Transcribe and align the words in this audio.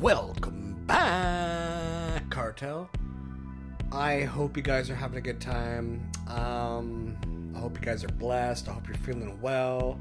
Welcome 0.00 0.84
back, 0.86 2.28
Cartel. 2.28 2.90
I 3.90 4.24
hope 4.24 4.54
you 4.54 4.62
guys 4.62 4.90
are 4.90 4.94
having 4.94 5.16
a 5.16 5.22
good 5.22 5.40
time. 5.40 6.12
Um, 6.28 7.16
I 7.56 7.60
hope 7.60 7.78
you 7.78 7.82
guys 7.82 8.04
are 8.04 8.08
blessed. 8.08 8.68
I 8.68 8.72
hope 8.74 8.86
you're 8.86 8.98
feeling 8.98 9.40
well. 9.40 9.98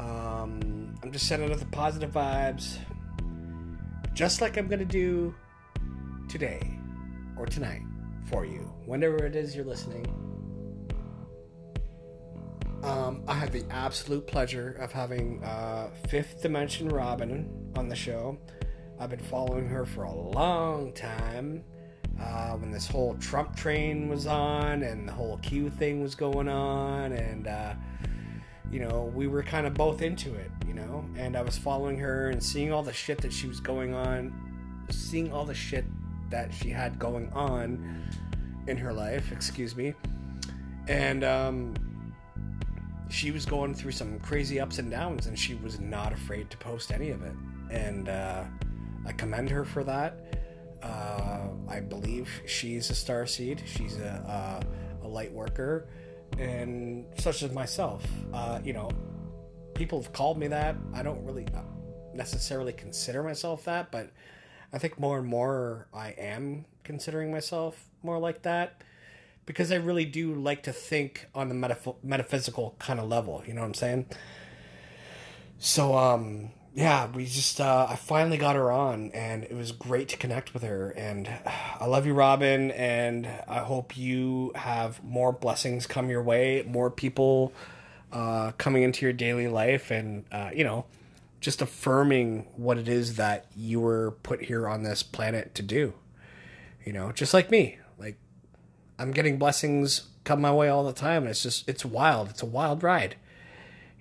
Um, 0.00 0.92
I'm 1.04 1.12
just 1.12 1.28
sending 1.28 1.52
out 1.52 1.58
the 1.60 1.66
positive 1.66 2.10
vibes, 2.10 2.78
just 4.12 4.40
like 4.40 4.56
I'm 4.56 4.66
gonna 4.66 4.84
do 4.84 5.32
today 6.28 6.76
or 7.36 7.46
tonight 7.46 7.82
for 8.24 8.44
you, 8.44 8.72
whenever 8.86 9.24
it 9.24 9.36
is 9.36 9.54
you're 9.54 9.64
listening. 9.64 10.04
Um, 12.82 13.22
I 13.28 13.34
had 13.34 13.52
the 13.52 13.64
absolute 13.70 14.26
pleasure 14.26 14.72
of 14.80 14.90
having 14.90 15.44
uh, 15.44 15.90
Fifth 16.08 16.42
Dimension 16.42 16.88
Robin 16.88 17.70
on 17.76 17.88
the 17.88 17.96
show. 17.96 18.36
I've 18.98 19.10
been 19.10 19.18
following 19.18 19.66
her 19.68 19.84
for 19.84 20.04
a 20.04 20.12
long 20.12 20.92
time. 20.92 21.62
Uh, 22.20 22.52
when 22.52 22.70
this 22.70 22.86
whole 22.86 23.14
Trump 23.16 23.54
train 23.54 24.08
was 24.08 24.26
on 24.26 24.82
and 24.82 25.06
the 25.06 25.12
whole 25.12 25.36
Q 25.38 25.68
thing 25.68 26.02
was 26.02 26.14
going 26.14 26.48
on, 26.48 27.12
and 27.12 27.46
uh, 27.46 27.74
you 28.70 28.80
know, 28.80 29.12
we 29.14 29.26
were 29.26 29.42
kind 29.42 29.66
of 29.66 29.74
both 29.74 30.00
into 30.00 30.34
it, 30.34 30.50
you 30.66 30.72
know. 30.72 31.04
And 31.16 31.36
I 31.36 31.42
was 31.42 31.58
following 31.58 31.98
her 31.98 32.30
and 32.30 32.42
seeing 32.42 32.72
all 32.72 32.82
the 32.82 32.92
shit 32.92 33.20
that 33.20 33.34
she 33.34 33.46
was 33.46 33.60
going 33.60 33.92
on, 33.92 34.32
seeing 34.90 35.30
all 35.30 35.44
the 35.44 35.54
shit 35.54 35.84
that 36.30 36.54
she 36.54 36.70
had 36.70 36.98
going 36.98 37.30
on 37.32 38.08
in 38.66 38.78
her 38.78 38.94
life, 38.94 39.30
excuse 39.30 39.76
me. 39.76 39.92
And 40.88 41.22
um, 41.22 41.74
she 43.10 43.30
was 43.30 43.44
going 43.44 43.74
through 43.74 43.92
some 43.92 44.18
crazy 44.20 44.58
ups 44.58 44.78
and 44.78 44.90
downs, 44.90 45.26
and 45.26 45.38
she 45.38 45.54
was 45.54 45.78
not 45.80 46.14
afraid 46.14 46.48
to 46.50 46.56
post 46.56 46.92
any 46.92 47.10
of 47.10 47.22
it. 47.22 47.34
And 47.70 48.08
uh, 48.08 48.44
I 49.06 49.12
commend 49.12 49.50
her 49.50 49.64
for 49.64 49.84
that. 49.84 50.18
Uh, 50.82 51.48
I 51.68 51.80
believe 51.80 52.28
she's 52.46 52.90
a 52.90 52.94
star 52.94 53.26
seed. 53.26 53.62
She's 53.66 53.98
a, 53.98 54.62
a, 55.02 55.06
a 55.06 55.08
light 55.08 55.32
worker, 55.32 55.88
and 56.38 57.06
such 57.18 57.42
as 57.42 57.52
myself. 57.52 58.04
Uh, 58.32 58.60
you 58.62 58.72
know, 58.72 58.90
people 59.74 60.02
have 60.02 60.12
called 60.12 60.38
me 60.38 60.48
that. 60.48 60.76
I 60.92 61.02
don't 61.02 61.24
really 61.24 61.46
necessarily 62.14 62.72
consider 62.72 63.22
myself 63.22 63.64
that, 63.64 63.90
but 63.90 64.10
I 64.72 64.78
think 64.78 64.98
more 64.98 65.18
and 65.18 65.26
more 65.26 65.86
I 65.94 66.10
am 66.10 66.64
considering 66.84 67.30
myself 67.30 67.88
more 68.02 68.18
like 68.18 68.42
that 68.42 68.82
because 69.44 69.70
I 69.70 69.76
really 69.76 70.04
do 70.04 70.34
like 70.34 70.64
to 70.64 70.72
think 70.72 71.26
on 71.34 71.48
the 71.48 71.54
metaph- 71.54 71.96
metaphysical 72.02 72.74
kind 72.78 72.98
of 72.98 73.08
level. 73.08 73.42
You 73.46 73.54
know 73.54 73.60
what 73.60 73.68
I'm 73.68 73.74
saying? 73.74 74.06
So, 75.58 75.96
um, 75.96 76.50
yeah, 76.76 77.10
we 77.10 77.24
just 77.24 77.58
uh, 77.58 77.86
I 77.88 77.96
finally 77.96 78.36
got 78.36 78.54
her 78.54 78.70
on, 78.70 79.10
and 79.12 79.44
it 79.44 79.54
was 79.54 79.72
great 79.72 80.10
to 80.10 80.18
connect 80.18 80.52
with 80.52 80.62
her. 80.62 80.90
And 80.90 81.26
I 81.80 81.86
love 81.86 82.04
you, 82.04 82.12
Robin, 82.12 82.70
and 82.70 83.26
I 83.48 83.60
hope 83.60 83.96
you 83.96 84.52
have 84.54 85.02
more 85.02 85.32
blessings 85.32 85.86
come 85.86 86.10
your 86.10 86.22
way, 86.22 86.64
more 86.68 86.90
people 86.90 87.54
uh, 88.12 88.52
coming 88.58 88.82
into 88.82 89.06
your 89.06 89.14
daily 89.14 89.48
life, 89.48 89.90
and 89.90 90.26
uh, 90.30 90.50
you 90.54 90.64
know, 90.64 90.84
just 91.40 91.62
affirming 91.62 92.46
what 92.56 92.76
it 92.76 92.88
is 92.88 93.16
that 93.16 93.46
you 93.56 93.80
were 93.80 94.10
put 94.22 94.42
here 94.42 94.68
on 94.68 94.82
this 94.82 95.02
planet 95.02 95.54
to 95.54 95.62
do. 95.62 95.94
You 96.84 96.92
know, 96.92 97.10
just 97.10 97.32
like 97.32 97.50
me, 97.50 97.78
like 97.98 98.18
I'm 98.98 99.12
getting 99.12 99.38
blessings 99.38 100.08
come 100.24 100.42
my 100.42 100.52
way 100.52 100.68
all 100.68 100.84
the 100.84 100.92
time, 100.92 101.22
and 101.22 101.30
it's 101.30 101.42
just 101.42 101.66
it's 101.66 101.86
wild. 101.86 102.28
It's 102.28 102.42
a 102.42 102.46
wild 102.46 102.82
ride 102.82 103.16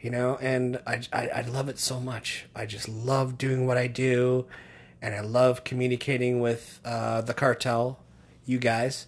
you 0.06 0.12
know 0.12 0.38
and 0.40 0.80
I, 0.86 1.02
I, 1.12 1.28
I 1.30 1.42
love 1.42 1.68
it 1.68 1.80
so 1.80 2.00
much. 2.00 2.46
I 2.56 2.68
just 2.68 2.88
love 2.88 3.40
doing 3.40 3.66
what 3.66 3.76
i 3.76 3.88
do 3.88 4.46
and 5.02 5.16
i 5.16 5.22
love 5.22 5.64
communicating 5.64 6.40
with 6.40 6.80
uh, 6.86 7.22
the 7.22 7.34
cartel 7.34 8.00
you 8.46 8.60
guys. 8.60 9.08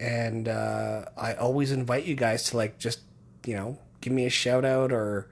And 0.00 0.48
uh, 0.48 1.04
i 1.18 1.34
always 1.34 1.70
invite 1.70 2.06
you 2.06 2.14
guys 2.14 2.44
to 2.44 2.56
like 2.56 2.78
just 2.78 3.00
you 3.44 3.54
know 3.54 3.78
give 4.00 4.14
me 4.14 4.24
a 4.24 4.30
shout 4.30 4.64
out 4.64 4.90
or 4.90 5.28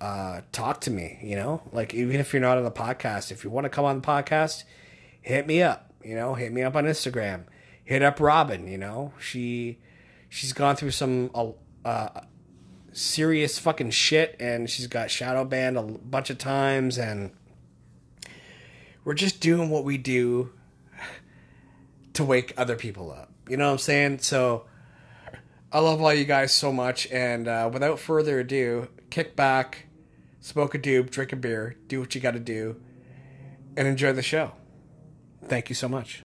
uh, 0.00 0.40
talk 0.50 0.80
to 0.80 0.90
me 0.90 1.20
you 1.22 1.36
know? 1.36 1.62
Like 1.70 1.94
even 1.94 2.16
if 2.16 2.32
you're 2.32 2.42
not 2.42 2.58
on 2.58 2.64
the 2.64 2.72
podcast 2.72 3.30
if 3.30 3.44
you 3.44 3.50
want 3.50 3.64
to 3.64 3.70
come 3.70 3.84
on 3.84 4.00
the 4.00 4.06
podcast 4.06 4.64
hit 5.20 5.46
me 5.46 5.62
up 5.62 5.92
you 6.02 6.16
know? 6.16 6.34
Hit 6.34 6.52
me 6.52 6.64
up 6.64 6.74
on 6.74 6.84
instagram. 6.84 7.44
Hit 7.84 8.02
up 8.02 8.18
robin 8.18 8.66
you 8.66 8.78
know? 8.78 9.12
She 9.20 9.78
she's 10.28 10.52
gone 10.52 10.74
through 10.74 10.90
some 10.90 11.30
uh, 11.84 12.08
serious 12.98 13.58
fucking 13.58 13.90
shit 13.90 14.36
and 14.40 14.68
she's 14.68 14.86
got 14.86 15.10
shadow 15.10 15.44
banned 15.44 15.76
a 15.76 15.82
bunch 15.82 16.30
of 16.30 16.38
times 16.38 16.98
and 16.98 17.30
we're 19.04 19.14
just 19.14 19.40
doing 19.40 19.70
what 19.70 19.84
we 19.84 19.96
do 19.96 20.52
to 22.12 22.24
wake 22.24 22.52
other 22.56 22.76
people 22.76 23.10
up. 23.10 23.30
You 23.48 23.56
know 23.56 23.66
what 23.66 23.72
I'm 23.72 23.78
saying? 23.78 24.18
So 24.18 24.66
I 25.72 25.78
love 25.78 26.02
all 26.02 26.12
you 26.12 26.24
guys 26.24 26.52
so 26.52 26.72
much 26.72 27.06
and 27.10 27.48
uh, 27.48 27.70
without 27.72 27.98
further 27.98 28.40
ado, 28.40 28.88
kick 29.10 29.36
back, 29.36 29.86
smoke 30.40 30.74
a 30.74 30.78
doob, 30.78 31.10
drink 31.10 31.32
a 31.32 31.36
beer, 31.36 31.76
do 31.86 32.00
what 32.00 32.14
you 32.14 32.20
got 32.20 32.32
to 32.32 32.40
do 32.40 32.80
and 33.76 33.86
enjoy 33.86 34.12
the 34.12 34.22
show. 34.22 34.52
Thank 35.46 35.68
you 35.68 35.74
so 35.74 35.88
much. 35.88 36.22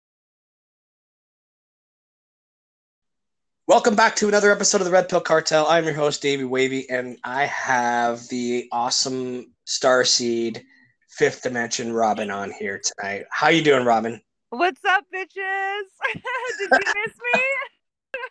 Welcome 3.72 3.96
back 3.96 4.18
to 4.18 4.28
another 4.28 4.52
episode 4.52 4.82
of 4.82 4.86
the 4.86 4.92
Red 4.92 5.08
Pill 5.08 5.22
Cartel. 5.22 5.66
I'm 5.66 5.86
your 5.86 5.94
host, 5.94 6.22
Davey 6.22 6.44
Wavy, 6.44 6.90
and 6.90 7.18
I 7.24 7.46
have 7.46 8.28
the 8.28 8.68
awesome 8.70 9.54
Star 9.64 10.04
Seed 10.04 10.66
Fifth 11.08 11.44
Dimension 11.44 11.94
Robin 11.94 12.30
on 12.30 12.52
here 12.52 12.81
tonight. 12.84 13.24
How 13.31 13.48
you 13.48 13.64
doing, 13.64 13.86
Robin? 13.86 14.20
What's 14.50 14.84
up, 14.84 15.06
bitches? 15.16 15.84
Did 16.60 16.70
you 16.70 16.94
miss 17.06 17.16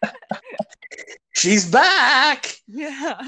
me? 0.03 0.11
She's 1.33 1.71
back. 1.71 2.55
Yeah. 2.69 3.27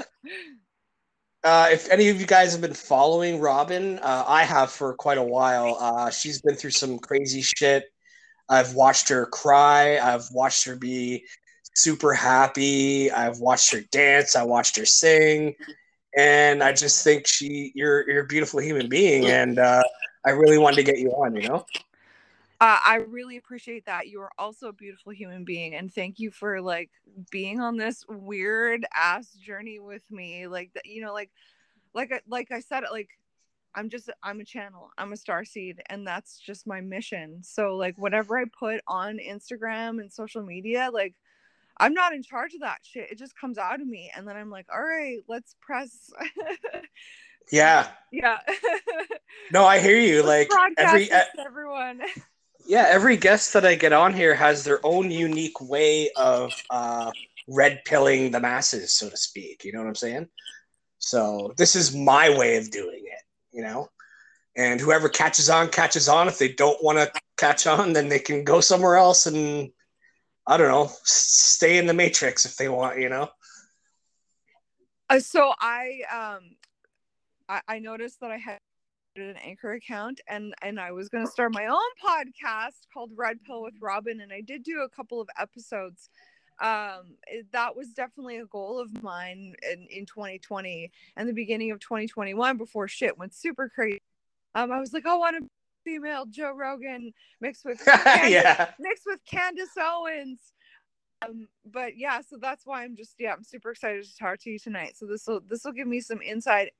Uh, 1.43 1.69
if 1.71 1.89
any 1.89 2.09
of 2.09 2.21
you 2.21 2.27
guys 2.27 2.51
have 2.51 2.61
been 2.61 2.75
following 2.75 3.39
Robin, 3.39 3.97
uh, 3.97 4.23
I 4.27 4.43
have 4.43 4.71
for 4.71 4.93
quite 4.93 5.17
a 5.17 5.23
while. 5.23 5.77
Uh, 5.79 6.11
she's 6.11 6.43
been 6.43 6.53
through 6.53 6.69
some 6.69 6.99
crazy 6.99 7.41
shit. 7.41 7.85
I've 8.47 8.75
watched 8.75 9.09
her 9.09 9.25
cry. 9.25 9.97
I've 9.97 10.27
watched 10.31 10.65
her 10.65 10.75
be 10.75 11.25
super 11.73 12.13
happy. 12.13 13.11
I've 13.11 13.39
watched 13.39 13.71
her 13.73 13.81
dance. 13.91 14.35
I 14.35 14.43
watched 14.43 14.77
her 14.77 14.85
sing, 14.85 15.55
and 16.17 16.63
I 16.63 16.73
just 16.73 17.03
think 17.03 17.27
she 17.27 17.71
you're 17.75 18.09
you're 18.09 18.23
a 18.23 18.27
beautiful 18.27 18.59
human 18.59 18.89
being, 18.89 19.25
and 19.25 19.59
uh, 19.59 19.83
I 20.25 20.31
really 20.31 20.57
wanted 20.57 20.77
to 20.77 20.83
get 20.83 20.99
you 20.99 21.11
on. 21.11 21.35
You 21.35 21.47
know. 21.47 21.65
Uh, 22.61 22.79
I 22.85 22.95
really 22.95 23.35
appreciate 23.35 23.85
that. 23.87 24.07
You 24.07 24.21
are 24.21 24.31
also 24.37 24.69
a 24.69 24.73
beautiful 24.73 25.11
human 25.11 25.43
being, 25.43 25.75
and 25.75 25.93
thank 25.93 26.19
you 26.19 26.31
for 26.31 26.61
like 26.61 26.91
being 27.29 27.59
on 27.59 27.77
this 27.77 28.05
weird 28.07 28.85
ass 28.95 29.29
journey 29.33 29.79
with 29.79 30.09
me. 30.09 30.47
Like 30.47 30.71
you 30.85 31.01
know, 31.01 31.13
like, 31.13 31.31
like, 31.93 32.23
like 32.27 32.51
I 32.51 32.61
said, 32.61 32.83
like 32.91 33.09
I'm 33.75 33.89
just 33.89 34.09
I'm 34.21 34.39
a 34.39 34.45
channel. 34.45 34.91
I'm 34.97 35.13
a 35.13 35.17
star 35.17 35.45
seed 35.45 35.81
and 35.87 36.05
that's 36.05 36.39
just 36.39 36.67
my 36.67 36.81
mission. 36.81 37.39
So 37.43 37.75
like 37.75 37.97
whatever 37.97 38.37
I 38.37 38.45
put 38.57 38.81
on 38.87 39.17
Instagram 39.17 39.99
and 39.99 40.11
social 40.11 40.43
media, 40.43 40.89
like 40.93 41.15
I'm 41.77 41.93
not 41.93 42.13
in 42.13 42.23
charge 42.23 42.53
of 42.53 42.61
that 42.61 42.79
shit. 42.83 43.11
It 43.11 43.17
just 43.17 43.35
comes 43.35 43.57
out 43.57 43.81
of 43.81 43.87
me. 43.87 44.11
And 44.15 44.27
then 44.27 44.35
I'm 44.35 44.49
like, 44.49 44.67
all 44.73 44.81
right, 44.81 45.19
let's 45.27 45.55
press. 45.61 46.11
yeah. 47.51 47.87
Yeah. 48.11 48.37
no, 49.51 49.65
I 49.65 49.79
hear 49.79 49.99
you. 49.99 50.23
Like 50.23 50.49
every 50.77 51.09
everyone. 51.45 52.01
yeah, 52.65 52.85
every 52.87 53.17
guest 53.17 53.53
that 53.53 53.65
I 53.65 53.75
get 53.75 53.93
on 53.93 54.13
here 54.13 54.35
has 54.35 54.63
their 54.63 54.79
own 54.85 55.11
unique 55.11 55.59
way 55.61 56.11
of 56.15 56.53
uh, 56.69 57.11
red 57.47 57.81
pilling 57.85 58.31
the 58.31 58.39
masses, 58.39 58.95
so 58.95 59.09
to 59.09 59.17
speak. 59.17 59.63
You 59.65 59.73
know 59.73 59.79
what 59.79 59.87
I'm 59.87 59.95
saying? 59.95 60.27
So 60.99 61.53
this 61.57 61.75
is 61.75 61.95
my 61.95 62.35
way 62.37 62.57
of 62.57 62.71
doing 62.71 63.03
it, 63.03 63.21
you 63.51 63.61
know? 63.61 63.89
And 64.55 64.79
whoever 64.79 65.09
catches 65.09 65.49
on, 65.49 65.69
catches 65.69 66.07
on. 66.07 66.27
If 66.27 66.37
they 66.37 66.53
don't 66.53 66.81
want 66.83 66.99
to 66.99 67.11
catch 67.37 67.67
on, 67.67 67.93
then 67.93 68.07
they 68.07 68.19
can 68.19 68.43
go 68.43 68.61
somewhere 68.61 68.95
else 68.95 69.25
and 69.25 69.71
I 70.45 70.57
don't 70.57 70.67
know, 70.67 70.91
stay 71.03 71.77
in 71.77 71.87
the 71.87 71.93
matrix 71.93 72.45
if 72.45 72.57
they 72.57 72.69
want, 72.69 72.99
you 72.99 73.09
know. 73.09 73.29
Uh, 75.09 75.19
so 75.19 75.53
I 75.59 76.01
um 76.11 76.55
I, 77.47 77.61
I 77.67 77.79
noticed 77.79 78.19
that 78.21 78.31
I 78.31 78.37
had 78.37 78.57
an 79.15 79.35
anchor 79.43 79.73
account 79.73 80.21
and 80.27 80.53
and 80.61 80.79
I 80.79 80.91
was 80.91 81.07
going 81.07 81.25
to 81.25 81.31
start 81.31 81.53
my 81.53 81.67
own 81.67 81.79
podcast 82.03 82.87
called 82.91 83.11
Red 83.15 83.37
Pill 83.45 83.61
with 83.61 83.75
Robin 83.79 84.21
and 84.21 84.33
I 84.33 84.41
did 84.41 84.63
do 84.63 84.81
a 84.81 84.89
couple 84.89 85.21
of 85.21 85.29
episodes 85.39 86.09
um 86.61 87.15
it, 87.27 87.45
that 87.51 87.75
was 87.75 87.89
definitely 87.89 88.37
a 88.37 88.45
goal 88.45 88.79
of 88.79 89.03
mine 89.03 89.53
in, 89.71 89.87
in 89.91 90.05
2020 90.05 90.91
and 91.15 91.29
the 91.29 91.33
beginning 91.33 91.71
of 91.71 91.79
2021 91.79 92.57
before 92.57 92.87
shit 92.87 93.17
went 93.17 93.35
super 93.35 93.69
crazy 93.69 93.99
um 94.55 94.71
I 94.71 94.79
was 94.79 94.93
like 94.93 95.05
I 95.05 95.15
want 95.15 95.37
to 95.39 95.47
female 95.83 96.25
Joe 96.29 96.53
Rogan 96.55 97.13
mixed 97.41 97.65
with 97.65 97.83
Candace, 97.85 98.31
yeah 98.31 98.71
mixed 98.79 99.03
with 99.05 99.19
Candace 99.29 99.75
Owens. 99.79 100.39
Um, 101.23 101.47
but 101.65 101.97
yeah, 101.97 102.21
so 102.21 102.37
that's 102.41 102.65
why 102.65 102.83
I'm 102.83 102.95
just 102.95 103.15
yeah, 103.19 103.33
I'm 103.33 103.43
super 103.43 103.71
excited 103.71 104.03
to 104.03 104.17
talk 104.17 104.39
to 104.41 104.49
you 104.49 104.59
tonight. 104.59 104.97
So 104.97 105.05
this 105.05 105.25
will 105.27 105.41
this 105.47 105.63
will 105.63 105.71
give 105.71 105.87
me 105.87 106.01
some 106.01 106.21
insight, 106.21 106.71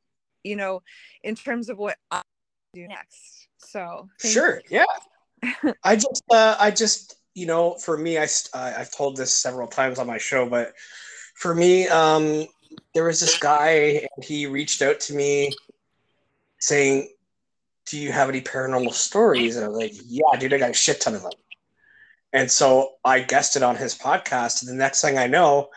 you 0.44 0.56
know, 0.56 0.82
in 1.24 1.36
terms 1.36 1.70
of 1.70 1.78
what 1.78 1.98
I 2.12 2.22
do 2.74 2.88
next. 2.88 3.48
So 3.58 4.10
sure, 4.20 4.62
you. 4.70 4.80
yeah. 4.80 4.86
I 5.84 5.96
just, 5.96 6.24
uh, 6.32 6.56
I 6.60 6.72
just, 6.72 7.16
you 7.34 7.46
know, 7.46 7.76
for 7.76 7.98
me, 7.98 8.18
I, 8.18 8.28
uh, 8.54 8.74
I've 8.78 8.92
told 8.92 9.18
this 9.18 9.36
several 9.36 9.68
times 9.68 10.00
on 10.00 10.08
my 10.08 10.18
show, 10.18 10.48
but 10.48 10.74
for 11.36 11.54
me, 11.54 11.88
um, 11.88 12.46
there 12.94 13.06
was 13.06 13.20
this 13.20 13.38
guy, 13.38 14.08
and 14.16 14.24
he 14.24 14.46
reached 14.46 14.82
out 14.82 15.00
to 15.02 15.14
me 15.14 15.54
saying, 16.60 17.12
"Do 17.88 18.00
you 18.00 18.12
have 18.12 18.30
any 18.30 18.41
paranormal 18.41 18.94
stories?" 18.94 19.56
And 19.56 19.65
I 19.65 19.68
was 19.69 19.77
like, 19.77 19.94
"Yeah, 20.06 20.39
dude, 20.39 20.53
I 20.53 20.57
got 20.57 20.71
a 20.71 20.74
shit 20.74 21.01
ton 21.01 21.15
of 21.15 21.21
them." 21.21 21.31
And 22.33 22.50
so 22.51 22.95
I 23.06 23.21
guessed 23.21 23.56
it 23.56 23.63
on 23.63 23.75
his 23.75 23.95
podcast. 23.95 24.62
And 24.62 24.69
the 24.69 24.75
next 24.75 25.01
thing 25.01 25.18
I 25.18 25.27
know, 25.27 25.69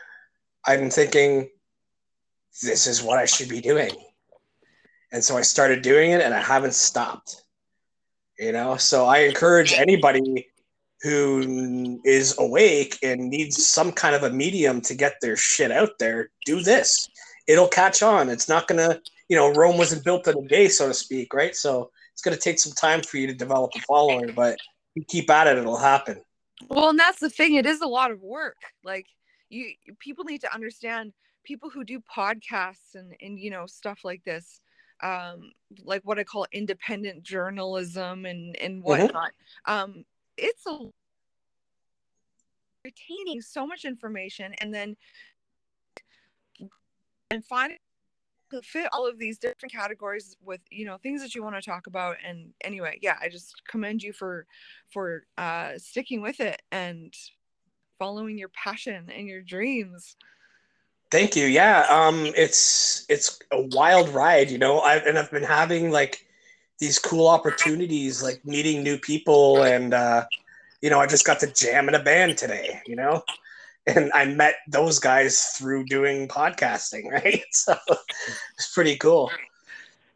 I'm 0.66 0.90
thinking, 0.90 1.50
this 2.62 2.86
is 2.86 3.02
what 3.02 3.18
I 3.18 3.26
should 3.26 3.50
be 3.50 3.60
doing. 3.60 3.92
And 5.12 5.22
so 5.22 5.36
I 5.36 5.42
started 5.42 5.82
doing 5.82 6.12
it 6.12 6.22
and 6.22 6.34
I 6.34 6.40
haven't 6.40 6.74
stopped. 6.74 7.42
You 8.38 8.52
know, 8.52 8.76
so 8.76 9.06
I 9.06 9.18
encourage 9.18 9.72
anybody 9.72 10.48
who 11.02 12.00
is 12.04 12.34
awake 12.38 12.98
and 13.02 13.30
needs 13.30 13.66
some 13.66 13.92
kind 13.92 14.14
of 14.14 14.24
a 14.24 14.30
medium 14.30 14.80
to 14.82 14.94
get 14.94 15.14
their 15.20 15.36
shit 15.36 15.70
out 15.70 15.98
there, 15.98 16.30
do 16.44 16.62
this. 16.62 17.08
It'll 17.46 17.68
catch 17.68 18.02
on. 18.02 18.28
It's 18.28 18.48
not 18.48 18.66
going 18.66 18.78
to, 18.78 19.00
you 19.28 19.36
know, 19.36 19.52
Rome 19.52 19.78
wasn't 19.78 20.04
built 20.04 20.26
in 20.26 20.36
a 20.36 20.48
day, 20.48 20.68
so 20.68 20.88
to 20.88 20.94
speak, 20.94 21.32
right? 21.32 21.54
So 21.54 21.90
it's 22.16 22.22
going 22.22 22.34
to 22.34 22.40
take 22.40 22.58
some 22.58 22.72
time 22.72 23.02
for 23.02 23.18
you 23.18 23.26
to 23.26 23.34
develop 23.34 23.72
a 23.76 23.80
following, 23.80 24.32
but 24.32 24.58
you 24.94 25.04
keep 25.04 25.28
at 25.28 25.46
it, 25.46 25.58
it'll 25.58 25.76
happen. 25.76 26.22
Well, 26.66 26.88
and 26.88 26.98
that's 26.98 27.20
the 27.20 27.28
thing. 27.28 27.56
It 27.56 27.66
is 27.66 27.82
a 27.82 27.86
lot 27.86 28.10
of 28.10 28.22
work. 28.22 28.56
Like 28.82 29.04
you, 29.50 29.74
people 29.98 30.24
need 30.24 30.40
to 30.40 30.54
understand. 30.54 31.12
People 31.44 31.68
who 31.68 31.84
do 31.84 32.00
podcasts 32.00 32.94
and 32.94 33.14
and 33.20 33.38
you 33.38 33.50
know 33.50 33.66
stuff 33.66 34.00
like 34.02 34.24
this, 34.24 34.62
um, 35.02 35.52
like 35.84 36.00
what 36.04 36.18
I 36.18 36.24
call 36.24 36.46
independent 36.52 37.22
journalism 37.22 38.24
and 38.24 38.56
and 38.56 38.76
mm-hmm. 38.76 38.88
whatnot. 38.88 39.32
Mm-hmm. 39.68 39.72
Um, 39.74 40.04
it's 40.38 40.64
a 40.66 40.78
retaining 42.82 43.42
so 43.42 43.66
much 43.66 43.84
information 43.84 44.54
and 44.58 44.72
then 44.72 44.96
and 47.30 47.44
finding 47.44 47.76
to 48.50 48.62
fit 48.62 48.88
all 48.92 49.08
of 49.08 49.18
these 49.18 49.38
different 49.38 49.72
categories 49.72 50.36
with 50.44 50.60
you 50.70 50.84
know 50.84 50.96
things 50.98 51.22
that 51.22 51.34
you 51.34 51.42
want 51.42 51.56
to 51.56 51.62
talk 51.62 51.86
about 51.86 52.16
and 52.26 52.52
anyway 52.62 52.98
yeah 53.02 53.16
i 53.20 53.28
just 53.28 53.62
commend 53.68 54.02
you 54.02 54.12
for 54.12 54.46
for 54.88 55.24
uh 55.38 55.72
sticking 55.76 56.20
with 56.20 56.40
it 56.40 56.62
and 56.72 57.14
following 57.98 58.38
your 58.38 58.50
passion 58.50 59.10
and 59.14 59.26
your 59.26 59.42
dreams. 59.42 60.16
Thank 61.10 61.36
you. 61.36 61.46
Yeah 61.46 61.86
um 61.88 62.26
it's 62.36 63.06
it's 63.08 63.38
a 63.52 63.62
wild 63.62 64.08
ride 64.10 64.50
you 64.50 64.58
know 64.58 64.80
i've 64.80 65.04
and 65.06 65.18
i've 65.18 65.30
been 65.30 65.42
having 65.42 65.90
like 65.90 66.26
these 66.78 66.98
cool 66.98 67.28
opportunities 67.28 68.22
like 68.22 68.44
meeting 68.44 68.82
new 68.82 68.98
people 68.98 69.62
and 69.62 69.94
uh 69.94 70.24
you 70.82 70.90
know 70.90 71.00
i 71.00 71.06
just 71.06 71.24
got 71.24 71.40
to 71.40 71.46
jam 71.46 71.88
in 71.88 71.94
a 71.94 72.02
band 72.02 72.36
today 72.36 72.82
you 72.86 72.96
know 72.96 73.22
and 73.86 74.10
I 74.14 74.26
met 74.26 74.56
those 74.68 74.98
guys 74.98 75.52
through 75.56 75.84
doing 75.84 76.28
podcasting, 76.28 77.10
right? 77.10 77.44
So 77.52 77.76
it's 78.54 78.72
pretty 78.72 78.96
cool. 78.96 79.30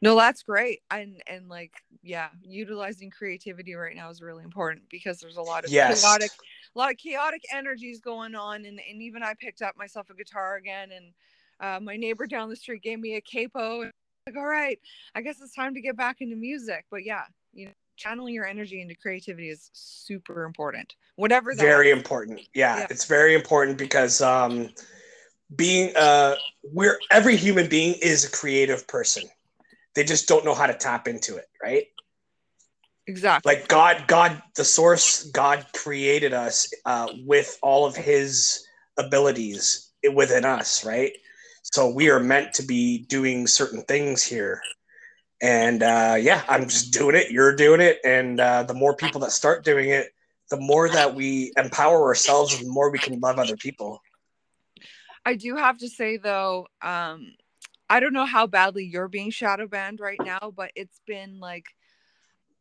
No, 0.02 0.17
that's 0.17 0.43
great. 0.43 0.81
And 0.90 1.22
and 1.26 1.49
like 1.49 1.72
yeah, 2.02 2.28
utilizing 2.43 3.11
creativity 3.11 3.75
right 3.75 3.94
now 3.94 4.11
is 4.11 4.22
really 4.22 4.44
important 4.44 4.84
because 4.90 5.19
there's 5.20 5.37
a 5.37 5.43
lot 5.43 5.64
of 5.64 5.70
yes. 5.70 6.02
chaotic 6.02 6.31
a 6.75 6.78
lot 6.78 6.90
of 6.90 6.96
chaotic 6.96 7.43
energies 7.52 8.00
going 8.00 8.34
on 8.34 8.64
and, 8.64 8.81
and 8.88 9.02
even 9.02 9.22
I 9.22 9.34
picked 9.38 9.61
up 9.61 9.76
myself 9.76 10.08
a 10.08 10.14
guitar 10.14 10.56
again 10.56 10.90
and 10.93 11.12
uh, 11.61 11.81
my 11.81 11.96
neighbor 11.96 12.26
down 12.26 12.49
the 12.49 12.56
street 12.56 12.82
gave 12.82 12.99
me 12.99 13.16
a 13.16 13.20
capo 13.20 13.90
like 14.26 14.37
all 14.37 14.46
right, 14.46 14.78
I 15.14 15.23
guess 15.23 15.40
it's 15.40 15.55
time 15.55 15.75
to 15.75 15.81
get 15.81 15.96
back 15.96 16.20
into 16.20 16.37
music. 16.37 16.87
But 16.90 17.05
yeah, 17.05 17.25
you 17.52 17.66
know 17.66 17.73
channeling 18.00 18.35
your 18.35 18.47
energy 18.47 18.81
into 18.81 18.94
creativity 18.94 19.50
is 19.50 19.70
super 19.73 20.44
important. 20.44 20.94
Whatever 21.17 21.55
very 21.55 21.91
is. 21.91 21.99
important. 21.99 22.41
Yeah, 22.55 22.79
yeah, 22.79 22.87
it's 22.88 23.05
very 23.05 23.35
important 23.35 23.76
because 23.76 24.23
um 24.23 24.70
being 25.55 25.94
uh 25.97 26.37
we're 26.64 26.99
every 27.11 27.37
human 27.37 27.69
being 27.69 27.94
is 28.02 28.25
a 28.25 28.31
creative 28.31 28.88
person. 28.88 29.25
They 29.94 30.05
just 30.05 30.29
don't 30.29 30.44
know 30.44 30.55
how 30.55 30.67
to 30.67 30.75
tap 30.75 31.06
into 31.08 31.37
it 31.37 31.47
right? 31.62 31.85
Exactly. 33.06 33.52
Like 33.52 33.69
god 33.69 34.05
god 34.06 34.43
the 34.56 34.64
source 34.64 35.25
god 35.31 35.67
created 35.75 36.32
us 36.32 36.73
uh 36.87 37.08
with 37.26 37.58
all 37.62 37.85
of 37.85 37.94
his 37.94 38.64
abilities 38.99 39.93
within 40.14 40.47
us 40.47 40.87
right? 40.87 41.12
So 41.62 41.91
we 41.91 42.08
are 42.08 42.20
meant 42.20 42.55
to 42.55 42.62
be 42.62 43.05
doing 43.05 43.47
certain 43.47 43.82
things 43.82 44.23
here 44.23 44.62
and 45.40 45.82
uh, 45.82 46.16
yeah, 46.19 46.42
I'm 46.48 46.69
just 46.69 46.92
doing 46.92 47.16
it. 47.16 47.31
You're 47.31 47.54
doing 47.54 47.81
it, 47.81 47.98
and 48.04 48.40
uh, 48.40 48.62
the 48.64 48.75
more 48.75 48.94
people 48.94 49.20
that 49.22 49.32
start 49.32 49.64
doing 49.64 49.90
it, 49.90 50.12
the 50.50 50.58
more 50.58 50.88
that 50.88 51.14
we 51.14 51.52
empower 51.56 52.04
ourselves, 52.04 52.58
the 52.58 52.69
more 52.69 52.90
we 52.90 52.98
can 52.98 53.19
love 53.20 53.38
other 53.38 53.56
people. 53.56 54.02
I 55.25 55.34
do 55.34 55.56
have 55.56 55.78
to 55.78 55.88
say 55.88 56.16
though, 56.16 56.66
um, 56.82 57.34
I 57.88 58.00
don't 58.00 58.12
know 58.12 58.26
how 58.26 58.46
badly 58.46 58.84
you're 58.84 59.08
being 59.08 59.31
shadow 59.31 59.66
banned 59.66 60.00
right 60.00 60.19
now, 60.22 60.52
but 60.54 60.70
it's 60.75 61.00
been 61.06 61.40
like 61.40 61.66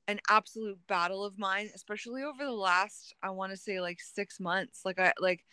an 0.07 0.19
absolute 0.29 0.79
battle 0.87 1.23
of 1.23 1.37
mine, 1.37 1.69
especially 1.75 2.23
over 2.23 2.43
the 2.43 2.51
last 2.51 3.13
I 3.21 3.29
want 3.29 3.51
to 3.51 3.57
say 3.57 3.79
like 3.79 3.99
six 4.01 4.39
months. 4.39 4.81
Like 4.85 4.99
I 4.99 5.13
like 5.19 5.45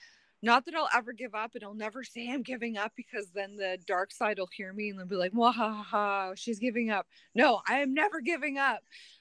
not 0.47 0.65
that 0.65 0.75
I'll 0.77 0.89
ever 0.95 1.13
give 1.13 1.35
up 1.35 1.57
and 1.57 1.65
I'll 1.65 1.75
never 1.75 2.05
say 2.05 2.31
I'm 2.31 2.43
giving 2.43 2.79
up 2.79 2.93
because 2.97 3.31
then 3.35 3.57
the 3.57 3.79
dark 3.85 4.13
side 4.13 4.39
will 4.39 4.49
hear 4.57 4.73
me 4.73 4.89
and 4.89 4.99
they'll 4.99 5.07
be 5.07 5.17
like, 5.17 5.33
ha, 5.35 6.33
she's 6.37 6.61
giving 6.61 6.89
up. 6.89 7.07
No, 7.35 7.61
I 7.69 7.81
am 7.81 7.93
never 7.93 8.21
giving 8.21 8.57
up. 8.57 8.79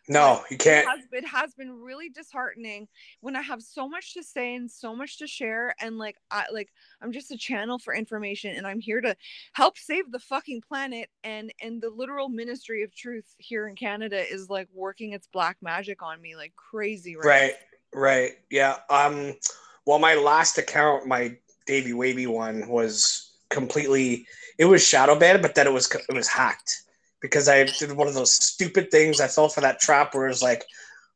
No, 0.07 0.41
but 0.43 0.51
you 0.51 0.57
can't. 0.57 0.87
It 0.87 0.89
has, 0.89 0.99
it 1.11 1.27
has, 1.27 1.53
been 1.55 1.81
really 1.81 2.09
disheartening 2.09 2.87
when 3.21 3.35
I 3.35 3.41
have 3.41 3.63
so 3.63 3.89
much 3.89 4.13
to 4.13 4.21
say 4.21 4.53
and 4.53 4.69
so 4.69 4.95
much 4.95 5.17
to 5.17 5.25
share. 5.25 5.73
And 5.81 5.97
like, 5.97 6.17
I 6.29 6.45
like, 6.53 6.69
I'm 7.01 7.11
just 7.11 7.31
a 7.31 7.37
channel 7.37 7.79
for 7.79 7.95
information 7.95 8.55
and 8.55 8.67
I'm 8.67 8.79
here 8.79 9.01
to 9.01 9.15
help 9.53 9.79
save 9.79 10.11
the 10.11 10.19
fucking 10.19 10.61
planet. 10.61 11.09
And, 11.23 11.51
and 11.59 11.81
the 11.81 11.89
literal 11.89 12.29
ministry 12.29 12.83
of 12.83 12.95
truth 12.95 13.25
here 13.39 13.67
in 13.67 13.75
Canada 13.75 14.31
is 14.31 14.47
like 14.47 14.67
working 14.71 15.13
its 15.13 15.27
black 15.27 15.57
magic 15.63 16.03
on 16.03 16.21
me 16.21 16.35
like 16.35 16.53
crazy. 16.55 17.15
Right. 17.15 17.25
Right. 17.25 17.53
Right. 17.95 18.33
Yeah. 18.51 18.75
Um, 18.89 19.33
well, 19.85 19.99
my 19.99 20.15
last 20.15 20.57
account, 20.57 21.05
my 21.07 21.37
Davy 21.67 21.93
Wavy 21.93 22.27
one, 22.27 22.67
was 22.67 23.31
completely. 23.49 24.25
It 24.57 24.65
was 24.65 24.85
shadow 24.85 25.17
banned, 25.17 25.41
but 25.41 25.55
then 25.55 25.67
it 25.67 25.73
was 25.73 25.91
it 25.91 26.13
was 26.13 26.27
hacked 26.27 26.83
because 27.21 27.47
I 27.49 27.63
did 27.63 27.91
one 27.91 28.07
of 28.07 28.13
those 28.13 28.33
stupid 28.33 28.91
things. 28.91 29.19
I 29.19 29.27
fell 29.27 29.49
for 29.49 29.61
that 29.61 29.79
trap 29.79 30.13
where 30.13 30.27
it's 30.27 30.41
like, 30.41 30.65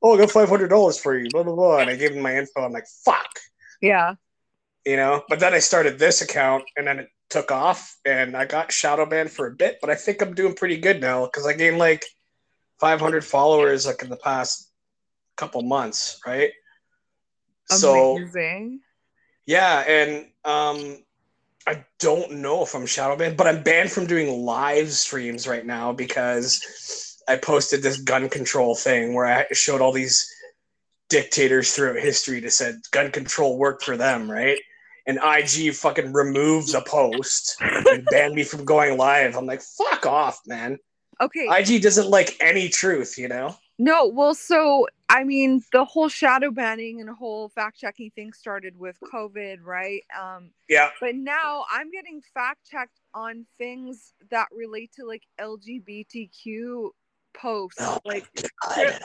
"Oh, 0.01 0.15
I 0.15 0.17
got 0.17 0.31
five 0.31 0.49
hundred 0.49 0.69
dollars 0.69 0.97
for 0.99 1.17
you," 1.17 1.29
blah 1.29 1.43
blah 1.43 1.55
blah, 1.55 1.79
and 1.79 1.89
I 1.89 1.95
gave 1.95 2.11
him 2.11 2.21
my 2.21 2.37
info. 2.37 2.61
I'm 2.61 2.71
like, 2.71 2.87
"Fuck." 3.05 3.29
Yeah. 3.81 4.15
You 4.85 4.95
know, 4.95 5.23
but 5.29 5.39
then 5.39 5.53
I 5.53 5.59
started 5.59 5.99
this 5.99 6.21
account, 6.21 6.63
and 6.75 6.87
then 6.87 6.99
it 6.99 7.09
took 7.29 7.51
off, 7.51 7.97
and 8.05 8.35
I 8.35 8.45
got 8.45 8.71
shadow 8.71 9.05
banned 9.05 9.31
for 9.31 9.47
a 9.47 9.51
bit, 9.51 9.77
but 9.81 9.89
I 9.89 9.95
think 9.95 10.21
I'm 10.21 10.33
doing 10.33 10.55
pretty 10.55 10.77
good 10.77 10.99
now 10.99 11.25
because 11.25 11.45
I 11.45 11.53
gained 11.53 11.77
like 11.77 12.05
500 12.79 13.23
followers 13.23 13.85
like 13.85 14.01
in 14.01 14.09
the 14.09 14.17
past 14.17 14.71
couple 15.35 15.61
months, 15.61 16.19
right? 16.25 16.51
Amazing. 17.71 18.29
So, 18.33 18.81
yeah, 19.45 19.83
and 19.87 20.25
um, 20.45 20.97
I 21.67 21.85
don't 21.99 22.33
know 22.33 22.63
if 22.63 22.73
I'm 22.73 22.85
shadow 22.85 23.15
banned, 23.15 23.37
but 23.37 23.47
I'm 23.47 23.63
banned 23.63 23.91
from 23.91 24.07
doing 24.07 24.43
live 24.43 24.91
streams 24.91 25.47
right 25.47 25.65
now 25.65 25.93
because 25.93 27.17
I 27.27 27.35
posted 27.35 27.83
this 27.83 28.01
gun 28.01 28.29
control 28.29 28.75
thing 28.75 29.13
where 29.13 29.25
I 29.25 29.45
showed 29.53 29.81
all 29.81 29.91
these 29.91 30.27
dictators 31.09 31.71
throughout 31.71 31.97
history 31.97 32.41
to 32.41 32.49
said 32.49 32.75
gun 32.91 33.11
control 33.11 33.57
worked 33.57 33.83
for 33.83 33.97
them, 33.97 34.29
right? 34.29 34.59
And 35.05 35.19
IG 35.23 35.73
fucking 35.73 36.13
removed 36.13 36.71
the 36.71 36.81
post 36.81 37.57
and 37.61 38.05
banned 38.05 38.35
me 38.35 38.43
from 38.43 38.65
going 38.65 38.97
live. 38.97 39.35
I'm 39.35 39.45
like, 39.45 39.61
fuck 39.61 40.05
off, 40.05 40.39
man. 40.45 40.77
Okay. 41.21 41.47
IG 41.49 41.81
doesn't 41.81 42.09
like 42.09 42.37
any 42.39 42.69
truth, 42.69 43.17
you 43.17 43.27
know? 43.27 43.55
No, 43.81 44.07
well, 44.07 44.35
so 44.35 44.87
I 45.07 45.23
mean, 45.23 45.63
the 45.71 45.85
whole 45.85 46.09
shadow 46.09 46.51
banning 46.51 46.99
and 46.99 47.09
whole 47.09 47.47
fact 47.47 47.79
checking 47.79 48.11
thing 48.11 48.33
started 48.33 48.77
with 48.77 48.97
COVID, 49.01 49.59
right? 49.63 50.03
Um, 50.19 50.51
yeah. 50.67 50.89
But 50.99 51.15
now 51.15 51.63
I'm 51.71 51.89
getting 51.89 52.21
fact 52.33 52.69
checked 52.69 52.99
on 53.15 53.45
things 53.57 54.13
that 54.31 54.49
relate 54.51 54.91
to 54.97 55.05
like 55.05 55.23
LGBTQ 55.39 56.89
posts. 57.33 57.81
Oh 57.81 57.99
like, 58.03 58.27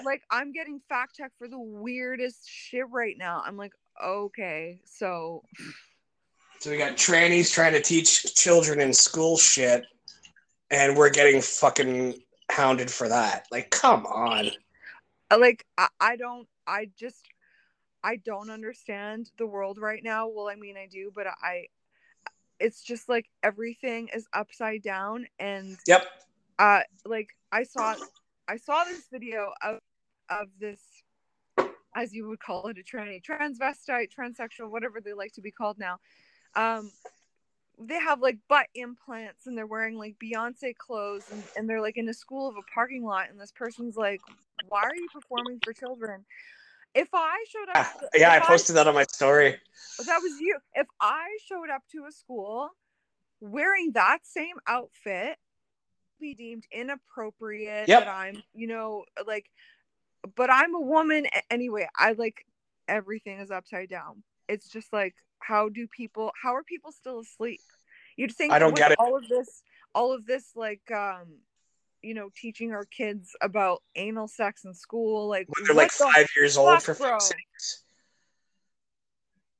like 0.04 0.22
I'm 0.30 0.52
getting 0.52 0.80
fact 0.88 1.16
checked 1.16 1.38
for 1.38 1.46
the 1.46 1.58
weirdest 1.58 2.48
shit 2.50 2.90
right 2.90 3.16
now. 3.16 3.42
I'm 3.46 3.56
like, 3.56 3.72
okay, 4.04 4.80
so. 4.84 5.44
So 6.58 6.70
we 6.70 6.78
got 6.78 6.96
trannies 6.96 7.52
trying 7.52 7.74
to 7.74 7.80
teach 7.80 8.34
children 8.34 8.80
in 8.80 8.92
school 8.92 9.36
shit, 9.36 9.84
and 10.70 10.96
we're 10.96 11.10
getting 11.10 11.40
fucking 11.40 12.14
hounded 12.50 12.90
for 12.90 13.08
that. 13.08 13.46
Like, 13.50 13.70
come 13.70 14.06
on. 14.06 14.50
Like 15.30 15.66
I, 15.78 15.88
I 16.00 16.16
don't 16.16 16.48
I 16.66 16.90
just 16.98 17.26
I 18.02 18.16
don't 18.16 18.50
understand 18.50 19.30
the 19.38 19.46
world 19.46 19.78
right 19.78 20.02
now. 20.02 20.28
Well, 20.28 20.48
I 20.48 20.56
mean 20.56 20.76
I 20.76 20.86
do, 20.90 21.10
but 21.14 21.26
I 21.26 21.66
it's 22.60 22.82
just 22.82 23.08
like 23.08 23.28
everything 23.42 24.08
is 24.14 24.26
upside 24.32 24.82
down 24.82 25.26
and 25.38 25.76
Yep. 25.86 26.06
Uh 26.58 26.80
like 27.04 27.28
I 27.50 27.64
saw 27.64 27.96
I 28.48 28.56
saw 28.56 28.84
this 28.84 29.06
video 29.10 29.52
of 29.62 29.78
of 30.30 30.48
this 30.58 30.80
as 31.96 32.12
you 32.12 32.28
would 32.28 32.40
call 32.40 32.68
it 32.68 32.78
a 32.78 32.82
tranny 32.82 33.22
transvestite 33.22 34.08
transsexual 34.16 34.70
whatever 34.70 35.00
they 35.00 35.12
like 35.12 35.32
to 35.32 35.40
be 35.40 35.50
called 35.50 35.78
now 35.78 35.98
um 36.56 36.90
they 37.78 37.98
have 37.98 38.20
like 38.20 38.38
butt 38.48 38.66
implants 38.74 39.46
and 39.46 39.56
they're 39.56 39.66
wearing 39.66 39.98
like 39.98 40.16
beyonce 40.22 40.76
clothes 40.76 41.24
and, 41.32 41.42
and 41.56 41.68
they're 41.68 41.80
like 41.80 41.96
in 41.96 42.08
a 42.08 42.14
school 42.14 42.48
of 42.48 42.56
a 42.56 42.62
parking 42.72 43.04
lot 43.04 43.28
and 43.30 43.40
this 43.40 43.52
person's 43.52 43.96
like 43.96 44.20
why 44.68 44.82
are 44.82 44.94
you 44.94 45.08
performing 45.12 45.58
for 45.62 45.72
children 45.72 46.24
if 46.94 47.08
i 47.12 47.44
showed 47.48 47.68
up 47.70 47.76
ah, 47.76 47.94
yeah 48.14 48.32
i 48.32 48.40
posted 48.40 48.76
I, 48.76 48.80
that 48.80 48.88
on 48.88 48.94
my 48.94 49.04
story 49.04 49.56
that 50.06 50.20
was 50.22 50.40
you 50.40 50.56
if 50.74 50.86
i 51.00 51.26
showed 51.46 51.70
up 51.70 51.82
to 51.92 52.04
a 52.08 52.12
school 52.12 52.70
wearing 53.40 53.92
that 53.92 54.20
same 54.22 54.56
outfit 54.66 55.36
be 56.20 56.34
deemed 56.34 56.64
inappropriate 56.70 57.88
yep. 57.88 58.04
that 58.04 58.08
i'm 58.08 58.42
you 58.54 58.68
know 58.68 59.04
like 59.26 59.50
but 60.36 60.50
I'm 60.50 60.74
a 60.74 60.80
woman 60.80 61.26
anyway. 61.50 61.88
I 61.96 62.12
like 62.12 62.46
everything 62.88 63.40
is 63.40 63.50
upside 63.50 63.88
down. 63.88 64.22
It's 64.48 64.68
just 64.68 64.92
like 64.92 65.14
how 65.38 65.68
do 65.68 65.86
people 65.86 66.32
how 66.40 66.54
are 66.54 66.62
people 66.62 66.92
still 66.92 67.20
asleep? 67.20 67.60
You'd 68.16 68.32
think 68.32 68.52
I 68.52 68.58
don't 68.58 68.76
get 68.76 68.92
it. 68.92 68.98
all 68.98 69.16
of 69.16 69.28
this 69.28 69.62
all 69.94 70.12
of 70.12 70.26
this 70.26 70.52
like 70.54 70.82
um 70.92 71.38
you 72.02 72.14
know 72.14 72.30
teaching 72.36 72.72
our 72.72 72.84
kids 72.84 73.34
about 73.40 73.82
anal 73.96 74.28
sex 74.28 74.64
in 74.64 74.74
school 74.74 75.28
like 75.28 75.48
they're 75.66 75.74
like 75.74 75.90
five 75.90 76.28
years 76.36 76.56
old 76.56 76.82
for? 76.82 76.96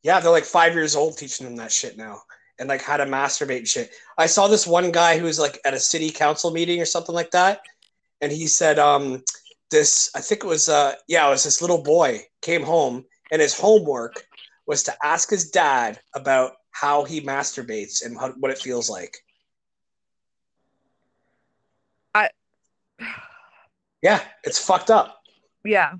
Yeah, 0.03 0.21
they're 0.21 0.31
like 0.31 0.45
five 0.45 0.75
years 0.75 0.97
old 0.97 1.17
teaching 1.17 1.47
them 1.47 1.57
that 1.57 1.73
shit 1.73 1.97
now 1.97 2.23
and 2.59 2.69
like 2.69 2.83
how 2.83 2.97
to 2.97 3.07
masturbate 3.07 3.59
and 3.59 3.69
shit. 3.69 3.91
I 4.19 4.27
saw 4.27 4.47
this 4.47 4.67
one 4.67 4.93
guy 4.93 5.19
who 5.19 5.25
was 5.25 5.39
like 5.39 5.59
at 5.65 5.75
a 5.75 5.81
city 5.81 6.11
council 6.11 6.51
meeting 6.51 6.81
or 6.81 6.85
something 6.85 7.15
like 7.15 7.31
that, 7.33 7.63
and 8.21 8.31
he 8.31 8.47
said, 8.47 8.79
um, 8.79 9.25
this 9.71 10.11
I 10.15 10.21
think 10.21 10.45
it 10.45 10.47
was 10.47 10.69
uh 10.69 10.95
yeah, 11.09 11.27
it 11.27 11.31
was 11.31 11.45
this 11.45 11.61
little 11.61 11.83
boy 11.83 12.21
came 12.43 12.63
home 12.63 13.05
and 13.33 13.43
his 13.43 13.59
homework 13.59 14.25
was 14.67 14.83
to 14.85 14.95
ask 15.03 15.31
his 15.31 15.51
dad 15.51 16.01
about 16.15 16.53
how 16.71 17.05
he 17.05 17.21
masturbates 17.21 18.05
and 18.05 18.19
how, 18.19 18.31
what 18.33 18.51
it 18.51 18.59
feels 18.59 18.89
like. 18.89 19.17
I 22.15 22.31
Yeah, 24.03 24.21
it's 24.45 24.59
fucked 24.59 24.91
up. 24.91 25.21
Yeah. 25.65 25.95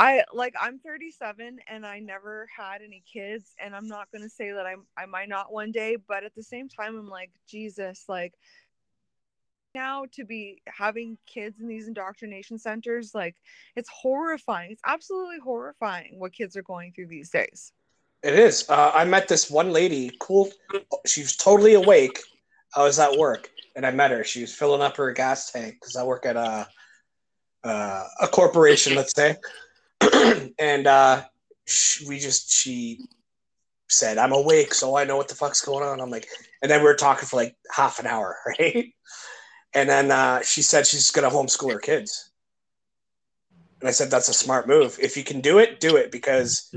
I 0.00 0.22
like 0.32 0.54
I'm 0.60 0.78
37 0.78 1.58
and 1.66 1.84
I 1.84 1.98
never 1.98 2.48
had 2.56 2.82
any 2.82 3.02
kids 3.12 3.54
and 3.58 3.74
I'm 3.74 3.88
not 3.88 4.10
going 4.12 4.22
to 4.22 4.28
say 4.28 4.52
that 4.52 4.64
I'm 4.64 4.86
I 4.96 5.06
might 5.06 5.28
not 5.28 5.52
one 5.52 5.72
day, 5.72 5.96
but 5.96 6.22
at 6.22 6.34
the 6.36 6.42
same 6.42 6.68
time 6.68 6.96
I'm 6.96 7.08
like 7.08 7.30
Jesus 7.48 8.04
like 8.08 8.34
now 9.74 10.04
to 10.12 10.24
be 10.24 10.62
having 10.66 11.18
kids 11.26 11.60
in 11.60 11.68
these 11.68 11.88
indoctrination 11.88 12.58
centers 12.58 13.14
like 13.14 13.36
it's 13.76 13.88
horrifying 13.88 14.72
it's 14.72 14.82
absolutely 14.84 15.38
horrifying 15.38 16.18
what 16.18 16.32
kids 16.32 16.56
are 16.56 16.62
going 16.62 16.90
through 16.92 17.06
these 17.06 17.30
days 17.30 17.72
it 18.22 18.34
is. 18.34 18.68
Uh, 18.68 18.90
i 18.94 19.04
met 19.04 19.28
this 19.28 19.50
one 19.50 19.72
lady 19.72 20.10
cool 20.18 20.50
she 21.06 21.22
was 21.22 21.36
totally 21.36 21.74
awake. 21.74 22.20
I 22.76 22.82
was 22.82 22.98
at 22.98 23.16
work 23.16 23.50
and 23.76 23.86
i 23.86 23.90
met 23.90 24.10
her. 24.10 24.24
She 24.24 24.40
was 24.40 24.54
filling 24.54 24.82
up 24.82 24.96
her 24.96 25.12
gas 25.12 25.50
tank 25.50 25.74
because 25.74 25.96
i 25.96 26.04
work 26.04 26.26
at 26.26 26.36
a, 26.36 26.68
uh, 27.64 28.04
a 28.20 28.28
corporation 28.28 28.94
let's 28.94 29.14
say. 29.14 29.36
And 30.60 30.86
uh, 30.86 31.22
we 32.08 32.18
just 32.18 32.50
she 32.50 33.00
said 33.90 34.18
i'm 34.18 34.32
awake 34.32 34.74
so 34.74 34.96
i 34.96 35.04
know 35.04 35.16
what 35.16 35.28
the 35.28 35.34
fuck's 35.34 35.64
going 35.64 35.84
on. 35.84 36.00
I'm 36.00 36.10
like 36.10 36.28
and 36.62 36.70
then 36.70 36.80
we 36.80 36.84
were 36.86 36.94
talking 36.94 37.26
for 37.26 37.36
like 37.36 37.56
half 37.70 37.98
an 37.98 38.06
hour 38.06 38.36
right? 38.58 38.92
And 39.74 39.88
then 39.88 40.10
uh, 40.10 40.42
she 40.42 40.62
said 40.62 40.86
she's 40.86 41.10
to 41.10 41.20
homeschool 41.20 41.72
her 41.72 41.78
kids. 41.78 42.30
And 43.80 43.88
I 43.88 43.92
said, 43.92 44.10
that's 44.10 44.28
a 44.28 44.34
smart 44.34 44.66
move. 44.66 44.98
If 45.00 45.16
you 45.16 45.24
can 45.24 45.40
do 45.40 45.58
it, 45.58 45.78
do 45.78 45.96
it 45.96 46.10
because 46.10 46.74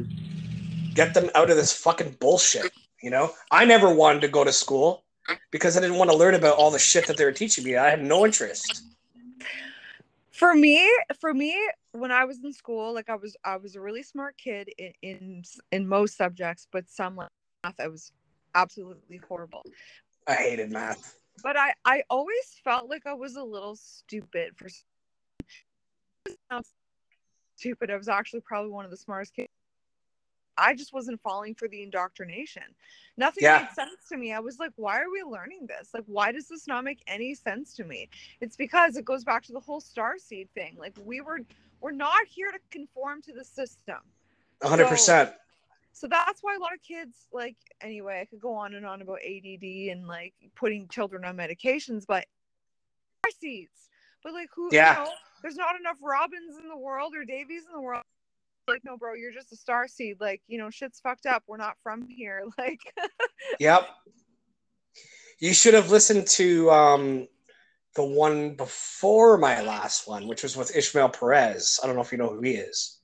get 0.94 1.14
them 1.14 1.30
out 1.36 1.50
of 1.50 1.58
this 1.58 1.74
fucking 1.74 2.18
bullshit. 2.20 2.72
You 3.02 3.10
know, 3.10 3.32
I 3.50 3.66
never 3.66 3.94
wanted 3.94 4.22
to 4.22 4.28
go 4.28 4.44
to 4.44 4.52
school 4.52 5.04
because 5.52 5.78
I 5.78 5.82
didn't 5.82 5.98
want 5.98 6.12
to 6.12 6.18
learn 6.18 6.36
about 6.36 6.58
all 6.58 6.72
the 6.72 6.80
shit 6.80 7.08
that 7.08 7.18
they 7.18 7.26
were 7.26 7.32
teaching 7.32 7.64
me. 7.64 7.76
I 7.78 7.90
had 7.90 8.04
no 8.04 8.26
interest. 8.26 8.84
For 10.32 10.54
me, 10.54 10.90
for 11.20 11.34
me, 11.34 11.56
when 11.92 12.12
I 12.12 12.26
was 12.26 12.44
in 12.44 12.54
school, 12.54 12.94
like 12.94 13.10
I 13.10 13.16
was, 13.16 13.36
I 13.44 13.58
was 13.58 13.76
a 13.76 13.82
really 13.82 14.04
smart 14.04 14.38
kid 14.38 14.70
in 14.78 14.94
in, 15.02 15.44
in 15.72 15.88
most 15.88 16.18
subjects, 16.18 16.68
but 16.72 16.90
some 16.90 17.16
like 17.16 17.30
math, 17.64 17.80
I 17.80 17.88
was 17.88 18.12
absolutely 18.56 19.18
horrible. 19.18 19.64
I 20.28 20.34
hated 20.34 20.72
math 20.72 21.16
but 21.42 21.58
I 21.58 21.74
I 21.86 22.04
always 22.10 22.60
felt 22.64 22.90
like 22.90 23.06
I 23.06 23.14
was 23.14 23.36
a 23.36 23.44
little 23.44 23.76
stupid 23.76 24.56
for 24.56 24.70
stupid. 27.56 27.92
I 27.92 27.98
was 27.98 28.08
actually 28.08 28.42
probably 28.42 28.72
one 28.72 28.86
of 28.86 28.92
the 28.92 28.98
smartest 28.98 29.36
kids. 29.36 29.50
I 30.62 30.76
just 30.76 30.94
wasn't 30.94 31.20
falling 31.22 31.56
for 31.56 31.68
the 31.68 31.82
indoctrination. 31.82 32.64
Nothing 33.18 33.44
yeah. 33.44 33.60
made 33.60 33.72
sense 33.74 34.08
to 34.10 34.18
me. 34.18 34.32
I 34.32 34.40
was 34.40 34.60
like, 34.60 34.72
why 34.76 35.02
are 35.02 35.10
we 35.12 35.24
learning 35.24 35.68
this? 35.68 35.90
Like, 35.94 36.04
why 36.06 36.32
does 36.32 36.48
this 36.48 36.68
not 36.68 36.84
make 36.84 37.02
any 37.08 37.34
sense 37.34 37.74
to 37.76 37.84
me? 37.84 38.10
It's 38.40 38.56
because 38.56 38.96
it 38.96 39.04
goes 39.04 39.24
back 39.24 39.44
to 39.46 39.54
the 39.54 39.60
whole 39.60 39.82
star 39.82 40.18
seed 40.18 40.50
thing. 40.54 40.76
Like, 40.78 40.96
we 41.04 41.22
were 41.22 41.40
we're 41.82 41.92
not 41.92 42.28
here 42.28 42.52
to 42.52 42.60
conform 42.70 43.24
to 43.24 43.34
the 43.34 43.44
system. 43.44 43.98
100%. 44.62 44.98
So, 45.00 45.34
so 45.94 46.08
that's 46.08 46.42
why 46.42 46.56
a 46.56 46.60
lot 46.60 46.74
of 46.74 46.82
kids 46.82 47.28
like 47.34 47.56
anyway 47.82 48.22
i 48.22 48.26
could 48.26 48.40
go 48.40 48.54
on 48.54 48.74
and 48.76 48.86
on 48.86 49.02
about 49.02 49.20
add 49.24 49.64
and 49.64 50.08
like 50.08 50.34
putting 50.56 50.88
children 50.88 51.26
on 51.26 51.36
medications 51.36 52.06
but 52.08 52.26
seeds 53.40 53.90
but 54.24 54.34
like 54.34 54.50
who 54.56 54.70
yeah. 54.72 55.00
you 55.00 55.06
know 55.06 55.12
there's 55.42 55.56
not 55.56 55.80
enough 55.80 55.98
robins 56.02 56.58
in 56.62 56.70
the 56.70 56.78
world 56.78 57.14
or 57.16 57.24
davies 57.26 57.64
in 57.66 57.74
the 57.74 57.82
world 57.82 58.04
like 58.68 58.84
no 58.84 58.98
bro 58.98 59.14
you're 59.14 59.32
just 59.32 59.52
a 59.52 59.56
star 59.56 59.88
seed. 59.88 60.18
Like 60.20 60.42
you 60.48 60.58
know 60.58 60.70
shit's 60.70 61.00
fucked 61.00 61.26
up. 61.26 61.44
We're 61.48 61.58
not 61.58 61.78
from 61.84 62.08
here. 62.08 62.44
Like 62.58 62.80
yep. 63.60 63.88
You 65.40 65.54
should 65.54 65.74
have 65.74 65.90
listened 65.90 66.28
to 66.28 66.70
um 66.72 67.28
the 67.96 68.04
one 68.04 68.56
before 68.56 69.38
my 69.38 69.62
last 69.62 70.08
one 70.08 70.28
which 70.28 70.44
was 70.44 70.56
with 70.56 70.76
ishmael 70.76 71.10
perez. 71.10 71.80
I 71.82 71.88
don't 71.88 71.96
know 71.96 72.02
if 72.02 72.12
you 72.12 72.18
know 72.18 72.30
who 72.30 72.42
he 72.42 72.52
is. 72.52 73.02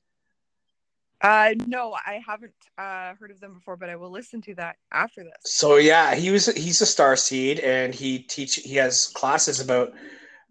Uh, 1.19 1.55
no, 1.65 1.93
I 1.93 2.21
haven't 2.25 2.53
uh, 2.77 3.15
heard 3.19 3.31
of 3.31 3.39
them 3.39 3.55
before, 3.55 3.75
but 3.75 3.89
I 3.89 3.95
will 3.95 4.11
listen 4.11 4.39
to 4.41 4.55
that 4.55 4.75
after 4.91 5.23
this. 5.23 5.51
So 5.51 5.77
yeah, 5.77 6.13
he 6.13 6.29
was 6.29 6.45
he's 6.45 6.81
a 6.81 6.85
star 6.85 7.15
seed, 7.15 7.59
and 7.59 7.93
he 7.93 8.19
teach 8.19 8.55
he 8.55 8.75
has 8.75 9.07
classes 9.07 9.59
about, 9.59 9.93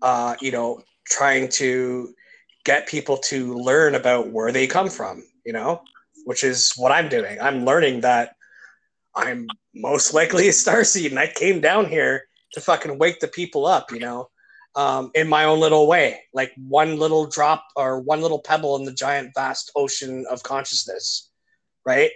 uh, 0.03 0.35
you 0.41 0.51
know, 0.51 0.83
trying 1.05 1.49
to 1.51 2.15
get 2.67 2.89
people 2.89 3.17
to 3.17 3.55
learn 3.55 3.95
about 3.95 4.29
where 4.29 4.53
they 4.53 4.67
come 4.67 4.91
from. 4.91 5.25
You 5.47 5.53
know, 5.53 5.81
which 6.25 6.43
is 6.43 6.73
what 6.77 6.93
I'm 6.93 7.09
doing. 7.09 7.41
I'm 7.41 7.65
learning 7.65 8.01
that 8.01 8.35
I'm 9.15 9.47
most 9.75 10.13
likely 10.13 10.49
a 10.49 10.53
star 10.53 10.85
seed, 10.85 11.13
and 11.13 11.21
I 11.21 11.29
came 11.29 11.61
down 11.61 11.87
here 11.87 12.25
to 12.53 12.61
fucking 12.61 12.99
wake 12.99 13.21
the 13.21 13.29
people 13.29 13.65
up. 13.65 13.93
You 13.93 14.01
know, 14.01 14.29
um, 14.75 15.11
in 15.15 15.29
my 15.29 15.45
own 15.45 15.61
little 15.61 15.87
way, 15.87 16.21
like 16.35 16.53
one 16.57 16.99
little 16.99 17.27
drop 17.27 17.65
or 17.77 18.01
one 18.01 18.21
little 18.21 18.41
pebble 18.41 18.77
in 18.77 18.85
the 18.85 18.93
giant 18.93 19.33
vast 19.35 19.71
ocean 19.77 20.27
of 20.31 20.43
consciousness, 20.43 21.31
right? 21.87 22.11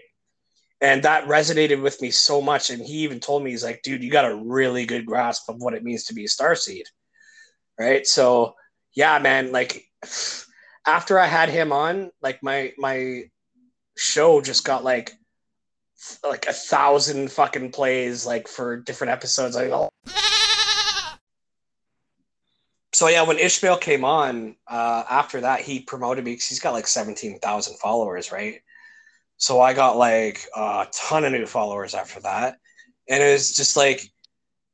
And 0.83 1.03
that 1.03 1.27
resonated 1.27 1.83
with 1.83 2.01
me 2.03 2.11
so 2.11 2.41
much. 2.41 2.71
And 2.71 2.83
he 2.83 2.99
even 3.05 3.21
told 3.21 3.43
me, 3.45 3.51
he's 3.51 3.65
like, 3.65 3.83
dude, 3.83 4.03
you 4.03 4.11
got 4.11 4.31
a 4.31 4.35
really 4.35 4.87
good 4.87 5.07
grasp 5.07 5.49
of 5.49 5.57
what 5.57 5.75
it 5.75 5.85
means 5.85 6.05
to 6.05 6.15
be 6.15 6.25
a 6.25 6.29
star 6.29 6.55
seed, 6.55 6.87
right? 7.79 8.07
So, 8.07 8.55
yeah, 8.95 9.19
man, 9.19 9.53
like 9.53 9.85
after 10.87 11.19
I 11.19 11.27
had 11.27 11.49
him 11.49 11.73
on, 11.73 12.11
like 12.23 12.43
my 12.43 12.73
my 12.79 13.25
show 13.97 14.41
just 14.41 14.65
got 14.65 14.85
like 14.85 15.13
like 16.25 16.47
a 16.47 16.53
thousand 16.53 17.31
fucking 17.31 17.73
plays 17.73 18.25
like 18.25 18.49
for 18.49 18.77
different 18.77 19.13
episodes. 19.13 19.57
Like, 19.57 19.71
oh 19.71 19.91
so 22.93 23.09
yeah, 23.09 23.23
when 23.23 23.39
Ishmael 23.39 23.79
came 23.79 24.05
on, 24.05 24.57
uh, 24.67 25.05
after 25.09 25.41
that 25.41 25.61
he 25.61 25.81
promoted 25.81 26.23
me 26.23 26.33
because 26.33 26.49
he's 26.49 26.61
got 26.61 26.75
like 26.75 26.87
seventeen 26.87 27.39
thousand 27.39 27.79
followers, 27.79 28.31
right? 28.31 28.61
So 29.39 29.61
I 29.61 29.73
got 29.73 29.97
like 29.97 30.47
a 30.55 30.87
ton 30.93 31.25
of 31.25 31.33
new 31.33 31.47
followers 31.47 31.95
after 31.95 32.21
that, 32.21 32.59
and 33.09 33.23
it 33.23 33.33
was 33.33 33.57
just 33.57 33.77
like 33.77 34.03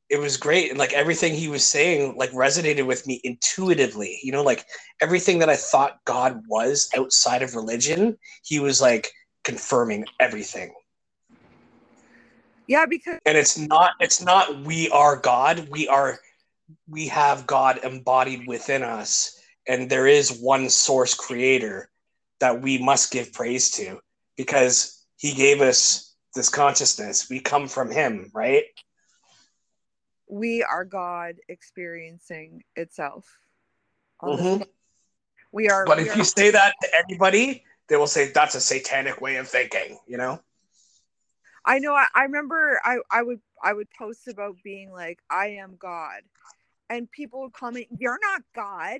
it 0.09 0.19
was 0.19 0.37
great 0.37 0.69
and 0.69 0.79
like 0.79 0.93
everything 0.93 1.33
he 1.33 1.47
was 1.47 1.63
saying 1.63 2.15
like 2.17 2.31
resonated 2.31 2.85
with 2.85 3.05
me 3.07 3.19
intuitively 3.23 4.19
you 4.23 4.31
know 4.31 4.43
like 4.43 4.65
everything 5.01 5.39
that 5.39 5.49
i 5.49 5.55
thought 5.55 5.99
god 6.05 6.41
was 6.47 6.89
outside 6.97 7.41
of 7.41 7.55
religion 7.55 8.17
he 8.43 8.59
was 8.59 8.81
like 8.81 9.11
confirming 9.43 10.05
everything 10.19 10.73
yeah 12.67 12.85
because 12.85 13.19
and 13.25 13.37
it's 13.37 13.57
not 13.57 13.91
it's 13.99 14.21
not 14.21 14.63
we 14.63 14.89
are 14.89 15.15
god 15.17 15.67
we 15.69 15.87
are 15.87 16.19
we 16.87 17.07
have 17.07 17.47
God 17.47 17.79
embodied 17.83 18.47
within 18.47 18.83
us, 18.83 19.39
and 19.67 19.89
there 19.89 20.07
is 20.07 20.39
one 20.39 20.69
source 20.69 21.13
creator 21.13 21.89
that 22.39 22.61
we 22.61 22.77
must 22.77 23.11
give 23.11 23.33
praise 23.33 23.71
to 23.71 23.99
because 24.35 25.05
he 25.17 25.33
gave 25.33 25.61
us 25.61 26.15
this 26.35 26.49
consciousness. 26.49 27.29
We 27.29 27.39
come 27.39 27.67
from 27.67 27.89
him, 27.89 28.29
right? 28.33 28.63
We 30.29 30.63
are 30.63 30.85
God 30.85 31.35
experiencing 31.47 32.63
itself. 32.75 33.37
Mm-hmm. 34.21 34.63
We 35.51 35.69
are. 35.69 35.85
But 35.85 35.97
we 35.97 36.03
if 36.05 36.15
are- 36.15 36.17
you 36.17 36.23
say 36.23 36.51
that 36.51 36.73
to 36.81 36.89
anybody, 36.95 37.63
they 37.87 37.95
will 37.95 38.07
say 38.07 38.31
that's 38.31 38.55
a 38.55 38.61
satanic 38.61 39.21
way 39.21 39.37
of 39.37 39.47
thinking. 39.47 39.99
You 40.07 40.17
know? 40.17 40.41
I 41.65 41.79
know. 41.79 41.93
I, 41.93 42.07
I 42.13 42.23
remember. 42.23 42.79
I 42.83 42.97
I 43.11 43.21
would 43.21 43.39
I 43.63 43.73
would 43.73 43.87
post 43.97 44.27
about 44.27 44.55
being 44.63 44.91
like, 44.91 45.19
I 45.29 45.47
am 45.61 45.75
God, 45.79 46.21
and 46.89 47.09
people 47.11 47.41
would 47.41 47.53
comment, 47.53 47.87
"You're 47.97 48.19
not 48.21 48.41
God." 48.55 48.99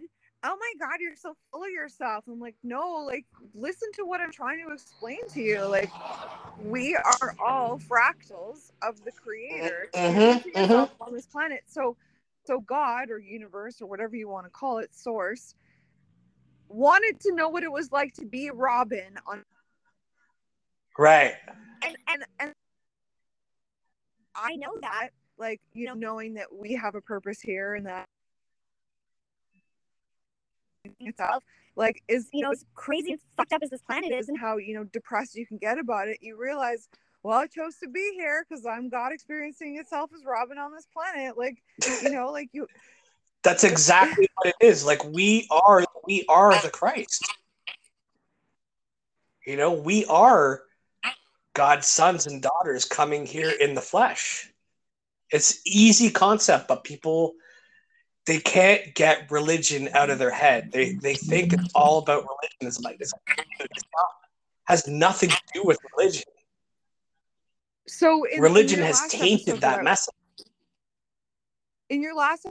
Oh 0.50 0.58
my 0.58 0.88
God, 0.88 1.00
you're 1.01 1.16
so 1.18 1.36
full 1.51 1.63
of 1.63 1.70
yourself. 1.72 2.24
I'm 2.25 2.39
like, 2.39 2.56
no, 2.63 3.04
like, 3.06 3.25
listen 3.54 3.89
to 3.96 4.06
what 4.06 4.22
I'm 4.22 4.32
trying 4.32 4.66
to 4.66 4.74
explain 4.74 5.20
to 5.34 5.42
you. 5.42 5.66
Like, 5.66 5.92
we 6.58 6.96
are 6.96 7.36
all 7.46 7.77
fractals 7.80 8.72
of 8.82 9.04
the 9.04 9.12
Creator 9.12 9.89
Mhm, 9.94 10.38
experiencing 10.46 10.56
ourselves 10.56 10.92
on 11.01 11.13
this 11.13 11.25
planet. 11.25 11.63
So, 11.68 11.98
so 12.46 12.62
God 12.62 13.10
or 13.10 13.20
universe 13.20 13.82
or 13.82 13.88
whatever 13.88 14.16
you 14.16 14.30
want 14.30 14.46
to 14.46 14.50
call 14.50 14.77
it, 14.77 14.96
source, 14.96 15.54
wanted 16.70 17.20
to 17.22 17.34
know 17.36 17.50
what 17.50 17.63
it 17.63 17.72
was 17.72 17.92
like 17.92 18.13
to 18.13 18.25
be 18.25 18.50
Robin 18.50 19.18
on 19.27 19.44
Right. 20.98 21.36
and 21.84 21.96
and 22.08 22.24
and 22.39 22.54
I 24.36 24.56
know 24.56 24.72
that, 24.82 25.10
like 25.38 25.60
you 25.74 25.88
know, 25.88 25.94
knowing 25.94 26.36
that 26.36 26.48
we 26.54 26.74
have 26.75 26.96
a 26.96 27.01
purpose 27.01 27.42
here 27.42 27.75
and 27.75 27.86
that 27.86 28.06
itself, 31.00 31.44
like 31.75 32.01
is 32.08 32.30
you 32.34 32.44
know, 32.44 32.51
as 32.51 32.66
crazy 32.75 33.12
and 33.12 33.22
fucked 33.36 33.54
up 33.54 33.62
as 33.63 33.70
this 33.70 33.82
planet 33.82 34.12
is, 34.12 34.30
and 34.30 34.38
how 34.38 34.58
you 34.58 34.75
know 34.75 34.84
depressed 34.86 35.36
you 35.36 35.46
can 35.46 35.58
get 35.58 35.77
about 35.77 36.08
it, 36.08 36.18
you 36.22 36.38
realize, 36.39 36.89
well, 37.24 37.38
I 37.38 37.48
chose 37.48 37.77
to 37.84 37.89
be 37.89 38.13
here 38.16 38.46
because 38.48 38.66
I'm 38.66 38.89
God 38.89 39.12
experiencing 39.12 39.77
itself 39.77 40.12
as 40.16 40.24
Robin 40.25 40.58
on 40.58 40.74
this 40.74 40.88
planet. 40.94 41.38
Like 41.38 41.58
you 42.04 42.12
know, 42.12 42.32
like 42.32 42.50
you, 42.54 42.68
That's 43.44 43.63
exactly 43.63 44.27
what 44.36 44.48
it 44.48 44.66
is. 44.66 44.86
Like 44.86 45.04
we 45.06 45.48
are 45.50 45.86
we 46.06 46.25
are 46.27 46.62
the 46.62 46.70
Christ. 46.70 47.25
You 49.46 49.56
know, 49.56 49.72
we 49.72 50.06
are 50.08 50.63
God's 51.54 51.88
sons 51.88 52.27
and 52.27 52.42
daughters 52.42 52.84
coming 52.84 53.25
here 53.25 53.50
in 53.50 53.74
the 53.74 53.82
flesh. 53.82 54.51
It's 55.32 55.62
easy 55.66 56.10
concept, 56.10 56.68
but 56.68 56.84
people 56.84 57.36
they 58.27 58.39
can't 58.39 58.93
get 58.93 59.31
religion 59.31 59.89
out 59.93 60.10
of 60.10 60.19
their 60.19 60.29
head. 60.29 60.72
They 60.72 60.93
they 60.93 61.15
think 61.15 61.53
it's 61.53 61.72
all 61.74 62.00
about 62.00 62.24
religion. 62.24 62.57
It's 62.62 62.79
like 62.81 62.98
it's, 63.00 63.13
it's 63.60 63.84
not, 63.96 64.07
has 64.65 64.88
nothing 64.88 65.29
to 65.29 65.41
do 65.53 65.63
with 65.63 65.79
religion. 65.96 66.25
so 67.88 68.25
in, 68.25 68.38
in 68.38 68.41
religion 68.43 68.79
your 68.79 68.88
has 68.88 69.07
tainted 69.10 69.62
that 69.62 69.84
message. 69.84 70.13
in 71.89 72.01
your 72.01 72.13
last 72.13 72.46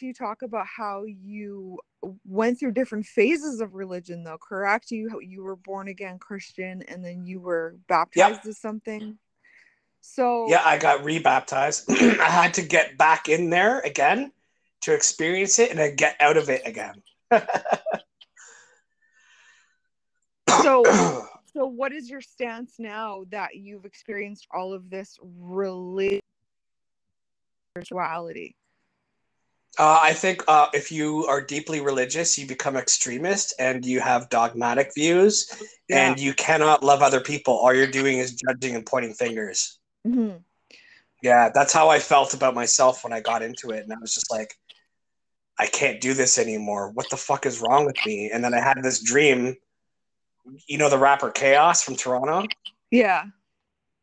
you 0.00 0.14
talk 0.14 0.42
about 0.42 0.66
how 0.66 1.02
you 1.04 1.78
went 2.24 2.58
through 2.58 2.70
different 2.70 3.04
phases 3.04 3.60
of 3.60 3.74
religion 3.74 4.22
though 4.22 4.38
correct 4.38 4.92
you 4.92 5.20
you 5.20 5.42
were 5.42 5.56
born 5.56 5.88
again 5.88 6.18
christian 6.18 6.82
and 6.82 7.04
then 7.04 7.26
you 7.26 7.40
were 7.40 7.76
baptized 7.88 8.46
as 8.46 8.58
something 8.58 9.18
so 10.02 10.46
Yeah, 10.48 10.60
I 10.64 10.76
got 10.76 11.04
rebaptized. 11.04 11.90
I 12.20 12.28
had 12.28 12.54
to 12.54 12.62
get 12.62 12.98
back 12.98 13.28
in 13.28 13.48
there 13.48 13.80
again 13.80 14.32
to 14.82 14.92
experience 14.92 15.58
it 15.58 15.70
and 15.70 15.78
then 15.78 15.96
get 15.96 16.16
out 16.20 16.36
of 16.36 16.50
it 16.50 16.62
again. 16.66 16.94
so 20.62 20.82
so 21.54 21.66
what 21.66 21.92
is 21.92 22.10
your 22.10 22.20
stance 22.20 22.74
now 22.78 23.24
that 23.30 23.54
you've 23.54 23.84
experienced 23.84 24.46
all 24.52 24.72
of 24.74 24.90
this 24.90 25.18
religion 25.22 26.20
spirituality 27.74 28.54
Uh, 29.78 29.98
I 30.02 30.12
think 30.12 30.44
uh, 30.48 30.66
if 30.74 30.92
you 30.92 31.24
are 31.26 31.40
deeply 31.40 31.80
religious, 31.80 32.36
you 32.36 32.46
become 32.46 32.76
extremist 32.76 33.54
and 33.58 33.86
you 33.86 34.00
have 34.00 34.28
dogmatic 34.28 34.92
views, 34.94 35.50
and 35.88 36.20
you 36.20 36.34
cannot 36.34 36.82
love 36.84 37.00
other 37.00 37.20
people. 37.20 37.54
All 37.54 37.72
you're 37.72 37.86
doing 37.86 38.18
is 38.18 38.34
judging 38.34 38.74
and 38.74 38.84
pointing 38.84 39.14
fingers. 39.14 39.78
Mhm. 40.06 40.44
Yeah, 41.22 41.50
that's 41.54 41.72
how 41.72 41.88
I 41.88 42.00
felt 42.00 42.34
about 42.34 42.54
myself 42.54 43.04
when 43.04 43.12
I 43.12 43.20
got 43.20 43.42
into 43.42 43.70
it, 43.70 43.84
and 43.84 43.92
I 43.92 43.96
was 44.00 44.14
just 44.14 44.30
like, 44.30 44.54
I 45.58 45.66
can't 45.66 46.00
do 46.00 46.14
this 46.14 46.38
anymore. 46.38 46.90
What 46.90 47.08
the 47.10 47.16
fuck 47.16 47.46
is 47.46 47.60
wrong 47.60 47.86
with 47.86 48.04
me? 48.04 48.30
And 48.32 48.42
then 48.42 48.54
I 48.54 48.60
had 48.60 48.82
this 48.82 49.02
dream. 49.02 49.56
You 50.66 50.78
know 50.78 50.88
the 50.88 50.98
rapper 50.98 51.30
k-os 51.30 51.82
from 51.82 51.94
Toronto? 51.94 52.48
yeah 52.90 53.26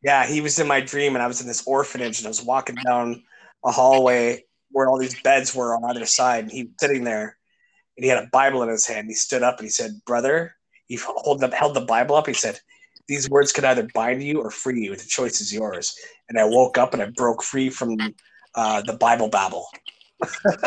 Yeah, 0.01 0.25
he 0.25 0.39
was 0.39 0.57
in 0.59 0.67
my 0.67 0.79
dream, 0.79 1.15
and 1.15 1.23
I 1.23 1.27
was 1.27 1.41
in 1.41 1.47
this 1.47 1.67
orphanage, 1.67 2.19
and 2.19 2.27
I 2.27 2.29
was 2.29 2.41
walking 2.41 2.75
down 2.75 3.23
a 3.65 3.71
hallway 3.71 4.45
where 4.71 4.88
all 4.88 4.97
these 4.97 5.19
beds 5.21 5.53
were 5.53 5.75
on 5.75 5.83
either 5.83 6.05
side, 6.05 6.45
and 6.45 6.51
he 6.51 6.63
was 6.63 6.73
sitting 6.79 7.03
there, 7.03 7.38
and 7.97 8.03
he 8.05 8.09
had 8.09 8.23
a 8.23 8.27
Bible 8.27 8.63
in 8.63 8.69
his 8.69 8.88
hand. 8.88 9.07
He 9.09 9.15
stood 9.15 9.43
up 9.43 9.57
and 9.57 9.65
he 9.65 9.71
said, 9.71 9.99
"Brother," 10.05 10.55
he 10.85 10.97
up, 10.97 11.53
held 11.53 11.73
the 11.75 11.81
Bible 11.81 12.15
up. 12.15 12.27
He 12.27 12.33
said, 12.33 12.62
"These 13.09 13.29
words 13.29 13.51
could 13.51 13.65
either 13.65 13.87
bind 13.93 14.23
you 14.23 14.39
or 14.39 14.49
free 14.49 14.81
you. 14.83 14.95
The 14.95 15.03
choice 15.03 15.41
is 15.41 15.53
yours." 15.53 15.97
And 16.29 16.39
I 16.39 16.45
woke 16.45 16.77
up 16.77 16.93
and 16.93 17.03
I 17.03 17.07
broke 17.07 17.43
free 17.43 17.69
from 17.69 17.97
uh, 18.55 18.81
the 18.83 18.93
Bible 18.93 19.27
babble. 19.27 19.67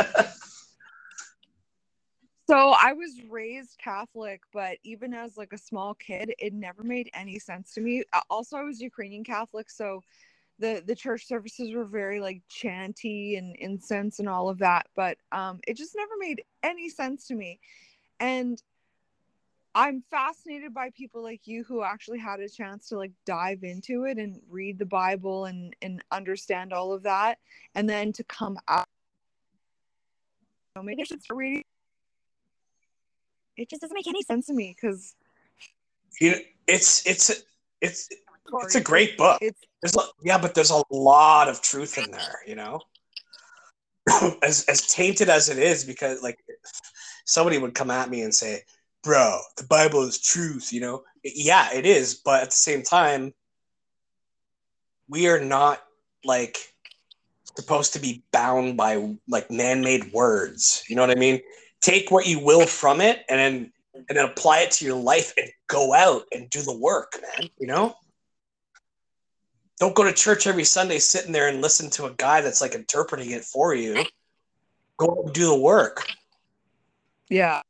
So 2.50 2.74
I 2.78 2.92
was 2.92 3.12
raised 3.30 3.78
Catholic, 3.78 4.42
but 4.52 4.76
even 4.82 5.14
as 5.14 5.38
like 5.38 5.54
a 5.54 5.58
small 5.58 5.94
kid, 5.94 6.34
it 6.38 6.52
never 6.52 6.82
made 6.82 7.08
any 7.14 7.38
sense 7.38 7.72
to 7.74 7.80
me. 7.80 8.02
Uh, 8.12 8.20
Also, 8.28 8.58
I 8.58 8.62
was 8.62 8.78
Ukrainian 8.80 9.24
Catholic, 9.24 9.70
so 9.70 10.02
the 10.58 10.82
the 10.86 10.94
church 10.94 11.26
services 11.26 11.72
were 11.72 11.84
very 11.84 12.20
like 12.20 12.42
chanty 12.48 13.36
and 13.36 13.56
incense 13.56 14.18
and 14.18 14.28
all 14.28 14.48
of 14.48 14.58
that, 14.58 14.86
but 14.94 15.16
um 15.32 15.60
it 15.66 15.76
just 15.76 15.94
never 15.96 16.12
made 16.18 16.42
any 16.62 16.88
sense 16.88 17.26
to 17.28 17.34
me. 17.34 17.58
And 18.20 18.62
I'm 19.74 20.02
fascinated 20.10 20.74
by 20.74 20.90
people 20.90 21.22
like 21.22 21.46
you 21.46 21.64
who 21.64 21.82
actually 21.82 22.18
had 22.18 22.40
a 22.40 22.48
chance 22.48 22.88
to 22.88 22.96
like 22.96 23.12
dive 23.24 23.64
into 23.64 24.04
it 24.04 24.18
and 24.18 24.40
read 24.50 24.78
the 24.78 24.86
Bible 24.86 25.46
and 25.46 25.74
and 25.80 26.02
understand 26.10 26.72
all 26.72 26.92
of 26.92 27.04
that 27.04 27.38
and 27.74 27.88
then 27.88 28.12
to 28.14 28.24
come 28.24 28.58
out 28.68 28.86
you 30.76 30.80
know, 30.80 30.84
maybe 30.84 31.02
I 31.02 31.04
should 31.04 31.22
start 31.22 31.38
reading 31.38 31.62
it 33.56 33.68
just 33.68 33.82
doesn't 33.82 33.94
make 33.94 34.08
any 34.08 34.22
sense 34.22 34.46
to 34.46 34.52
me 34.54 34.74
because 34.80 35.14
You 36.20 36.32
know, 36.32 36.38
it's 36.66 37.06
it's 37.06 37.44
it's 37.80 38.08
it's 38.62 38.74
a 38.74 38.80
great 38.80 39.16
book. 39.16 39.38
It's 39.40 39.60
There's 39.82 39.96
a, 39.96 40.00
yeah, 40.22 40.38
but 40.38 40.54
there's 40.54 40.70
a 40.70 40.82
lot 40.90 41.48
of 41.48 41.62
truth 41.62 41.98
in 41.98 42.10
there, 42.10 42.40
you 42.46 42.54
know. 42.54 42.80
as 44.42 44.64
as 44.66 44.86
tainted 44.86 45.28
as 45.28 45.48
it 45.48 45.58
is, 45.58 45.84
because 45.84 46.22
like 46.22 46.38
somebody 47.24 47.58
would 47.58 47.74
come 47.74 47.90
at 47.90 48.10
me 48.10 48.22
and 48.22 48.34
say, 48.34 48.62
"Bro, 49.02 49.40
the 49.56 49.64
Bible 49.64 50.02
is 50.02 50.20
truth," 50.20 50.72
you 50.72 50.80
know. 50.80 51.04
Yeah, 51.24 51.72
it 51.72 51.86
is, 51.86 52.14
but 52.14 52.42
at 52.42 52.50
the 52.50 52.56
same 52.56 52.82
time, 52.82 53.34
we 55.08 55.28
are 55.28 55.40
not 55.40 55.82
like 56.24 56.56
supposed 57.56 57.92
to 57.94 57.98
be 57.98 58.24
bound 58.32 58.76
by 58.76 59.16
like 59.28 59.50
man-made 59.50 60.12
words. 60.12 60.84
You 60.88 60.96
know 60.96 61.02
what 61.02 61.16
I 61.16 61.20
mean? 61.20 61.40
Take 61.80 62.10
what 62.10 62.26
you 62.26 62.38
will 62.38 62.66
from 62.66 63.00
it, 63.00 63.24
and 63.28 63.38
then 63.38 63.72
and 64.08 64.18
then 64.18 64.24
apply 64.24 64.60
it 64.60 64.70
to 64.72 64.84
your 64.84 64.96
life, 64.96 65.34
and 65.36 65.50
go 65.66 65.92
out 65.94 66.22
and 66.32 66.48
do 66.50 66.62
the 66.62 66.76
work, 66.76 67.18
man. 67.22 67.50
You 67.58 67.66
know 67.66 67.96
don't 69.82 69.96
go 69.96 70.04
to 70.04 70.12
church 70.12 70.46
every 70.46 70.62
Sunday 70.62 71.00
sitting 71.00 71.32
there 71.32 71.48
and 71.48 71.60
listen 71.60 71.90
to 71.90 72.04
a 72.04 72.12
guy 72.12 72.40
that's 72.40 72.60
like 72.60 72.76
interpreting 72.76 73.32
it 73.32 73.42
for 73.42 73.74
you. 73.74 74.04
Go 74.96 75.28
do 75.34 75.46
the 75.46 75.58
work. 75.58 76.06
yeah. 77.28 77.60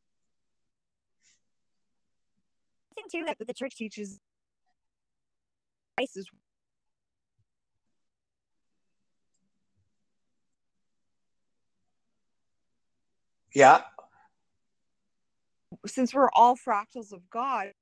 I 2.90 2.94
think 2.94 3.01
too 3.12 3.24
that 3.26 3.38
the 3.38 3.54
church 3.54 3.76
teaches 3.76 4.18
Christ 5.96 6.16
is 6.16 6.28
Yeah. 13.54 13.82
since 15.86 16.14
we're 16.14 16.30
all 16.32 16.56
fractals 16.56 17.12
of 17.12 17.28
God, 17.28 17.72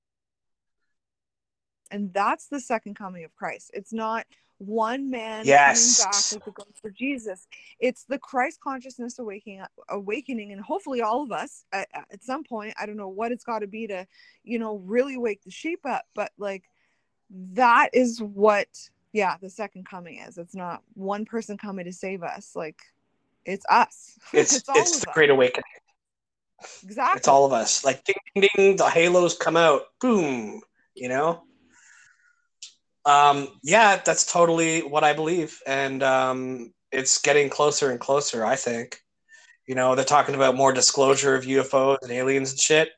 and 1.90 2.12
that's 2.12 2.48
the 2.48 2.60
second 2.60 2.94
coming 2.94 3.24
of 3.24 3.34
Christ. 3.34 3.70
It's 3.74 3.92
not 3.92 4.26
one 4.60 5.10
man 5.10 5.46
Yes. 5.46 5.96
coming 5.96 6.12
back 6.12 6.32
like 6.32 6.44
the 6.44 6.62
ghost 6.62 6.84
of 6.84 6.94
Jesus. 6.94 7.48
It's 7.78 8.04
the 8.04 8.18
Christ 8.18 8.60
consciousness 8.60 9.18
awakening, 9.18 9.62
awakening, 9.88 10.52
and 10.52 10.60
hopefully 10.60 11.00
all 11.00 11.22
of 11.22 11.32
us 11.32 11.64
at, 11.72 11.88
at 11.94 12.22
some 12.22 12.44
point. 12.44 12.74
I 12.78 12.84
don't 12.84 12.98
know 12.98 13.08
what 13.08 13.32
it's 13.32 13.44
got 13.44 13.60
to 13.60 13.66
be 13.66 13.86
to, 13.86 14.06
you 14.44 14.58
know, 14.58 14.76
really 14.76 15.16
wake 15.16 15.42
the 15.44 15.50
sheep 15.50 15.80
up, 15.86 16.04
but 16.14 16.30
like 16.38 16.64
that 17.30 17.90
is 17.94 18.20
what, 18.20 18.68
yeah, 19.12 19.36
the 19.40 19.48
second 19.48 19.86
coming 19.88 20.18
is. 20.18 20.36
It's 20.36 20.54
not 20.54 20.82
one 20.92 21.24
person 21.24 21.56
coming 21.56 21.86
to 21.86 21.92
save 21.92 22.22
us. 22.22 22.52
Like 22.54 22.80
it's 23.46 23.64
us. 23.70 24.18
It's 24.34 24.54
it's, 24.54 24.68
all 24.68 24.74
the 24.74 24.80
us. 25.08 25.14
great 25.14 25.30
awakening. 25.30 25.64
Exactly. 26.84 27.18
It's 27.18 27.28
all 27.28 27.46
of 27.46 27.54
us. 27.54 27.82
Like 27.82 28.04
ding 28.04 28.16
ding 28.34 28.48
ding, 28.54 28.76
the 28.76 28.90
halos 28.90 29.36
come 29.38 29.56
out. 29.56 29.84
Boom. 30.02 30.60
You 30.94 31.08
know? 31.08 31.44
Um, 33.04 33.48
yeah, 33.62 34.00
that's 34.04 34.30
totally 34.30 34.80
what 34.80 35.04
I 35.04 35.12
believe. 35.12 35.60
And 35.66 36.02
um 36.02 36.72
it's 36.92 37.20
getting 37.20 37.48
closer 37.48 37.90
and 37.90 38.00
closer, 38.00 38.44
I 38.44 38.56
think. 38.56 39.00
You 39.66 39.74
know, 39.74 39.94
they're 39.94 40.04
talking 40.04 40.34
about 40.34 40.56
more 40.56 40.72
disclosure 40.72 41.34
of 41.34 41.44
UFOs 41.44 41.98
and 42.02 42.10
aliens 42.10 42.50
and 42.50 42.60
shit. 42.60 42.90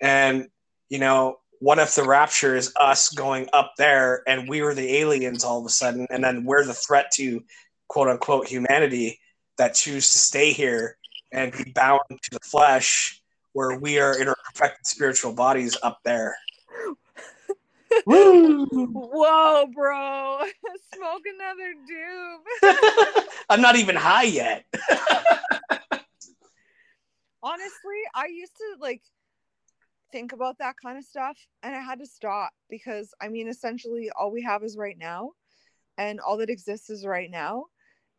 And, 0.00 0.48
you 0.88 0.98
know, 0.98 1.38
what 1.58 1.78
if 1.78 1.94
the 1.94 2.04
rapture 2.04 2.54
is 2.54 2.72
us 2.78 3.08
going 3.08 3.48
up 3.52 3.72
there 3.78 4.22
and 4.28 4.48
we 4.48 4.62
were 4.62 4.74
the 4.74 4.96
aliens 4.98 5.44
all 5.44 5.58
of 5.58 5.66
a 5.66 5.70
sudden, 5.70 6.06
and 6.10 6.22
then 6.22 6.44
we're 6.44 6.64
the 6.64 6.74
threat 6.74 7.10
to 7.14 7.42
quote 7.88 8.08
unquote 8.08 8.46
humanity 8.46 9.18
that 9.58 9.74
choose 9.74 10.10
to 10.10 10.18
stay 10.18 10.52
here 10.52 10.96
and 11.32 11.52
be 11.52 11.72
bound 11.74 12.00
to 12.08 12.30
the 12.30 12.40
flesh 12.40 13.20
where 13.52 13.78
we 13.78 13.98
are 13.98 14.20
in 14.20 14.28
our 14.28 14.36
perfected 14.44 14.86
spiritual 14.86 15.32
bodies 15.32 15.76
up 15.82 15.98
there. 16.04 16.36
Whoa, 18.06 19.66
bro. 19.66 20.38
Smoke 20.94 21.22
another 21.34 21.74
doob. 21.90 23.24
I'm 23.50 23.60
not 23.60 23.76
even 23.76 23.96
high 23.96 24.24
yet. 24.24 24.64
Honestly, 27.42 28.00
I 28.14 28.26
used 28.26 28.56
to 28.56 28.76
like 28.80 29.02
think 30.12 30.32
about 30.32 30.58
that 30.58 30.76
kind 30.82 30.96
of 30.96 31.04
stuff 31.04 31.36
and 31.62 31.74
I 31.74 31.80
had 31.80 31.98
to 31.98 32.06
stop 32.06 32.52
because 32.70 33.12
I 33.20 33.28
mean 33.28 33.48
essentially 33.48 34.10
all 34.16 34.30
we 34.30 34.42
have 34.42 34.62
is 34.62 34.76
right 34.76 34.96
now 34.96 35.32
and 35.98 36.20
all 36.20 36.36
that 36.38 36.50
exists 36.50 36.88
is 36.88 37.04
right 37.04 37.30
now. 37.30 37.64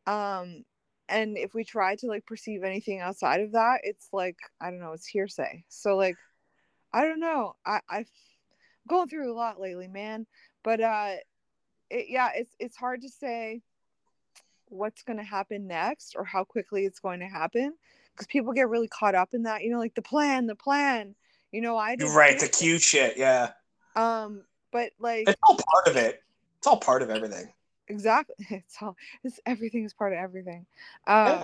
Um 0.06 0.64
and 1.08 1.38
if 1.38 1.54
we 1.54 1.64
try 1.64 1.96
to 1.96 2.08
like 2.08 2.26
perceive 2.26 2.64
anything 2.64 3.00
outside 3.00 3.42
of 3.42 3.54
that, 3.54 3.80
it's 3.84 4.10
like 4.12 4.38
I 4.60 4.70
don't 4.72 4.80
know, 4.80 4.92
it's 4.92 5.08
hearsay. 5.08 5.64
So 5.70 5.96
like 5.96 6.18
I 6.94 7.06
don't 7.06 7.20
know. 7.20 7.56
I 7.66 7.80
I've 7.90 8.10
going 8.88 9.08
through 9.08 9.32
a 9.32 9.36
lot 9.36 9.60
lately, 9.60 9.88
man. 9.88 10.26
But 10.63 10.82
uh 10.82 11.15
it, 11.89 12.08
yeah, 12.10 12.30
it's 12.36 12.56
it's 12.60 12.78
hard 12.78 13.02
to 13.02 13.10
say 13.10 13.62
what's 14.69 15.04
going 15.04 15.17
to 15.17 15.24
happen 15.24 15.67
next 15.67 16.15
or 16.15 16.24
how 16.24 16.43
quickly 16.43 16.86
it's 16.86 17.00
going 17.00 17.19
to 17.19 17.28
happen 17.28 17.74
because 18.13 18.28
people 18.28 18.54
get 18.54 18.69
really 18.69 18.88
caught 18.88 19.15
up 19.15 19.34
in 19.34 19.43
that, 19.43 19.63
you 19.63 19.71
know, 19.71 19.80
like 19.80 19.95
the 19.95 20.02
plan, 20.02 20.48
the 20.48 20.56
plan. 20.56 21.15
You 21.52 21.62
know, 21.62 21.78
I 21.78 21.95
You're 21.98 22.13
right, 22.13 22.39
the 22.39 22.48
cute 22.48 22.82
shit, 22.82 23.17
yeah. 23.17 23.52
Um, 23.95 24.43
but 24.71 24.91
like 25.00 25.30
it's 25.30 25.39
all 25.48 25.58
part 25.71 25.88
of 25.88 25.95
it. 25.95 26.21
It's 26.58 26.67
all 26.67 26.78
part 26.78 27.02
of 27.02 27.10
everything. 27.10 27.52
Exactly. 27.88 28.36
It's 28.50 28.78
all 28.82 28.98
it's 29.24 29.39
everything 29.45 29.86
is 29.86 29.93
part 29.93 30.12
of 30.12 30.19
everything. 30.19 30.65
Um 31.08 31.28
yeah. 31.28 31.43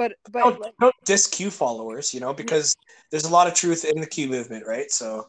But 0.00 0.14
but 0.32 0.40
don't, 0.40 0.60
like, 0.62 0.72
don't 0.80 0.94
diss 1.04 1.26
Q 1.26 1.50
followers, 1.50 2.14
you 2.14 2.20
know, 2.20 2.32
because 2.32 2.74
there's 3.10 3.26
a 3.26 3.28
lot 3.30 3.46
of 3.46 3.52
truth 3.52 3.84
in 3.84 4.00
the 4.00 4.06
Q 4.06 4.28
movement, 4.28 4.66
right? 4.66 4.90
So 4.90 5.28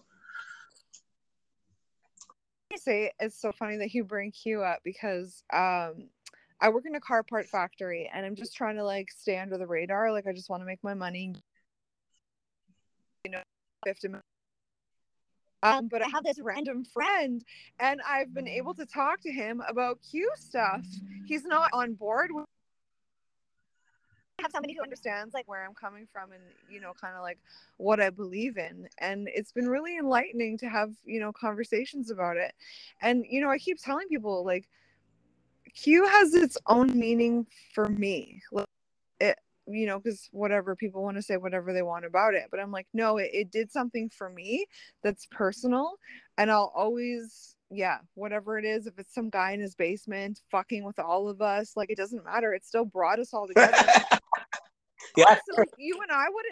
I 2.72 2.78
say 2.78 3.12
it's 3.20 3.38
so 3.42 3.52
funny 3.52 3.76
that 3.80 3.94
you 3.94 4.06
bring 4.06 4.32
Q 4.32 4.64
up 4.64 4.80
because 4.86 5.44
um 5.52 6.08
I 6.62 6.70
work 6.70 6.86
in 6.86 6.96
a 6.96 7.02
car 7.02 7.22
part 7.22 7.48
factory 7.48 8.10
and 8.14 8.26
I'm 8.26 8.34
just 8.34 8.56
trying 8.56 8.78
to 8.78 8.86
like 8.86 9.12
stay 9.12 9.38
under 9.38 9.58
the 9.58 9.68
radar. 9.68 10.10
Like 10.14 10.26
I 10.26 10.32
just 10.32 10.50
want 10.50 10.62
to 10.62 10.66
make 10.66 10.82
my 10.86 10.94
money. 10.94 11.36
You 13.26 13.32
know, 13.32 13.42
50 13.86 14.08
um, 15.64 15.90
but 15.90 16.02
I 16.02 16.08
have 16.08 16.24
this 16.24 16.40
random 16.42 16.86
friend, 16.86 17.44
and 17.80 18.02
I've 18.08 18.34
been 18.34 18.48
able 18.48 18.74
to 18.74 18.86
talk 18.88 19.22
to 19.22 19.32
him 19.32 19.62
about 19.70 20.00
Q 20.10 20.28
stuff. 20.36 20.84
He's 21.28 21.44
not 21.44 21.70
on 21.72 21.94
board 21.94 22.32
with 22.32 22.46
have 24.41 24.51
somebody 24.51 24.73
who 24.73 24.84
understands 24.84 25.34
like 25.34 25.47
where 25.47 25.65
I'm 25.65 25.73
coming 25.73 26.08
from 26.12 26.32
and 26.32 26.41
you 26.69 26.82
know 26.82 26.93
kind 26.99 27.15
of 27.15 27.21
like 27.21 27.39
what 27.77 27.99
I 27.99 28.10
believe 28.10 28.58
in 28.58 28.88
and 28.97 29.27
it's 29.34 29.51
been 29.51 29.67
really 29.67 29.97
enlightening 29.97 30.58
to 30.60 30.69
have 30.69 30.91
you 31.06 31.19
know 31.19 31.32
conversations 31.32 32.12
about 32.12 32.38
it 32.38 32.54
and 33.01 33.25
you 33.30 33.41
know 33.41 33.49
I 33.49 33.58
keep 33.58 33.82
telling 33.82 34.08
people 34.08 34.45
like 34.45 34.67
Q 35.75 36.06
has 36.06 36.34
its 36.34 36.58
own 36.67 36.97
meaning 36.97 37.45
for 37.73 37.88
me 37.88 38.41
like, 38.51 38.65
it 39.19 39.38
you 39.67 39.86
know 39.86 39.99
because 39.99 40.30
whatever 40.32 40.75
people 40.75 41.04
want 41.04 41.17
to 41.17 41.23
say 41.23 41.38
whatever 41.38 41.71
they 41.73 41.84
want 41.84 42.06
about 42.06 42.34
it 42.34 42.45
but 42.49 42.60
I'm 42.60 42.71
like 42.71 42.88
no 42.93 43.17
it, 43.17 43.30
it 43.34 43.51
did 43.51 43.71
something 43.71 44.10
for 44.10 44.30
me 44.30 44.65
that's 45.04 45.27
personal 45.32 45.93
and 46.38 46.51
I'll 46.51 46.71
always 46.75 47.56
yeah, 47.71 47.99
whatever 48.15 48.60
it 48.60 48.65
is, 48.65 48.86
if 48.86 48.99
it's 48.99 49.13
some 49.13 49.30
guy 49.30 49.51
in 49.51 49.62
his 49.62 49.75
basement 49.75 50.41
fucking 50.51 50.84
with 50.84 50.99
all 50.99 51.30
of 51.30 51.41
us, 51.41 51.73
like 51.75 51.89
it 51.89 51.97
doesn't 51.97 52.25
matter. 52.25 52.54
It 52.54 52.65
still 52.65 52.86
brought 52.86 53.19
us 53.19 53.34
all 53.34 53.47
together. 53.47 53.77
yeah. 55.17 55.38
So, 55.54 55.63
you 55.78 56.00
and 56.02 56.12
I 56.12 56.30
would 56.30 56.45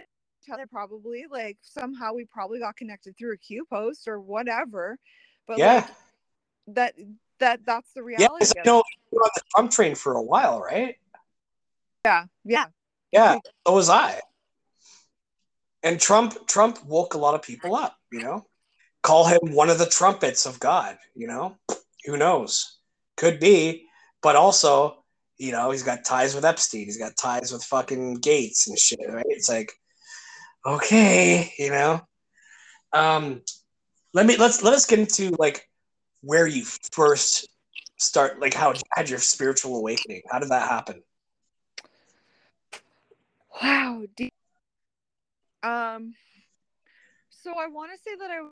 each 0.43 0.54
other 0.54 0.67
probably 0.67 1.26
like 1.30 1.58
somehow 1.62 2.13
we 2.13 2.26
probably 2.26 2.60
got 2.60 2.76
connected 2.76 3.17
through 3.17 3.34
a 3.34 3.38
Q 3.38 3.65
post 3.69 4.08
or 4.08 4.19
whatever. 4.19 4.98
But 5.48 5.58
yeah, 5.58 5.76
like, 5.76 5.88
that 6.67 6.93
that 7.39 7.65
that's 7.65 7.91
the 7.93 8.04
reality. 8.04 8.45
Yeah, 8.56 8.62
you 8.65 8.72
know, 8.72 8.84
you 9.12 9.19
on 9.19 9.30
the 9.36 9.41
Trump 9.56 9.72
train 9.72 9.95
for 9.95 10.13
a 10.13 10.22
while, 10.22 10.60
right? 10.62 10.95
Yeah, 12.06 12.26
yeah, 12.45 12.65
yeah. 13.12 13.38
So 13.67 13.74
was 13.74 13.89
I. 13.89 14.19
And 15.84 16.00
Trump 16.00 16.48
Trump 16.48 16.84
woke 16.86 17.13
a 17.13 17.17
lot 17.17 17.36
of 17.36 17.41
people 17.41 17.76
up, 17.76 17.98
you 18.12 18.22
know 18.22 18.45
call 19.02 19.26
him 19.26 19.39
one 19.54 19.69
of 19.69 19.78
the 19.78 19.86
trumpets 19.86 20.45
of 20.45 20.60
God, 20.60 20.98
you 21.15 21.28
know? 21.28 21.58
Who 22.06 22.17
knows? 22.17 22.78
Could 23.17 23.39
be, 23.39 23.88
but 24.22 24.36
also, 24.36 24.99
you 25.39 25.54
know, 25.54 25.71
he's 25.71 25.84
got 25.84 26.06
ties 26.06 26.36
with 26.36 26.45
Epstein, 26.45 26.86
he's 26.86 26.97
got 26.97 27.15
ties 27.15 27.52
with 27.52 27.63
fucking 27.63 28.15
Gates 28.15 28.67
and 28.67 28.78
shit, 28.78 28.99
right? 29.10 29.25
It's 29.30 29.49
like, 29.49 29.71
okay, 30.65 31.54
you 31.58 31.71
know. 31.71 32.02
Um 32.93 33.41
let 34.13 34.25
me 34.25 34.36
let's 34.38 34.62
let 34.63 34.73
us 34.73 34.86
get 34.86 34.99
into 34.99 35.36
like 35.39 35.65
where 36.21 36.45
you 36.45 36.65
first 36.91 37.47
start 37.97 38.41
like 38.41 38.54
how 38.54 38.73
had 38.95 39.10
your 39.10 39.19
spiritual 39.19 39.78
awakening. 39.78 40.21
How 40.30 40.39
did 40.39 40.49
that 40.49 40.67
happen? 40.67 41.02
Wow. 43.62 44.04
Um 45.63 46.13
so 47.30 47.54
I 47.58 47.67
want 47.67 47.91
to 47.93 47.97
say 47.97 48.15
that 48.19 48.30
I 48.30 48.41
was 48.41 48.52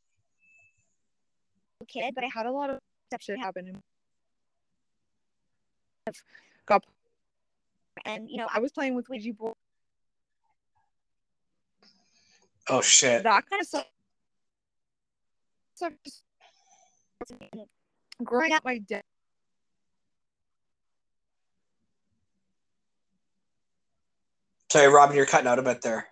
a 1.81 1.85
kid, 1.85 2.13
but 2.15 2.23
I 2.23 2.29
had 2.33 2.45
a 2.45 2.51
lot 2.51 2.69
of 2.69 2.79
stuff 3.11 3.37
happen. 3.37 3.81
Got 6.67 6.85
and 8.05 8.29
you 8.29 8.37
know 8.37 8.47
I 8.53 8.59
was 8.59 8.71
playing 8.71 8.95
with 8.95 9.09
Ouija 9.09 9.33
board. 9.33 9.55
Oh 12.69 12.81
shit! 12.81 13.23
That 13.23 13.49
kind 13.49 13.61
of 13.61 13.67
stuff. 13.67 13.85
stuff 15.75 15.93
growing 18.23 18.51
up, 18.51 18.65
my 18.65 18.79
dad. 18.79 19.01
Sorry, 24.69 24.87
Robin, 24.87 25.15
you're 25.15 25.25
cutting 25.25 25.47
out 25.47 25.59
a 25.59 25.61
bit 25.61 25.81
there. 25.81 26.07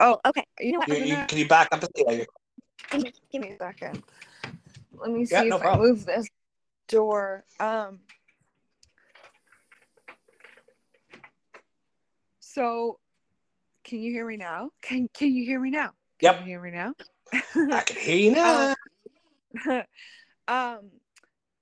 Oh, 0.00 0.18
okay. 0.26 0.44
You 0.58 0.72
know 0.72 0.78
what? 0.80 0.88
You, 0.88 0.96
you, 0.96 1.16
can 1.28 1.38
you 1.38 1.46
back 1.46 1.68
up? 1.70 1.84
Yeah, 1.94 2.24
Give 2.90 3.02
me, 3.02 3.12
give 3.30 3.42
me 3.42 3.50
a 3.50 3.56
second. 3.58 4.02
Let 4.98 5.10
me 5.12 5.24
see 5.24 5.34
yeah, 5.34 5.42
no 5.44 5.56
if 5.56 5.62
problem. 5.62 5.86
I 5.86 5.88
move 5.88 6.04
this 6.04 6.26
door. 6.88 7.44
Um. 7.60 8.00
So, 12.52 12.98
can 13.82 14.00
you 14.00 14.12
hear 14.12 14.26
me 14.26 14.36
now? 14.36 14.70
Can 14.82 15.08
Can 15.14 15.34
you 15.34 15.44
hear 15.46 15.58
me 15.58 15.70
now? 15.70 15.92
Can 16.18 16.34
yep. 16.34 16.40
you 16.40 16.46
hear 16.46 16.60
me 16.60 16.70
now? 16.70 16.92
I 17.32 17.80
can 17.80 17.96
hear 17.96 18.16
you 18.16 18.32
now. 18.32 18.74
um, 19.66 19.82
um. 20.48 20.90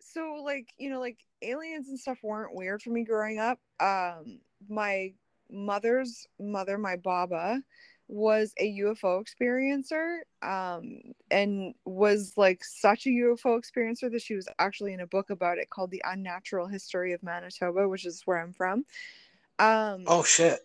So, 0.00 0.42
like 0.44 0.66
you 0.78 0.90
know, 0.90 0.98
like 0.98 1.18
aliens 1.42 1.88
and 1.88 1.98
stuff 1.98 2.18
weren't 2.24 2.56
weird 2.56 2.82
for 2.82 2.90
me 2.90 3.04
growing 3.04 3.38
up. 3.38 3.60
Um, 3.78 4.40
my 4.68 5.12
mother's 5.48 6.26
mother, 6.40 6.76
my 6.76 6.96
baba, 6.96 7.62
was 8.08 8.52
a 8.58 8.80
UFO 8.80 9.24
experiencer 9.24 10.18
um, 10.42 11.00
and 11.30 11.74
was 11.84 12.32
like 12.36 12.64
such 12.64 13.06
a 13.06 13.10
UFO 13.10 13.60
experiencer 13.60 14.10
that 14.10 14.22
she 14.22 14.34
was 14.34 14.48
actually 14.58 14.92
in 14.92 15.00
a 15.00 15.06
book 15.06 15.30
about 15.30 15.58
it 15.58 15.70
called 15.70 15.92
The 15.92 16.02
Unnatural 16.04 16.66
History 16.66 17.12
of 17.12 17.22
Manitoba, 17.22 17.88
which 17.88 18.04
is 18.04 18.22
where 18.24 18.40
I'm 18.40 18.52
from. 18.52 18.84
Um, 19.60 20.04
oh, 20.06 20.22
shit. 20.22 20.60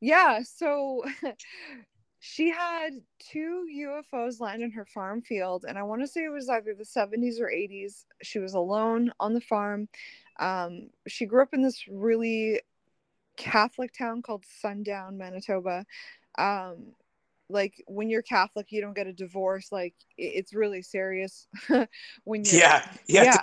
Yeah. 0.00 0.40
So 0.42 1.04
she 2.20 2.50
had 2.50 2.90
two 3.30 3.66
UFOs 3.78 4.40
land 4.40 4.62
in 4.62 4.72
her 4.72 4.86
farm 4.86 5.22
field, 5.22 5.64
and 5.68 5.78
I 5.78 5.82
want 5.84 6.02
to 6.02 6.08
say 6.08 6.24
it 6.24 6.32
was 6.32 6.48
either 6.48 6.74
the 6.74 6.84
70s 6.84 7.40
or 7.40 7.50
80s. 7.50 8.04
She 8.22 8.38
was 8.38 8.54
alone 8.54 9.12
on 9.20 9.32
the 9.32 9.40
farm. 9.40 9.88
Um, 10.38 10.90
she 11.08 11.26
grew 11.26 11.42
up 11.42 11.54
in 11.54 11.62
this 11.62 11.86
really 11.88 12.60
Catholic 13.36 13.92
town 13.96 14.22
called 14.22 14.44
Sundown, 14.60 15.16
Manitoba 15.16 15.84
um 16.38 16.92
like 17.48 17.82
when 17.86 18.10
you're 18.10 18.22
catholic 18.22 18.66
you 18.70 18.80
don't 18.80 18.94
get 18.96 19.06
a 19.06 19.12
divorce 19.12 19.70
like 19.70 19.94
it's 20.18 20.52
really 20.52 20.82
serious 20.82 21.46
when 22.24 22.44
you 22.44 22.58
yeah 22.58 22.88
yeah 23.06 23.42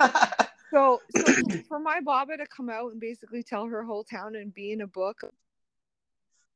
so, 0.76 1.00
so 1.16 1.58
for 1.68 1.78
my 1.78 2.00
baba 2.00 2.36
to 2.36 2.46
come 2.46 2.68
out 2.68 2.92
and 2.92 3.00
basically 3.00 3.42
tell 3.42 3.66
her 3.66 3.82
whole 3.82 4.04
town 4.04 4.36
and 4.36 4.52
be 4.52 4.72
in 4.72 4.82
a 4.82 4.86
book 4.86 5.22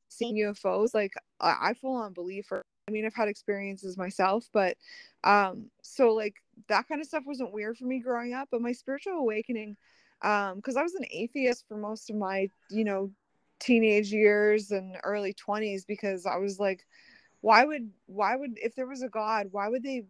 seeing 0.08 0.36
ufos 0.36 0.92
like 0.94 1.12
i, 1.40 1.70
I 1.70 1.74
full 1.74 1.96
on 1.96 2.12
believe 2.12 2.46
her. 2.50 2.64
I 2.86 2.90
mean 2.90 3.06
i've 3.06 3.14
had 3.14 3.28
experiences 3.28 3.96
myself 3.96 4.48
but 4.52 4.76
um 5.24 5.70
so 5.82 6.14
like 6.14 6.34
that 6.68 6.86
kind 6.88 7.00
of 7.00 7.06
stuff 7.06 7.22
wasn't 7.26 7.52
weird 7.52 7.78
for 7.78 7.84
me 7.84 8.00
growing 8.00 8.34
up 8.34 8.48
but 8.50 8.60
my 8.60 8.72
spiritual 8.72 9.14
awakening 9.14 9.76
um 10.22 10.56
because 10.56 10.76
i 10.76 10.82
was 10.82 10.94
an 10.94 11.06
atheist 11.10 11.64
for 11.66 11.76
most 11.76 12.10
of 12.10 12.16
my 12.16 12.50
you 12.70 12.84
know 12.84 13.10
teenage 13.58 14.12
years 14.12 14.70
and 14.70 14.96
early 15.04 15.34
20s 15.34 15.86
because 15.86 16.26
i 16.26 16.36
was 16.36 16.58
like 16.58 16.84
why 17.40 17.64
would 17.64 17.90
why 18.06 18.36
would 18.36 18.52
if 18.56 18.74
there 18.74 18.86
was 18.86 19.02
a 19.02 19.08
god 19.08 19.46
why 19.50 19.68
would 19.68 19.82
they 19.82 20.04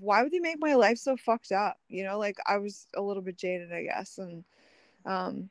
why 0.00 0.22
would 0.22 0.32
they 0.32 0.38
make 0.38 0.58
my 0.58 0.74
life 0.74 0.98
so 0.98 1.16
fucked 1.16 1.52
up? 1.52 1.76
You 1.88 2.04
know 2.04 2.18
like 2.18 2.38
i 2.46 2.58
was 2.58 2.86
a 2.96 3.02
little 3.02 3.22
bit 3.22 3.36
jaded 3.36 3.72
i 3.72 3.84
guess 3.84 4.18
and 4.18 4.44
um 5.06 5.48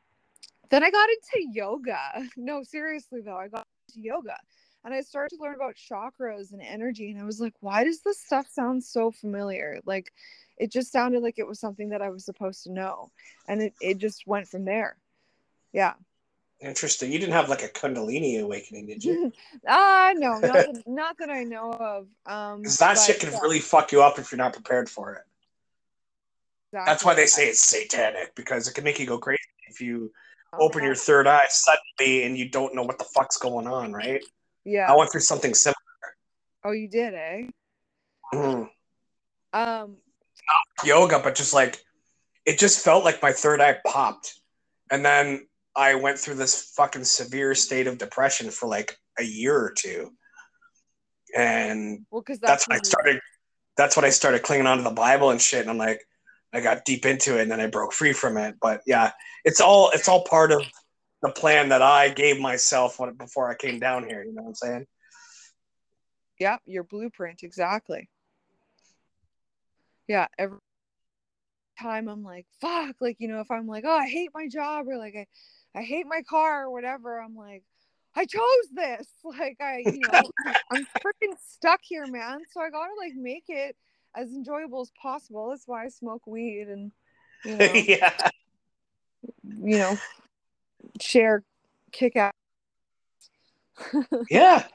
then 0.70 0.84
i 0.84 0.90
got 0.90 1.10
into 1.10 1.52
yoga. 1.54 2.00
No 2.38 2.64
seriously 2.64 3.22
though 3.22 3.38
i 3.38 3.48
got 3.48 3.66
into 3.90 4.02
yoga 4.02 4.38
and 4.86 4.94
i 4.94 5.02
started 5.02 5.36
to 5.36 5.42
learn 5.42 5.56
about 5.56 5.76
chakras 5.76 6.52
and 6.54 6.62
energy 6.62 7.12
and 7.12 7.22
i 7.22 7.26
was 7.26 7.40
like 7.40 7.54
why 7.62 7.84
does 7.84 8.02
this 8.02 8.20
stuff 8.20 8.48
sound 8.50 8.84
so 8.84 9.12
familiar? 9.12 9.80
Like 9.86 10.12
it 10.58 10.72
just 10.72 10.92
sounded 10.92 11.24
like 11.24 11.40
it 11.40 11.48
was 11.48 11.60
something 11.60 11.90
that 11.90 12.02
i 12.02 12.10
was 12.10 12.26
supposed 12.26 12.64
to 12.64 12.72
know 12.72 13.12
and 13.48 13.62
it, 13.62 13.74
it 13.82 13.98
just 13.98 14.28
went 14.28 14.48
from 14.48 14.66
there. 14.66 14.98
Yeah 15.72 15.94
Interesting. 16.64 17.12
You 17.12 17.20
didn't 17.20 17.34
have 17.34 17.50
like 17.50 17.64
a 17.64 17.68
Kundalini 17.68 18.42
awakening, 18.42 18.88
did 18.88 19.04
you? 19.04 19.34
Ah, 19.68 20.10
uh, 20.10 20.14
no, 20.14 20.40
not 20.40 20.54
that, 20.54 20.84
not 20.88 21.18
that 21.20 21.30
I 21.30 21.44
know 21.44 21.74
of. 21.74 22.08
Um, 22.26 22.62
Because 22.62 22.78
that 22.78 22.98
shit 22.98 23.20
can 23.20 23.32
yeah, 23.32 23.40
really 23.42 23.60
fuck 23.60 23.92
you 23.92 24.02
up 24.02 24.18
if 24.18 24.32
you're 24.32 24.38
not 24.38 24.54
prepared 24.54 24.90
for 24.90 25.14
it. 25.16 25.24
exactly. 26.72 26.92
That's 26.92 27.06
why 27.06 27.14
they 27.16 27.26
say 27.26 27.50
it's 27.50 27.60
satanic 27.60 28.34
because 28.36 28.68
it 28.68 28.74
can 28.74 28.84
make 28.84 28.98
you 29.00 29.06
go 29.06 29.18
crazy 29.18 29.42
if 29.68 29.82
you 29.82 30.12
Oh, 30.56 30.68
open 30.68 30.84
your 30.84 30.94
third 30.94 31.26
eye 31.26 31.48
suddenly 31.50 32.24
and 32.26 32.38
you 32.38 32.48
don't 32.48 32.76
know 32.76 32.84
what 32.84 33.00
the 33.00 33.06
fuck's 33.06 33.38
going 33.38 33.66
on, 33.66 33.92
right? 33.92 34.24
yeah. 34.64 34.92
I 34.92 34.96
went 34.96 35.12
through 35.12 35.22
something 35.22 35.56
similar. 35.56 35.76
Oh, 36.64 36.72
you 36.72 36.88
did, 36.88 37.14
eh? 37.16 37.48
Mhm. 38.34 38.70
Um, 39.52 39.98
Yoga, 40.86 41.20
but 41.20 41.34
just 41.36 41.54
like 41.54 41.84
it 42.46 42.60
just 42.60 42.84
felt 42.84 43.04
like 43.04 43.22
my 43.22 43.32
third 43.32 43.62
eye 43.62 43.80
popped. 43.86 44.40
And 44.92 45.04
then 45.04 45.48
I 45.76 45.96
went 45.96 46.20
through 46.20 46.36
this 46.36 46.72
fucking 46.76 47.04
severe 47.04 47.56
state 47.56 47.88
of 47.88 47.98
depression 47.98 48.52
for 48.52 48.68
like 48.68 48.96
a 49.20 49.24
year 49.24 49.56
or 49.56 49.74
two. 49.76 50.12
And 51.36 52.06
well, 52.12 52.24
that's 52.28 52.40
that's, 52.40 52.68
when 52.68 52.80
I 52.80 52.82
started. 52.84 53.20
That's 53.76 53.96
when 53.96 54.06
I 54.06 54.10
started 54.10 54.44
clinging 54.44 54.68
onto 54.68 54.84
the 54.84 54.92
Bible 54.92 55.32
and 55.32 55.42
shit. 55.42 55.62
And 55.62 55.70
I'm 55.70 55.80
like, 55.80 56.02
I 56.54 56.62
got 56.62 56.86
deep 56.86 57.06
into 57.08 57.40
it, 57.40 57.42
and 57.42 57.52
then 57.52 57.60
I 57.60 57.68
broke 57.68 57.92
free 57.92 58.14
from 58.14 58.38
it. 58.38 58.56
But 58.62 58.82
yeah, 58.86 59.12
it's 59.44 59.60
all 59.60 59.90
it's 59.94 60.08
all 60.08 60.24
part 60.26 60.52
of 60.52 60.64
the 61.24 61.32
plan 61.32 61.70
that 61.70 61.82
I 61.82 62.10
gave 62.10 62.40
myself 62.40 63.00
when, 63.00 63.14
before 63.16 63.50
I 63.50 63.56
came 63.56 63.80
down 63.80 64.08
here. 64.08 64.24
You 64.24 64.34
know 64.34 64.44
what 64.44 64.50
I'm 64.50 64.56
saying? 64.56 64.86
Yeah, 66.40 66.58
your 66.66 66.84
blueprint 66.84 67.42
exactly. 67.42 68.10
Yeah, 70.08 70.28
every 70.38 70.60
time 71.80 72.08
I'm 72.08 72.24
like, 72.24 72.46
fuck, 72.62 72.98
like 73.00 73.18
you 73.20 73.28
know, 73.28 73.40
if 73.40 73.50
I'm 73.50 73.66
like, 73.66 73.86
oh, 73.88 73.98
I 73.98 74.08
hate 74.08 74.30
my 74.36 74.48
job 74.48 74.88
or 74.88 74.98
like 74.98 75.16
I, 75.16 75.26
I 75.76 75.82
hate 75.82 76.06
my 76.08 76.22
car 76.22 76.66
or 76.66 76.72
whatever, 76.72 77.20
I'm 77.20 77.36
like, 77.36 77.64
I 78.16 78.26
chose 78.26 78.42
this. 78.74 79.08
Like 79.24 79.58
I, 79.62 79.84
you 79.86 80.02
know, 80.12 80.22
I'm 80.70 80.86
freaking 81.02 81.36
stuck 81.50 81.80
here, 81.82 82.06
man. 82.06 82.42
So 82.52 82.60
I 82.62 82.70
gotta 82.70 82.94
like 83.00 83.14
make 83.16 83.46
it 83.48 83.76
as 84.16 84.30
enjoyable 84.32 84.82
as 84.82 84.92
possible. 85.02 85.50
That's 85.50 85.68
why 85.68 85.86
I 85.86 85.90
smoke 85.90 86.28
weed 86.28 86.68
and 86.68 86.92
you 87.46 87.58
know, 87.58 87.66
yeah. 87.74 88.14
you 89.44 89.78
know, 89.78 89.98
share 91.02 91.44
kick 91.92 92.16
out. 92.16 92.34
Yeah. 94.30 94.66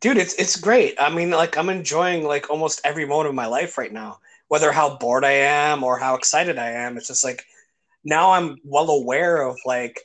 Dude, 0.00 0.16
it's 0.16 0.34
it's 0.34 0.56
great. 0.56 0.94
I 0.98 1.10
mean, 1.10 1.30
like 1.30 1.58
I'm 1.58 1.68
enjoying 1.68 2.24
like 2.24 2.48
almost 2.48 2.80
every 2.84 3.04
moment 3.04 3.28
of 3.28 3.34
my 3.34 3.46
life 3.46 3.76
right 3.76 3.92
now. 3.92 4.20
Whether 4.48 4.72
how 4.72 4.96
bored 4.96 5.24
I 5.24 5.32
am 5.32 5.84
or 5.84 5.98
how 5.98 6.14
excited 6.14 6.58
I 6.58 6.70
am, 6.70 6.96
it's 6.96 7.08
just 7.08 7.22
like 7.22 7.44
now 8.08 8.32
I'm 8.32 8.56
well 8.64 8.90
aware 8.90 9.42
of 9.42 9.56
like 9.64 10.00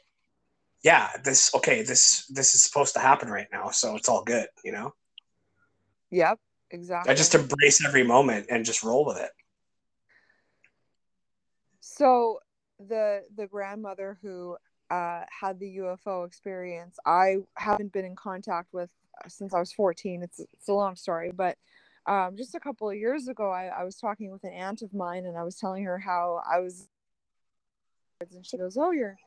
yeah, 0.83 1.09
this 1.23 1.53
okay, 1.55 1.81
this 1.81 2.25
this 2.27 2.53
is 2.53 2.63
supposed 2.63 2.93
to 2.95 2.99
happen 2.99 3.29
right 3.29 3.47
now, 3.51 3.69
so 3.69 3.95
it's 3.95 4.09
all 4.09 4.23
good, 4.23 4.47
you 4.65 4.73
know? 4.73 4.93
Yep, 6.11 6.39
exactly. 6.71 7.11
I 7.11 7.15
just 7.15 7.33
embrace 7.33 7.83
every 7.85 8.03
moment 8.03 8.47
and 8.49 8.65
just 8.65 8.83
roll 8.83 9.05
with 9.05 9.17
it. 9.17 9.31
So 11.79 12.39
the 12.79 13.23
the 13.35 13.47
grandmother 13.47 14.17
who 14.21 14.57
uh, 14.91 15.21
had 15.39 15.57
the 15.59 15.77
UFO 15.77 16.27
experience, 16.27 16.97
I 17.05 17.37
haven't 17.55 17.93
been 17.93 18.05
in 18.05 18.17
contact 18.17 18.73
with 18.73 18.89
since 19.29 19.53
I 19.53 19.59
was 19.59 19.71
14. 19.71 20.21
It's 20.21 20.39
it's 20.39 20.67
a 20.67 20.73
long 20.73 20.97
story, 20.97 21.31
but 21.33 21.57
um, 22.05 22.35
just 22.35 22.55
a 22.55 22.59
couple 22.59 22.89
of 22.89 22.97
years 22.97 23.27
ago, 23.27 23.49
I, 23.49 23.67
I 23.67 23.83
was 23.83 23.95
talking 23.95 24.31
with 24.31 24.43
an 24.43 24.51
aunt 24.51 24.81
of 24.81 24.93
mine, 24.93 25.25
and 25.25 25.37
I 25.37 25.43
was 25.43 25.55
telling 25.55 25.85
her 25.85 25.97
how 25.97 26.41
I 26.49 26.59
was, 26.59 26.89
and 28.31 28.45
she 28.45 28.57
goes, 28.57 28.77
"Oh, 28.77 28.91
your 28.91 29.17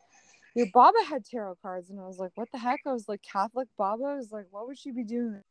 your 0.54 0.66
Baba 0.72 0.98
had 1.08 1.24
tarot 1.24 1.56
cards," 1.62 1.90
and 1.90 2.00
I 2.00 2.06
was 2.06 2.18
like, 2.18 2.32
"What 2.34 2.50
the 2.52 2.58
heck?" 2.58 2.80
I 2.86 2.92
was 2.92 3.08
like, 3.08 3.22
"Catholic 3.22 3.68
Baba?" 3.76 4.04
I 4.04 4.16
was 4.16 4.32
like, 4.32 4.46
"What 4.50 4.66
would 4.66 4.78
she 4.78 4.90
be 4.90 5.04
doing?" 5.04 5.42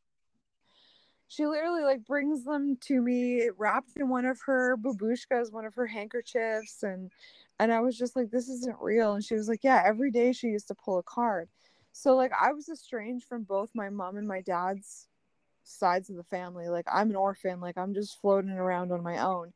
She 1.28 1.46
literally 1.46 1.84
like 1.84 2.06
brings 2.06 2.44
them 2.44 2.78
to 2.82 3.02
me 3.02 3.50
wrapped 3.58 3.98
in 3.98 4.10
one 4.10 4.26
of 4.26 4.40
her 4.46 4.78
babushkas, 4.78 5.52
one 5.52 5.66
of 5.66 5.76
her 5.76 5.88
handkerchiefs, 5.88 6.84
and 6.84 7.12
and 7.60 7.72
I 7.72 7.80
was 7.82 7.98
just 7.98 8.16
like, 8.16 8.32
"This 8.32 8.50
isn't 8.50 8.78
real." 8.82 9.14
And 9.14 9.24
she 9.24 9.36
was 9.36 9.48
like, 9.48 9.64
"Yeah, 9.64 9.84
every 9.86 10.12
day 10.12 10.32
she 10.34 10.48
used 10.48 10.68
to 10.70 10.76
pull 10.76 10.98
a 10.98 11.04
card." 11.04 11.50
So 11.92 12.16
like 12.16 12.32
I 12.40 12.54
was 12.54 12.70
estranged 12.70 13.26
from 13.28 13.44
both 13.44 13.70
my 13.74 13.90
mom 13.90 14.18
and 14.18 14.28
my 14.28 14.42
dad's 14.42 15.08
sides 15.64 16.10
of 16.10 16.16
the 16.16 16.24
family. 16.24 16.68
Like 16.68 16.86
I'm 16.92 17.10
an 17.10 17.16
orphan, 17.16 17.60
like 17.60 17.78
I'm 17.78 17.94
just 17.94 18.20
floating 18.22 18.52
around 18.52 18.92
on 18.92 19.04
my 19.04 19.20
own. 19.20 19.54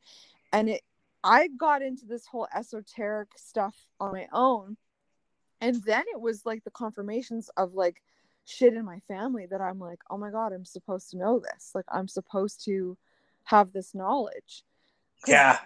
And 0.52 0.70
it 0.70 0.82
I 1.24 1.48
got 1.48 1.82
into 1.82 2.06
this 2.06 2.26
whole 2.26 2.48
esoteric 2.56 3.30
stuff 3.38 3.76
on 4.00 4.14
my 4.14 4.28
own. 4.32 4.78
And 5.62 5.84
then 5.84 6.04
it 6.14 6.22
was 6.22 6.46
like 6.46 6.64
the 6.64 6.72
confirmations 6.72 7.50
of 7.58 7.74
like 7.74 8.02
shit 8.46 8.74
in 8.74 8.86
my 8.86 9.00
family 9.08 9.46
that 9.48 9.62
I'm 9.62 9.80
like, 9.80 10.00
"Oh 10.10 10.18
my 10.18 10.32
god, 10.32 10.54
I'm 10.54 10.66
supposed 10.66 11.12
to 11.12 11.18
know 11.18 11.40
this. 11.40 11.72
Like 11.76 11.86
I'm 11.92 12.08
supposed 12.08 12.64
to 12.66 12.98
have 13.44 13.74
this 13.74 13.94
knowledge. 13.94 14.64
Yeah. 15.28 15.60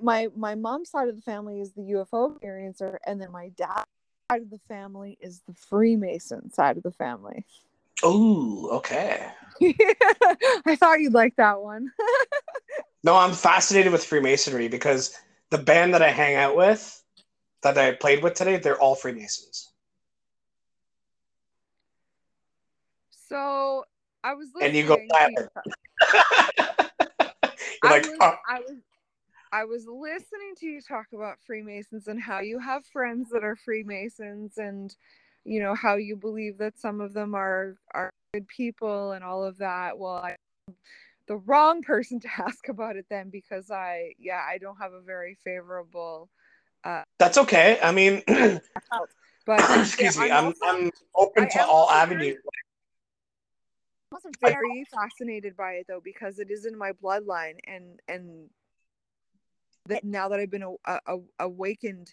my 0.00 0.28
my 0.36 0.54
mom's 0.54 0.90
side 0.90 1.08
of 1.08 1.16
the 1.16 1.22
family 1.22 1.60
is 1.60 1.72
the 1.72 1.82
UFO 1.82 2.38
experiencer, 2.38 2.98
and 3.06 3.20
then 3.20 3.32
my 3.32 3.48
dad's 3.56 3.86
side 4.30 4.42
of 4.42 4.50
the 4.50 4.60
family 4.68 5.18
is 5.20 5.42
the 5.46 5.54
Freemason 5.54 6.52
side 6.52 6.76
of 6.76 6.82
the 6.82 6.92
family. 6.92 7.44
Oh, 8.02 8.68
okay. 8.72 9.28
I 9.62 10.76
thought 10.76 11.00
you'd 11.00 11.12
like 11.12 11.36
that 11.36 11.60
one. 11.60 11.92
No, 13.04 13.16
I'm 13.16 13.32
fascinated 13.32 13.92
with 13.92 14.04
Freemasonry 14.04 14.68
because 14.68 15.16
the 15.50 15.58
band 15.58 15.94
that 15.94 16.02
I 16.02 16.10
hang 16.10 16.36
out 16.36 16.56
with, 16.56 17.02
that 17.62 17.76
I 17.76 17.92
played 17.92 18.22
with 18.22 18.34
today, 18.34 18.58
they're 18.58 18.80
all 18.80 18.94
Freemasons. 18.94 19.72
so 23.32 23.84
I 24.22 24.34
was 24.34 24.48
listening. 24.54 24.68
And 24.68 24.76
you 24.76 24.86
go 24.86 24.96
to- 24.96 25.08
silent. 25.10 25.50
You're 27.82 27.90
I 27.92 27.96
like, 27.96 28.06
was, 28.06 28.18
oh, 28.20 28.34
I 28.48 28.58
was 28.60 28.76
I 29.52 29.64
was 29.64 29.86
listening 29.86 30.54
to 30.60 30.66
you 30.66 30.80
talk 30.80 31.06
about 31.12 31.38
Freemasons 31.46 32.08
and 32.08 32.20
how 32.20 32.40
you 32.40 32.58
have 32.58 32.84
friends 32.86 33.30
that 33.30 33.42
are 33.42 33.56
Freemasons 33.56 34.58
and 34.58 34.94
you 35.44 35.60
know 35.60 35.74
how 35.74 35.96
you 35.96 36.14
believe 36.14 36.58
that 36.58 36.78
some 36.78 37.00
of 37.00 37.12
them 37.12 37.34
are 37.34 37.76
are 37.94 38.10
good 38.34 38.46
people 38.48 39.12
and 39.12 39.24
all 39.24 39.42
of 39.44 39.58
that. 39.58 39.98
Well, 39.98 40.14
I 40.14 40.36
the 41.32 41.38
wrong 41.38 41.80
person 41.82 42.20
to 42.20 42.28
ask 42.38 42.68
about 42.68 42.96
it 42.96 43.06
then 43.08 43.30
because 43.30 43.70
I 43.70 44.12
yeah, 44.18 44.42
I 44.46 44.58
don't 44.58 44.76
have 44.76 44.92
a 44.92 45.00
very 45.00 45.36
favorable 45.42 46.28
uh, 46.84 47.02
that's 47.18 47.38
okay. 47.38 47.78
I 47.80 47.92
mean, 47.92 48.22
but 49.46 49.60
excuse 49.80 50.18
me, 50.18 50.24
I'm 50.24 50.32
I'm, 50.32 50.44
also- 50.46 50.66
I'm 50.66 50.90
open 51.14 51.44
I 51.44 51.46
to 51.46 51.64
all 51.64 51.88
very- 51.88 52.00
avenues. 52.00 52.38
I'm 54.10 54.16
also 54.16 54.28
very 54.42 54.84
fascinated 54.92 55.56
by 55.56 55.72
it 55.74 55.86
though 55.88 56.02
because 56.04 56.38
it 56.38 56.50
is 56.50 56.66
in 56.66 56.76
my 56.76 56.92
bloodline 56.92 57.54
and 57.66 57.98
and 58.08 58.50
that 59.86 60.04
now 60.04 60.28
that 60.28 60.38
I've 60.38 60.50
been 60.50 60.62
a, 60.62 60.98
a, 61.06 61.18
awakened 61.40 62.12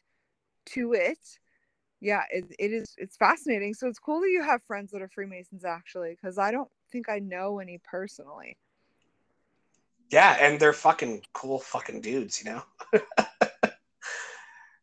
to 0.67 0.93
it, 0.93 1.19
yeah, 1.99 2.23
it, 2.31 2.45
it 2.57 2.71
is 2.71 2.93
it's 2.97 3.17
fascinating. 3.17 3.73
So 3.73 3.87
it's 3.87 3.99
cool 3.99 4.21
that 4.21 4.29
you 4.29 4.43
have 4.43 4.63
friends 4.63 4.91
that 4.91 5.01
are 5.01 5.09
Freemasons 5.09 5.65
actually 5.65 6.11
because 6.11 6.37
I 6.37 6.51
don't 6.51 6.69
think 6.91 7.09
I 7.09 7.19
know 7.19 7.59
any 7.59 7.81
personally. 7.83 8.55
Yeah, 10.09 10.37
and 10.39 10.59
they're 10.59 10.73
fucking 10.73 11.23
cool 11.33 11.59
fucking 11.59 12.01
dudes, 12.01 12.43
you 12.43 12.51
know? 12.51 12.63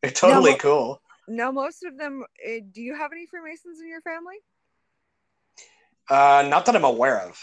they're 0.03 0.11
totally 0.13 0.53
mo- 0.53 0.59
cool. 0.59 1.03
Now 1.29 1.51
most 1.51 1.85
of 1.85 1.99
them, 1.99 2.25
eh, 2.45 2.61
do 2.71 2.81
you 2.81 2.95
have 2.95 3.11
any 3.13 3.27
Freemasons 3.27 3.81
in 3.81 3.89
your 3.89 4.03
family? 4.03 4.37
Uh, 6.09 6.47
not 6.49 6.67
that 6.67 6.77
I'm 6.77 6.85
aware 6.85 7.21
of. 7.21 7.43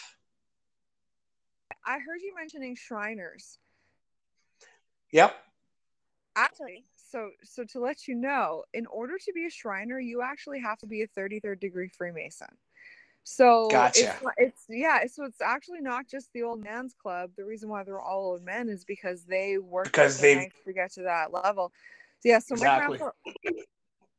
I 1.85 1.99
heard 1.99 2.21
you 2.21 2.33
mentioning 2.35 2.75
Shriners. 2.75 3.57
Yep. 5.11 5.35
Actually, 6.35 6.85
so 6.95 7.29
so 7.43 7.63
to 7.65 7.79
let 7.79 8.07
you 8.07 8.15
know, 8.15 8.63
in 8.73 8.85
order 8.87 9.17
to 9.17 9.33
be 9.33 9.45
a 9.45 9.49
Shriner, 9.49 9.99
you 9.99 10.21
actually 10.21 10.59
have 10.61 10.79
to 10.79 10.87
be 10.87 11.01
a 11.01 11.07
33rd 11.07 11.59
degree 11.59 11.89
Freemason. 11.89 12.47
So 13.23 13.69
Gotcha. 13.71 14.17
it's, 14.21 14.33
it's 14.37 14.63
yeah, 14.69 15.05
so 15.07 15.23
it's 15.23 15.41
actually 15.41 15.81
not 15.81 16.07
just 16.07 16.31
the 16.33 16.43
old 16.43 16.61
man's 16.61 16.93
club. 16.93 17.31
The 17.37 17.45
reason 17.45 17.69
why 17.69 17.83
they're 17.83 17.99
all 18.01 18.31
old 18.31 18.43
men 18.43 18.67
is 18.67 18.83
because 18.83 19.23
they 19.23 19.57
work 19.57 19.85
Because 19.85 20.19
they- 20.19 20.35
ranks 20.35 20.57
to 20.65 20.73
get 20.73 20.91
to 20.93 21.03
that 21.03 21.31
level. 21.31 21.71
yeah, 22.23 22.39
so 22.39 22.55
Exactly. 22.55 22.99
my 22.99 23.33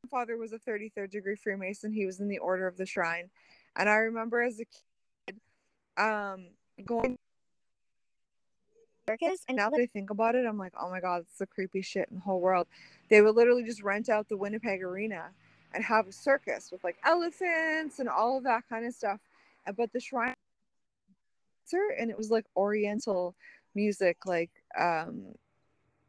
grandfather 0.02 0.36
was 0.38 0.52
a 0.52 0.58
33rd 0.58 1.10
degree 1.10 1.36
Freemason. 1.36 1.92
He 1.92 2.06
was 2.06 2.20
in 2.20 2.28
the 2.28 2.38
Order 2.38 2.66
of 2.66 2.76
the 2.76 2.86
Shrine. 2.86 3.30
And 3.76 3.88
I 3.88 3.96
remember 3.96 4.40
as 4.40 4.60
a 4.60 4.64
kid 4.64 5.40
um 5.96 6.48
going 6.84 7.16
circus 9.08 9.44
and 9.48 9.56
now 9.56 9.68
that 9.70 9.78
I 9.80 9.86
think 9.86 10.10
about 10.10 10.34
it, 10.34 10.46
I'm 10.46 10.58
like, 10.58 10.72
oh 10.80 10.88
my 10.88 11.00
god, 11.00 11.22
it's 11.28 11.38
the 11.38 11.46
creepy 11.46 11.82
shit 11.82 12.08
in 12.08 12.16
the 12.16 12.22
whole 12.22 12.40
world. 12.40 12.66
They 13.10 13.20
would 13.20 13.36
literally 13.36 13.64
just 13.64 13.82
rent 13.82 14.08
out 14.08 14.28
the 14.30 14.36
Winnipeg 14.36 14.82
Arena 14.82 15.30
and 15.74 15.84
have 15.84 16.06
a 16.06 16.12
circus 16.12 16.70
with 16.70 16.84
like 16.84 16.96
elephants 17.04 17.98
and 17.98 18.08
all 18.08 18.38
of 18.38 18.44
that 18.44 18.62
kind 18.68 18.86
of 18.86 18.94
stuff. 18.94 19.20
But 19.76 19.92
the 19.92 20.00
shrine 20.00 20.34
and 21.98 22.10
it 22.10 22.16
was 22.16 22.30
like 22.30 22.44
oriental 22.56 23.34
music, 23.74 24.18
like 24.26 24.50
um 24.78 25.34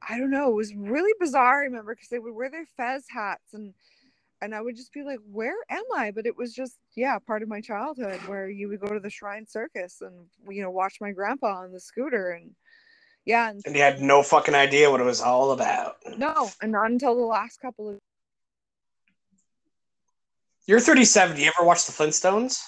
I 0.08 0.20
don't 0.20 0.30
know, 0.30 0.52
it 0.52 0.56
was 0.56 0.76
really 0.76 1.14
bizarre, 1.20 1.62
I 1.62 1.66
remember, 1.66 1.96
because 1.96 2.10
they 2.10 2.20
would 2.20 2.36
wear 2.36 2.52
their 2.52 2.68
fez 2.78 3.06
hats 3.10 3.54
and 3.54 3.74
and 4.42 4.54
I 4.54 4.62
would 4.62 4.76
just 4.76 4.94
be 4.94 5.02
like, 5.02 5.20
where 5.32 5.56
am 5.70 5.84
I? 5.96 6.12
But 6.12 6.26
it 6.26 6.38
was 6.38 6.54
just, 6.54 6.76
yeah, 6.96 7.18
part 7.18 7.42
of 7.42 7.50
my 7.50 7.62
childhood 7.62 8.20
where 8.28 8.50
you 8.50 8.68
would 8.68 8.82
go 8.82 8.94
to 8.94 9.00
the 9.00 9.10
Shrine 9.10 9.48
Circus 9.48 10.02
and, 10.02 10.14
you 10.50 10.62
know, 10.62 10.70
watch 10.70 10.98
my 11.00 11.12
grandpa 11.12 11.64
on 11.64 11.72
the 11.72 11.80
scooter. 11.80 12.32
And 12.32 12.52
yeah, 13.26 13.50
and 13.50 13.62
And 13.66 13.76
you 13.76 13.82
had 13.82 14.02
no 14.02 14.22
fucking 14.22 14.54
idea 14.54 14.92
what 14.92 15.02
it 15.02 15.06
was 15.06 15.22
all 15.22 15.52
about. 15.52 15.98
no, 16.18 16.52
and 16.62 16.72
not 16.74 16.92
until 16.92 17.16
the 17.16 17.22
last 17.22 17.62
couple 17.62 17.90
of, 17.90 18.00
You're 20.68 20.80
37. 20.80 21.36
Do 21.36 21.42
you 21.44 21.52
ever 21.58 21.66
watch 21.66 21.86
the 21.86 21.92
Flintstones? 21.92 22.62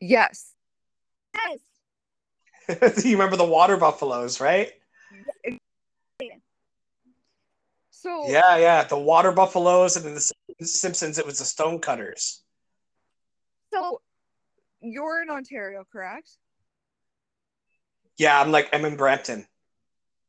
yes. 0.00 0.54
Yes. 1.34 1.58
you 3.04 3.12
remember 3.12 3.36
the 3.36 3.44
water 3.44 3.76
buffaloes, 3.76 4.40
right? 4.40 4.72
So, 7.90 8.28
Yeah, 8.28 8.56
yeah. 8.56 8.84
The 8.84 8.98
water 8.98 9.30
buffaloes 9.32 9.96
and 9.96 10.06
in 10.06 10.14
the 10.14 10.64
Simpsons, 10.64 11.18
it 11.18 11.26
was 11.26 11.38
the 11.38 11.44
stonecutters. 11.44 12.42
so 13.72 14.00
you're 14.80 15.22
in 15.22 15.28
Ontario, 15.28 15.84
correct? 15.92 16.30
Yeah, 18.16 18.40
I'm 18.40 18.50
like, 18.50 18.70
I'm 18.72 18.84
in 18.86 18.96
Brampton. 18.96 19.46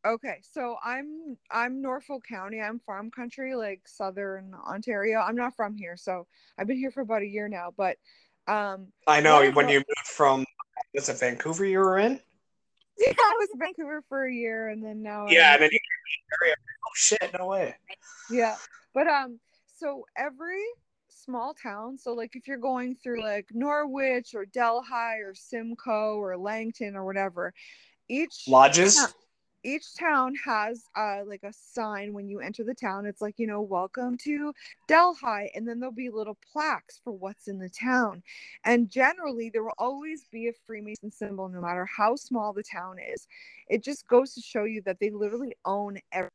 Okay, 0.04 0.38
so 0.42 0.78
I'm 0.84 1.38
I'm 1.52 1.82
Norfolk 1.82 2.24
County. 2.28 2.60
I'm 2.60 2.80
farm 2.80 3.12
country, 3.12 3.54
like 3.56 3.82
southern 3.86 4.56
Ontario. 4.68 5.20
I'm 5.20 5.36
not 5.36 5.56
from 5.56 5.76
here, 5.76 5.96
so 5.96 6.26
I've 6.58 6.66
been 6.66 6.78
here 6.78 6.90
for 6.90 7.02
about 7.02 7.22
a 7.22 7.28
year 7.28 7.48
now. 7.48 7.72
But 7.78 7.98
um, 8.48 8.88
I 9.06 9.22
know 9.22 9.52
when 9.52 9.70
you 9.70 9.78
moved 9.78 10.08
from, 10.08 10.44
was 10.96 11.08
it 11.08 11.20
Vancouver 11.20 11.66
you 11.66 11.78
were 11.80 12.00
in? 12.00 12.14
yeah, 12.98 13.14
I 13.16 13.36
was 13.40 13.50
in 13.54 13.60
Vancouver 13.60 14.04
for 14.10 14.26
a 14.26 14.34
year, 14.34 14.70
and 14.70 14.84
then 14.84 15.04
now 15.04 15.26
I'm- 15.26 15.34
Yeah, 15.34 15.54
and 15.54 15.62
then 15.62 15.70
you 15.72 15.80
area. 16.42 16.56
Oh 16.56 16.92
shit, 16.96 17.36
no 17.38 17.46
way. 17.46 17.76
yeah 18.32 18.56
but 18.94 19.08
um 19.08 19.40
so 19.78 20.06
every 20.18 20.64
small 21.10 21.54
town 21.54 21.98
so 21.98 22.14
like 22.14 22.36
if 22.36 22.48
you're 22.48 22.58
going 22.58 22.96
through 22.96 23.22
like 23.22 23.46
norwich 23.52 24.34
or 24.34 24.46
delhi 24.46 24.86
or 25.22 25.34
simcoe 25.36 26.16
or 26.16 26.38
langton 26.38 26.96
or 26.96 27.06
whatever 27.06 27.54
each 28.10 28.44
Lodges? 28.48 28.96
Yeah. 28.96 29.08
Each 29.64 29.96
town 29.96 30.34
has 30.44 30.86
uh 30.96 31.20
like 31.26 31.44
a 31.44 31.54
sign 31.54 32.14
when 32.14 32.28
you 32.28 32.40
enter 32.40 32.64
the 32.64 32.74
town. 32.74 33.06
It's 33.06 33.22
like 33.22 33.38
you 33.38 33.48
know 33.48 33.62
welcome 33.62 34.18
to 34.20 34.54
delhi 34.88 35.52
and 35.56 35.68
then 35.68 35.80
there'll 35.80 35.94
be 35.94 36.10
little 36.10 36.38
plaques 36.52 37.00
for 37.04 37.12
what's 37.12 37.48
in 37.48 37.60
the 37.60 37.70
town. 37.70 38.24
And 38.66 38.90
generally 38.90 39.50
there 39.50 39.64
will 39.64 39.74
always 39.78 40.26
be 40.32 40.48
a 40.48 40.54
freemason 40.66 41.12
symbol 41.12 41.50
no 41.50 41.62
matter 41.62 41.86
how 41.86 42.16
small 42.16 42.54
the 42.54 42.64
town 42.64 42.98
is. 43.00 43.28
It 43.68 43.84
just 43.84 44.08
goes 44.08 44.34
to 44.36 44.42
show 44.42 44.64
you 44.64 44.82
that 44.84 45.00
they 45.00 45.10
literally 45.10 45.56
own 45.66 46.00
everything. 46.12 46.32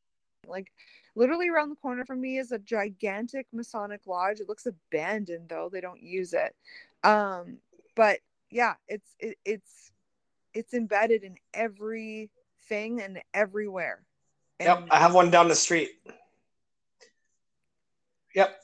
Like 0.47 0.73
literally 1.17 1.49
around 1.49 1.71
the 1.71 1.77
corner 1.77 2.05
from 2.05 2.21
me 2.21 2.39
is 2.39 2.53
a 2.53 2.59
gigantic 2.59 3.47
masonic 3.53 4.03
lodge. 4.07 4.41
It 4.41 4.49
looks 4.49 4.67
abandoned 4.67 5.49
though. 5.49 5.69
They 5.73 5.81
don't 5.81 6.03
use 6.03 6.33
it. 6.33 6.55
Um 7.03 7.59
but 7.95 8.21
yeah 8.51 8.75
it's 8.89 9.17
it, 9.19 9.37
it's 9.45 9.93
it's 10.55 10.73
embedded 10.73 11.23
in 11.25 11.37
everything 12.67 13.01
and 13.03 13.19
everywhere 13.35 14.01
Yep, 14.59 14.89
I 14.91 14.99
have 14.99 15.15
one 15.15 15.31
down 15.31 15.49
the 15.49 15.55
street. 15.55 15.91
Yep, 18.35 18.59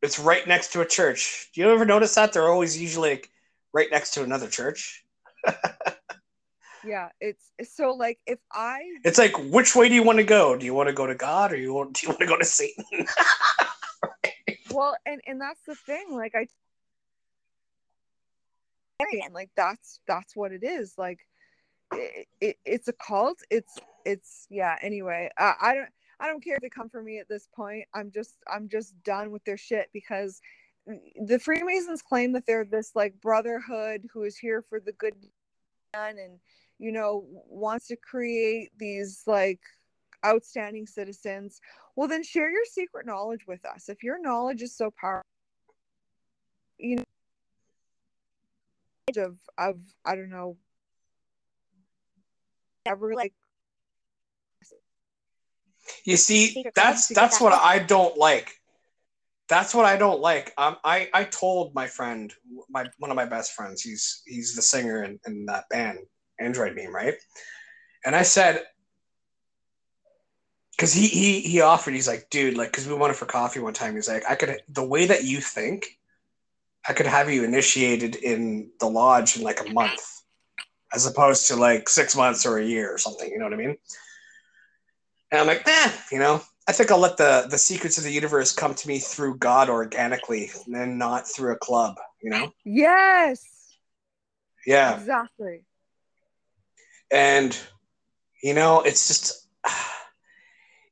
it's 0.00 0.20
right 0.20 0.46
next 0.46 0.72
to 0.72 0.82
a 0.82 0.86
church. 0.86 1.50
Do 1.52 1.60
you 1.60 1.72
ever 1.72 1.84
notice 1.84 2.14
that 2.14 2.32
they're 2.32 2.48
always 2.48 2.80
usually 2.80 3.10
like 3.10 3.28
right 3.72 3.88
next 3.90 4.14
to 4.14 4.22
another 4.22 4.48
church? 4.48 5.04
yeah 6.86 7.08
it's 7.20 7.50
it's 7.58 7.76
so 7.76 7.92
like 7.92 8.20
if 8.24 8.38
i 8.52 8.78
It's 9.04 9.18
like, 9.18 9.36
which 9.50 9.74
way 9.74 9.88
do 9.88 9.96
you 9.96 10.04
want 10.04 10.18
to 10.18 10.24
go? 10.24 10.56
Do 10.56 10.64
you 10.64 10.74
want 10.74 10.88
to 10.88 10.92
go 10.92 11.08
to 11.08 11.14
God 11.16 11.52
or 11.52 11.56
you 11.56 11.74
want, 11.74 11.94
do 11.94 12.06
you 12.06 12.10
want 12.10 12.20
to 12.20 12.26
go 12.26 12.38
to 12.38 12.44
Satan? 12.44 12.84
well 14.72 14.96
and 15.04 15.20
and 15.26 15.40
that's 15.40 15.62
the 15.66 15.74
thing 15.74 16.06
like 16.12 16.36
i 16.36 16.46
and 19.24 19.34
like 19.34 19.50
that's 19.56 19.98
that's 20.06 20.36
what 20.36 20.52
it 20.52 20.62
is 20.62 20.94
like 20.96 21.18
it, 21.92 22.28
it 22.40 22.56
it's 22.64 22.88
a 22.88 22.92
cult. 22.92 23.38
It's 23.50 23.78
it's 24.04 24.46
yeah 24.50 24.76
anyway 24.82 25.30
uh, 25.38 25.52
i 25.60 25.74
don't 25.74 25.88
i 26.18 26.26
don't 26.26 26.42
care 26.42 26.56
if 26.56 26.60
they 26.60 26.68
come 26.68 26.88
for 26.88 27.02
me 27.02 27.18
at 27.18 27.28
this 27.28 27.48
point. 27.54 27.84
I'm 27.94 28.10
just 28.10 28.36
i'm 28.52 28.68
just 28.68 29.00
done 29.02 29.30
with 29.30 29.44
their 29.44 29.56
shit 29.56 29.88
because 29.92 30.40
the 31.24 31.38
freemasons 31.38 32.02
claim 32.02 32.32
that 32.32 32.44
they're 32.46 32.64
this 32.64 32.92
like 32.94 33.20
brotherhood 33.20 34.02
who 34.12 34.24
is 34.24 34.36
here 34.36 34.64
for 34.68 34.80
the 34.80 34.92
good 34.92 35.14
and 35.94 36.18
you 36.78 36.90
know 36.90 37.24
wants 37.48 37.86
to 37.88 37.96
create 37.96 38.70
these 38.78 39.22
like 39.26 39.60
outstanding 40.24 40.86
citizens. 40.86 41.60
Well 41.96 42.08
then 42.08 42.22
share 42.22 42.50
your 42.50 42.64
secret 42.64 43.06
knowledge 43.06 43.46
with 43.46 43.64
us. 43.64 43.88
If 43.88 44.02
your 44.02 44.20
knowledge 44.20 44.62
is 44.62 44.74
so 44.74 44.92
powerful 45.00 45.26
you 46.78 46.96
know 46.96 47.04
of 49.16 49.36
of 49.58 49.78
i 50.04 50.14
don't 50.14 50.30
know 50.30 50.56
ever 52.86 53.14
like 53.14 53.32
You 56.04 56.16
see, 56.16 56.64
that's 56.74 57.08
that's 57.08 57.40
what. 57.40 57.52
I 57.52 57.78
don't 57.78 58.16
like. 58.16 58.54
That's 59.48 59.74
what 59.74 59.84
I 59.84 59.96
don't 59.96 60.20
like. 60.20 60.52
Um, 60.56 60.76
I 60.84 61.08
I 61.12 61.24
told 61.24 61.74
my 61.74 61.86
friend, 61.86 62.32
my 62.70 62.86
one 62.98 63.10
of 63.10 63.16
my 63.16 63.26
best 63.26 63.52
friends, 63.52 63.82
he's 63.82 64.22
he's 64.26 64.54
the 64.54 64.62
singer 64.62 65.04
in, 65.04 65.18
in 65.26 65.46
that 65.46 65.68
band, 65.68 65.98
Android 66.40 66.74
Beam, 66.74 66.94
right? 66.94 67.14
And 68.04 68.16
I 68.16 68.22
said, 68.22 68.62
because 70.72 70.92
he 70.92 71.06
he 71.06 71.40
he 71.40 71.60
offered, 71.60 71.94
he's 71.94 72.08
like, 72.08 72.30
dude, 72.30 72.56
like, 72.56 72.70
because 72.70 72.88
we 72.88 72.94
went 72.94 73.14
for 73.14 73.26
coffee 73.26 73.60
one 73.60 73.74
time. 73.74 73.94
He's 73.94 74.08
like, 74.08 74.24
I 74.28 74.34
could 74.34 74.60
the 74.68 74.84
way 74.86 75.06
that 75.06 75.24
you 75.24 75.40
think, 75.40 75.98
I 76.88 76.92
could 76.94 77.06
have 77.06 77.30
you 77.30 77.44
initiated 77.44 78.16
in 78.16 78.70
the 78.80 78.86
lodge 78.86 79.36
in 79.36 79.42
like 79.42 79.60
a 79.60 79.72
month, 79.72 80.21
as 80.94 81.06
opposed 81.06 81.48
to 81.48 81.56
like 81.56 81.88
six 81.88 82.16
months 82.16 82.44
or 82.46 82.58
a 82.58 82.64
year 82.64 82.92
or 82.92 82.98
something. 82.98 83.30
You 83.30 83.38
know 83.38 83.44
what 83.44 83.54
I 83.54 83.56
mean? 83.56 83.76
And 85.30 85.40
I'm 85.40 85.46
like, 85.46 85.66
eh, 85.66 85.92
you 86.10 86.18
know, 86.18 86.42
I 86.68 86.72
think 86.72 86.90
I'll 86.90 86.98
let 86.98 87.16
the 87.16 87.46
the 87.50 87.58
secrets 87.58 87.98
of 87.98 88.04
the 88.04 88.12
universe 88.12 88.52
come 88.52 88.74
to 88.74 88.88
me 88.88 88.98
through 88.98 89.38
God 89.38 89.68
organically, 89.68 90.50
and 90.72 90.98
not 90.98 91.26
through 91.28 91.52
a 91.52 91.58
club. 91.58 91.96
You 92.22 92.30
know? 92.30 92.52
yes 92.64 93.44
Yeah. 94.64 94.94
exactly 94.96 95.64
and 97.12 97.56
you 98.42 98.54
know 98.54 98.80
it's 98.80 99.06
just 99.06 99.46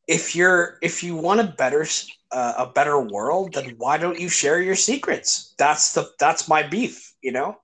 if 0.07 0.37
you're 0.37 0.79
if 0.83 1.03
you 1.03 1.17
want 1.17 1.41
a 1.41 1.45
better 1.45 1.87
uh, 2.33 2.55
a 2.59 2.67
better 2.67 3.01
world 3.01 3.55
then 3.55 3.75
why 3.79 3.97
don't 3.97 4.21
you 4.21 4.29
share 4.29 4.61
your 4.61 4.77
secrets 4.77 5.55
that's 5.59 5.95
the 5.95 6.09
that's 6.21 6.49
my 6.49 6.63
beef 6.63 7.15
you 7.23 7.33
know 7.33 7.57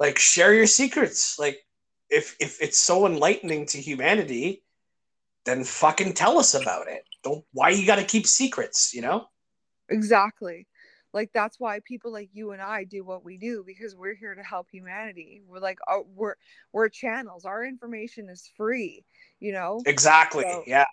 like 0.00 0.18
share 0.18 0.54
your 0.54 0.66
secrets 0.66 1.38
like 1.38 1.58
if 2.10 2.36
if 2.40 2.60
it's 2.60 2.78
so 2.78 3.06
enlightening 3.06 3.66
to 3.66 3.78
humanity 3.78 4.62
then 5.44 5.64
fucking 5.64 6.12
tell 6.12 6.38
us 6.38 6.54
about 6.54 6.88
it 6.88 7.04
don't 7.22 7.44
why 7.52 7.70
you 7.70 7.86
got 7.86 7.96
to 7.96 8.04
keep 8.04 8.26
secrets 8.26 8.92
you 8.94 9.00
know 9.02 9.26
exactly 9.88 10.66
like 11.12 11.30
that's 11.32 11.60
why 11.60 11.80
people 11.84 12.10
like 12.12 12.28
you 12.32 12.50
and 12.52 12.60
i 12.62 12.84
do 12.84 13.04
what 13.04 13.24
we 13.24 13.36
do 13.38 13.62
because 13.66 13.94
we're 13.94 14.14
here 14.14 14.34
to 14.34 14.42
help 14.42 14.68
humanity 14.70 15.42
we're 15.46 15.60
like 15.60 15.78
oh, 15.88 16.06
we're 16.14 16.34
we're 16.72 16.88
channels 16.88 17.44
our 17.44 17.64
information 17.64 18.28
is 18.28 18.50
free 18.56 19.04
you 19.40 19.52
know 19.52 19.80
Exactly. 19.86 20.42
So- 20.44 20.64
Yeah. 20.66 20.86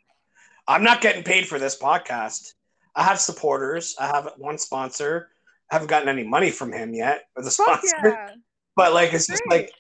I'm 0.67 0.83
not 0.83 1.01
getting 1.01 1.23
paid 1.23 1.47
for 1.47 1.57
this 1.57 1.77
podcast. 1.77 2.53
I 2.95 3.03
have 3.03 3.19
supporters. 3.19 3.95
I 3.99 4.05
have 4.07 4.31
one 4.37 4.57
sponsor. 4.59 5.29
I 5.71 5.75
haven't 5.75 5.87
gotten 5.89 6.07
any 6.07 6.23
money 6.23 6.51
from 6.51 6.71
him 6.71 6.93
yet 6.93 7.23
or 7.35 7.43
the 7.43 7.49
Fuck 7.49 7.83
sponsor. 7.85 8.07
yeah 8.09 8.29
But 8.75 8.93
like 8.93 9.13
it's 9.13 9.27
just 9.27 9.43
like 9.49 9.71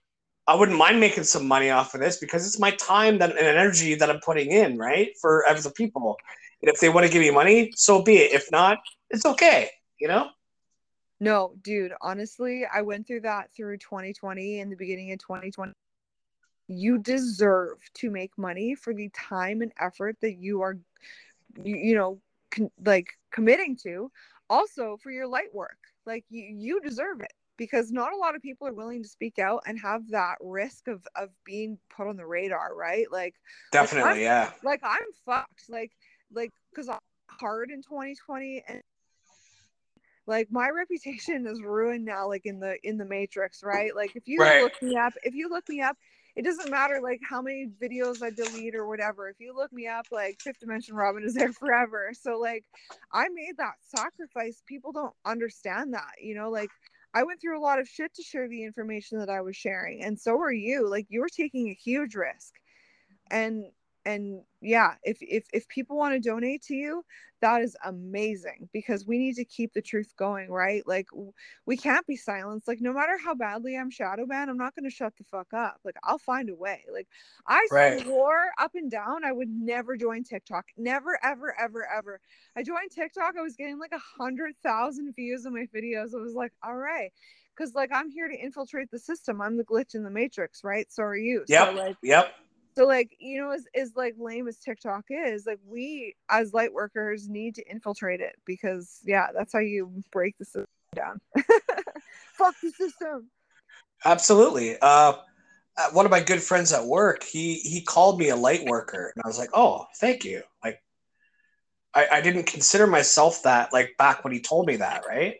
I 0.47 0.55
wouldn't 0.55 0.77
mind 0.77 0.99
making 0.99 1.23
some 1.23 1.47
money 1.47 1.69
off 1.69 1.93
of 1.93 2.01
this 2.01 2.17
because 2.17 2.45
it's 2.45 2.59
my 2.59 2.71
time 2.71 3.19
that 3.19 3.29
and 3.31 3.39
energy 3.39 3.95
that 3.95 4.09
I'm 4.09 4.19
putting 4.19 4.51
in, 4.51 4.77
right? 4.77 5.09
For 5.21 5.47
other 5.47 5.69
people. 5.69 6.17
And 6.61 6.69
if 6.69 6.79
they 6.79 6.89
want 6.89 7.05
to 7.05 7.11
give 7.11 7.21
me 7.21 7.31
money, 7.31 7.71
so 7.75 8.01
be 8.03 8.17
it. 8.17 8.33
If 8.33 8.51
not, 8.51 8.79
it's 9.09 9.25
okay. 9.25 9.69
You 9.99 10.07
know? 10.07 10.29
No, 11.19 11.53
dude, 11.61 11.93
honestly, 12.01 12.65
I 12.73 12.81
went 12.81 13.07
through 13.07 13.21
that 13.21 13.53
through 13.55 13.77
2020 13.77 14.59
and 14.59 14.71
the 14.71 14.75
beginning 14.75 15.11
of 15.11 15.19
2020. 15.19 15.73
you 16.67 16.97
deserve 16.97 17.77
to 17.95 18.09
make 18.09 18.37
money 18.37 18.75
for 18.75 18.93
the 18.93 19.09
time 19.09 19.61
and 19.61 19.71
effort 19.79 20.17
that 20.21 20.37
you 20.37 20.61
are 20.61 20.77
you, 21.63 21.75
you 21.75 21.95
know 21.95 22.19
con- 22.49 22.71
like 22.85 23.09
committing 23.31 23.75
to 23.75 24.11
also 24.49 24.97
for 25.01 25.11
your 25.11 25.27
light 25.27 25.53
work 25.53 25.77
like 26.05 26.23
you 26.29 26.43
you 26.43 26.79
deserve 26.81 27.21
it 27.21 27.33
because 27.61 27.91
not 27.91 28.11
a 28.11 28.17
lot 28.17 28.35
of 28.35 28.41
people 28.41 28.67
are 28.67 28.73
willing 28.73 29.03
to 29.03 29.07
speak 29.07 29.37
out 29.37 29.61
and 29.67 29.79
have 29.79 30.09
that 30.09 30.33
risk 30.41 30.87
of 30.87 31.07
of 31.15 31.29
being 31.45 31.77
put 31.95 32.07
on 32.07 32.17
the 32.17 32.25
radar 32.25 32.73
right? 32.75 33.05
Like 33.11 33.35
definitely 33.71 34.13
like 34.13 34.21
yeah. 34.21 34.49
like 34.63 34.79
i'm 34.83 34.97
fucked. 35.27 35.69
Like 35.69 35.91
like 36.33 36.49
because 36.71 36.89
i'm 36.89 36.97
hard 37.29 37.69
in 37.69 37.83
2020 37.83 38.63
and 38.67 38.81
like 40.25 40.47
my 40.49 40.69
reputation 40.75 41.45
is 41.45 41.61
ruined 41.61 42.03
now 42.03 42.27
like 42.27 42.47
in 42.47 42.59
the 42.59 42.77
in 42.83 42.97
the 42.97 43.05
matrix 43.05 43.61
right? 43.61 43.95
Like 43.95 44.15
if 44.15 44.27
you 44.27 44.39
Right. 44.39 44.63
look 44.63 44.81
me 44.81 44.97
up 44.97 45.13
if 45.21 45.35
you 45.35 45.47
look 45.47 45.69
me 45.69 45.81
up 45.81 45.95
it 46.35 46.43
doesn't 46.43 46.71
matter 46.71 46.99
like 47.03 47.19
how 47.29 47.43
many 47.43 47.67
videos 47.79 48.23
i 48.23 48.31
delete 48.31 48.73
or 48.73 48.87
whatever. 48.87 49.29
If 49.29 49.39
you 49.39 49.53
look 49.55 49.71
me 49.71 49.85
up 49.85 50.07
like 50.11 50.39
fifth 50.43 50.61
dimension 50.61 50.95
robin 50.95 51.23
is 51.23 51.35
there 51.35 51.53
forever. 51.59 52.09
So 52.19 52.39
like 52.39 52.65
i 53.13 53.27
made 53.29 53.57
that 53.57 53.75
sacrifice. 53.83 54.63
People 54.65 54.91
don't 54.91 55.13
understand 55.25 55.93
that 55.93 56.13
you 56.19 56.33
know? 56.33 56.49
Like 56.49 56.71
i 57.13 57.23
went 57.23 57.39
through 57.41 57.57
a 57.57 57.61
lot 57.61 57.79
of 57.79 57.87
shit 57.87 58.13
to 58.13 58.23
share 58.23 58.47
the 58.47 58.63
information 58.63 59.19
that 59.19 59.29
i 59.29 59.41
was 59.41 59.55
sharing 59.55 60.03
and 60.03 60.19
so 60.19 60.37
are 60.39 60.51
you 60.51 60.89
like 60.89 61.05
you 61.09 61.21
were 61.21 61.29
taking 61.29 61.69
a 61.69 61.73
huge 61.73 62.15
risk. 62.15 62.53
And 63.29 63.65
and 64.05 64.41
yeah 64.61 64.95
if 65.03 65.17
if 65.21 65.45
if 65.53 65.67
people 65.67 65.97
want 65.97 66.13
to 66.13 66.29
donate 66.29 66.61
to 66.63 66.73
you 66.73 67.03
that 67.41 67.61
is 67.61 67.75
amazing 67.85 68.69
because 68.71 69.05
we 69.05 69.17
need 69.17 69.35
to 69.35 69.43
keep 69.43 69.73
the 69.73 69.81
truth 69.81 70.13
going 70.15 70.49
right? 70.51 70.83
Like 70.87 71.07
we 71.65 71.75
can't 71.75 72.05
be 72.05 72.15
silenced. 72.15 72.67
Like 72.67 72.81
no 72.81 72.93
matter 72.93 73.17
how 73.23 73.33
badly 73.33 73.75
i'm 73.75 73.89
shadow 73.89 74.25
banned 74.25 74.49
i'm 74.49 74.57
not 74.57 74.75
going 74.75 74.85
to 74.89 74.95
shut 74.95 75.13
the 75.17 75.23
fuck 75.23 75.47
up. 75.53 75.77
Like 75.83 75.95
i'll 76.03 76.19
find 76.19 76.49
a 76.49 76.55
way. 76.55 76.83
Like 76.93 77.07
i 77.47 77.65
Right. 77.71 77.99
swore 78.01 78.51
up 78.59 78.71
and 78.75 78.89
down 78.91 79.25
i 79.25 79.31
would 79.31 79.49
never 79.49 79.97
join 79.97 80.23
tiktok. 80.23 80.65
Never 80.77 81.19
ever 81.23 81.55
ever 81.59 81.87
ever. 81.91 82.19
I 82.55 82.63
joined 82.63 82.91
tiktok 82.91 83.33
i 83.37 83.41
was 83.41 83.55
getting 83.55 83.79
like 83.79 83.93
a 83.93 84.21
hundred 84.21 84.53
thousand 84.63 85.13
views 85.15 85.45
on 85.45 85.53
my 85.53 85.67
videos. 85.75 86.15
I 86.15 86.21
was 86.21 86.35
like 86.35 86.53
all 86.63 86.75
right. 86.75 87.11
Because 87.55 87.73
like 87.73 87.89
i'm 87.91 88.09
here 88.09 88.27
to 88.27 88.37
infiltrate 88.37 88.91
the 88.91 88.99
system. 88.99 89.41
I'm 89.41 89.57
the 89.57 89.65
glitch 89.65 89.95
in 89.95 90.03
the 90.03 90.11
matrix 90.11 90.63
right? 90.63 90.91
So 90.91 91.03
are 91.03 91.17
you. 91.17 91.43
Yep. 91.47 91.69
so 91.69 91.73
like 91.73 91.97
yep 92.03 92.35
so 92.75 92.85
like 92.85 93.15
you 93.19 93.41
know 93.41 93.51
as, 93.51 93.65
as 93.75 93.91
like 93.95 94.15
lame 94.17 94.47
as 94.47 94.57
tiktok 94.57 95.05
is 95.09 95.45
like 95.45 95.59
we 95.65 96.15
as 96.29 96.53
light 96.53 96.73
workers 96.73 97.27
need 97.27 97.55
to 97.55 97.63
infiltrate 97.69 98.21
it 98.21 98.35
because 98.45 98.99
yeah 99.05 99.27
that's 99.35 99.53
how 99.53 99.59
you 99.59 100.01
break 100.11 100.37
the 100.37 100.45
system 100.45 100.65
down. 100.95 101.19
Fuck 102.33 102.55
the 102.61 102.71
system. 102.71 103.29
Absolutely. 104.05 104.77
Uh 104.81 105.13
uh, 105.77 105.89
one 105.93 106.05
of 106.05 106.11
my 106.11 106.19
good 106.19 106.41
friends 106.41 106.73
at 106.73 106.85
work 106.85 107.23
he 107.23 107.55
he 107.59 107.81
called 107.81 108.19
me 108.19 108.27
a 108.27 108.35
light 108.35 108.65
worker 108.65 109.13
and 109.15 109.23
i 109.23 109.27
was 109.27 109.37
like 109.37 109.49
oh 109.53 109.85
thank 109.99 110.25
you. 110.25 110.41
Like 110.63 110.81
i 111.93 112.07
i 112.11 112.21
didn't 112.21 112.45
consider 112.45 112.87
myself 112.87 113.43
that 113.43 113.71
like 113.71 113.95
back 113.97 114.23
when 114.23 114.33
he 114.33 114.41
told 114.41 114.67
me 114.67 114.75
that 114.77 115.03
right 115.07 115.37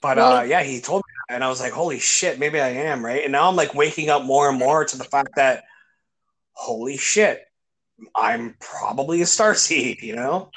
but 0.00 0.18
uh 0.18 0.44
yeah 0.46 0.62
he 0.62 0.80
told 0.80 1.02
me 1.06 1.12
that, 1.28 1.34
and 1.34 1.44
i 1.44 1.48
was 1.48 1.60
like 1.60 1.72
holy 1.72 1.98
shit 1.98 2.38
maybe 2.38 2.60
i 2.60 2.68
am 2.68 3.04
right? 3.04 3.22
And 3.24 3.32
now 3.32 3.48
i'm 3.48 3.56
like 3.56 3.74
waking 3.74 4.10
up 4.10 4.24
more 4.24 4.48
and 4.48 4.58
more 4.58 4.84
to 4.84 4.98
the 4.98 5.04
fact 5.04 5.36
that 5.36 5.64
holy 6.52 6.96
shit 6.96 7.44
i'm 8.14 8.56
probably 8.60 9.20
a 9.22 9.26
star 9.26 9.54
seed 9.54 10.02
you 10.02 10.16
know 10.16 10.50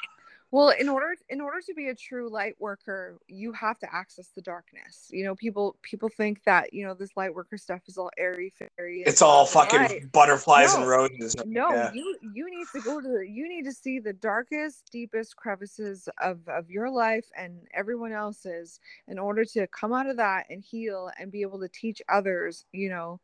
well 0.54 0.68
in 0.70 0.88
order 0.88 1.16
in 1.30 1.40
order 1.40 1.60
to 1.60 1.74
be 1.74 1.88
a 1.88 1.94
true 1.94 2.30
light 2.30 2.54
worker 2.60 3.18
you 3.26 3.50
have 3.52 3.76
to 3.76 3.92
access 3.92 4.28
the 4.36 4.40
darkness 4.40 5.08
you 5.10 5.24
know 5.24 5.34
people 5.34 5.74
people 5.82 6.08
think 6.08 6.42
that 6.44 6.72
you 6.72 6.86
know 6.86 6.94
this 6.94 7.10
light 7.16 7.34
worker 7.34 7.58
stuff 7.58 7.80
is 7.88 7.98
all 7.98 8.10
airy 8.16 8.52
fairy 8.56 9.02
it's 9.04 9.20
all 9.20 9.44
fucking 9.46 9.80
light. 9.80 10.12
butterflies 10.12 10.72
No. 10.74 10.80
and 10.80 10.88
roses 10.88 11.34
no 11.44 11.70
yeah. 11.70 11.92
you 11.92 12.16
you 12.32 12.48
need 12.48 12.66
to 12.72 12.80
go 12.80 13.00
to 13.00 13.08
the 13.08 13.28
you 13.28 13.48
need 13.48 13.64
to 13.64 13.72
see 13.72 13.98
the 13.98 14.12
darkest 14.12 14.88
deepest 14.92 15.34
crevices 15.34 16.08
of 16.22 16.38
of 16.46 16.70
your 16.70 16.88
life 16.88 17.26
and 17.36 17.58
everyone 17.74 18.12
else's 18.12 18.78
in 19.08 19.18
order 19.18 19.44
to 19.44 19.66
come 19.66 19.92
out 19.92 20.08
of 20.08 20.16
that 20.18 20.46
and 20.50 20.62
heal 20.62 21.10
and 21.18 21.32
be 21.32 21.42
able 21.42 21.58
to 21.58 21.68
teach 21.68 22.00
others 22.08 22.64
you 22.72 22.88
know 22.88 23.18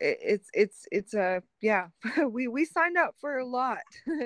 it's 0.00 0.48
it's 0.54 0.86
it's 0.92 1.14
a 1.14 1.42
yeah 1.60 1.88
we 2.30 2.46
we 2.46 2.64
signed 2.64 2.96
up 2.96 3.14
for 3.20 3.38
a 3.38 3.44
lot 3.44 3.78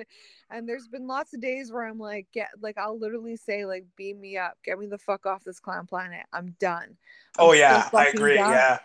and 0.51 0.69
there's 0.69 0.87
been 0.89 1.07
lots 1.07 1.33
of 1.33 1.41
days 1.41 1.73
where 1.73 1.87
i'm 1.87 1.99
like 1.99 2.27
get 2.33 2.49
like 2.61 2.77
i'll 2.77 2.99
literally 2.99 3.37
say 3.37 3.65
like 3.65 3.85
beam 3.97 4.21
me 4.21 4.37
up 4.37 4.59
get 4.65 4.79
me 4.79 4.87
the 4.87 4.99
fuck 4.99 5.25
off 5.25 5.43
this 5.45 5.61
clown 5.61 5.87
planet 5.87 6.27
i'm 6.33 6.55
done 6.61 6.97
I'm 7.39 7.47
Oh 7.47 7.53
yeah, 7.53 7.89
I 7.95 8.07
agree. 8.07 8.37
done. 8.37 8.51
Yeah. 8.51 8.79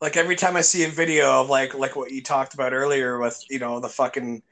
Like 0.00 0.16
every 0.16 0.36
time 0.36 0.56
I 0.56 0.60
see 0.60 0.84
a 0.84 0.88
video 0.88 1.40
of 1.40 1.48
like 1.48 1.74
like 1.74 1.96
what 1.96 2.10
you 2.10 2.22
talked 2.22 2.54
about 2.54 2.72
earlier 2.72 3.18
with 3.18 3.42
you 3.48 3.58
know 3.58 3.80
the 3.80 3.88
fucking 3.88 4.42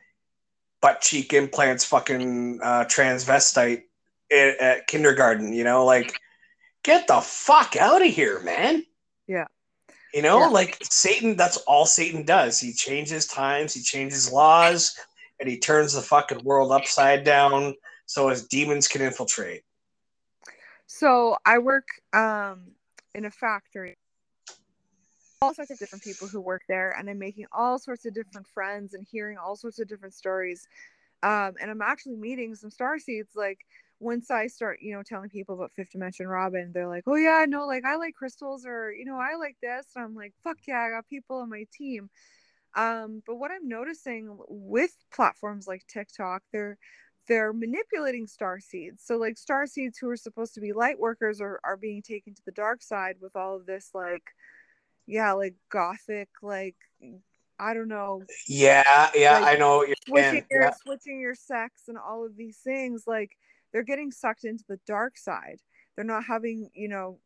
butt 0.80 1.00
cheek 1.00 1.32
implants, 1.32 1.84
fucking 1.84 2.60
uh, 2.62 2.84
transvestite 2.84 3.82
at, 4.30 4.58
at 4.58 4.86
kindergarten, 4.86 5.52
you 5.52 5.64
know, 5.64 5.84
like 5.84 6.18
get 6.82 7.06
the 7.06 7.20
fuck 7.20 7.76
out 7.76 8.02
of 8.02 8.08
here, 8.08 8.40
man. 8.40 8.84
Yeah. 9.26 9.46
You 10.12 10.22
know, 10.22 10.40
Yeah. 10.40 10.48
like 10.48 10.78
Satan. 10.82 11.36
That's 11.36 11.56
all 11.58 11.86
Satan 11.86 12.24
does. 12.24 12.60
He 12.60 12.72
changes 12.72 13.26
times, 13.26 13.72
he 13.72 13.82
changes 13.82 14.30
laws, 14.30 14.94
and 15.40 15.48
he 15.48 15.58
turns 15.58 15.94
the 15.94 16.02
fucking 16.02 16.44
world 16.44 16.70
upside 16.70 17.24
down 17.24 17.74
so 18.06 18.28
his 18.28 18.46
demons 18.46 18.88
can 18.88 19.00
infiltrate. 19.02 19.62
So 20.86 21.38
I 21.46 21.58
work 21.58 21.88
um 22.12 22.72
in 23.14 23.24
a 23.24 23.30
factory. 23.30 23.96
All 25.40 25.54
sorts 25.54 25.70
of 25.70 25.78
different 25.78 26.04
people 26.04 26.28
who 26.28 26.40
work 26.40 26.62
there, 26.68 26.94
and 26.96 27.08
I'm 27.08 27.18
making 27.18 27.46
all 27.52 27.78
sorts 27.78 28.04
of 28.04 28.14
different 28.14 28.46
friends 28.46 28.94
and 28.94 29.04
hearing 29.10 29.38
all 29.38 29.56
sorts 29.56 29.80
of 29.80 29.88
different 29.88 30.14
stories. 30.14 30.68
Um, 31.22 31.54
and 31.60 31.70
I'm 31.70 31.82
actually 31.82 32.16
meeting 32.16 32.54
some 32.54 32.70
star 32.70 32.98
seeds. 32.98 33.30
Like 33.34 33.58
once 34.02 34.30
I 34.30 34.48
start, 34.48 34.80
you 34.82 34.94
know, 34.94 35.02
telling 35.02 35.30
people 35.30 35.54
about 35.54 35.72
Fifth 35.76 35.90
Dimension 35.92 36.26
Robin, 36.26 36.72
they're 36.72 36.88
like, 36.88 37.04
"Oh 37.06 37.16
yeah, 37.16 37.44
no, 37.48 37.66
like 37.66 37.84
I 37.84 37.96
like 37.96 38.14
crystals, 38.14 38.66
or 38.66 38.92
you 38.92 39.04
know, 39.04 39.16
I 39.18 39.36
like 39.36 39.56
this." 39.62 39.86
And 39.96 40.04
I'm 40.04 40.14
like, 40.14 40.34
"Fuck 40.44 40.58
yeah, 40.66 40.80
I 40.80 40.90
got 40.90 41.08
people 41.08 41.38
on 41.38 41.48
my 41.50 41.66
team." 41.72 42.10
Um, 42.74 43.22
but 43.26 43.36
what 43.36 43.50
I'm 43.50 43.68
noticing 43.68 44.38
with 44.48 44.92
platforms 45.14 45.66
like 45.66 45.86
TikTok, 45.86 46.42
they're 46.52 46.78
they're 47.28 47.52
manipulating 47.52 48.26
star 48.26 48.58
seeds. 48.60 49.04
So 49.04 49.16
like 49.16 49.38
star 49.38 49.66
seeds 49.66 49.98
who 49.98 50.08
are 50.10 50.16
supposed 50.16 50.54
to 50.54 50.60
be 50.60 50.72
light 50.72 50.98
workers 50.98 51.40
are, 51.40 51.60
are 51.64 51.76
being 51.76 52.02
taken 52.02 52.34
to 52.34 52.42
the 52.44 52.52
dark 52.52 52.82
side 52.82 53.16
with 53.20 53.36
all 53.36 53.56
of 53.56 53.66
this 53.66 53.90
like 53.94 54.24
yeah, 55.06 55.32
like 55.32 55.54
gothic, 55.70 56.28
like 56.42 56.76
I 57.58 57.74
don't 57.74 57.88
know, 57.88 58.22
Yeah, 58.48 59.10
yeah, 59.14 59.34
Like, 59.40 59.54
I 59.54 59.58
know 59.58 59.78
what 59.78 59.88
you're 59.88 59.96
switching 60.06 60.30
saying. 60.32 60.46
your 60.50 60.72
switching 60.84 61.20
your 61.20 61.34
sex 61.34 61.82
and 61.88 61.98
all 61.98 62.24
of 62.24 62.36
these 62.36 62.58
things, 62.58 63.04
like 63.06 63.36
they're 63.72 63.82
getting 63.82 64.10
sucked 64.10 64.44
into 64.44 64.64
the 64.68 64.78
dark 64.86 65.16
side. 65.16 65.60
They're 65.96 66.04
not 66.04 66.24
having, 66.24 66.70
you 66.74 66.88
know, 66.88 67.18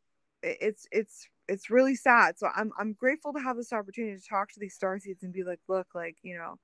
it's 0.43 0.87
it's 0.93 1.29
it's 1.49 1.71
really 1.71 1.95
sad. 1.95 2.39
So 2.39 2.49
I'm 2.55 2.73
I'm 2.79 2.93
grateful 2.93 3.33
to 3.33 3.41
have 3.41 3.57
this 3.57 3.73
opportunity 3.73 4.19
to 4.19 4.29
talk 4.29 4.53
to 4.53 4.61
these 4.61 4.75
star 4.75 4.99
seeds 4.99 5.23
and 5.23 5.33
be 5.33 5.45
like, 5.45 5.61
look, 5.69 5.89
like, 5.95 6.17
you 6.23 6.37
know, 6.37 6.59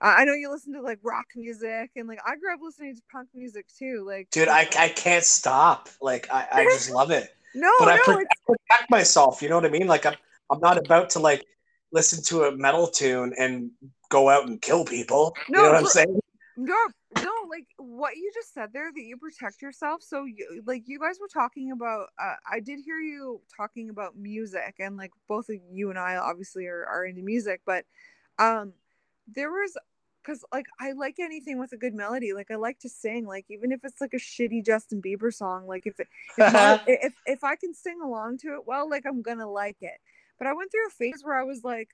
I 0.00 0.22
I 0.22 0.24
know 0.24 0.34
you 0.34 0.50
listen 0.50 0.72
to 0.74 0.82
like 0.82 0.98
rock 1.02 1.26
music 1.34 1.90
and 1.96 2.08
like 2.08 2.20
I 2.26 2.36
grew 2.36 2.52
up 2.52 2.60
listening 2.62 2.94
to 2.96 3.02
punk 3.10 3.28
music 3.34 3.66
too. 3.78 4.04
Like 4.06 4.30
dude 4.30 4.48
I, 4.48 4.68
I 4.78 4.88
can't 4.88 5.24
stop 5.24 5.88
like 6.00 6.28
i, 6.30 6.46
I 6.52 6.64
just 6.64 6.90
love 6.90 7.10
it 7.10 7.34
no, 7.54 7.70
but 7.78 7.88
I, 7.88 7.96
no, 7.96 8.18
it's 8.18 8.30
I 8.30 8.52
protect 8.52 8.90
myself 8.90 9.42
you 9.42 9.48
know 9.48 9.56
what 9.56 9.64
i 9.64 9.70
mean 9.70 9.86
like 9.86 10.04
I'm, 10.06 10.14
I'm 10.50 10.60
not 10.60 10.78
about 10.78 11.10
to 11.10 11.20
like 11.20 11.44
listen 11.92 12.22
to 12.24 12.44
a 12.44 12.56
metal 12.56 12.86
tune 12.86 13.32
and 13.38 13.70
go 14.08 14.28
out 14.28 14.46
and 14.46 14.60
kill 14.60 14.84
people 14.84 15.34
No, 15.48 15.60
you 15.60 15.64
know 15.64 15.72
what 15.72 15.80
i'm 15.80 15.86
saying 15.86 16.20
no, 16.58 16.74
no, 17.22 17.32
like 17.48 17.66
what 17.76 18.16
you 18.16 18.30
just 18.34 18.54
said 18.54 18.72
there 18.72 18.90
that 18.92 19.02
you 19.02 19.16
protect 19.16 19.62
yourself. 19.62 20.02
So, 20.02 20.24
you, 20.24 20.62
like, 20.66 20.84
you 20.86 20.98
guys 20.98 21.18
were 21.20 21.28
talking 21.28 21.72
about, 21.72 22.08
uh, 22.20 22.34
I 22.50 22.60
did 22.60 22.80
hear 22.80 22.98
you 22.98 23.40
talking 23.56 23.90
about 23.90 24.16
music, 24.16 24.76
and 24.78 24.96
like 24.96 25.12
both 25.28 25.48
of 25.48 25.56
you 25.70 25.90
and 25.90 25.98
I 25.98 26.16
obviously 26.16 26.66
are, 26.66 26.84
are 26.86 27.04
into 27.04 27.22
music, 27.22 27.60
but 27.64 27.84
um, 28.38 28.72
there 29.34 29.50
was 29.50 29.76
because 30.22 30.44
like 30.52 30.66
I 30.80 30.92
like 30.92 31.16
anything 31.20 31.58
with 31.58 31.72
a 31.72 31.76
good 31.76 31.94
melody. 31.94 32.32
Like, 32.32 32.50
I 32.50 32.56
like 32.56 32.80
to 32.80 32.88
sing, 32.88 33.26
like, 33.26 33.46
even 33.48 33.72
if 33.72 33.80
it's 33.84 34.00
like 34.00 34.14
a 34.14 34.18
shitty 34.18 34.64
Justin 34.64 35.00
Bieber 35.00 35.32
song, 35.32 35.66
like, 35.66 35.86
if 35.86 36.00
it, 36.00 36.08
if, 36.36 36.52
my, 36.52 36.80
if, 36.86 37.14
if 37.26 37.44
I 37.44 37.56
can 37.56 37.74
sing 37.74 38.00
along 38.02 38.38
to 38.38 38.54
it, 38.54 38.66
well, 38.66 38.88
like, 38.88 39.04
I'm 39.06 39.22
gonna 39.22 39.48
like 39.50 39.78
it. 39.80 39.98
But 40.38 40.46
I 40.48 40.52
went 40.52 40.70
through 40.70 40.86
a 40.88 40.90
phase 40.90 41.22
where 41.22 41.38
I 41.38 41.44
was 41.44 41.62
like, 41.64 41.90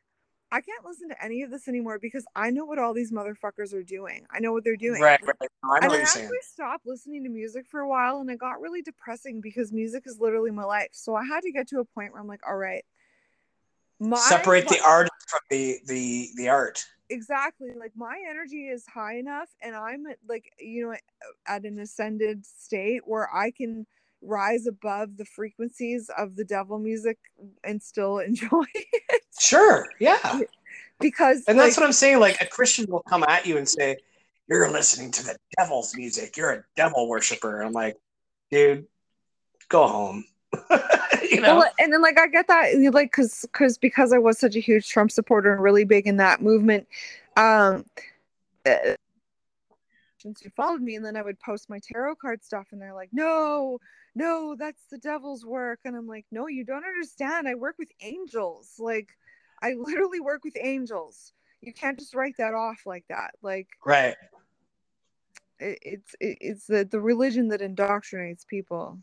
I 0.53 0.61
can't 0.61 0.85
listen 0.85 1.09
to 1.09 1.25
any 1.25 1.43
of 1.43 1.51
this 1.51 1.67
anymore 1.67 1.99
because 1.99 2.27
I 2.37 2.51
know 2.51 2.67
what 2.67 2.79
all 2.79 2.93
these 2.93 3.11
motherfuckers 3.11 3.73
are 3.73 3.83
doing. 3.83 4.27
I 4.31 4.39
know 4.39 4.53
what 4.53 4.65
they're 4.65 4.77
doing. 4.77 5.01
right, 5.01 5.19
right. 5.27 5.37
i 5.65 5.67
know 5.67 5.77
And 5.77 5.85
what 5.87 5.93
I 5.93 5.97
you're 5.97 6.03
actually 6.03 6.23
saying 6.23 6.39
stopped 6.43 6.87
listening 6.87 7.25
to 7.25 7.31
music 7.31 7.67
for 7.67 7.81
a 7.81 7.89
while 7.89 8.21
and 8.21 8.29
it 8.31 8.39
got 8.39 8.61
really 8.61 8.83
depressing 8.83 9.41
because 9.41 9.73
music 9.73 10.03
is 10.07 10.21
literally 10.21 10.51
my 10.51 10.65
life. 10.65 10.91
So 10.93 11.15
I 11.15 11.25
had 11.25 11.41
to 11.41 11.53
get 11.53 11.69
to 11.69 11.81
a 11.81 11.85
point 11.85 12.13
where 12.13 12.21
I'm 12.21 12.29
like, 12.29 12.47
all 12.47 12.57
right, 12.57 12.85
my 13.99 14.17
separate 14.19 14.69
the 14.69 14.81
art 14.85 15.09
from 15.27 15.41
the 15.49 15.79
the 15.87 16.29
the 16.37 16.49
art 16.49 16.85
exactly 17.09 17.73
like 17.79 17.93
my 17.95 18.21
energy 18.29 18.69
is 18.69 18.87
high 18.87 19.17
enough 19.17 19.49
and 19.61 19.77
I'm 19.77 20.07
like, 20.29 20.53
you 20.59 20.87
know, 20.89 20.97
at 21.47 21.65
an 21.65 21.79
ascended 21.79 22.45
state 22.47 23.03
where 23.07 23.29
I 23.35 23.51
can 23.51 23.87
rise 24.23 24.67
above 24.67 25.17
the 25.17 25.25
frequencies 25.25 26.11
of 26.17 26.37
the 26.37 26.45
devil 26.45 26.79
music 26.79 27.19
and 27.65 27.83
still 27.83 28.19
enjoy 28.19 28.65
it. 28.75 29.23
Sure, 29.39 29.87
yeah. 29.99 30.41
Because 31.01 31.45
And 31.49 31.59
that's 31.59 31.77
like, 31.77 31.83
what 31.83 31.87
I'm 31.87 31.93
saying. 31.93 32.21
Like 32.21 32.41
a 32.41 32.47
Christian 32.47 32.87
will 32.89 33.03
come 33.03 33.25
at 33.25 33.47
you 33.47 33.57
and 33.57 33.69
say, 33.69 33.97
You're 34.49 34.71
listening 34.71 35.11
to 35.13 35.25
the 35.25 35.37
devil's 35.59 35.97
music. 35.97 36.37
You're 36.37 36.53
a 36.53 36.65
devil 36.77 37.09
worshiper. 37.09 37.61
I'm 37.61 37.73
like, 37.73 37.97
dude, 38.51 38.87
go 39.69 39.87
home. 39.87 40.25
you 41.31 41.41
know? 41.41 41.57
Well, 41.57 41.71
and 41.79 41.93
then 41.93 42.03
like 42.03 42.19
I 42.19 42.29
get 42.29 42.47
that 42.49 42.75
like 42.93 43.11
because 43.11 43.45
because 43.53 43.79
because 43.79 44.13
I 44.13 44.19
was 44.19 44.39
such 44.39 44.55
a 44.55 44.61
huge 44.61 44.89
Trump 44.89 45.11
supporter 45.11 45.53
and 45.53 45.63
really 45.63 45.85
big 45.85 46.07
in 46.07 46.19
that 46.19 46.43
movement, 46.43 46.87
um, 47.37 47.85
uh, 48.67 48.95
you 50.25 50.51
followed 50.57 50.81
me, 50.81 50.97
and 50.97 51.05
then 51.05 51.17
I 51.17 51.23
would 51.23 51.41
post 51.41 51.71
my 51.71 51.79
tarot 51.81 52.17
card 52.17 52.45
stuff, 52.45 52.69
and 52.73 52.81
they're 52.81 52.95
like, 52.95 53.11
no, 53.13 53.79
no, 54.15 54.57
that's 54.59 54.85
the 54.91 54.99
devil's 54.99 55.45
work, 55.45 55.81
and 55.85 55.97
I'm 55.97 56.07
like, 56.07 56.27
no, 56.31 56.47
you 56.47 56.65
don't 56.65 56.85
understand. 56.85 57.49
I 57.49 57.55
work 57.55 57.77
with 57.79 57.89
angels. 58.01 58.75
Like, 58.79 59.09
I 59.63 59.75
literally 59.79 60.21
work 60.21 60.45
with 60.45 60.57
angels. 60.61 61.33
You 61.61 61.73
can't 61.73 61.99
just 61.99 62.15
write 62.15 62.37
that 62.39 62.55
off 62.55 62.83
like 62.87 63.05
that. 63.09 63.33
Like, 63.43 63.69
right. 63.85 64.17
it, 65.61 65.79
it's 65.83 66.15
it, 66.21 66.39
it's 66.41 66.67
the 66.67 66.85
the 66.85 67.01
religion 67.01 67.49
that 67.49 67.61
indoctrinates 67.61 68.47
people. 68.47 68.99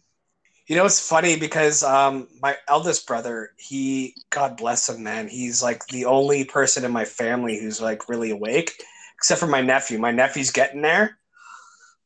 You 0.67 0.75
know, 0.75 0.85
it's 0.85 0.99
funny 0.99 1.35
because 1.35 1.81
um, 1.81 2.27
my 2.43 2.55
eldest 2.67 3.07
brother, 3.07 3.53
he, 3.57 4.15
God 4.29 4.55
bless 4.55 4.87
him, 4.87 5.01
man, 5.01 5.27
he's 5.27 5.63
like 5.63 5.83
the 5.87 6.05
only 6.05 6.43
person 6.43 6.85
in 6.85 6.91
my 6.91 7.05
family 7.05 7.59
who's 7.59 7.81
like 7.81 8.07
really 8.07 8.29
awake, 8.29 8.83
except 9.19 9.41
for 9.41 9.47
my 9.47 9.61
nephew. 9.61 9.99
My 9.99 10.11
nephew's 10.11 10.51
getting 10.51 10.81
there. 10.81 11.17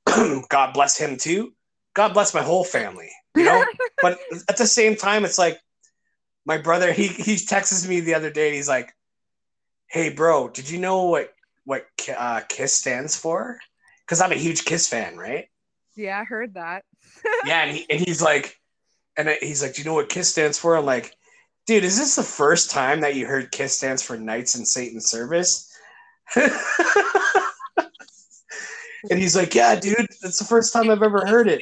God 0.49 0.73
bless 0.73 0.97
him 0.97 1.15
too. 1.17 1.53
God 1.93 2.13
bless 2.13 2.33
my 2.33 2.41
whole 2.41 2.63
family, 2.63 3.11
you 3.35 3.43
know? 3.43 3.63
but 4.01 4.19
at 4.49 4.57
the 4.57 4.65
same 4.65 4.95
time, 4.95 5.23
it's 5.23 5.37
like 5.37 5.59
my 6.43 6.57
brother, 6.57 6.91
he, 6.91 7.07
he 7.07 7.35
texted 7.35 7.87
me 7.87 7.99
the 7.99 8.15
other 8.15 8.31
day 8.31 8.47
and 8.47 8.55
he's 8.55 8.67
like, 8.67 8.91
hey, 9.87 10.09
bro, 10.09 10.49
did 10.49 10.67
you 10.69 10.79
know 10.79 11.03
what, 11.03 11.31
what 11.65 11.85
uh, 12.17 12.41
KISS 12.49 12.73
stands 12.73 13.15
for? 13.15 13.59
Because 14.01 14.19
I'm 14.19 14.31
a 14.31 14.35
huge 14.35 14.65
KISS 14.65 14.87
fan, 14.87 15.15
right? 15.15 15.47
yeah, 15.95 16.19
I 16.19 16.23
heard 16.23 16.55
that. 16.55 16.83
yeah, 17.45 17.63
and, 17.63 17.77
he, 17.77 17.85
and 17.91 17.99
he's 17.99 18.23
like, 18.23 18.59
and 19.15 19.29
he's 19.39 19.61
like, 19.61 19.75
do 19.75 19.81
you 19.81 19.85
know 19.85 19.93
what 19.93 20.09
KISS 20.09 20.29
stands 20.29 20.57
for? 20.57 20.75
I'm 20.75 20.85
like, 20.85 21.15
dude, 21.67 21.83
is 21.83 21.99
this 21.99 22.15
the 22.15 22.23
first 22.23 22.71
time 22.71 23.01
that 23.01 23.15
you 23.15 23.27
heard 23.27 23.51
KISS 23.51 23.77
stands 23.77 24.01
for 24.01 24.17
Knights 24.17 24.55
in 24.55 24.65
Satan's 24.65 25.05
Service? 25.05 25.69
and 29.09 29.19
he's 29.19 29.35
like, 29.35 29.53
yeah, 29.55 29.75
dude, 29.79 30.07
that's 30.21 30.39
the 30.39 30.45
first 30.45 30.73
time 30.73 30.89
I've 30.89 31.03
ever 31.03 31.25
heard 31.25 31.47
it. 31.47 31.61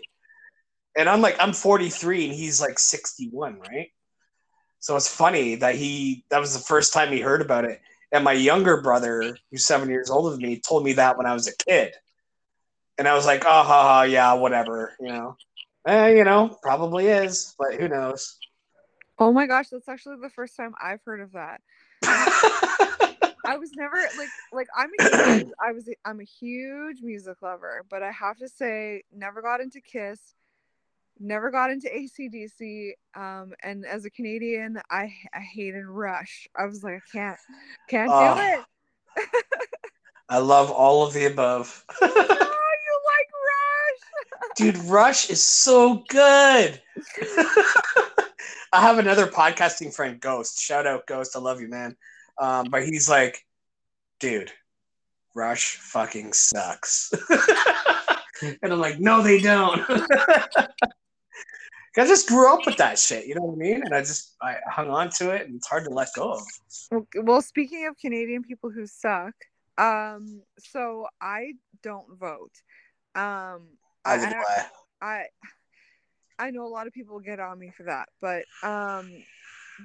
And 0.96 1.08
I'm 1.10 1.22
like, 1.22 1.38
I'm 1.40 1.54
43 1.54 2.26
and 2.26 2.34
he's 2.34 2.62
like 2.62 2.78
61, 2.80 3.60
right? 3.60 3.90
So 4.80 4.96
it's 4.96 5.14
funny 5.14 5.56
that 5.56 5.76
he 5.76 6.26
that 6.30 6.40
was 6.40 6.54
the 6.54 6.64
first 6.64 6.94
time 6.94 7.12
he 7.12 7.22
heard 7.22 7.42
about 7.42 7.66
it. 7.66 7.82
And 8.12 8.24
my 8.24 8.34
younger 8.34 8.82
brother, 8.82 9.38
who's 9.50 9.66
seven 9.66 9.90
years 9.90 10.10
older 10.10 10.32
than 10.32 10.42
me, 10.42 10.60
told 10.60 10.84
me 10.84 10.94
that 10.94 11.18
when 11.18 11.28
I 11.28 11.34
was 11.34 11.48
a 11.48 11.56
kid. 11.56 11.94
And 12.98 13.08
I 13.08 13.14
was 13.14 13.26
like, 13.26 13.46
oh, 13.46 13.50
ha, 13.50 13.64
ha, 13.64 14.02
yeah, 14.04 14.34
whatever, 14.34 14.96
you 15.00 15.08
know. 15.08 15.38
Eh, 15.88 16.10
you 16.10 16.24
know, 16.24 16.58
probably 16.62 17.08
is, 17.08 17.56
but 17.58 17.76
who 17.76 17.88
knows? 17.88 18.38
Oh 19.18 19.32
my 19.32 19.48
gosh, 19.48 19.70
that's 19.70 19.88
actually 19.88 20.18
the 20.22 20.30
first 20.30 20.58
time 20.58 20.74
I've 20.82 21.02
heard 21.06 21.22
of 21.22 21.32
that. 21.34 21.62
I 23.46 23.58
was 23.58 23.72
never 23.76 23.98
like 24.18 24.30
like 24.54 24.68
I'm 24.76 24.90
a 25.00 25.38
huge, 25.38 25.52
I 25.66 25.72
was 25.72 25.90
I'm 26.06 26.20
a 26.20 26.26
huge 26.26 27.02
music 27.02 27.42
lover, 27.42 27.86
but 27.90 28.04
I 28.04 28.12
have 28.12 28.38
to 28.38 28.50
say 28.50 29.04
never 29.14 29.42
got 29.42 29.62
into 29.62 29.82
Kiss, 29.82 30.20
never 31.20 31.52
got 31.52 31.72
into 31.72 31.88
ACDC, 31.88 32.92
um, 33.16 33.54
and 33.64 33.86
as 33.86 34.06
a 34.06 34.10
Canadian, 34.10 34.80
I 34.90 35.14
I 35.34 35.40
hated 35.40 35.86
Rush. 35.86 36.48
I 36.58 36.66
was 36.66 36.84
like, 36.84 36.96
I 36.96 37.12
can't 37.12 37.40
can't 37.90 38.12
do 38.12 38.42
it. 38.44 38.66
I 40.30 40.38
love 40.38 40.72
all 40.72 41.06
of 41.06 41.14
the 41.14 41.26
above. 41.26 41.84
oh, 42.02 42.08
you 42.08 43.00
like 43.06 43.30
Rush? 43.52 44.56
Dude, 44.56 44.78
Rush 44.86 45.30
is 45.30 45.44
so 45.44 46.06
good. 46.08 46.82
I 48.74 48.80
have 48.80 48.98
another 48.98 49.28
podcasting 49.28 49.94
friend, 49.94 50.22
Ghost. 50.22 50.58
Shout 50.58 50.88
out, 50.88 51.06
Ghost. 51.06 51.36
I 51.36 51.40
love 51.40 51.60
you, 51.60 51.68
man. 51.68 51.98
Um, 52.40 52.68
but 52.70 52.84
he's 52.86 53.10
like, 53.10 53.46
dude, 54.20 54.52
Rush 55.36 55.76
fucking 55.78 56.34
sucks. 56.34 57.12
and 58.42 58.58
I'm 58.74 58.80
like, 58.80 59.00
no, 59.00 59.22
they 59.22 59.40
don't. 59.40 59.82
I 61.98 62.06
just 62.08 62.28
grew 62.28 62.52
up 62.54 62.66
with 62.66 62.78
that 62.78 62.98
shit, 62.98 63.26
you 63.28 63.36
know 63.36 63.42
what 63.42 63.56
I 63.56 63.58
mean? 63.58 63.82
And 63.84 63.94
I 63.94 64.00
just 64.00 64.36
I 64.42 64.58
hung 64.70 64.90
on 64.90 65.10
to 65.18 65.32
it, 65.32 65.46
and 65.48 65.56
it's 65.58 65.68
hard 65.68 65.84
to 65.86 65.90
let 65.90 66.08
go 66.16 66.32
of. 66.34 67.06
Well, 67.16 67.42
speaking 67.42 67.86
of 67.88 67.98
Canadian 67.98 68.44
people 68.44 68.70
who 68.70 68.88
suck, 68.88 69.34
um, 69.78 70.42
so 70.60 71.08
I 71.20 71.54
don't 71.84 72.18
vote. 72.18 72.54
Um, 73.14 73.68
I, 74.06 74.16
I- 74.38 74.66
I 75.02 75.26
I 76.40 76.52
know 76.52 76.66
a 76.66 76.70
lot 76.70 76.88
of 76.88 76.94
people 76.94 77.20
get 77.20 77.40
on 77.40 77.60
me 77.60 77.72
for 77.76 77.84
that, 77.84 78.08
but 78.22 78.46
um 78.64 79.12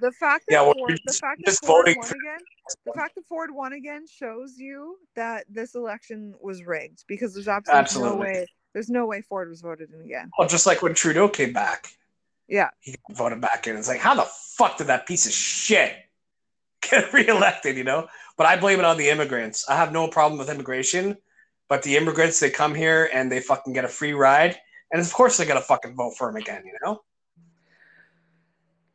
the 0.01 0.13
fact 0.13 0.45
that 0.49 0.55
Yeah, 0.55 0.63
well, 0.63 0.75
Ford, 0.75 1.01
the 1.05 1.13
fact 1.13 1.43
that 1.45 1.59
Ford 1.65 1.87
won 1.97 2.07
again, 2.07 2.39
the 2.85 2.93
fact 2.93 3.15
that 3.15 3.25
Ford 3.27 3.51
won 3.53 3.73
again 3.73 4.05
shows 4.07 4.57
you 4.59 4.99
that 5.15 5.45
this 5.49 5.75
election 5.75 6.35
was 6.41 6.65
rigged 6.65 7.05
because 7.07 7.35
there's 7.35 7.49
absolutely, 7.49 7.81
Absolutely. 7.81 8.17
no 8.17 8.21
way 8.21 8.47
there's 8.73 8.91
no 8.91 9.07
way 9.07 9.23
Ford 9.23 9.49
was 9.49 9.63
voted 9.63 9.91
in 9.93 10.03
again. 10.03 10.31
Well, 10.37 10.49
just 10.49 10.67
like 10.67 10.83
when 10.83 10.93
Trudeau 10.95 11.29
came 11.29 11.53
back, 11.53 11.89
Yeah, 12.49 12.71
he 12.81 12.95
voted 13.13 13.41
back 13.41 13.67
in. 13.67 13.77
It's 13.77 13.89
like, 13.89 14.01
how 14.01 14.15
the 14.15 14.29
fuck 14.57 14.77
did 14.79 14.89
that 14.89 15.07
piece 15.07 15.27
of 15.27 15.33
shit 15.33 15.95
get 16.83 17.13
reelected, 17.13 17.77
you 17.77 17.85
know? 17.85 18.09
But 18.37 18.47
I 18.47 18.57
blame 18.57 18.79
it 18.79 18.85
on 18.85 18.99
the 18.99 19.09
immigrants. 19.09 19.69
I 19.69 19.77
have 19.77 19.93
no 19.93 20.09
problem 20.09 20.39
with 20.39 20.51
immigration, 20.51 21.17
but 21.69 21.83
the 21.83 21.97
immigrants, 21.97 22.39
they 22.39 22.51
come 22.51 22.75
here 22.75 23.09
and 23.13 23.33
they 23.33 23.41
fucking 23.41 23.73
get 23.73 23.85
a 23.85 23.89
free 23.89 24.13
ride. 24.13 24.59
And 24.93 25.01
of 25.01 25.13
course 25.13 25.37
they're 25.37 25.47
going 25.47 25.61
to 25.61 25.67
fucking 25.67 25.97
vote 25.97 26.17
for 26.17 26.29
him 26.29 26.37
again, 26.37 26.63
you 26.67 26.77
know? 26.85 27.01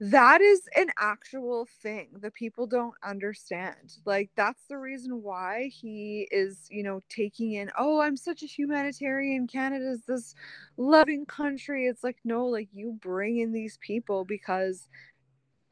That 0.02 0.42
is 0.42 0.62
an 0.76 0.88
actual 0.98 1.68
thing 1.84 2.08
that 2.22 2.34
people 2.34 2.66
don't 2.66 2.96
understand. 3.04 3.98
Like 4.04 4.32
that's 4.36 4.64
the 4.68 4.80
reason 4.80 5.22
why 5.22 5.70
he 5.72 6.28
is, 6.32 6.68
you 6.72 6.82
know, 6.82 7.04
taking 7.08 7.54
in, 7.54 7.70
oh, 7.78 8.02
I'm 8.02 8.18
such 8.18 8.42
a 8.42 8.48
humanitarian. 8.48 9.46
Canada's 9.46 10.02
this 10.08 10.34
loving 10.76 11.28
country. 11.28 11.86
It's 11.86 12.04
like 12.04 12.18
no, 12.24 12.48
like 12.48 12.70
you 12.74 12.98
bring 13.00 13.38
in 13.38 13.54
these 13.54 13.78
people 13.80 14.26
because 14.26 14.88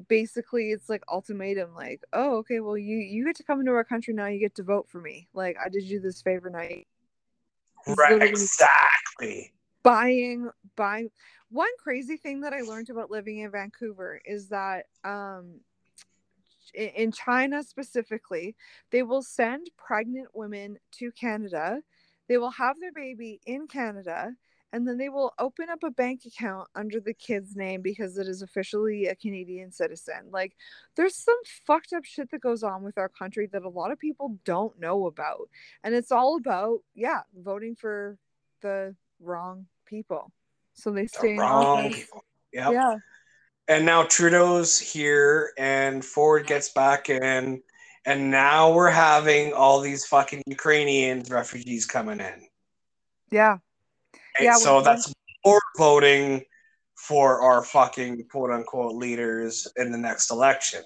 basically 0.08 0.74
it's 0.74 0.90
like 0.90 1.04
ultimatum 1.12 1.74
like, 1.74 2.04
oh, 2.14 2.38
okay, 2.38 2.60
well 2.60 2.78
you 2.78 2.98
you 2.98 3.26
get 3.26 3.36
to 3.38 3.44
come 3.44 3.62
into 3.62 3.72
our 3.72 3.84
country 3.84 4.14
now, 4.14 4.28
you 4.28 4.40
get 4.40 4.54
to 4.56 4.64
vote 4.64 4.88
for 4.92 5.02
me. 5.02 5.28
Like 5.34 5.58
I 5.64 5.70
did 5.70 5.86
you 5.86 6.00
this 6.00 6.22
favor 6.22 6.52
He's 7.84 7.98
Right, 7.98 8.22
exactly. 8.22 9.54
buying 9.82 10.52
buying 10.76 11.10
one 11.50 11.70
crazy 11.80 12.18
thing 12.18 12.42
that 12.42 12.54
i 12.54 12.62
learned 12.62 12.90
about 12.90 13.12
living 13.12 13.40
in 13.40 13.52
vancouver 13.52 14.22
is 14.26 14.50
that 14.50 14.86
um 15.04 15.60
in 16.74 17.12
china 17.12 17.64
specifically 17.64 18.56
they 18.92 19.04
will 19.04 19.22
send 19.22 19.70
pregnant 19.78 20.28
women 20.34 20.78
to 20.92 21.12
canada. 21.12 21.82
They 22.28 22.38
will 22.38 22.52
have 22.52 22.80
their 22.80 22.92
baby 22.92 23.42
in 23.46 23.68
canada 23.68 24.34
and 24.72 24.88
then 24.88 24.98
they 24.98 25.10
will 25.10 25.34
open 25.40 25.70
up 25.70 25.82
a 25.84 25.90
bank 25.90 26.22
account 26.26 26.68
under 26.76 27.00
the 27.00 27.14
kid's 27.14 27.56
name 27.56 27.82
because 27.82 28.18
it 28.18 28.28
is 28.28 28.44
officially 28.44 29.08
a 29.08 29.16
canadian 29.16 29.72
citizen. 29.72 30.30
Like 30.32 30.56
there's 30.96 31.16
some 31.16 31.40
fucked 31.66 31.92
up 31.92 32.06
shit 32.06 32.30
that 32.32 32.42
goes 32.42 32.62
on 32.62 32.84
with 32.84 32.98
our 33.00 33.10
country 33.10 33.48
that 33.52 33.64
a 33.64 33.70
lot 33.70 33.92
of 33.92 33.98
people 33.98 34.38
don't 34.46 34.80
know 34.80 35.08
about. 35.08 35.50
And 35.84 35.96
it's 35.96 36.12
all 36.12 36.38
about 36.38 36.82
yeah 36.94 37.22
voting 37.36 37.76
for 37.76 38.18
the 38.62 38.96
wrong 39.20 39.66
people 39.86 40.32
so 40.80 40.92
they 40.92 41.04
The 41.04 41.08
stay 41.10 41.34
in 41.34 41.40
wrong 41.40 41.86
office. 41.86 41.96
people. 41.98 42.24
Yep. 42.54 42.72
yeah 42.74 42.96
And 43.68 43.86
now 43.86 44.04
Trudeau's 44.04 44.80
here 44.80 45.54
and 45.58 46.04
Ford 46.04 46.48
gets 46.48 46.70
back 46.70 47.10
in. 47.10 47.62
And 48.06 48.32
now 48.32 48.72
we're 48.74 48.90
having 48.90 49.54
all 49.54 49.82
these 49.82 50.06
fucking 50.06 50.42
Ukrainian 50.48 51.22
refugees 51.30 51.86
coming 51.86 52.20
in. 52.20 52.48
yeah? 53.30 53.58
Yeah, 54.40 54.56
so 54.56 54.82
that's 54.82 55.14
more 55.46 55.62
voting 55.78 56.44
for 56.96 57.42
our 57.42 57.64
fucking 57.64 58.26
quote 58.32 58.52
unquote 58.52 58.96
leaders 58.96 59.68
in 59.76 59.92
the 59.92 59.98
next 59.98 60.32
election. 60.32 60.82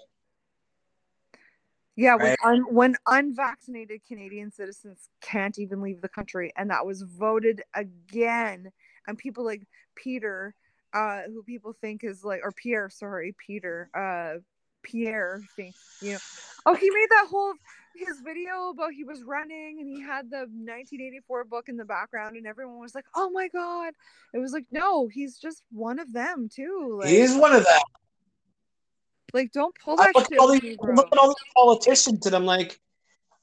yeah 1.95 2.15
Right. 2.15 2.37
when, 2.43 2.53
un- 2.65 2.73
when 2.73 2.95
unvaccinated 3.07 4.01
canadian 4.07 4.51
citizens 4.51 5.09
can't 5.21 5.57
even 5.59 5.81
leave 5.81 6.01
the 6.01 6.09
country 6.09 6.51
and 6.57 6.69
that 6.71 6.85
was 6.85 7.03
voted 7.03 7.61
again 7.75 8.71
and 9.07 9.17
people 9.17 9.43
like 9.45 9.61
peter 9.95 10.55
uh 10.93 11.21
who 11.27 11.43
people 11.43 11.73
think 11.81 12.03
is 12.03 12.23
like 12.23 12.41
or 12.43 12.51
pierre 12.51 12.89
sorry 12.89 13.35
peter 13.45 13.89
uh 13.95 14.39
Pierre 14.83 15.41
thinks, 15.55 15.79
you 16.01 16.11
know. 16.13 16.19
Oh, 16.65 16.75
he 16.75 16.89
made 16.89 17.07
that 17.09 17.27
whole 17.29 17.53
his 17.95 18.21
video 18.23 18.69
about 18.69 18.91
he 18.93 19.03
was 19.03 19.23
running 19.23 19.77
and 19.79 19.87
he 19.87 20.01
had 20.01 20.29
the 20.29 20.39
1984 20.39 21.45
book 21.45 21.69
in 21.69 21.77
the 21.77 21.85
background 21.85 22.35
and 22.35 22.45
everyone 22.45 22.79
was 22.79 22.93
like, 22.95 23.05
"Oh 23.15 23.29
my 23.29 23.47
god!" 23.47 23.93
It 24.33 24.39
was 24.39 24.51
like, 24.51 24.65
no, 24.71 25.07
he's 25.07 25.37
just 25.37 25.63
one 25.71 25.99
of 25.99 26.11
them 26.13 26.49
too. 26.53 26.99
Like, 27.01 27.09
He's 27.09 27.35
one 27.35 27.53
of 27.53 27.63
them. 27.63 27.81
like 29.33 29.51
don't 29.51 29.75
pull 29.79 29.99
I 29.99 30.05
that 30.07 30.15
look, 30.15 30.29
shit. 30.29 30.39
all 30.39 30.47
these, 30.49 30.77
I 30.83 30.91
look 30.91 31.07
at 31.11 31.17
all 31.17 31.27
these 31.27 31.53
politicians 31.55 32.25
and 32.25 32.35
I'm 32.35 32.45
like, 32.45 32.79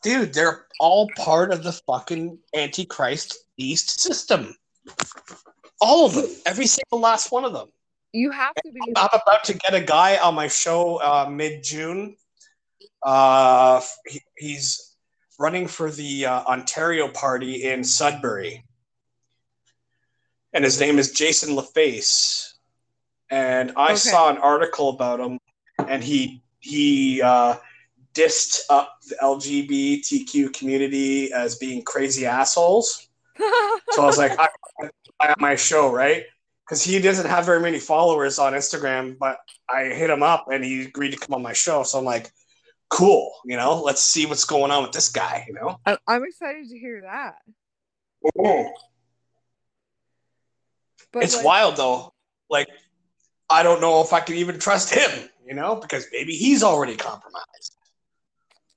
dude, 0.02 0.32
they're 0.34 0.66
all 0.78 1.08
part 1.16 1.52
of 1.52 1.62
the 1.62 1.72
fucking 1.72 2.38
Antichrist 2.54 3.36
beast 3.56 4.00
system. 4.00 4.54
All 5.80 6.06
of 6.06 6.14
them. 6.14 6.26
Every 6.46 6.66
single 6.66 7.00
last 7.00 7.32
one 7.32 7.44
of 7.44 7.52
them. 7.52 7.68
You 8.12 8.30
have 8.30 8.54
to 8.64 8.72
be. 8.72 8.80
I'm 8.96 9.08
about 9.12 9.44
to 9.44 9.54
get 9.54 9.74
a 9.74 9.80
guy 9.80 10.18
on 10.18 10.34
my 10.34 10.48
show 10.48 10.96
uh, 10.96 11.28
mid 11.30 11.62
June. 11.62 12.16
Uh, 13.02 13.80
he, 14.06 14.20
he's 14.36 14.96
running 15.38 15.66
for 15.66 15.90
the 15.90 16.26
uh, 16.26 16.42
Ontario 16.42 17.08
Party 17.08 17.64
in 17.64 17.82
Sudbury, 17.84 18.64
and 20.52 20.64
his 20.64 20.80
name 20.80 20.98
is 20.98 21.12
Jason 21.12 21.56
LaFace. 21.56 22.54
And 23.30 23.72
I 23.76 23.90
Okay. 23.92 23.94
saw 23.94 24.28
an 24.28 24.38
article 24.38 24.90
about 24.90 25.20
him, 25.20 25.38
and 25.86 26.02
he 26.02 26.42
he 26.58 27.22
uh, 27.22 27.56
dissed 28.12 28.58
up 28.68 28.98
the 29.08 29.16
LGBTQ 29.22 30.52
community 30.52 31.32
as 31.32 31.56
being 31.56 31.82
crazy 31.82 32.26
assholes. 32.26 33.06
So 33.92 34.02
I 34.02 34.06
was 34.06 34.18
like, 34.18 34.38
I, 34.38 34.44
I 34.44 34.59
on 35.28 35.34
my 35.38 35.56
show, 35.56 35.92
right? 35.92 36.24
Because 36.64 36.82
he 36.82 37.00
doesn't 37.00 37.26
have 37.26 37.46
very 37.46 37.60
many 37.60 37.78
followers 37.78 38.38
on 38.38 38.52
Instagram, 38.52 39.18
but 39.18 39.38
I 39.68 39.84
hit 39.84 40.10
him 40.10 40.22
up 40.22 40.46
and 40.52 40.64
he 40.64 40.82
agreed 40.82 41.10
to 41.10 41.18
come 41.18 41.34
on 41.34 41.42
my 41.42 41.52
show. 41.52 41.82
So 41.82 41.98
I'm 41.98 42.04
like, 42.04 42.30
cool, 42.88 43.32
you 43.44 43.56
know, 43.56 43.82
let's 43.82 44.02
see 44.02 44.26
what's 44.26 44.44
going 44.44 44.70
on 44.70 44.82
with 44.82 44.92
this 44.92 45.08
guy, 45.08 45.44
you 45.48 45.54
know? 45.54 45.78
I- 45.86 45.98
I'm 46.06 46.24
excited 46.24 46.68
to 46.68 46.78
hear 46.78 47.02
that. 47.02 47.36
But 51.12 51.22
it's 51.24 51.36
like, 51.36 51.44
wild 51.44 51.76
though. 51.76 52.12
Like, 52.48 52.68
I 53.48 53.62
don't 53.62 53.80
know 53.80 54.00
if 54.02 54.12
I 54.12 54.20
can 54.20 54.36
even 54.36 54.58
trust 54.58 54.94
him, 54.94 55.28
you 55.44 55.54
know, 55.54 55.76
because 55.76 56.06
maybe 56.12 56.34
he's 56.34 56.62
already 56.62 56.96
compromised. 56.96 57.76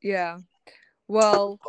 Yeah. 0.02 0.40
Well, 1.08 1.60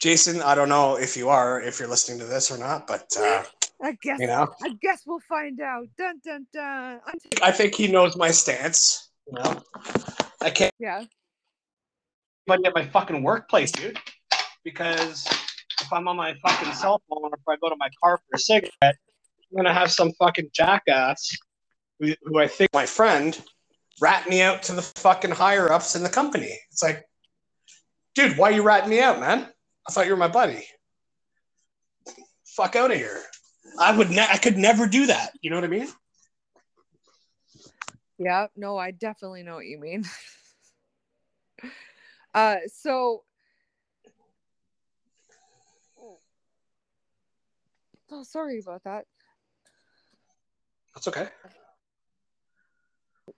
Jason, 0.00 0.42
I 0.42 0.54
don't 0.54 0.68
know 0.68 0.96
if 0.98 1.16
you 1.16 1.30
are, 1.30 1.62
if 1.62 1.78
you're 1.78 1.88
listening 1.88 2.18
to 2.18 2.26
this 2.26 2.50
or 2.50 2.58
not, 2.58 2.86
but 2.86 3.10
uh, 3.18 3.42
I 3.84 3.92
guess 4.00 4.18
you 4.18 4.26
know, 4.26 4.48
I 4.62 4.70
guess 4.80 5.02
we'll 5.06 5.20
find 5.28 5.60
out. 5.60 5.86
Dun 5.98 6.18
dun 6.24 6.46
dun. 6.54 7.00
T- 7.30 7.42
I 7.42 7.50
think 7.50 7.74
he 7.74 7.86
knows 7.86 8.16
my 8.16 8.30
stance. 8.30 9.10
You 9.26 9.34
know, 9.34 9.62
I 10.40 10.48
can't. 10.48 10.72
yeah. 10.78 11.04
anybody 12.48 12.66
at 12.66 12.74
my 12.74 12.86
fucking 12.86 13.22
workplace, 13.22 13.70
dude. 13.72 13.98
Because 14.64 15.26
if 15.82 15.92
I'm 15.92 16.08
on 16.08 16.16
my 16.16 16.34
fucking 16.46 16.72
cell 16.72 17.02
phone 17.10 17.24
or 17.24 17.30
if 17.34 17.46
I 17.46 17.56
go 17.56 17.68
to 17.68 17.76
my 17.76 17.90
car 18.02 18.16
for 18.16 18.36
a 18.36 18.38
cigarette, 18.38 18.72
I'm 18.82 19.56
gonna 19.56 19.74
have 19.74 19.92
some 19.92 20.12
fucking 20.18 20.48
jackass 20.54 21.28
who, 22.00 22.14
who 22.22 22.38
I 22.38 22.48
think 22.48 22.70
my 22.72 22.86
friend 22.86 23.38
rat 24.00 24.26
me 24.30 24.40
out 24.40 24.62
to 24.64 24.72
the 24.72 24.82
fucking 24.82 25.30
higher 25.30 25.70
ups 25.70 25.94
in 25.94 26.02
the 26.02 26.08
company. 26.08 26.58
It's 26.70 26.82
like, 26.82 27.04
dude, 28.14 28.38
why 28.38 28.50
you 28.50 28.62
ratting 28.62 28.88
me 28.88 29.00
out, 29.00 29.20
man? 29.20 29.46
I 29.86 29.92
thought 29.92 30.06
you 30.06 30.12
were 30.12 30.16
my 30.16 30.28
buddy. 30.28 30.66
Fuck 32.56 32.76
out 32.76 32.90
of 32.90 32.96
here. 32.96 33.20
I 33.78 33.96
would 33.96 34.10
ne- 34.10 34.26
I 34.30 34.38
could 34.38 34.56
never 34.56 34.86
do 34.86 35.06
that. 35.06 35.32
You 35.42 35.50
know 35.50 35.56
what 35.56 35.64
I 35.64 35.68
mean? 35.68 35.88
Yeah, 38.18 38.46
no, 38.56 38.76
I 38.76 38.92
definitely 38.92 39.42
know 39.42 39.56
what 39.56 39.66
you 39.66 39.78
mean. 39.78 40.04
uh 42.34 42.56
so 42.72 43.22
Oh, 48.10 48.22
sorry 48.22 48.60
about 48.60 48.84
that. 48.84 49.06
That's 50.94 51.08
okay. 51.08 51.28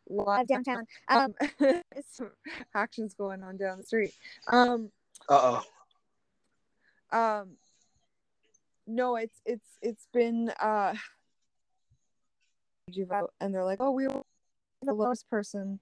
Live 0.09 0.49
downtown. 0.49 0.85
Um 1.09 1.35
some 2.11 2.31
actions 2.75 3.15
going 3.15 3.43
on 3.43 3.57
down 3.57 3.79
the 3.79 3.85
street. 3.85 4.13
Um 4.49 4.91
Uh 5.29 5.61
oh. 7.13 7.19
um 7.19 7.57
no, 8.87 9.17
it's 9.17 9.41
it's 9.45 9.79
it's 9.83 10.07
been 10.13 10.51
uh 10.61 10.95
and 13.41 13.55
they're 13.55 13.65
like, 13.65 13.81
"Oh, 13.81 13.91
we 13.91 14.07
were 14.07 14.23
the 14.83 14.95
lowest 14.95 15.29
person." 15.29 15.81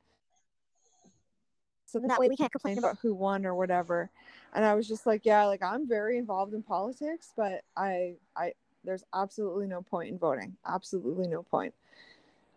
So 1.87 2.01
then 2.01 2.09
that 2.09 2.19
way 2.19 2.29
we 2.29 2.37
can't 2.37 2.51
complain 2.51 2.79
about 2.79 2.99
who 3.03 3.15
won 3.15 3.47
or 3.47 3.55
whatever. 3.55 4.11
And 4.53 4.65
I 4.65 4.75
was 4.75 4.89
just 4.89 5.07
like, 5.07 5.25
yeah, 5.25 5.45
like 5.45 5.63
I'm 5.63 5.87
very 5.87 6.19
involved 6.19 6.53
in 6.55 6.63
politics, 6.63 7.33
but 7.37 7.63
I 7.77 8.17
I 8.37 8.55
there's 8.83 9.05
absolutely 9.15 9.67
no 9.67 9.83
point 9.83 10.09
in 10.11 10.19
voting. 10.19 10.57
Absolutely 10.67 11.29
no 11.29 11.43
point. 11.43 11.75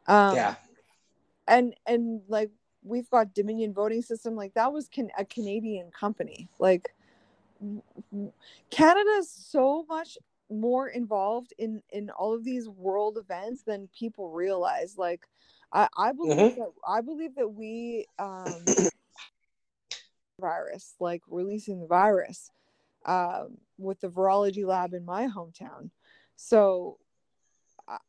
Um 0.08 0.36
Yeah. 0.36 0.56
and 1.48 1.76
and 1.86 2.22
like 2.28 2.52
we've 2.84 3.10
got 3.10 3.34
Dominion 3.34 3.74
voting 3.74 4.02
system 4.02 4.36
like 4.36 4.54
that 4.54 4.72
was 4.72 4.88
can 4.88 5.10
a 5.18 5.26
Canadian 5.26 5.92
company. 5.92 6.48
Like 6.58 6.96
w- 7.60 7.82
w- 8.12 8.32
Canada's 8.70 9.30
so 9.30 9.86
much 9.88 10.18
more 10.50 10.88
involved 10.88 11.54
in 11.58 11.82
in 11.90 12.10
all 12.10 12.34
of 12.34 12.44
these 12.44 12.68
world 12.70 13.18
events 13.18 13.64
than 13.64 13.90
people 13.98 14.32
realize. 14.32 14.98
Like 14.98 15.28
I 15.74 15.88
I 15.98 16.12
believe 16.12 16.56
that 16.56 16.72
I 16.88 17.02
believe 17.02 17.36
that 17.36 17.50
we 17.50 18.06
um 18.20 18.64
virus 20.40 20.96
like 21.00 21.24
releasing 21.28 21.80
the 21.80 21.88
virus 21.88 22.52
um 23.06 23.58
with 23.78 24.00
the 24.02 24.10
virology 24.10 24.66
lab 24.66 24.94
in 24.94 25.04
my 25.06 25.28
hometown. 25.28 25.90
So 26.36 26.98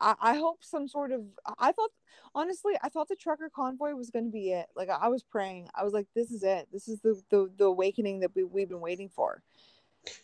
I, 0.01 0.15
I 0.21 0.37
hope 0.37 0.59
some 0.63 0.89
sort 0.89 1.13
of 1.13 1.23
I 1.59 1.73
thought 1.73 1.91
honestly 2.35 2.75
I 2.83 2.89
thought 2.89 3.09
the 3.09 3.17
trucker 3.17 3.51
convoy 3.55 3.93
was 3.93 4.11
going 4.11 4.25
to 4.25 4.31
be 4.31 4.53
it. 4.53 4.67
Like 4.77 4.89
I 4.91 5.09
was 5.09 5.23
praying. 5.23 5.69
I 5.75 5.85
was 5.85 5.93
like 5.93 6.07
this 6.15 6.31
is 6.31 6.43
it. 6.43 6.69
This 6.73 6.89
is 6.89 7.01
the 7.01 7.21
the, 7.31 7.51
the 7.57 7.65
awakening 7.65 8.21
that 8.21 8.35
we, 8.35 8.45
we've 8.45 8.69
been 8.69 8.81
waiting 8.81 9.09
for. 9.09 9.43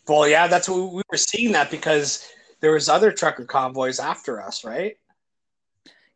Well, 0.07 0.27
yeah, 0.27 0.47
that's 0.47 0.69
what 0.69 0.93
we 0.93 1.01
were 1.11 1.17
seeing 1.17 1.51
that 1.53 1.71
because 1.71 2.27
there 2.61 2.71
was 2.71 2.89
other 2.89 3.11
trucker 3.11 3.45
convoys 3.45 3.99
after 3.99 4.41
us, 4.41 4.63
right? 4.63 4.97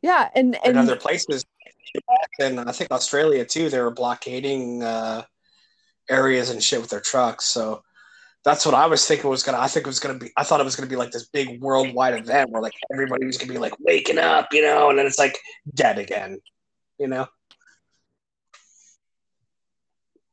Yeah, 0.01 0.29
and 0.35 0.55
In 0.63 0.71
and 0.71 0.77
other 0.77 0.95
places, 0.95 1.45
and 2.39 2.59
I 2.59 2.71
think 2.71 2.91
Australia 2.91 3.45
too. 3.45 3.69
They 3.69 3.81
were 3.81 3.91
blockading 3.91 4.83
uh, 4.83 5.23
areas 6.09 6.49
and 6.49 6.63
shit 6.63 6.81
with 6.81 6.89
their 6.89 7.01
trucks. 7.01 7.45
So 7.45 7.83
that's 8.45 8.65
what 8.65 8.75
I 8.75 8.85
was 8.85 9.05
thinking 9.05 9.29
was 9.29 9.43
gonna. 9.43 9.59
I 9.59 9.67
think 9.67 9.85
it 9.85 9.89
was 9.89 9.99
gonna 9.99 10.17
be. 10.17 10.31
I 10.37 10.43
thought 10.43 10.61
it 10.61 10.65
was 10.65 10.75
gonna 10.75 10.89
be 10.89 10.95
like 10.95 11.11
this 11.11 11.27
big 11.27 11.61
worldwide 11.61 12.17
event 12.17 12.51
where 12.51 12.61
like 12.61 12.73
everybody 12.93 13.25
was 13.25 13.37
gonna 13.37 13.51
be 13.51 13.59
like 13.59 13.73
waking 13.79 14.17
up, 14.17 14.47
you 14.53 14.61
know, 14.61 14.89
and 14.89 14.97
then 14.97 15.05
it's 15.05 15.19
like 15.19 15.37
dead 15.73 15.99
again, 15.99 16.39
you 16.97 17.07
know. 17.07 17.27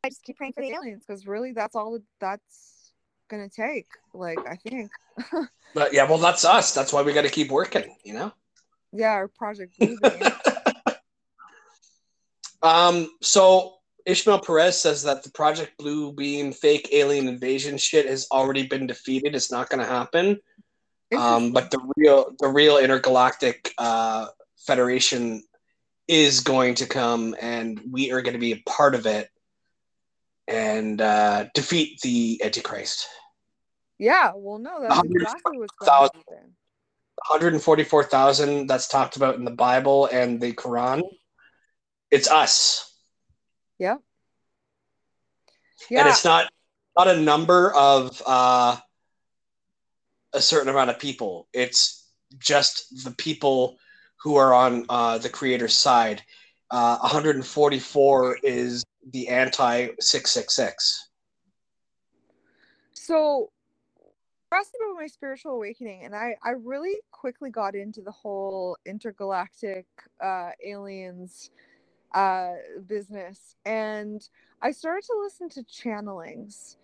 I 0.04 0.08
just 0.08 0.22
keep 0.22 0.36
praying 0.36 0.52
for 0.52 0.62
the 0.62 0.70
aliens 0.70 1.02
because 1.06 1.26
really 1.26 1.52
that's 1.52 1.74
all 1.74 1.98
that's 2.20 2.75
gonna 3.28 3.48
take. 3.48 3.88
Like 4.14 4.38
I 4.46 4.56
think, 4.56 4.90
But 5.74 5.92
yeah, 5.92 6.08
well, 6.08 6.18
that's 6.18 6.44
us. 6.44 6.72
That's 6.72 6.92
why 6.92 7.02
we 7.02 7.12
got 7.12 7.22
to 7.22 7.28
keep 7.28 7.50
working, 7.50 7.94
you 8.02 8.14
know. 8.14 8.32
yeah, 8.92 9.10
our 9.10 9.28
Project 9.28 9.76
Um, 12.62 13.10
so 13.20 13.74
Ismael 14.06 14.40
Perez 14.40 14.80
says 14.80 15.02
that 15.02 15.22
the 15.22 15.30
Project 15.30 15.76
Blue 15.78 16.12
Beam 16.12 16.50
fake 16.52 16.88
alien 16.92 17.28
invasion 17.28 17.76
shit 17.76 18.08
has 18.08 18.26
already 18.32 18.66
been 18.66 18.86
defeated. 18.86 19.34
It's 19.34 19.52
not 19.52 19.68
going 19.68 19.80
to 19.80 19.86
happen. 19.86 20.40
Um, 21.16 21.52
but 21.52 21.70
the 21.70 21.78
real, 21.96 22.34
the 22.40 22.48
real 22.48 22.78
intergalactic 22.78 23.72
uh, 23.78 24.28
federation 24.66 25.44
is 26.08 26.40
going 26.40 26.74
to 26.76 26.86
come, 26.86 27.36
and 27.40 27.80
we 27.90 28.10
are 28.12 28.22
going 28.22 28.32
to 28.32 28.40
be 28.40 28.52
a 28.52 28.62
part 28.66 28.94
of 28.94 29.06
it 29.06 29.28
and 30.48 31.00
uh, 31.00 31.46
defeat 31.54 32.00
the 32.02 32.40
Antichrist. 32.44 33.08
yeah, 33.98 34.32
well, 34.34 34.58
no, 34.58 34.80
that's 34.80 35.00
exactly 35.04 35.58
what's 35.58 35.74
going 35.76 36.10
to 36.10 36.16
happen. 36.18 36.56
144,000 37.28 38.66
that's 38.66 38.88
talked 38.88 39.16
about 39.16 39.36
in 39.36 39.44
the 39.44 39.50
Bible 39.50 40.06
and 40.06 40.40
the 40.40 40.52
Quran. 40.52 41.02
It's 42.10 42.30
us. 42.30 42.92
Yeah. 43.78 43.96
Yeah. 45.90 46.00
and 46.00 46.08
it's 46.08 46.24
not 46.24 46.50
not 46.96 47.08
a 47.08 47.20
number 47.20 47.74
of 47.74 48.22
uh, 48.26 48.76
a 50.32 50.40
certain 50.40 50.68
amount 50.68 50.90
of 50.90 50.98
people. 50.98 51.48
It's 51.52 52.08
just 52.38 53.04
the 53.04 53.10
people 53.12 53.78
who 54.22 54.36
are 54.36 54.54
on 54.54 54.86
uh, 54.88 55.18
the 55.18 55.28
creator's 55.28 55.74
side. 55.74 56.22
Uh, 56.70 56.98
144 56.98 58.38
is 58.42 58.84
the 59.12 59.28
anti 59.28 59.88
666. 60.00 61.08
so 62.92 63.50
asked 64.52 64.76
about 64.80 64.98
my 64.98 65.06
spiritual 65.06 65.52
awakening 65.52 66.04
and 66.04 66.16
i 66.16 66.34
i 66.42 66.50
really 66.50 66.94
quickly 67.10 67.50
got 67.50 67.74
into 67.74 68.00
the 68.00 68.10
whole 68.10 68.76
intergalactic 68.86 69.86
uh 70.24 70.50
aliens 70.64 71.50
uh, 72.14 72.54
business, 72.86 73.56
and 73.64 74.26
I 74.62 74.70
started 74.70 75.04
to 75.06 75.14
listen 75.22 75.48
to 75.50 75.62
channelings, 75.64 76.76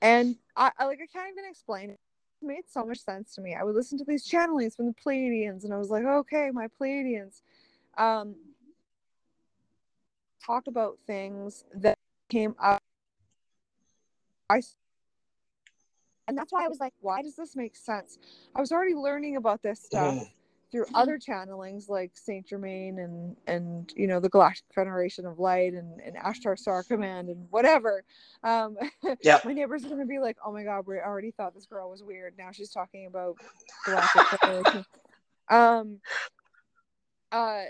and 0.00 0.36
I, 0.56 0.70
I 0.78 0.86
like 0.86 1.00
I 1.02 1.06
can't 1.06 1.30
even 1.30 1.48
explain 1.48 1.90
it. 1.90 2.00
Made 2.40 2.62
so 2.68 2.86
much 2.86 3.00
sense 3.00 3.34
to 3.34 3.42
me. 3.42 3.54
I 3.54 3.64
would 3.64 3.74
listen 3.74 3.98
to 3.98 4.04
these 4.04 4.26
channelings 4.26 4.76
from 4.76 4.86
the 4.86 4.94
Pleiadians, 4.94 5.64
and 5.64 5.74
I 5.74 5.76
was 5.76 5.90
like, 5.90 6.04
okay, 6.04 6.50
my 6.52 6.68
Pleiadians. 6.80 7.42
Um, 7.98 8.36
talk 10.44 10.66
about 10.66 10.98
things 11.06 11.64
that 11.74 11.98
came 12.28 12.54
up. 12.60 12.80
I 14.50 14.62
and 16.26 16.36
that's 16.36 16.52
why 16.52 16.64
I 16.64 16.68
was 16.68 16.78
like, 16.78 16.92
why 17.00 17.22
does 17.22 17.36
this 17.36 17.56
make 17.56 17.74
sense? 17.74 18.18
I 18.54 18.60
was 18.60 18.70
already 18.70 18.94
learning 18.94 19.36
about 19.36 19.62
this 19.62 19.80
stuff 19.84 20.14
Mhm. 20.14 20.30
through 20.70 20.84
other 20.94 21.18
channelings 21.18 21.88
like 21.88 22.10
Saint 22.14 22.46
Germain 22.46 22.98
and 22.98 23.36
and 23.46 23.90
you 23.96 24.06
know 24.06 24.20
the 24.20 24.28
Galactic 24.28 24.66
Federation 24.74 25.24
of 25.24 25.38
Light 25.38 25.72
and, 25.72 26.00
and 26.00 26.16
Ashtar 26.16 26.58
Star 26.58 26.82
Command 26.82 27.28
and 27.30 27.46
whatever. 27.50 28.04
Um, 28.42 28.76
Yeah. 29.22 29.38
my 29.44 29.52
neighbors 29.54 29.84
are 29.86 29.88
gonna 29.88 30.04
be 30.06 30.18
like, 30.18 30.36
oh 30.44 30.52
my 30.52 30.64
god, 30.64 30.86
we 30.86 30.96
already 30.98 31.30
thought 31.30 31.54
this 31.54 31.66
girl 31.66 31.90
was 31.90 32.02
weird. 32.02 32.34
Now 32.36 32.50
she's 32.52 32.70
talking 32.70 33.06
about 33.06 33.36
Galactic 33.84 34.22
Federation. 34.26 34.84
Um, 35.50 36.02
uh, 37.32 37.62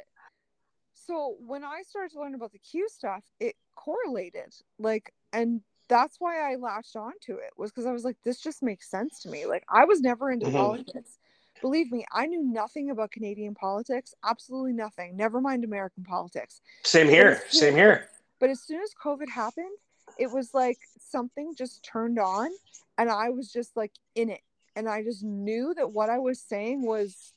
so 1.08 1.36
when 1.40 1.64
I 1.64 1.82
started 1.88 2.12
to 2.12 2.20
learn 2.20 2.34
about 2.34 2.52
the 2.52 2.58
Q 2.58 2.86
stuff, 2.88 3.24
it 3.40 3.56
correlated 3.74 4.54
like, 4.78 5.12
and 5.32 5.62
that's 5.88 6.16
why 6.20 6.52
I 6.52 6.56
latched 6.56 6.96
onto 6.96 7.36
it 7.36 7.50
was 7.56 7.70
because 7.70 7.86
I 7.86 7.92
was 7.92 8.04
like, 8.04 8.16
this 8.24 8.40
just 8.40 8.62
makes 8.62 8.90
sense 8.90 9.20
to 9.22 9.30
me. 9.30 9.46
Like 9.46 9.64
I 9.70 9.86
was 9.86 10.00
never 10.02 10.30
into 10.30 10.46
Mhm. 10.46 10.52
politics. 10.52 11.18
Believe 11.62 11.90
me, 11.90 12.04
I 12.12 12.26
knew 12.26 12.44
nothing 12.44 12.90
about 12.90 13.10
Canadian 13.10 13.54
politics, 13.54 14.14
absolutely 14.22 14.74
nothing. 14.74 15.16
Never 15.16 15.40
mind 15.40 15.64
American 15.64 16.04
politics. 16.04 16.60
Same 16.84 17.08
here. 17.08 17.42
Same 17.48 17.74
here. 17.74 18.10
But 18.38 18.50
as 18.50 18.60
soon 18.60 18.82
as 18.82 18.92
COVID 19.02 19.30
happened, 19.30 19.76
it 20.18 20.30
was 20.30 20.52
like 20.52 20.78
something 21.00 21.54
just 21.56 21.82
turned 21.82 22.18
on 22.18 22.50
and 22.98 23.10
I 23.10 23.30
was 23.30 23.50
just 23.50 23.76
like 23.76 23.92
in 24.14 24.28
it. 24.28 24.42
And 24.76 24.88
I 24.88 25.02
just 25.02 25.24
knew 25.24 25.72
that 25.74 25.90
what 25.90 26.10
I 26.10 26.18
was 26.18 26.38
saying 26.38 26.82
was 26.82 27.32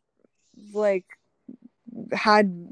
like 0.73 1.05
had 2.11 2.67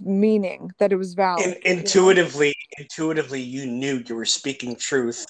meaning, 0.00 0.70
that 0.78 0.92
it 0.92 0.96
was 0.96 1.14
valid. 1.14 1.44
In, 1.46 1.50
you 1.50 1.74
know? 1.74 1.78
intuitively, 1.78 2.54
intuitively, 2.78 3.40
you 3.40 3.66
knew 3.66 4.02
you 4.06 4.14
were 4.14 4.24
speaking 4.24 4.76
truth, 4.76 5.26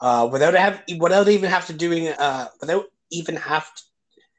uh, 0.00 0.28
without 0.30 0.54
have 0.54 0.82
without 0.98 1.28
even 1.28 1.50
have 1.50 1.66
to 1.66 1.72
doing 1.72 2.08
uh, 2.08 2.48
without 2.60 2.86
even 3.10 3.36
have 3.36 3.72
to, 3.74 3.82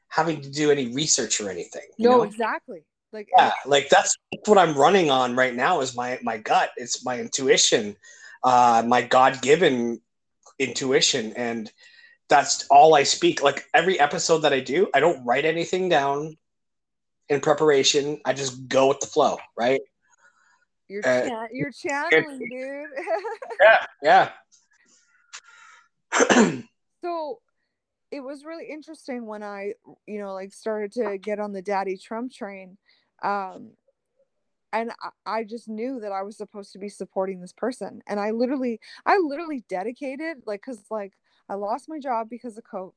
having 0.08 0.40
to 0.40 0.50
do 0.50 0.70
any 0.70 0.92
research 0.92 1.40
or 1.40 1.50
anything. 1.50 1.86
You 1.98 2.08
No, 2.08 2.18
know? 2.18 2.24
exactly. 2.24 2.84
Like 3.12 3.28
yeah 3.36 3.52
like 3.66 3.88
that's 3.88 4.16
what 4.46 4.58
i'm 4.58 4.76
running 4.76 5.10
on 5.10 5.36
right 5.36 5.54
now 5.54 5.80
is 5.80 5.96
my 5.96 6.18
my 6.22 6.36
gut 6.38 6.70
it's 6.76 7.04
my 7.04 7.18
intuition 7.18 7.96
uh 8.44 8.82
my 8.86 9.02
god-given 9.02 10.00
intuition 10.58 11.32
and 11.36 11.72
that's 12.28 12.66
all 12.70 12.94
i 12.94 13.02
speak 13.02 13.42
like 13.42 13.64
every 13.74 13.98
episode 14.00 14.38
that 14.38 14.52
i 14.52 14.60
do 14.60 14.88
i 14.94 15.00
don't 15.00 15.24
write 15.24 15.44
anything 15.44 15.88
down 15.88 16.36
in 17.28 17.40
preparation 17.40 18.20
i 18.24 18.32
just 18.32 18.68
go 18.68 18.88
with 18.88 19.00
the 19.00 19.06
flow 19.06 19.36
right 19.56 19.80
you're 20.88 21.06
uh, 21.06 21.28
chan- 21.28 21.48
you're 21.52 21.72
channeling, 21.86 22.38
dude. 22.38 22.86
yeah 24.02 24.30
yeah 26.42 26.62
so 27.02 27.40
it 28.10 28.20
was 28.20 28.44
really 28.44 28.66
interesting 28.68 29.26
when 29.26 29.42
I, 29.42 29.74
you 30.06 30.18
know, 30.18 30.32
like 30.32 30.52
started 30.52 30.92
to 30.92 31.18
get 31.18 31.40
on 31.40 31.52
the 31.52 31.62
daddy 31.62 31.96
Trump 31.96 32.32
train. 32.32 32.78
Um, 33.22 33.72
and 34.72 34.92
I, 35.02 35.38
I 35.38 35.44
just 35.44 35.68
knew 35.68 36.00
that 36.00 36.12
I 36.12 36.22
was 36.22 36.36
supposed 36.36 36.72
to 36.72 36.78
be 36.78 36.88
supporting 36.88 37.40
this 37.40 37.52
person. 37.52 38.02
And 38.06 38.20
I 38.20 38.30
literally, 38.30 38.80
I 39.04 39.18
literally 39.18 39.64
dedicated, 39.68 40.38
like, 40.46 40.62
cause 40.62 40.84
like 40.90 41.14
I 41.48 41.54
lost 41.54 41.88
my 41.88 41.98
job 41.98 42.28
because 42.30 42.56
of 42.56 42.64
COVID, 42.64 42.92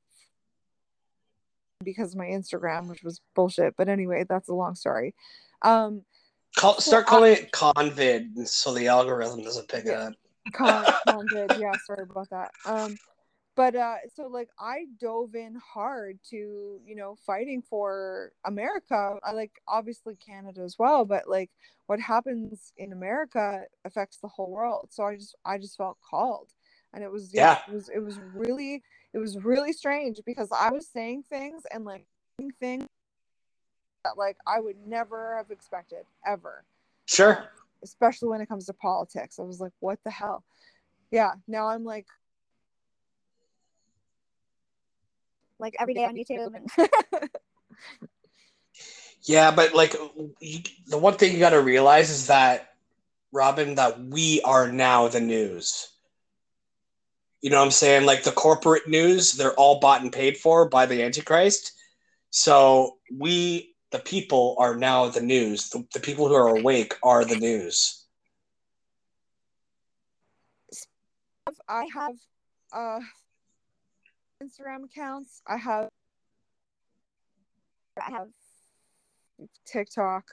because 1.84 2.13
of 2.13 2.17
my 2.17 2.25
Instagram, 2.25 2.88
which 2.88 3.03
was 3.03 3.21
bullshit. 3.36 3.75
But 3.77 3.89
anyway, 3.89 4.25
that's 4.27 4.49
a 4.49 4.53
long 4.53 4.75
story. 4.75 5.13
Um, 5.61 6.03
Call, 6.57 6.80
start 6.82 7.05
calling 7.05 7.34
it 7.34 7.51
convid 7.51 8.47
so 8.47 8.73
the 8.73 8.88
algorithm 8.88 9.43
doesn't 9.43 9.67
pick 9.69 9.86
it 9.86 9.89
Yeah. 9.89 10.07
up 10.07 10.13
con, 10.51 10.86
con 11.07 11.27
did. 11.27 11.51
Yeah, 11.59 11.73
sorry 11.86 12.03
about 12.09 12.30
that. 12.32 12.51
Um, 12.65 12.97
but 13.55 13.75
uh, 13.75 13.97
so 14.15 14.27
like 14.27 14.49
I 14.59 14.86
dove 14.99 15.36
in 15.36 15.55
hard 15.55 16.17
to 16.32 16.80
you 16.86 16.95
know 16.95 17.15
fighting 17.25 17.61
for 17.61 18.32
America. 18.45 19.17
I 19.23 19.32
like 19.34 19.51
obviously 19.67 20.15
Canada 20.15 20.61
as 20.61 20.77
well, 20.80 21.05
but 21.05 21.30
like 21.30 21.51
what 21.86 21.99
happens 21.99 22.73
in 22.77 22.93
America 22.93 23.63
affects 23.86 24.17
the 24.17 24.27
whole 24.27 24.49
world. 24.49 24.88
So 24.91 25.03
I 25.03 25.15
just 25.17 25.36
I 25.45 25.57
just 25.59 25.77
felt 25.77 25.97
called, 26.01 26.51
and 26.93 27.03
it 27.03 27.11
was 27.11 27.32
Yeah. 27.34 27.59
it 27.67 27.73
was 27.73 27.89
it 27.89 27.99
was 27.99 28.19
really 28.34 28.82
it 29.14 29.18
was 29.18 29.38
really 29.43 29.74
strange 29.74 30.20
because 30.26 30.49
I 30.51 30.72
was 30.72 30.88
saying 30.88 31.24
things 31.30 31.64
and 31.72 31.86
like 31.86 32.05
things 32.60 32.86
that 34.03 34.18
like 34.18 34.38
I 34.47 34.60
would 34.60 34.78
never 34.86 35.36
have 35.38 35.51
expected 35.51 36.05
ever 36.26 36.64
sure 37.05 37.49
especially 37.84 38.30
when 38.30 38.41
it 38.41 38.47
comes 38.47 38.66
to 38.66 38.74
politics. 38.74 39.39
I 39.39 39.43
was 39.43 39.60
like, 39.60 39.72
what 39.80 39.99
the 40.03 40.12
hell? 40.12 40.43
Yeah, 41.12 41.32
now 41.47 41.68
I'm 41.68 41.84
like 41.84 42.07
like 45.60 45.76
every 45.80 45.93
day 45.93 46.05
on 46.05 46.16
YouTube 46.16 46.55
and 46.55 46.70
Yeah, 49.24 49.51
but 49.51 49.74
like 49.74 49.95
you, 50.39 50.60
the 50.88 50.97
one 50.97 51.16
thing 51.16 51.34
you 51.34 51.39
got 51.39 51.49
to 51.49 51.62
realize 51.62 52.10
is 52.10 52.28
that 52.28 52.74
Robin, 53.32 53.76
that 53.76 53.99
we 53.99 54.41
are 54.41 54.72
now 54.72 55.07
the 55.07 55.20
news. 55.20 55.89
You 57.41 57.49
know 57.49 57.57
what 57.57 57.65
I'm 57.65 57.71
saying? 57.71 58.05
Like 58.05 58.23
the 58.23 58.31
corporate 58.31 58.87
news, 58.87 59.33
they're 59.33 59.53
all 59.53 59.79
bought 59.79 60.01
and 60.01 60.11
paid 60.11 60.37
for 60.37 60.67
by 60.67 60.85
the 60.85 61.01
Antichrist. 61.03 61.73
So 62.31 62.97
we, 63.11 63.75
the 63.91 63.99
people, 63.99 64.55
are 64.59 64.75
now 64.75 65.07
the 65.07 65.21
news. 65.21 65.69
The, 65.69 65.85
the 65.93 65.99
people 65.99 66.27
who 66.27 66.35
are 66.35 66.49
awake 66.49 66.95
are 67.01 67.23
the 67.23 67.37
news. 67.37 68.05
I 71.67 71.87
have 71.93 72.15
uh 72.71 72.99
Instagram 74.43 74.85
accounts. 74.85 75.41
I 75.47 75.57
have 75.57 75.89
I 77.99 78.11
have 78.11 78.27
TikTok. 79.65 80.25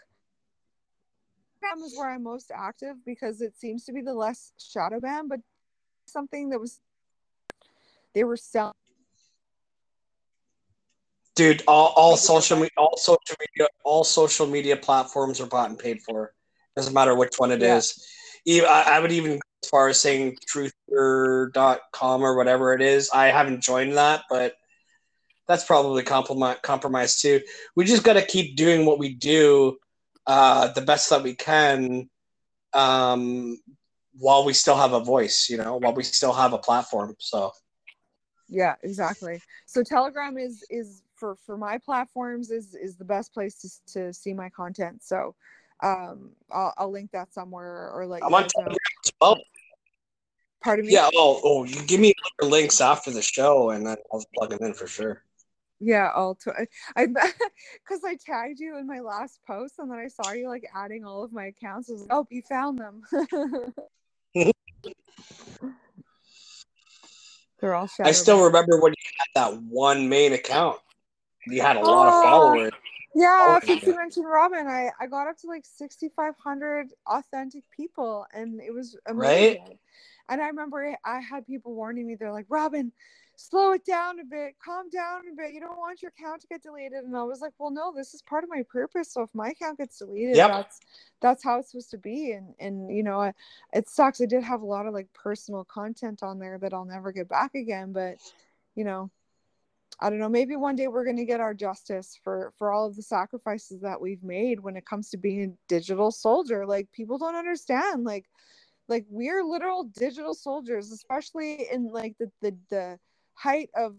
Instagram 1.62 1.84
is 1.84 1.96
where 1.96 2.10
I'm 2.10 2.22
most 2.22 2.50
active 2.54 2.96
because 3.04 3.40
it 3.40 3.56
seems 3.56 3.84
to 3.84 3.92
be 3.92 4.02
the 4.02 4.14
less 4.14 4.52
shadow 4.58 5.00
ban, 5.00 5.28
but 5.28 5.40
something 6.06 6.50
that 6.50 6.60
was 6.60 6.80
they 8.16 8.24
were 8.24 8.36
selling 8.36 8.72
Dude, 11.34 11.62
all, 11.68 11.92
all 11.96 12.16
social 12.16 12.56
media, 12.56 12.70
all 12.78 12.96
social 12.96 13.36
media, 13.38 13.68
all 13.84 14.04
social 14.04 14.46
media 14.46 14.74
platforms 14.74 15.38
are 15.38 15.46
bought 15.46 15.68
and 15.68 15.78
paid 15.78 16.00
for. 16.00 16.32
Doesn't 16.74 16.94
matter 16.94 17.14
which 17.14 17.34
one 17.36 17.52
it 17.52 17.60
Yeah. 17.60 17.76
is. 17.76 18.02
Even, 18.46 18.70
I, 18.70 18.84
I 18.86 19.00
would 19.00 19.12
even 19.12 19.32
go 19.32 19.40
as 19.62 19.68
far 19.68 19.88
as 19.88 20.00
saying 20.00 20.38
truther.com 20.50 22.22
or 22.22 22.36
whatever 22.38 22.72
it 22.72 22.80
is. 22.80 23.10
I 23.12 23.26
haven't 23.26 23.62
joined 23.62 23.98
that, 23.98 24.22
but 24.30 24.54
that's 25.46 25.64
probably 25.64 26.02
compromise 26.04 26.56
compromise 26.62 27.20
too. 27.20 27.42
We 27.76 27.84
just 27.84 28.02
got 28.02 28.14
to 28.14 28.24
keep 28.24 28.56
doing 28.56 28.86
what 28.86 28.98
we 28.98 29.14
do 29.14 29.76
uh, 30.26 30.72
the 30.72 30.80
best 30.80 31.10
that 31.10 31.22
we 31.22 31.34
can 31.34 32.08
um, 32.72 33.58
while 34.14 34.46
we 34.46 34.54
still 34.54 34.76
have 34.76 34.94
a 34.94 35.00
voice, 35.00 35.50
you 35.50 35.58
know, 35.58 35.76
while 35.76 35.92
we 35.92 36.02
still 36.02 36.32
have 36.32 36.54
a 36.54 36.58
platform. 36.58 37.14
So 37.18 37.52
yeah 38.48 38.74
exactly 38.82 39.40
so 39.66 39.82
telegram 39.82 40.38
is 40.38 40.64
is 40.70 41.02
for 41.14 41.34
for 41.34 41.56
my 41.56 41.78
platforms 41.78 42.50
is 42.50 42.74
is 42.74 42.96
the 42.96 43.04
best 43.04 43.32
place 43.32 43.82
to, 43.86 43.92
to 43.92 44.12
see 44.12 44.32
my 44.32 44.48
content 44.50 45.02
so 45.02 45.34
um 45.82 46.30
I'll, 46.50 46.74
I'll 46.78 46.90
link 46.90 47.10
that 47.12 47.32
somewhere 47.32 47.90
or 47.92 48.06
like 48.06 48.22
I'm 48.24 48.34
on 48.34 48.48
Telegram 48.48 48.76
as 49.04 49.12
well. 49.20 49.36
pardon 50.62 50.86
me 50.86 50.92
Yeah. 50.92 51.10
Oh, 51.14 51.40
oh, 51.44 51.64
you 51.64 51.82
give 51.84 52.00
me 52.00 52.14
your 52.40 52.50
links 52.50 52.80
after 52.80 53.10
the 53.10 53.22
show, 53.22 53.70
and 53.70 53.86
then 53.86 53.96
I'll 54.12 54.24
plug 54.34 54.50
them 54.50 54.58
in 54.62 54.74
for 54.74 54.86
sure. 54.86 55.22
yeah 55.78 56.10
i'll 56.14 56.34
t- 56.34 56.50
i 56.96 57.06
because 57.06 58.00
I, 58.04 58.16
tagged 58.24 58.58
you 58.58 58.78
in 58.78 58.86
my 58.86 59.00
last 59.00 59.40
post 59.46 59.74
and 59.78 59.90
then 59.90 59.98
i 59.98 60.08
saw 60.08 60.32
you 60.32 60.48
like 60.48 60.66
adding 60.74 61.04
all 61.04 61.22
of 61.22 61.32
my 61.34 61.46
accounts 61.46 61.90
I 61.90 61.92
was 61.92 62.00
like, 62.02 62.12
oh 62.12 62.26
you 62.30 62.40
found 62.48 62.78
them 62.78 63.02
they're 67.60 67.74
all 67.74 67.88
I 68.04 68.12
still 68.12 68.44
remember 68.44 68.80
when 68.80 68.92
you 68.92 69.10
had 69.18 69.52
that 69.52 69.62
one 69.62 70.08
main 70.08 70.32
account. 70.32 70.78
You 71.46 71.62
had 71.62 71.76
a 71.76 71.80
lot 71.80 72.08
of 72.08 72.14
Oh. 72.14 72.22
followers. 72.22 72.72
Yeah, 73.14 73.40
Oh, 73.46 73.60
since 73.62 73.82
yeah. 73.82 73.88
you 73.92 73.96
mentioned 73.96 74.26
Robin, 74.26 74.66
I, 74.66 74.90
I 75.00 75.06
got 75.06 75.26
up 75.26 75.38
to 75.38 75.46
like 75.46 75.64
6,500 75.64 76.88
authentic 77.06 77.64
people 77.74 78.26
and 78.34 78.60
it 78.60 78.72
was 78.74 78.96
amazing. 79.06 79.78
And 80.28 80.42
I 80.42 80.48
remember 80.48 80.94
I 81.04 81.20
had 81.20 81.46
people 81.46 81.74
warning 81.74 82.06
me, 82.06 82.16
they're 82.16 82.32
like, 82.32 82.46
Robin, 82.50 82.92
slow 83.36 83.72
it 83.72 83.84
down 83.84 84.18
a 84.18 84.24
bit, 84.24 84.54
calm 84.64 84.88
down 84.88 85.20
a 85.30 85.36
bit. 85.36 85.52
You 85.52 85.60
don't 85.60 85.78
want 85.78 86.02
your 86.02 86.10
account 86.18 86.40
to 86.40 86.46
get 86.48 86.62
deleted. 86.62 87.04
And 87.04 87.16
I 87.16 87.22
was 87.22 87.40
like, 87.40 87.52
well, 87.58 87.70
no, 87.70 87.92
this 87.94 88.14
is 88.14 88.22
part 88.22 88.42
of 88.44 88.50
my 88.50 88.64
purpose. 88.68 89.12
So 89.12 89.22
if 89.22 89.30
my 89.34 89.50
account 89.50 89.78
gets 89.78 89.98
deleted, 89.98 90.36
Yep. 90.36 90.50
that's 90.50 90.80
that's 91.20 91.44
how 91.44 91.58
it's 91.58 91.70
supposed 91.70 91.90
to 91.90 91.98
be. 91.98 92.32
And 92.32 92.54
and 92.58 92.90
you 92.94 93.02
know, 93.02 93.20
I, 93.20 93.34
it 93.72 93.88
sucks. 93.88 94.20
I 94.20 94.26
did 94.26 94.42
have 94.42 94.62
a 94.62 94.66
lot 94.66 94.86
of 94.86 94.94
like 94.94 95.12
personal 95.12 95.64
content 95.64 96.22
on 96.22 96.38
there 96.38 96.58
that 96.58 96.72
I'll 96.72 96.86
never 96.86 97.12
get 97.12 97.28
back 97.28 97.54
again. 97.54 97.92
But 97.92 98.16
you 98.74 98.84
know, 98.84 99.10
I 100.00 100.08
don't 100.10 100.18
know. 100.18 100.28
Maybe 100.28 100.56
one 100.56 100.76
day 100.76 100.88
we're 100.88 101.04
going 101.04 101.16
to 101.18 101.24
get 101.26 101.40
our 101.40 101.54
justice 101.54 102.18
for 102.24 102.52
for 102.58 102.72
all 102.72 102.86
of 102.86 102.96
the 102.96 103.02
sacrifices 103.02 103.80
that 103.82 104.00
we've 104.00 104.22
made 104.22 104.60
when 104.60 104.76
it 104.76 104.86
comes 104.86 105.10
to 105.10 105.18
being 105.18 105.44
a 105.44 105.68
digital 105.68 106.10
soldier. 106.10 106.66
Like 106.66 106.90
people 106.92 107.18
don't 107.18 107.36
understand. 107.36 108.04
Like 108.04 108.24
like 108.88 109.04
we're 109.10 109.44
literal 109.44 109.84
digital 109.84 110.34
soldiers, 110.34 110.90
especially 110.90 111.66
in 111.70 111.88
like 111.92 112.16
the 112.18 112.30
the, 112.40 112.56
the 112.70 112.98
height 113.36 113.70
of 113.76 113.96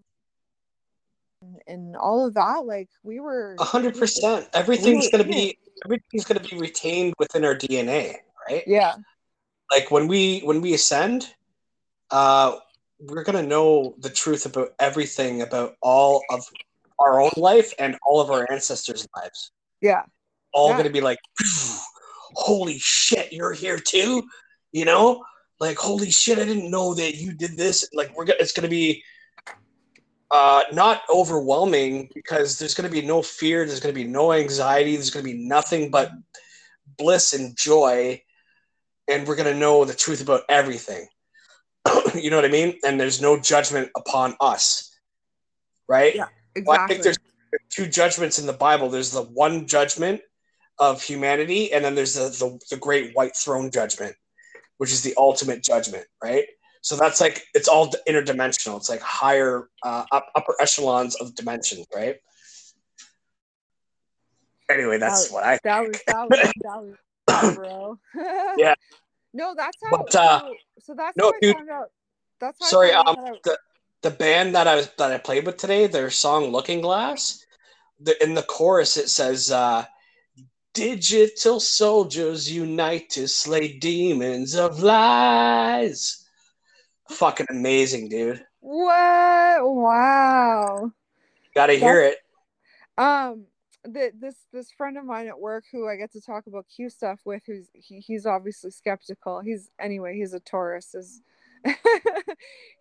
and, 1.66 1.96
all 1.96 2.26
of 2.26 2.34
that. 2.34 2.66
Like 2.66 2.88
we 3.02 3.20
were 3.20 3.56
A 3.58 3.64
hundred 3.64 3.96
percent. 3.96 4.48
Everything's 4.54 5.06
We- 5.06 5.10
gonna 5.10 5.24
be 5.24 5.58
everything's 5.84 6.24
gonna 6.24 6.40
be 6.40 6.56
retained 6.58 7.14
within 7.18 7.44
our 7.44 7.54
DNA, 7.54 8.16
right? 8.48 8.64
Yeah. 8.66 8.94
Like 9.70 9.90
when 9.90 10.08
we 10.08 10.40
when 10.40 10.60
we 10.60 10.74
ascend, 10.74 11.32
uh, 12.10 12.56
we're 13.00 13.22
gonna 13.22 13.42
know 13.42 13.94
the 13.98 14.10
truth 14.10 14.46
about 14.46 14.74
everything 14.80 15.42
about 15.42 15.76
all 15.82 16.22
of 16.30 16.44
our 16.98 17.20
own 17.20 17.30
life 17.36 17.72
and 17.78 17.96
all 18.04 18.20
of 18.20 18.30
our 18.30 18.50
ancestors' 18.50 19.06
lives. 19.16 19.52
Yeah. 19.80 20.02
All 20.52 20.70
Yeah. 20.70 20.78
gonna 20.78 20.90
be 20.90 21.00
like, 21.00 21.18
holy 22.34 22.78
shit, 22.78 23.32
you're 23.32 23.52
here 23.52 23.78
too, 23.78 24.24
you 24.72 24.84
know? 24.84 25.24
Like, 25.60 25.76
holy 25.76 26.10
shit, 26.10 26.38
I 26.38 26.44
didn't 26.44 26.70
know 26.70 26.94
that 26.94 27.14
you 27.16 27.32
did 27.34 27.56
this. 27.56 27.88
Like, 27.92 28.16
we're 28.16 28.24
gonna, 28.24 28.38
it's 28.40 28.52
gonna 28.52 28.68
be 28.68 29.02
uh, 30.30 30.62
not 30.72 31.02
overwhelming 31.12 32.10
because 32.14 32.58
there's 32.58 32.74
going 32.74 32.88
to 32.88 33.00
be 33.00 33.06
no 33.06 33.22
fear, 33.22 33.64
there's 33.64 33.80
going 33.80 33.94
to 33.94 34.00
be 34.00 34.06
no 34.06 34.32
anxiety, 34.32 34.94
there's 34.94 35.10
going 35.10 35.24
to 35.24 35.32
be 35.32 35.46
nothing 35.46 35.90
but 35.90 36.10
bliss 36.96 37.32
and 37.32 37.56
joy, 37.56 38.22
and 39.08 39.26
we're 39.26 39.36
going 39.36 39.52
to 39.52 39.58
know 39.58 39.84
the 39.84 39.94
truth 39.94 40.20
about 40.20 40.42
everything. 40.48 41.08
you 42.14 42.30
know 42.30 42.36
what 42.36 42.44
I 42.44 42.48
mean? 42.48 42.78
And 42.84 43.00
there's 43.00 43.20
no 43.20 43.38
judgment 43.38 43.90
upon 43.96 44.34
us, 44.40 44.98
right? 45.88 46.14
Yeah, 46.14 46.26
Well, 46.56 46.72
I 46.72 46.86
Exactly. 46.86 46.94
think 46.94 47.02
there's 47.04 47.18
two 47.70 47.86
judgments 47.86 48.38
in 48.38 48.46
the 48.46 48.52
Bible. 48.52 48.90
There's 48.90 49.12
the 49.12 49.22
one 49.22 49.66
judgment 49.66 50.20
of 50.78 51.02
humanity, 51.02 51.72
and 51.72 51.84
then 51.84 51.94
there's 51.94 52.14
the, 52.14 52.28
the, 52.28 52.60
the 52.70 52.76
great 52.76 53.14
white 53.14 53.36
throne 53.36 53.70
judgment, 53.70 54.14
which 54.76 54.92
is 54.92 55.02
the 55.02 55.14
ultimate 55.16 55.62
judgment, 55.62 56.06
right? 56.22 56.44
So 56.82 56.96
that's 56.96 57.20
like 57.20 57.44
it's 57.54 57.68
all 57.68 57.90
interdimensional. 58.08 58.76
It's 58.76 58.88
like 58.88 59.00
higher, 59.00 59.68
uh, 59.82 60.04
up, 60.12 60.26
upper 60.34 60.54
echelons 60.60 61.16
of 61.16 61.34
dimensions, 61.34 61.86
right? 61.94 62.16
Anyway, 64.70 64.98
that's 64.98 65.28
That- 65.28 65.34
what 65.34 65.44
I. 65.44 65.58
that 65.64 65.80
was 65.80 66.00
that 66.06 66.28
was 66.30 66.52
that 66.62 66.82
was 66.82 67.54
bro. 67.56 67.98
Yeah. 68.58 68.74
No, 69.34 69.54
that's 69.56 69.76
how. 69.82 69.90
But, 69.90 70.14
uh, 70.14 70.40
so, 70.40 70.54
so 70.80 70.94
that's 70.94 71.16
no, 71.16 71.24
how 71.26 71.30
I 71.30 71.38
dude. 71.40 71.56
found 71.56 71.70
out. 71.70 71.90
That's 72.40 72.58
how 72.60 72.66
Sorry, 72.68 72.92
um, 72.92 73.06
out 73.08 73.42
the 73.44 73.58
the 74.02 74.10
band 74.10 74.54
that 74.54 74.66
I 74.66 74.76
was 74.76 74.90
that 74.98 75.12
I 75.12 75.18
played 75.18 75.44
with 75.46 75.56
today, 75.56 75.86
their 75.86 76.10
song 76.10 76.50
"Looking 76.50 76.80
Glass," 76.80 77.44
the, 78.00 78.22
in 78.22 78.34
the 78.34 78.42
chorus 78.42 78.96
it 78.96 79.08
says, 79.08 79.50
uh, 79.50 79.84
"Digital 80.72 81.60
soldiers 81.60 82.50
unite 82.50 83.10
to 83.10 83.26
slay 83.28 83.76
demons 83.78 84.54
of 84.54 84.82
lies." 84.82 86.24
Fucking 87.10 87.46
amazing, 87.50 88.08
dude. 88.08 88.44
What? 88.60 89.60
Wow. 89.62 90.92
Got 91.54 91.66
to 91.66 91.74
hear 91.78 92.02
it. 92.02 92.18
Um, 92.96 93.46
the, 93.84 94.10
this 94.18 94.34
this 94.52 94.70
friend 94.72 94.98
of 94.98 95.04
mine 95.04 95.28
at 95.28 95.38
work 95.38 95.64
who 95.72 95.88
I 95.88 95.96
get 95.96 96.12
to 96.12 96.20
talk 96.20 96.46
about 96.46 96.66
Q 96.74 96.90
stuff 96.90 97.20
with, 97.24 97.42
who's 97.46 97.68
he, 97.72 98.00
he's 98.00 98.26
obviously 98.26 98.70
skeptical. 98.70 99.40
He's 99.40 99.70
anyway, 99.80 100.16
he's 100.16 100.34
a 100.34 100.40
Taurus. 100.40 100.94
Is 100.94 101.22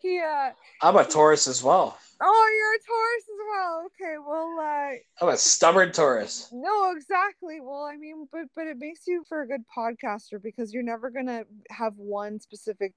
he? 0.02 0.20
Uh, 0.20 0.50
I'm 0.82 0.96
a 0.98 1.06
Taurus 1.06 1.48
as 1.48 1.64
well. 1.64 1.98
oh, 2.22 2.50
you're 2.58 2.76
a 2.76 2.84
Taurus 2.88 3.24
as 3.24 3.40
well. 3.52 3.86
Okay, 3.86 4.18
well, 4.28 4.58
uh, 4.60 5.26
I'm 5.26 5.34
a 5.34 5.38
stubborn 5.38 5.92
Taurus. 5.92 6.50
no, 6.52 6.92
exactly. 6.92 7.60
Well, 7.62 7.84
I 7.84 7.96
mean, 7.96 8.28
but 8.32 8.46
but 8.56 8.68
it 8.68 8.78
makes 8.78 9.08
you 9.08 9.24
for 9.30 9.42
a 9.42 9.48
good 9.48 9.64
podcaster 9.76 10.42
because 10.42 10.74
you're 10.74 10.84
never 10.84 11.10
gonna 11.10 11.44
have 11.70 11.94
one 11.96 12.40
specific. 12.40 12.94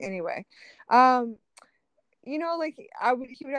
Anyway, 0.00 0.44
um, 0.88 1.36
you 2.24 2.38
know, 2.38 2.56
like 2.58 2.76
I 3.00 3.12
would 3.12 3.28
he 3.30 3.44
would 3.44 3.54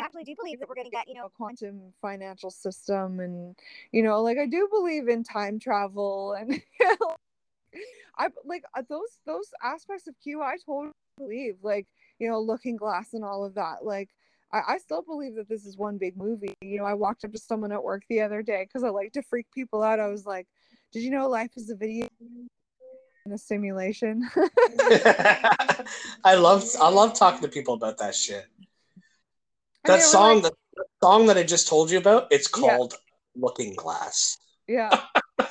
actually 0.00 0.24
do 0.24 0.34
believe 0.36 0.60
that 0.60 0.68
we're 0.68 0.74
going 0.74 0.86
to 0.86 0.90
get, 0.90 1.08
you 1.08 1.14
know, 1.14 1.22
know, 1.26 1.32
quantum 1.36 1.92
financial 2.00 2.50
system 2.50 3.20
and 3.20 3.56
you 3.92 4.02
know 4.02 4.22
like 4.22 4.38
i 4.38 4.46
do 4.46 4.68
believe 4.70 5.08
in 5.08 5.22
time 5.22 5.58
travel 5.58 6.34
and 6.38 6.52
you 6.52 6.60
know, 7.00 7.16
i 8.18 8.28
like 8.44 8.62
uh, 8.76 8.82
those 8.88 9.18
those 9.26 9.50
aspects 9.62 10.06
of 10.06 10.14
q 10.22 10.42
i 10.42 10.56
totally 10.64 10.92
believe 11.18 11.56
like 11.62 11.86
you 12.18 12.28
know 12.28 12.40
looking 12.40 12.76
glass 12.76 13.14
and 13.14 13.24
all 13.24 13.44
of 13.44 13.54
that. 13.54 13.84
Like 13.84 14.10
I, 14.52 14.60
I 14.68 14.78
still 14.78 15.02
believe 15.02 15.34
that 15.36 15.48
this 15.48 15.64
is 15.66 15.76
one 15.76 15.98
big 15.98 16.16
movie. 16.16 16.54
You 16.60 16.78
know 16.78 16.84
i 16.84 16.94
walked 16.94 17.24
up 17.24 17.32
to 17.32 17.38
someone 17.38 17.72
at 17.72 17.82
work 17.82 18.02
the 18.08 18.20
other 18.20 18.42
day 18.42 18.64
because 18.64 18.84
i 18.84 18.90
like 18.90 19.12
to 19.12 19.22
freak 19.22 19.46
people 19.54 19.82
out. 19.82 20.00
I 20.00 20.08
was 20.08 20.26
like 20.26 20.46
did 20.92 21.02
you 21.02 21.10
know 21.10 21.28
life 21.28 21.50
is 21.56 21.70
a 21.70 21.76
video 21.76 22.08
and 23.26 23.34
a 23.34 23.38
simulation 23.38 24.22
I 26.24 26.34
love 26.36 26.64
I 26.80 26.88
love 26.90 27.14
talking 27.14 27.40
to 27.42 27.48
people 27.48 27.74
about 27.74 27.98
that 27.98 28.14
shit. 28.14 28.46
And 29.84 29.94
they 29.94 29.98
That 29.98 30.02
song, 30.04 30.34
like- 30.42 30.42
that 30.44 30.54
that 30.76 30.86
song 31.02 31.26
that 31.26 31.36
I 31.36 31.42
just 31.42 31.66
told 31.66 31.90
you 31.90 31.98
about, 31.98 32.28
it's 32.30 32.48
Yeah. 32.48 32.76
called 32.76 32.94
"Looking 33.34 33.74
Glass." 33.74 34.38
yeah 34.68 34.90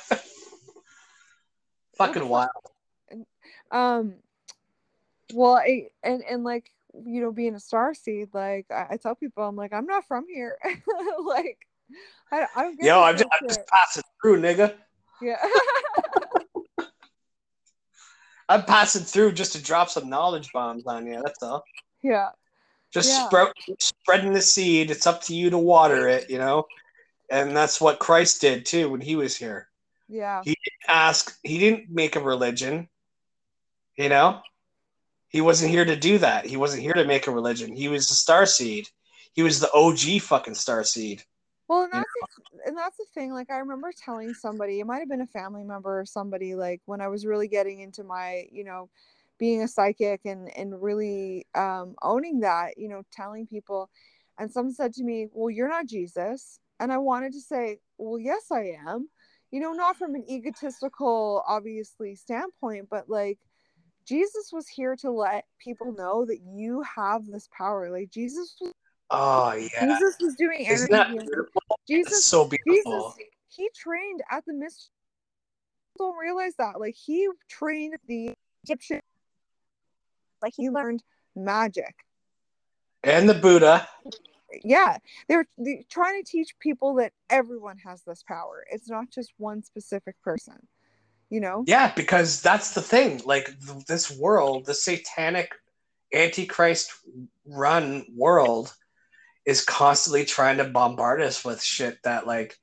Fucking 1.98 2.28
wild. 2.28 2.50
um 3.70 4.14
well 5.34 5.56
I, 5.56 5.88
and 6.02 6.22
and 6.30 6.44
like 6.44 6.70
you 7.04 7.20
know 7.20 7.32
being 7.32 7.54
a 7.54 7.60
star 7.60 7.92
seed 7.94 8.28
like 8.32 8.66
i, 8.70 8.86
I 8.92 8.96
tell 8.96 9.14
people 9.14 9.44
i'm 9.44 9.56
like 9.56 9.72
i'm 9.74 9.86
not 9.86 10.06
from 10.06 10.24
here 10.28 10.56
like 11.26 11.58
I, 12.32 12.46
I 12.56 12.62
don't 12.62 12.76
get 12.78 12.86
yo 12.86 13.02
i'm 13.02 13.16
just, 13.16 13.28
I'm 13.40 13.48
just 13.48 13.66
passing 13.68 14.02
through, 14.22 14.40
nigga. 14.40 14.74
yeah 15.20 15.36
I'm 18.48 18.64
passing 18.64 19.02
through 19.02 19.32
just 19.32 19.52
to 19.52 19.62
drop 19.62 19.90
some 19.90 20.08
knowledge 20.08 20.52
bombs 20.52 20.86
on 20.86 21.06
you. 21.06 21.20
That's 21.24 21.42
all. 21.42 21.64
yeah 22.02 22.30
Just 22.92 23.10
Yeah. 23.10 23.26
sprout, 23.26 23.56
spreading 23.80 24.32
the 24.32 24.42
seed. 24.42 24.90
It's 24.90 25.06
up 25.06 25.22
to 25.22 25.34
you 25.34 25.50
to 25.50 25.58
water 25.58 26.08
it, 26.08 26.30
you 26.30 26.38
know. 26.38 26.66
And 27.30 27.56
that's 27.56 27.80
what 27.80 27.98
Christ 27.98 28.40
did 28.40 28.64
too 28.64 28.88
when 28.90 29.00
he 29.00 29.16
was 29.16 29.36
here. 29.36 29.68
yeah 30.08 30.42
He 30.44 30.50
didn't 30.50 30.76
Ask. 30.88 31.36
He 31.42 31.58
didn't 31.58 31.90
make 31.90 32.14
a 32.14 32.20
religion. 32.20 32.88
You 33.96 34.08
know, 34.08 34.40
he 35.28 35.40
wasn't 35.40 35.72
here 35.72 35.84
to 35.84 35.96
do 35.96 36.18
that. 36.18 36.46
He 36.46 36.56
wasn't 36.56 36.82
here 36.82 36.92
to 36.92 37.04
make 37.04 37.26
a 37.26 37.32
religion. 37.32 37.74
He 37.74 37.88
was 37.88 38.08
the 38.08 38.14
star 38.14 38.46
seed. 38.46 38.88
He 39.32 39.42
was 39.42 39.58
the 39.58 39.72
OG 39.72 40.20
fucking 40.22 40.54
star 40.54 40.84
seed. 40.84 41.24
Well 41.68 41.82
and 41.84 41.92
You 41.92 42.00
that's 42.00 42.12
the, 42.14 42.68
and 42.68 42.76
that's 42.76 42.96
the 42.96 43.06
thing 43.14 43.32
like 43.32 43.50
i 43.50 43.58
remember 43.58 43.92
telling 44.04 44.34
somebody 44.34 44.80
it 44.80 44.86
might 44.86 44.98
have 44.98 45.08
been 45.08 45.20
a 45.20 45.26
family 45.26 45.64
member 45.64 46.00
or 46.00 46.06
somebody 46.06 46.54
like 46.54 46.80
when 46.86 47.00
i 47.00 47.08
was 47.08 47.26
really 47.26 47.48
getting 47.48 47.80
into 47.80 48.04
my 48.04 48.46
you 48.52 48.64
know 48.64 48.88
being 49.38 49.62
a 49.62 49.68
psychic 49.68 50.20
and 50.24 50.56
and 50.56 50.80
really 50.82 51.46
um 51.54 51.94
owning 52.02 52.40
that 52.40 52.78
you 52.78 52.88
know 52.88 53.02
telling 53.12 53.46
people 53.46 53.90
and 54.38 54.50
someone 54.50 54.74
said 54.74 54.92
to 54.92 55.04
me 55.04 55.28
well 55.32 55.50
you're 55.50 55.68
not 55.68 55.86
jesus 55.86 56.60
and 56.80 56.92
i 56.92 56.98
wanted 56.98 57.32
to 57.32 57.40
say 57.40 57.78
well 57.98 58.18
yes 58.18 58.50
i 58.52 58.72
am 58.86 59.08
you 59.50 59.60
know 59.60 59.72
not 59.72 59.96
from 59.96 60.14
an 60.14 60.24
egotistical 60.28 61.42
obviously 61.48 62.14
standpoint 62.14 62.86
but 62.90 63.08
like 63.08 63.38
jesus 64.06 64.50
was 64.52 64.68
here 64.68 64.96
to 64.96 65.10
let 65.10 65.44
people 65.58 65.92
know 65.92 66.24
that 66.24 66.40
you 66.54 66.82
have 66.82 67.26
this 67.26 67.48
power 67.56 67.90
like 67.90 68.10
jesus 68.10 68.56
was 68.60 68.72
Oh 69.10 69.52
yeah, 69.54 69.86
jesus 69.86 70.16
was 70.20 70.34
doing 70.34 70.60
isn't 70.60 70.90
healing. 70.90 71.26
beautiful? 71.26 71.62
It's 71.68 72.10
jesus 72.10 72.24
so 72.24 72.48
beautiful. 72.48 73.14
Jesus, 73.16 73.28
he 73.48 73.70
trained 73.74 74.22
at 74.30 74.44
the 74.46 74.52
mystery. 74.52 74.90
Don't 75.98 76.16
realize 76.16 76.54
that. 76.58 76.80
Like 76.80 76.94
he 76.94 77.28
trained 77.48 77.96
the 78.06 78.34
Egyptian. 78.64 79.00
Like 80.42 80.54
he 80.56 80.70
learned 80.70 81.02
magic. 81.34 81.94
And 83.04 83.28
the 83.28 83.34
Buddha. 83.34 83.88
Yeah, 84.64 84.98
they 85.28 85.36
were 85.36 85.46
they, 85.58 85.84
trying 85.90 86.22
to 86.22 86.30
teach 86.30 86.58
people 86.60 86.94
that 86.96 87.12
everyone 87.30 87.78
has 87.78 88.02
this 88.02 88.22
power. 88.26 88.64
It's 88.70 88.88
not 88.88 89.10
just 89.10 89.32
one 89.38 89.62
specific 89.62 90.20
person. 90.22 90.66
You 91.30 91.40
know. 91.40 91.64
Yeah, 91.66 91.92
because 91.94 92.40
that's 92.42 92.74
the 92.74 92.82
thing. 92.82 93.22
Like 93.24 93.46
th- 93.46 93.84
this 93.86 94.10
world, 94.10 94.66
the 94.66 94.74
satanic, 94.74 95.52
antichrist 96.14 96.92
run 97.44 98.04
world, 98.14 98.74
is 99.46 99.64
constantly 99.64 100.24
trying 100.24 100.58
to 100.58 100.64
bombard 100.64 101.22
us 101.22 101.44
with 101.44 101.62
shit 101.62 101.98
that 102.02 102.26
like 102.26 102.58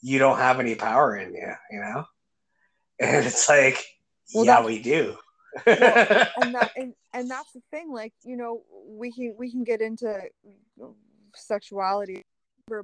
you 0.00 0.18
don't 0.18 0.38
have 0.38 0.60
any 0.60 0.76
power 0.76 1.16
in 1.16 1.34
you. 1.34 1.52
You 1.70 1.80
know, 1.80 2.04
and 3.00 3.26
it's 3.26 3.48
like, 3.48 3.84
Well, 4.34 4.46
yeah, 4.46 4.64
we 4.64 4.80
do. 4.80 5.16
and 5.66 6.54
that 6.54 6.70
and, 6.76 6.94
and 7.12 7.28
that's 7.28 7.52
the 7.52 7.62
thing 7.72 7.90
like 7.92 8.12
you 8.22 8.36
know 8.36 8.62
we 8.86 9.10
can 9.10 9.34
we 9.36 9.50
can 9.50 9.64
get 9.64 9.80
into 9.80 10.16
sexuality 11.34 12.22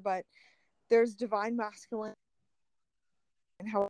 but 0.03 0.25
there's 0.91 1.15
divine 1.15 1.57
masculine 1.57 2.15
and 3.61 3.69
how 3.69 3.89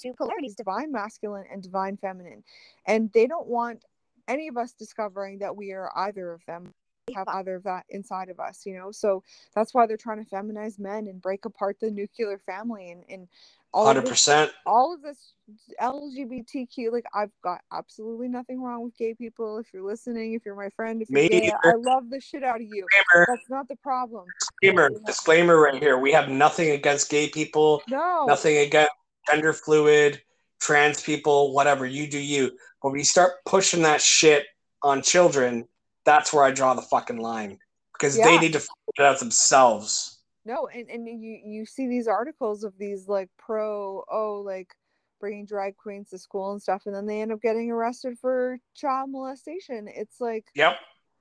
two 0.00 0.12
polarities 0.14 0.56
divine 0.56 0.90
masculine 0.90 1.44
and 1.52 1.62
divine 1.62 1.96
feminine 1.96 2.42
and 2.86 3.12
they 3.12 3.28
don't 3.28 3.46
want 3.46 3.84
any 4.26 4.48
of 4.48 4.56
us 4.56 4.72
discovering 4.72 5.38
that 5.38 5.54
we 5.54 5.70
are 5.70 5.92
either 5.94 6.32
of 6.32 6.44
them 6.46 6.74
have 7.14 7.28
either 7.28 7.54
of 7.54 7.62
that 7.62 7.84
inside 7.90 8.28
of 8.28 8.40
us 8.40 8.66
you 8.66 8.76
know 8.76 8.90
so 8.90 9.22
that's 9.54 9.72
why 9.72 9.86
they're 9.86 9.96
trying 9.96 10.22
to 10.22 10.30
feminize 10.30 10.78
men 10.78 11.06
and 11.06 11.22
break 11.22 11.44
apart 11.44 11.76
the 11.80 11.90
nuclear 11.90 12.38
family 12.38 12.90
and, 12.90 13.04
and 13.08 13.28
all 13.72 13.82
of 13.82 13.88
Hundred 13.88 14.02
this 14.02 14.10
percent. 14.10 14.52
all 14.64 14.94
of 14.94 15.02
this 15.02 15.34
LGBTQ, 15.80 16.90
like 16.90 17.04
I've 17.14 17.30
got 17.42 17.60
absolutely 17.72 18.28
nothing 18.28 18.62
wrong 18.62 18.82
with 18.82 18.96
gay 18.96 19.14
people. 19.14 19.58
If 19.58 19.66
you're 19.72 19.82
listening, 19.82 20.32
if 20.32 20.44
you're 20.46 20.56
my 20.56 20.70
friend, 20.70 21.02
if 21.02 21.10
you're 21.10 21.28
gay, 21.28 21.52
I 21.62 21.74
love 21.74 22.08
the 22.10 22.20
shit 22.20 22.42
out 22.42 22.56
of 22.56 22.62
you. 22.62 22.86
Disclaimer, 22.90 23.26
That's 23.28 23.50
not 23.50 23.68
the 23.68 23.76
problem. 23.76 24.32
disclaimer, 24.40 24.90
disclaimer 25.06 25.60
right 25.60 25.80
here. 25.80 25.98
We 25.98 26.12
have 26.12 26.28
nothing 26.28 26.70
against 26.70 27.10
gay 27.10 27.28
people, 27.28 27.82
No, 27.88 28.24
nothing 28.26 28.56
against 28.56 28.92
gender 29.30 29.52
fluid, 29.52 30.22
trans 30.60 31.02
people, 31.02 31.52
whatever. 31.52 31.86
You 31.86 32.08
do 32.08 32.18
you. 32.18 32.52
But 32.82 32.90
when 32.90 32.98
you 32.98 33.04
start 33.04 33.32
pushing 33.44 33.82
that 33.82 34.00
shit 34.00 34.46
on 34.82 35.02
children, 35.02 35.68
that's 36.06 36.32
where 36.32 36.44
I 36.44 36.52
draw 36.52 36.72
the 36.72 36.82
fucking 36.82 37.18
line. 37.18 37.58
Because 37.92 38.16
they 38.16 38.38
need 38.38 38.52
to 38.52 38.60
figure 38.60 38.72
it 38.98 39.02
out 39.02 39.18
themselves. 39.18 40.20
no, 40.44 40.68
and 40.68 40.88
and 40.88 41.06
you 41.08 41.40
you 41.44 41.66
see 41.66 41.86
these 41.88 42.06
articles 42.08 42.64
of 42.64 42.72
these 42.78 43.08
like 43.08 43.28
pro 43.38 44.04
oh 44.10 44.42
like 44.44 44.74
bringing 45.18 45.46
drag 45.46 45.76
queens 45.76 46.10
to 46.10 46.18
school 46.18 46.52
and 46.52 46.62
stuff, 46.62 46.82
and 46.86 46.94
then 46.94 47.06
they 47.06 47.20
end 47.22 47.32
up 47.32 47.40
getting 47.40 47.70
arrested 47.70 48.18
for 48.18 48.58
child 48.74 49.10
molestation. 49.10 49.88
It's 49.88 50.20
like 50.20 50.44
Yep. 50.54 50.78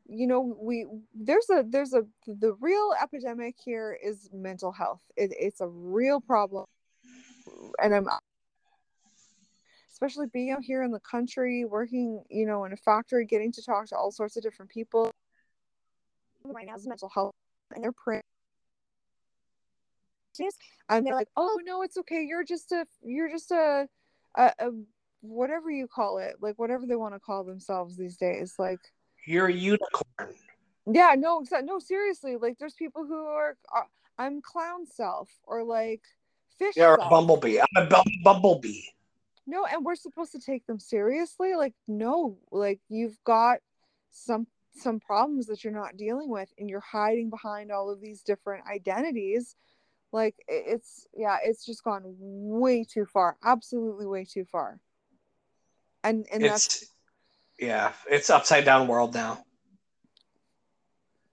you 0.08 0.28
know 0.28 0.56
we 0.60 0.86
there's 1.14 1.50
a 1.50 1.64
there's 1.68 1.94
a 1.94 2.04
the 2.28 2.54
real 2.60 2.94
epidemic 3.02 3.56
here 3.64 3.98
is 4.04 4.30
mental 4.34 4.72
health 4.72 5.02
it, 5.16 5.34
it's 5.40 5.62
a 5.62 5.68
real 5.68 6.22
problem 6.22 6.66
and 7.82 7.96
i'm 7.96 8.08
especially 9.96 10.28
being 10.28 10.52
out 10.52 10.62
here 10.62 10.84
in 10.84 10.92
the 10.92 11.00
country 11.00 11.64
working 11.64 12.22
you 12.30 12.46
know 12.46 12.66
in 12.66 12.74
a 12.74 12.78
factory 12.78 13.26
getting 13.26 13.52
to 13.52 13.64
talk 13.64 13.88
to 13.88 13.96
all 13.96 14.12
sorts 14.12 14.36
of 14.36 14.44
different 14.44 14.70
people 14.70 15.10
right 16.44 16.68
now 16.68 16.76
is 16.76 16.86
mental 16.86 17.10
health 17.10 17.34
and 17.74 17.84
they're 17.84 17.94
praying 17.94 18.22
and 20.90 21.08
they're 21.08 21.16
like 21.16 21.30
oh 21.38 21.60
no 21.64 21.82
it's 21.82 21.98
okay 21.98 22.26
you're 22.28 22.44
just 22.44 22.74
a 22.74 22.86
you're 23.02 23.30
just 23.30 23.52
a, 23.52 23.88
a, 24.36 24.52
a 24.60 24.70
whatever 25.22 25.72
you 25.72 25.88
call 25.88 26.18
it 26.18 26.36
like 26.42 26.58
whatever 26.58 26.86
they 26.86 26.96
want 26.96 27.14
to 27.14 27.20
call 27.20 27.44
themselves 27.44 27.96
these 27.96 28.18
days 28.18 28.56
like 28.60 28.80
You're 29.26 29.48
a 29.48 29.54
unicorn. 29.54 30.36
yeah, 30.86 31.16
no, 31.18 31.44
no, 31.64 31.80
seriously. 31.80 32.38
Like, 32.38 32.58
there's 32.60 32.76
people 32.76 33.06
who 33.06 33.26
are, 33.26 33.58
uh, 33.76 33.82
I'm 34.18 34.42
clown 34.42 34.86
self 34.86 35.30
or 35.44 35.64
like 35.64 36.02
fish 36.60 36.76
You're 36.76 36.96
a 36.96 37.10
bumblebee. 37.10 37.60
I'm 37.60 37.88
a 37.88 38.04
bumblebee. 38.24 38.82
No, 39.48 39.66
and 39.66 39.86
we're 39.86 39.96
supposed 39.96 40.32
to 40.32 40.40
take 40.40 40.66
them 40.66 40.80
seriously. 40.80 41.56
Like, 41.56 41.74
no, 41.88 42.38
like 42.52 42.80
you've 42.90 43.18
got 43.24 43.60
some 44.12 44.48
some 44.76 45.00
problems 45.00 45.48
that 45.48 45.64
you're 45.64 45.74
not 45.74 45.98
dealing 45.98 46.30
with, 46.30 46.52
and 46.58 46.70
you're 46.70 46.80
hiding 46.80 47.30
behind 47.30 47.72
all 47.72 47.90
of 47.90 48.02
these 48.02 48.22
different 48.22 48.66
identities. 48.68 49.56
Like, 50.12 50.36
it's 50.48 51.08
yeah, 51.16 51.38
it's 51.44 51.66
just 51.66 51.84
gone 51.84 52.04
way 52.18 52.84
too 52.84 53.06
far. 53.06 53.38
Absolutely, 53.44 54.06
way 54.06 54.26
too 54.26 54.46
far. 54.46 54.80
And 56.04 56.26
and 56.32 56.44
that's 56.44 56.86
yeah, 57.60 57.94
it's 58.10 58.30
upside 58.30 58.66
down 58.66 58.88
world 58.88 59.14
now. 59.14 59.46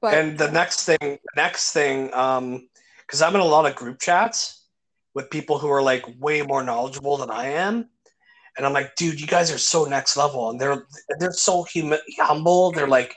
but 0.03 0.15
and 0.15 0.37
the 0.37 0.51
next 0.51 0.85
thing 0.85 1.19
next 1.37 1.73
thing 1.73 2.13
um 2.13 2.69
because 2.99 3.23
i'm 3.23 3.35
in 3.35 3.41
a 3.41 3.45
lot 3.45 3.65
of 3.65 3.75
group 3.75 3.99
chats 3.99 4.67
with 5.15 5.31
people 5.31 5.59
who 5.59 5.71
are 5.71 5.81
like 5.83 6.05
way 6.19 6.43
more 6.43 6.63
knowledgeable 6.63 7.17
than 7.17 7.31
i 7.31 7.47
am 7.47 7.89
and 8.57 8.67
i'm 8.67 8.73
like 8.73 8.95
dude 8.97 9.21
you 9.21 9.27
guys 9.27 9.51
are 9.51 9.59
so 9.59 9.85
next 9.85 10.17
level. 10.17 10.51
And 10.51 10.61
they're 10.61 10.87
they're 11.19 11.33
so 11.33 11.67
hum- 11.73 11.95
humble. 12.19 12.73
They're 12.73 12.87
like 12.87 13.15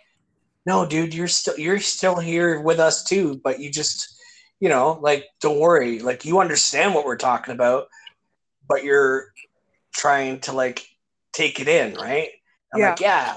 no 0.66 0.86
dude 0.86 1.14
you're 1.14 1.28
still 1.28 1.58
you're 1.58 1.80
still 1.80 2.18
here 2.18 2.62
with 2.62 2.80
us 2.80 3.04
too 3.04 3.40
but 3.44 3.60
you 3.60 3.70
just 3.72 4.16
you 4.60 4.70
know 4.70 5.00
like 5.02 5.26
don't 5.42 5.60
worry. 5.60 6.00
Like 6.00 6.26
you 6.26 6.40
understand 6.40 6.94
what 6.94 7.06
we're 7.06 7.18
talking 7.18 7.54
about 7.54 7.88
but 8.68 8.84
you're 8.84 9.32
trying 9.94 10.40
to 10.42 10.54
like 10.54 10.88
take 11.34 11.60
it 11.60 11.68
in 11.68 11.96
right? 11.96 12.30
I'm 12.74 12.82
like 12.82 13.00
yeah. 13.00 13.36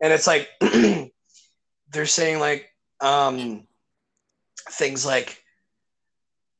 and 0.00 0.12
it's 0.12 0.26
like 0.26 0.48
they're 1.90 2.06
saying 2.06 2.38
like 2.38 2.68
um 3.00 3.66
things 4.70 5.06
like 5.06 5.42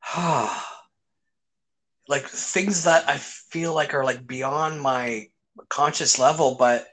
like 2.11 2.27
things 2.27 2.85
that 2.85 3.09
I 3.09 3.19
feel 3.19 3.75
like 3.75 3.95
are 3.95 4.05
like 4.05 4.27
beyond 4.27 4.83
my 4.83 5.29
conscious 5.71 6.19
level, 6.19 6.57
but 6.59 6.83
at 6.83 6.89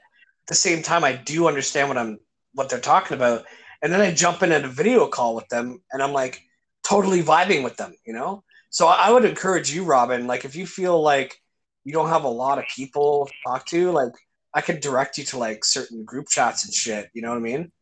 the 0.48 0.54
same 0.54 0.82
time 0.82 1.04
I 1.04 1.14
do 1.14 1.48
understand 1.48 1.88
what 1.88 1.98
I'm 1.98 2.18
what 2.54 2.70
they're 2.70 2.80
talking 2.80 3.16
about. 3.16 3.44
And 3.82 3.92
then 3.92 4.00
I 4.00 4.12
jump 4.14 4.42
in 4.42 4.52
at 4.52 4.64
a 4.64 4.68
video 4.68 5.08
call 5.08 5.34
with 5.36 5.48
them 5.48 5.80
and 5.92 6.02
I'm 6.02 6.12
like 6.12 6.42
totally 6.88 7.22
vibing 7.22 7.64
with 7.64 7.76
them, 7.76 7.94
you 8.06 8.14
know? 8.14 8.44
So 8.70 8.86
I 8.88 9.10
would 9.10 9.24
encourage 9.24 9.72
you, 9.72 9.84
Robin, 9.84 10.26
like 10.26 10.44
if 10.44 10.56
you 10.56 10.66
feel 10.66 11.02
like 11.02 11.36
you 11.84 11.92
don't 11.92 12.08
have 12.10 12.24
a 12.24 12.28
lot 12.28 12.58
of 12.58 12.66
people 12.74 13.26
to 13.26 13.32
talk 13.46 13.66
to, 13.66 13.92
like 13.92 14.12
I 14.54 14.60
could 14.60 14.80
direct 14.80 15.18
you 15.18 15.24
to 15.26 15.38
like 15.38 15.64
certain 15.64 16.04
group 16.04 16.28
chats 16.28 16.64
and 16.64 16.74
shit. 16.74 17.10
You 17.14 17.22
know 17.22 17.30
what 17.30 17.38
I 17.38 17.40
mean? 17.40 17.72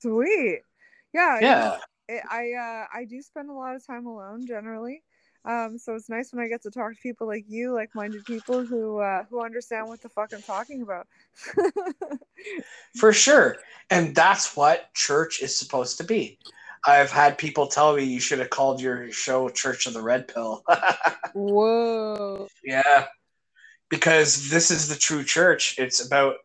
sweet. 0.00 0.60
Yeah, 1.14 1.38
Yeah. 1.40 1.78
it, 2.08 2.22
I 2.30 2.52
uh 2.52 2.86
I 2.98 3.04
do 3.08 3.22
spend 3.22 3.50
a 3.50 3.54
lot 3.54 3.76
of 3.76 3.86
time 3.86 4.06
alone 4.06 4.46
generally. 4.46 5.02
Um, 5.44 5.76
so 5.76 5.94
it's 5.96 6.08
nice 6.08 6.32
when 6.32 6.44
I 6.44 6.48
get 6.48 6.62
to 6.62 6.70
talk 6.70 6.92
to 6.92 7.00
people 7.02 7.26
like 7.26 7.44
you, 7.48 7.74
like-minded 7.74 8.24
people 8.24 8.64
who 8.64 8.98
uh, 8.98 9.24
who 9.28 9.44
understand 9.44 9.88
what 9.88 10.00
the 10.00 10.08
fuck 10.08 10.32
I'm 10.32 10.42
talking 10.42 10.82
about. 10.82 11.08
For 12.96 13.12
sure. 13.12 13.56
And 13.90 14.14
that's 14.14 14.56
what 14.56 14.94
church 14.94 15.42
is 15.42 15.58
supposed 15.58 15.98
to 15.98 16.04
be. 16.04 16.38
I've 16.86 17.10
had 17.10 17.38
people 17.38 17.66
tell 17.66 17.94
me 17.94 18.04
you 18.04 18.20
should 18.20 18.38
have 18.38 18.50
called 18.50 18.80
your 18.80 19.10
show 19.12 19.48
Church 19.48 19.86
of 19.86 19.94
the 19.94 20.02
Red 20.02 20.28
Pill. 20.28 20.62
Whoa. 21.34 22.48
yeah. 22.64 23.06
Because 23.88 24.48
this 24.48 24.70
is 24.70 24.88
the 24.88 24.96
true 24.96 25.22
church. 25.22 25.76
It's 25.78 26.04
about 26.04 26.36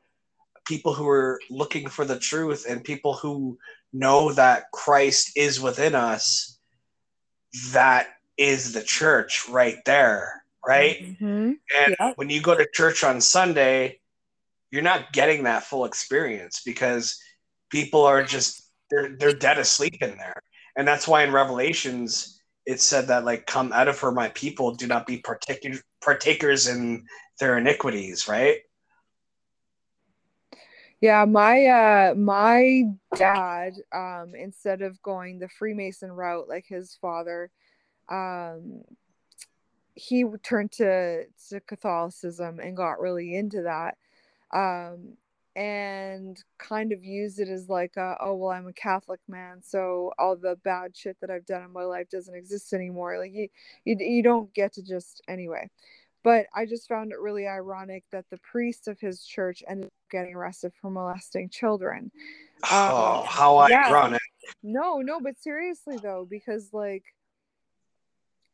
people 0.65 0.93
who 0.93 1.07
are 1.07 1.39
looking 1.49 1.87
for 1.87 2.05
the 2.05 2.19
truth 2.19 2.65
and 2.67 2.83
people 2.83 3.13
who 3.13 3.57
know 3.93 4.31
that 4.33 4.69
Christ 4.71 5.31
is 5.35 5.61
within 5.61 5.95
us. 5.95 6.59
That 7.71 8.09
is 8.37 8.73
the 8.73 8.83
church 8.83 9.47
right 9.49 9.77
there, 9.85 10.43
right? 10.65 10.99
Mhm. 11.01 11.59
And 11.75 11.95
Yeah. 11.99 12.13
when 12.15 12.29
you 12.29 12.41
go 12.41 12.55
to 12.55 12.67
church 12.73 13.03
on 13.03 13.19
Sunday, 13.19 13.99
you're 14.71 14.81
not 14.83 15.13
getting 15.13 15.43
that 15.43 15.63
full 15.63 15.85
experience 15.85 16.61
because 16.63 17.21
people 17.69 18.03
are 18.05 18.23
just 18.23 18.69
they're 18.89 19.15
they're 19.17 19.33
dead 19.33 19.57
asleep 19.57 20.01
in 20.01 20.17
there. 20.17 20.41
And 20.75 20.87
that's 20.87 21.07
why 21.07 21.23
in 21.23 21.31
Revelations 21.31 22.41
it 22.65 22.81
said 22.81 23.07
that 23.07 23.25
like 23.25 23.45
come 23.45 23.71
out 23.73 23.87
of 23.87 23.99
her 23.99 24.11
my 24.11 24.29
people 24.29 24.75
do 24.75 24.87
not 24.87 25.07
be 25.07 25.21
partic- 25.21 25.81
partakers 26.01 26.67
in 26.67 27.05
their 27.39 27.57
iniquities, 27.57 28.27
right? 28.27 28.61
Yeah, 30.99 31.25
my 31.25 31.65
uh 31.65 32.15
my 32.15 32.83
dad 33.15 33.73
um 33.93 34.33
instead 34.35 34.81
of 34.81 35.01
going 35.01 35.39
the 35.39 35.49
Freemason 35.49 36.11
route 36.11 36.49
like 36.49 36.65
his 36.67 36.97
father 36.99 37.51
um 38.09 38.81
he 39.95 40.23
turned 40.43 40.71
to 40.71 41.25
to 41.49 41.59
Catholicism 41.61 42.59
and 42.59 42.77
got 42.77 42.99
really 42.99 43.35
into 43.35 43.63
that 43.63 43.97
um 44.53 45.13
and 45.55 46.43
kind 46.59 46.91
of 46.91 47.03
used 47.03 47.39
it 47.39 47.49
as 47.49 47.67
like 47.67 47.97
a, 47.97 48.15
oh 48.19 48.35
well 48.35 48.51
I'm 48.51 48.67
a 48.67 48.73
Catholic 48.73 49.19
man 49.27 49.61
so 49.63 50.13
all 50.19 50.35
the 50.35 50.55
bad 50.63 50.95
shit 50.95 51.17
that 51.21 51.31
I've 51.31 51.45
done 51.45 51.63
in 51.63 51.73
my 51.73 51.83
life 51.83 52.09
doesn't 52.09 52.35
exist 52.35 52.73
anymore 52.73 53.17
like 53.17 53.33
you 53.33 53.49
you, 53.83 53.97
you 53.99 54.23
don't 54.23 54.53
get 54.53 54.73
to 54.73 54.83
just 54.83 55.21
anyway 55.27 55.69
but 56.27 56.47
I 56.53 56.65
just 56.65 56.89
found 56.89 57.13
it 57.13 57.19
really 57.21 57.47
ironic 57.47 58.03
that 58.11 58.25
the 58.29 58.37
priest 58.39 58.89
of 58.89 58.99
his 58.99 59.23
church 59.23 59.63
ended 59.65 59.85
up 59.85 59.93
getting 60.11 60.35
arrested 60.35 60.73
for 60.81 60.91
molesting 60.91 61.47
children. 61.47 62.11
Um, 62.63 62.69
oh, 62.71 63.25
how 63.29 63.65
yeah. 63.69 63.87
ironic. 63.87 64.19
No, 64.61 64.97
no, 64.97 65.21
but 65.21 65.39
seriously 65.39 65.97
though, 66.03 66.27
because 66.29 66.73
like 66.73 67.05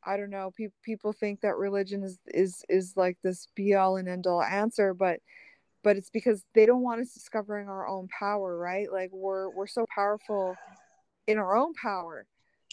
I 0.05 0.17
don't 0.17 0.29
know, 0.29 0.51
pe- 0.55 0.67
people 0.83 1.13
think 1.13 1.41
that 1.41 1.57
religion 1.57 2.03
is 2.03 2.19
is 2.27 2.63
is 2.69 2.93
like 2.95 3.17
this 3.23 3.47
be 3.55 3.75
all 3.75 3.97
and 3.97 4.07
end 4.07 4.27
all 4.27 4.41
answer, 4.41 4.93
but 4.93 5.19
but 5.83 5.97
it's 5.97 6.09
because 6.09 6.43
they 6.53 6.65
don't 6.65 6.81
want 6.81 7.01
us 7.01 7.13
discovering 7.13 7.67
our 7.67 7.87
own 7.87 8.07
power, 8.07 8.57
right? 8.57 8.91
Like 8.91 9.11
we're 9.11 9.49
we're 9.49 9.67
so 9.67 9.85
powerful 9.93 10.55
in 11.27 11.37
our 11.37 11.55
own 11.55 11.73
power. 11.73 12.25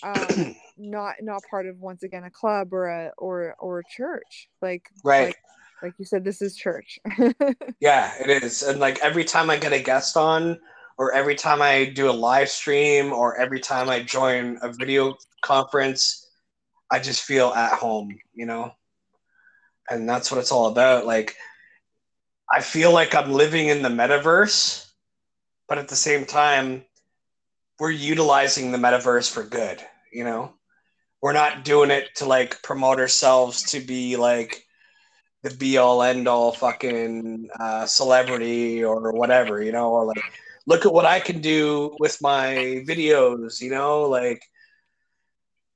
Um, 0.03 0.55
not 0.79 1.17
not 1.21 1.43
part 1.51 1.67
of 1.67 1.79
once 1.79 2.03
again 2.03 2.25
a 2.25 2.31
club 2.31 2.73
or 2.73 2.87
a 2.87 3.13
or 3.19 3.55
or 3.59 3.81
a 3.81 3.85
church. 3.85 4.49
Like 4.63 4.89
Right. 5.05 5.27
like, 5.27 5.37
like 5.83 5.95
you 5.99 6.05
said, 6.05 6.25
this 6.25 6.43
is 6.43 6.57
church. 6.57 6.99
Yeah, 7.81 8.13
it 8.21 8.43
is. 8.43 8.63
And 8.63 8.79
like 8.79 8.99
every 9.01 9.25
time 9.25 9.49
I 9.49 9.57
get 9.57 9.73
a 9.73 9.81
guest 9.81 10.17
on, 10.17 10.61
or 10.99 11.13
every 11.15 11.35
time 11.35 11.63
I 11.63 11.87
do 11.87 12.11
a 12.11 12.13
live 12.13 12.51
stream, 12.51 13.11
or 13.11 13.41
every 13.41 13.59
time 13.59 13.89
I 13.89 14.03
join 14.03 14.59
a 14.61 14.71
video 14.71 15.17
conference, 15.41 16.30
I 16.91 16.99
just 16.99 17.23
feel 17.23 17.49
at 17.49 17.79
home, 17.79 18.19
you 18.35 18.47
know? 18.47 18.73
And 19.89 20.09
that's 20.09 20.31
what 20.31 20.39
it's 20.39 20.53
all 20.53 20.67
about. 20.67 21.07
Like, 21.07 21.37
I 22.53 22.61
feel 22.61 22.93
like 22.93 23.15
I'm 23.15 23.33
living 23.33 23.69
in 23.69 23.83
the 23.83 23.89
metaverse, 23.89 24.89
but 25.69 25.79
at 25.79 25.89
the 25.89 25.97
same 25.97 26.25
time, 26.25 26.85
we're 27.79 27.91
utilizing 27.91 28.73
the 28.73 28.79
metaverse 28.79 29.31
for 29.31 29.43
good, 29.43 29.81
you 30.13 30.25
know? 30.25 30.53
We're 31.23 31.33
not 31.33 31.65
doing 31.65 31.91
it 31.91 32.09
to 32.17 32.25
like 32.25 32.63
promote 32.63 32.99
ourselves 32.99 33.63
to 33.73 33.81
be 33.81 34.17
like, 34.17 34.65
the 35.43 35.51
be 35.55 35.79
all 35.79 36.03
end 36.03 36.29
all 36.29 36.53
fucking 36.53 37.49
uh, 37.59 37.87
celebrity 37.87 38.85
or 38.85 39.13
whatever, 39.13 39.63
you 39.63 39.73
know, 39.73 39.91
or 39.91 40.05
like 40.05 40.23
look 40.67 40.85
at 40.85 40.93
what 40.93 41.07
I 41.07 41.21
can 41.21 41.41
do 41.41 41.97
with 41.99 42.21
my 42.21 42.85
videos, 42.87 43.61
you 43.61 43.71
know, 43.71 44.03
like 44.03 44.43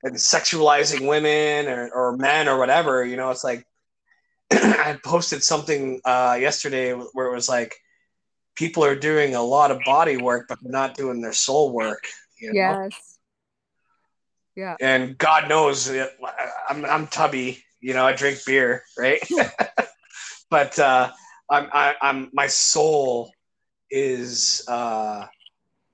and 0.05 0.15
sexualizing 0.15 1.07
women 1.07 1.67
or, 1.67 1.89
or 1.89 2.15
men 2.15 2.47
or 2.47 2.59
whatever, 2.59 3.03
you 3.03 3.17
know, 3.17 3.31
it's 3.31 3.43
like 3.43 3.65
I 4.51 4.99
posted 5.03 5.43
something 5.43 5.99
uh, 6.05 6.37
yesterday 6.39 6.93
where 6.93 7.25
it 7.25 7.33
was 7.33 7.49
like 7.49 7.75
people 8.53 8.85
are 8.85 8.95
doing 8.95 9.33
a 9.33 9.41
lot 9.41 9.71
of 9.71 9.79
body 9.83 10.17
work, 10.17 10.45
but 10.47 10.59
they're 10.61 10.71
not 10.71 10.95
doing 10.95 11.21
their 11.21 11.33
soul 11.33 11.73
work. 11.73 12.05
You 12.39 12.49
know? 12.49 12.53
yes. 12.53 13.17
Yeah. 14.55 14.77
and 14.79 15.17
God 15.17 15.49
knows 15.49 15.89
uh, 15.89 16.07
I'm 16.69 16.85
I'm 16.85 17.07
tubby, 17.07 17.61
you 17.81 17.93
know, 17.93 18.05
I 18.05 18.13
drink 18.13 18.39
beer, 18.45 18.83
right? 18.97 19.19
but 20.49 20.77
uh, 20.79 21.11
I'm 21.49 21.67
I, 21.73 21.95
I'm 22.01 22.29
my 22.31 22.47
soul 22.47 23.31
is 23.89 24.63
uh, 24.67 25.25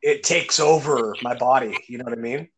it 0.01 0.24
takes 0.24 0.59
over 0.59 1.16
my 1.24 1.34
body. 1.36 1.78
You 1.88 1.97
know 1.97 2.03
what 2.03 2.14
I 2.14 2.18
mean? 2.22 2.49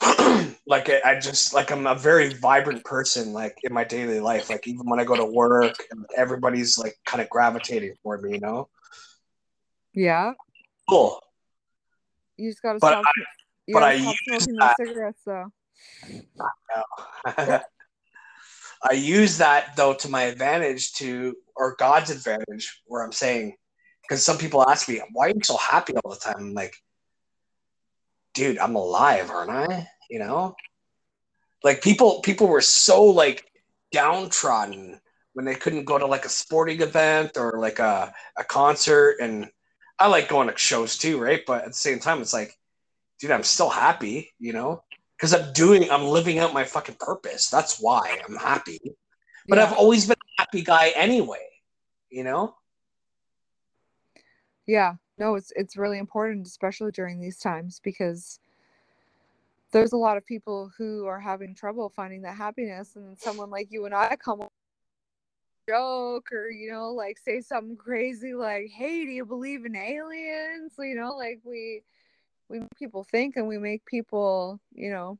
like 0.66 0.90
I, 0.90 1.00
I 1.04 1.20
just 1.20 1.54
like 1.54 1.70
I'm 1.70 1.86
a 1.86 1.94
very 1.94 2.34
vibrant 2.34 2.84
person, 2.84 3.32
like 3.32 3.56
in 3.62 3.72
my 3.72 3.84
daily 3.84 4.20
life. 4.20 4.50
Like 4.50 4.66
even 4.66 4.88
when 4.88 5.00
I 5.00 5.04
go 5.04 5.16
to 5.16 5.24
work, 5.24 5.74
everybody's 6.16 6.76
like 6.78 6.96
kind 7.06 7.22
of 7.22 7.28
gravitating 7.30 7.94
for 8.02 8.18
me. 8.18 8.32
You 8.34 8.40
know? 8.40 8.68
Yeah. 9.94 10.32
Cool. 10.88 11.20
You 12.36 12.50
just 12.50 12.62
gotta 12.62 12.78
But 12.78 12.88
stop. 12.92 13.04
I- 13.06 13.22
you 13.66 13.74
but 13.74 13.80
gotta 13.80 13.92
I 13.94 13.98
stop 13.98 14.06
use 14.12 14.20
smoking 14.28 14.56
that- 14.58 14.76
those 14.78 14.86
cigarettes, 14.86 15.22
though. 15.24 15.52
I 18.88 18.92
use 18.92 19.38
that 19.38 19.74
though 19.76 19.94
to 19.94 20.08
my 20.08 20.22
advantage 20.24 20.92
to 20.94 21.34
or 21.56 21.74
God's 21.78 22.10
advantage 22.10 22.82
where 22.86 23.02
I'm 23.02 23.12
saying 23.12 23.56
because 24.02 24.24
some 24.24 24.38
people 24.38 24.68
ask 24.68 24.88
me 24.88 25.00
why 25.12 25.26
are 25.26 25.30
you 25.30 25.40
so 25.42 25.56
happy 25.56 25.94
all 25.96 26.10
the 26.12 26.18
time 26.20 26.36
I'm 26.38 26.54
like 26.54 26.76
dude 28.36 28.58
I'm 28.58 28.76
alive 28.76 29.30
aren't 29.30 29.50
I 29.50 29.88
you 30.08 30.20
know 30.20 30.54
like 31.64 31.82
people 31.82 32.20
people 32.20 32.46
were 32.46 32.60
so 32.60 33.04
like 33.04 33.44
downtrodden 33.90 35.00
when 35.32 35.44
they 35.44 35.54
couldn't 35.54 35.84
go 35.84 35.98
to 35.98 36.06
like 36.06 36.24
a 36.24 36.28
sporting 36.28 36.80
event 36.80 37.32
or 37.36 37.58
like 37.58 37.80
a, 37.80 38.14
a 38.38 38.44
concert 38.44 39.16
and 39.20 39.50
I 39.98 40.06
like 40.06 40.28
going 40.28 40.48
to 40.48 40.56
shows 40.56 40.96
too 40.96 41.18
right 41.18 41.42
but 41.44 41.62
at 41.62 41.68
the 41.68 41.72
same 41.74 41.98
time 41.98 42.20
it's 42.20 42.32
like 42.32 42.54
dude 43.18 43.32
I'm 43.32 43.42
still 43.42 43.70
happy 43.70 44.32
you 44.38 44.52
know 44.52 44.84
because 45.16 45.32
I'm 45.32 45.52
doing, 45.52 45.90
I'm 45.90 46.04
living 46.04 46.38
out 46.38 46.52
my 46.52 46.64
fucking 46.64 46.96
purpose. 47.00 47.48
That's 47.48 47.80
why 47.80 48.20
I'm 48.28 48.36
happy. 48.36 48.80
But 49.48 49.58
Yeah. 49.58 49.64
I've 49.64 49.72
always 49.72 50.06
been 50.06 50.16
a 50.16 50.42
happy 50.42 50.62
guy 50.62 50.90
anyway, 50.90 51.46
you 52.10 52.24
know? 52.24 52.56
yeah 54.66 54.96
no 55.18 55.34
it's 55.34 55.52
it's 55.56 55.76
really 55.76 55.98
important 55.98 56.46
especially 56.46 56.90
during 56.90 57.20
these 57.20 57.38
times 57.38 57.80
because 57.82 58.38
there's 59.72 59.92
a 59.92 59.96
lot 59.96 60.16
of 60.16 60.24
people 60.24 60.70
who 60.76 61.06
are 61.06 61.20
having 61.20 61.54
trouble 61.54 61.88
finding 61.88 62.22
that 62.22 62.36
happiness 62.36 62.96
and 62.96 63.18
someone 63.18 63.50
like 63.50 63.68
you 63.70 63.84
and 63.86 63.94
i 63.94 64.14
come 64.16 64.40
joke 65.68 66.30
or 66.32 66.48
you 66.50 66.70
know 66.70 66.92
like 66.92 67.18
say 67.18 67.40
something 67.40 67.76
crazy 67.76 68.34
like 68.34 68.68
hey 68.68 69.04
do 69.04 69.10
you 69.10 69.24
believe 69.24 69.64
in 69.64 69.74
aliens 69.74 70.72
you 70.78 70.94
know 70.94 71.16
like 71.16 71.40
we 71.44 71.82
we 72.48 72.60
make 72.60 72.78
people 72.78 73.02
think 73.02 73.36
and 73.36 73.48
we 73.48 73.58
make 73.58 73.84
people 73.84 74.60
you 74.72 74.90
know 74.90 75.18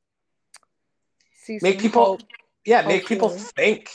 see 1.46 1.58
Make 1.62 1.78
people, 1.78 2.04
hope. 2.04 2.22
yeah, 2.64 2.82
make 2.86 3.06
people 3.06 3.28
think. 3.30 3.90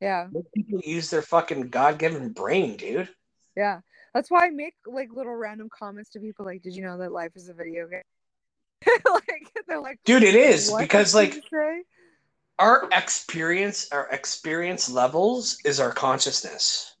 yeah 0.00 0.28
Make 0.32 0.52
people 0.52 0.80
use 0.84 1.10
their 1.10 1.22
fucking 1.22 1.68
God 1.68 1.98
given 1.98 2.30
brain, 2.30 2.76
dude. 2.76 3.08
Yeah. 3.56 3.80
That's 4.14 4.30
why 4.30 4.46
I 4.46 4.50
make 4.50 4.74
like 4.86 5.10
little 5.12 5.34
random 5.34 5.68
comments 5.76 6.10
to 6.10 6.20
people 6.20 6.44
like, 6.44 6.62
did 6.62 6.74
you 6.74 6.82
know 6.82 6.98
that 6.98 7.12
life 7.12 7.32
is 7.36 7.48
a 7.48 7.54
video 7.54 7.86
game? 7.86 8.02
like 9.10 9.52
they're 9.68 9.80
like 9.80 9.98
Dude, 10.04 10.22
it 10.22 10.34
is 10.34 10.72
because, 10.78 11.14
like, 11.14 11.42
our 12.58 12.88
experience, 12.92 13.88
our 13.92 14.08
experience 14.10 14.90
levels 14.90 15.58
is 15.64 15.80
our 15.80 15.92
consciousness, 15.92 16.94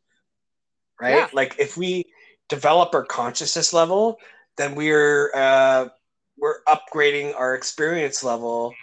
right? 1.00 1.14
Yeah. 1.14 1.28
Like, 1.32 1.56
if 1.58 1.76
we 1.76 2.04
develop 2.48 2.94
our 2.94 3.04
consciousness 3.04 3.72
level, 3.72 4.18
then 4.56 4.74
we're 4.74 5.32
uh, 5.34 5.88
we're 6.36 6.62
upgrading 6.64 7.34
our 7.34 7.54
experience 7.54 8.22
level. 8.22 8.74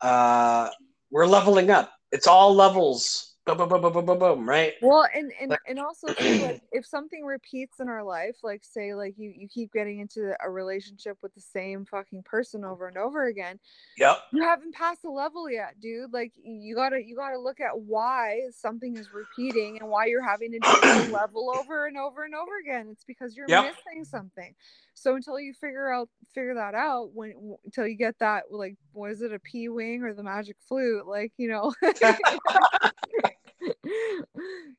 Uh, 0.00 0.70
we're 1.10 1.26
leveling 1.26 1.70
up. 1.70 1.92
It's 2.10 2.26
all 2.26 2.54
levels. 2.54 3.29
Boom, 3.46 3.56
boom, 3.56 3.68
boom, 3.68 3.80
boom, 3.82 3.92
boom, 3.92 4.06
boom, 4.06 4.18
boom, 4.18 4.48
right? 4.48 4.74
Well, 4.82 5.06
and 5.14 5.32
and, 5.40 5.50
Like- 5.50 5.60
and 5.66 5.78
also 5.78 6.08
like 6.40 6.60
if 6.72 6.86
something 6.86 7.24
repeats 7.24 7.80
in 7.80 7.88
our 7.88 8.04
life, 8.04 8.36
like 8.42 8.62
say 8.64 8.94
like 8.94 9.14
you 9.16 9.32
you 9.36 9.48
keep 9.48 9.72
getting 9.72 10.00
into 10.00 10.34
a 10.44 10.50
relationship 10.50 11.18
with 11.22 11.34
the 11.34 11.40
same 11.40 11.84
fucking 11.84 12.22
person 12.22 12.64
over 12.64 12.86
and 12.86 12.96
over 12.98 13.26
again, 13.26 13.58
Yep. 13.96 14.18
you 14.32 14.42
haven't 14.42 14.74
passed 14.74 15.02
the 15.02 15.10
level 15.10 15.50
yet, 15.50 15.80
dude. 15.80 16.12
Like 16.12 16.32
you 16.42 16.74
gotta 16.76 17.02
you 17.02 17.16
gotta 17.16 17.38
look 17.38 17.60
at 17.60 17.78
why 17.78 18.42
something 18.52 18.96
is 18.96 19.08
repeating 19.12 19.78
and 19.80 19.88
why 19.88 20.06
you're 20.06 20.22
having 20.26 20.52
to 20.52 20.60
do 20.60 20.80
the 20.86 21.02
level 21.10 21.50
over 21.50 21.86
and 21.86 21.96
over 21.96 22.24
and 22.24 22.34
over 22.34 22.58
again. 22.62 22.88
It's 22.92 23.04
because 23.04 23.36
you're 23.36 23.48
Yep. 23.48 23.64
missing 23.64 24.04
something. 24.04 24.54
So 24.94 25.14
until 25.16 25.40
you 25.40 25.54
figure 25.54 25.90
out 25.90 26.08
figure 26.34 26.54
that 26.54 26.74
out, 26.74 27.10
when 27.14 27.32
w- 27.32 27.56
until 27.64 27.86
you 27.86 27.96
get 27.96 28.18
that 28.20 28.44
like 28.50 28.76
was 28.92 29.22
it 29.22 29.32
a 29.32 29.40
P 29.40 29.68
wing 29.68 30.02
or 30.04 30.12
the 30.14 30.22
magic 30.22 30.56
flute, 30.68 31.06
like 31.06 31.32
you 31.38 31.48
know. 31.48 31.72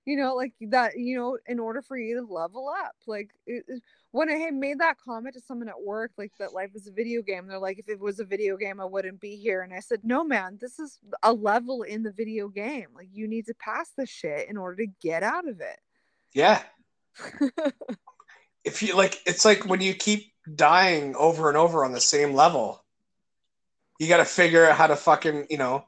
you 0.06 0.18
know 0.18 0.36
like 0.36 0.54
that 0.62 0.98
you 0.98 1.18
know 1.18 1.38
in 1.48 1.60
order 1.60 1.82
for 1.82 1.98
you 1.98 2.16
to 2.16 2.34
level 2.34 2.70
up 2.70 2.96
like 3.08 3.30
it, 3.46 3.66
when 4.12 4.30
i 4.30 4.50
made 4.52 4.80
that 4.80 4.98
comment 4.98 5.34
to 5.34 5.42
someone 5.42 5.70
at 5.70 5.82
work 5.82 6.12
like 6.18 6.32
that 6.40 6.54
life 6.54 6.72
is 6.76 6.88
a 6.88 6.92
video 6.92 7.22
game 7.22 7.48
they're 7.48 7.60
like 7.60 7.80
if 7.80 7.90
it 7.90 8.00
was 8.00 8.20
a 8.20 8.26
video 8.26 8.58
game 8.58 8.80
i 8.80 8.86
wouldn't 8.86 9.20
be 9.20 9.36
here 9.36 9.62
and 9.62 9.74
i 9.74 9.80
said 9.80 10.00
no 10.04 10.24
man 10.24 10.58
this 10.62 10.80
is 10.80 11.00
a 11.24 11.34
level 11.34 11.84
in 11.84 12.04
the 12.04 12.12
video 12.12 12.48
game 12.48 12.88
like 12.96 13.10
you 13.12 13.28
need 13.28 13.46
to 13.46 13.54
pass 13.56 13.92
the 13.98 14.06
shit 14.06 14.50
in 14.50 14.58
order 14.58 14.86
to 14.86 14.92
get 15.02 15.24
out 15.24 15.48
of 15.48 15.60
it 15.62 15.80
Yeah. 16.34 16.62
If 18.64 18.84
you 18.84 18.96
like, 18.96 19.20
it's 19.26 19.44
like 19.44 19.66
when 19.66 19.82
you 19.82 19.94
keep 19.94 20.34
dying 20.56 21.16
over 21.16 21.50
and 21.50 21.58
over 21.58 21.84
on 21.84 21.94
the 21.94 22.02
same 22.02 22.34
level, 22.34 22.84
you 24.00 24.08
got 24.08 24.18
to 24.18 24.26
figure 24.26 24.68
out 24.68 24.78
how 24.78 24.88
to 24.88 24.96
fucking, 24.96 25.48
you 25.50 25.58
know, 25.58 25.86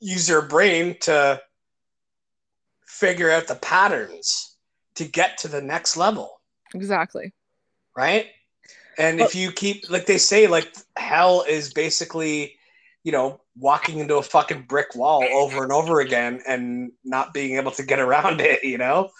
use 0.00 0.28
your 0.28 0.42
brain 0.42 0.96
to 1.02 1.40
figure 2.94 3.30
out 3.30 3.46
the 3.46 3.56
patterns 3.56 4.56
to 4.96 5.04
get 5.04 5.38
to 5.38 5.48
the 5.48 5.60
next 5.60 5.96
level, 5.96 6.40
exactly 6.74 7.32
right? 7.96 8.26
And 8.98 9.20
if 9.20 9.34
you 9.34 9.50
keep, 9.50 9.90
like 9.90 10.06
they 10.06 10.18
say, 10.18 10.46
like 10.46 10.72
hell 10.96 11.44
is 11.48 11.72
basically, 11.72 12.54
you 13.02 13.12
know, 13.12 13.40
walking 13.56 13.98
into 13.98 14.16
a 14.16 14.22
fucking 14.22 14.62
brick 14.62 14.94
wall 14.94 15.24
over 15.24 15.62
and 15.62 15.72
over 15.72 16.00
again 16.00 16.40
and 16.46 16.92
not 17.04 17.34
being 17.34 17.56
able 17.56 17.72
to 17.72 17.82
get 17.82 17.98
around 17.98 18.40
it, 18.40 18.62
you 18.62 18.78
know? 18.78 19.10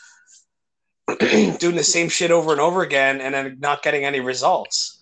Doing 1.18 1.76
the 1.76 1.84
same 1.84 2.09
shit 2.09 2.30
over 2.30 2.52
and 2.52 2.60
over 2.60 2.82
again 2.82 3.20
and 3.20 3.34
then 3.34 3.56
not 3.60 3.82
getting 3.82 4.05
any 4.05 4.20
results. 4.20 4.94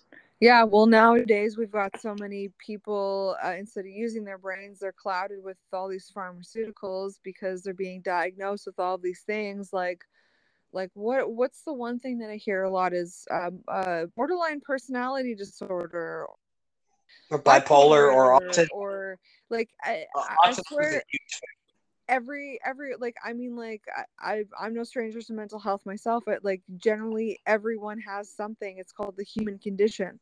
Yeah, 0.43 0.63
well, 0.63 0.87
nowadays 0.87 1.57
we've 1.57 1.71
got 1.71 2.01
so 2.01 2.15
many 2.19 2.49
people, 2.57 3.37
uh, 3.41 3.53
instead 3.57 3.85
of 3.85 3.91
using 3.91 4.25
their 4.25 4.37
brains, 4.37 4.77
they're 4.77 4.91
clouded 4.91 5.41
with 5.41 5.55
all 5.71 5.87
these 5.87 6.11
pharmaceuticals 6.13 7.13
because 7.23 7.63
they're 7.63 7.73
being 7.73 8.01
diagnosed 8.01 8.65
with 8.65 8.77
all 8.77 8.97
these 8.97 9.21
things. 9.21 9.71
Like, 9.71 10.03
like 10.73 10.89
what? 10.95 11.31
What's 11.31 11.61
the 11.61 11.71
one 11.71 11.97
thing 11.97 12.17
that 12.17 12.29
I 12.29 12.35
hear 12.35 12.63
a 12.63 12.69
lot 12.69 12.91
is 12.91 13.25
um, 13.31 13.61
uh, 13.69 14.07
borderline 14.17 14.59
personality 14.59 15.33
disorder, 15.33 16.25
Or 17.31 17.39
bipolar 17.39 18.13
or 18.13 18.41
autism. 18.41 18.67
or 18.73 19.19
like 19.49 19.69
I, 19.81 20.03
Uh, 20.13 20.25
I- 20.29 20.35
I 20.43 20.49
autism 20.49 20.51
is 20.51 20.59
a 20.59 20.63
swear. 20.67 21.03
Every 22.09 22.59
every 22.65 22.93
like 22.99 23.15
i 23.23 23.33
mean 23.33 23.55
like 23.55 23.83
I, 24.19 24.33
I 24.33 24.43
i'm 24.59 24.73
no 24.73 24.83
stranger 24.83 25.21
to 25.21 25.33
mental 25.33 25.59
health 25.59 25.85
myself 25.85 26.23
but 26.25 26.43
like 26.43 26.61
generally 26.77 27.39
everyone 27.45 27.99
has 28.01 28.29
something 28.29 28.77
it's 28.77 28.91
called 28.91 29.15
the 29.17 29.23
human 29.23 29.57
condition 29.59 30.19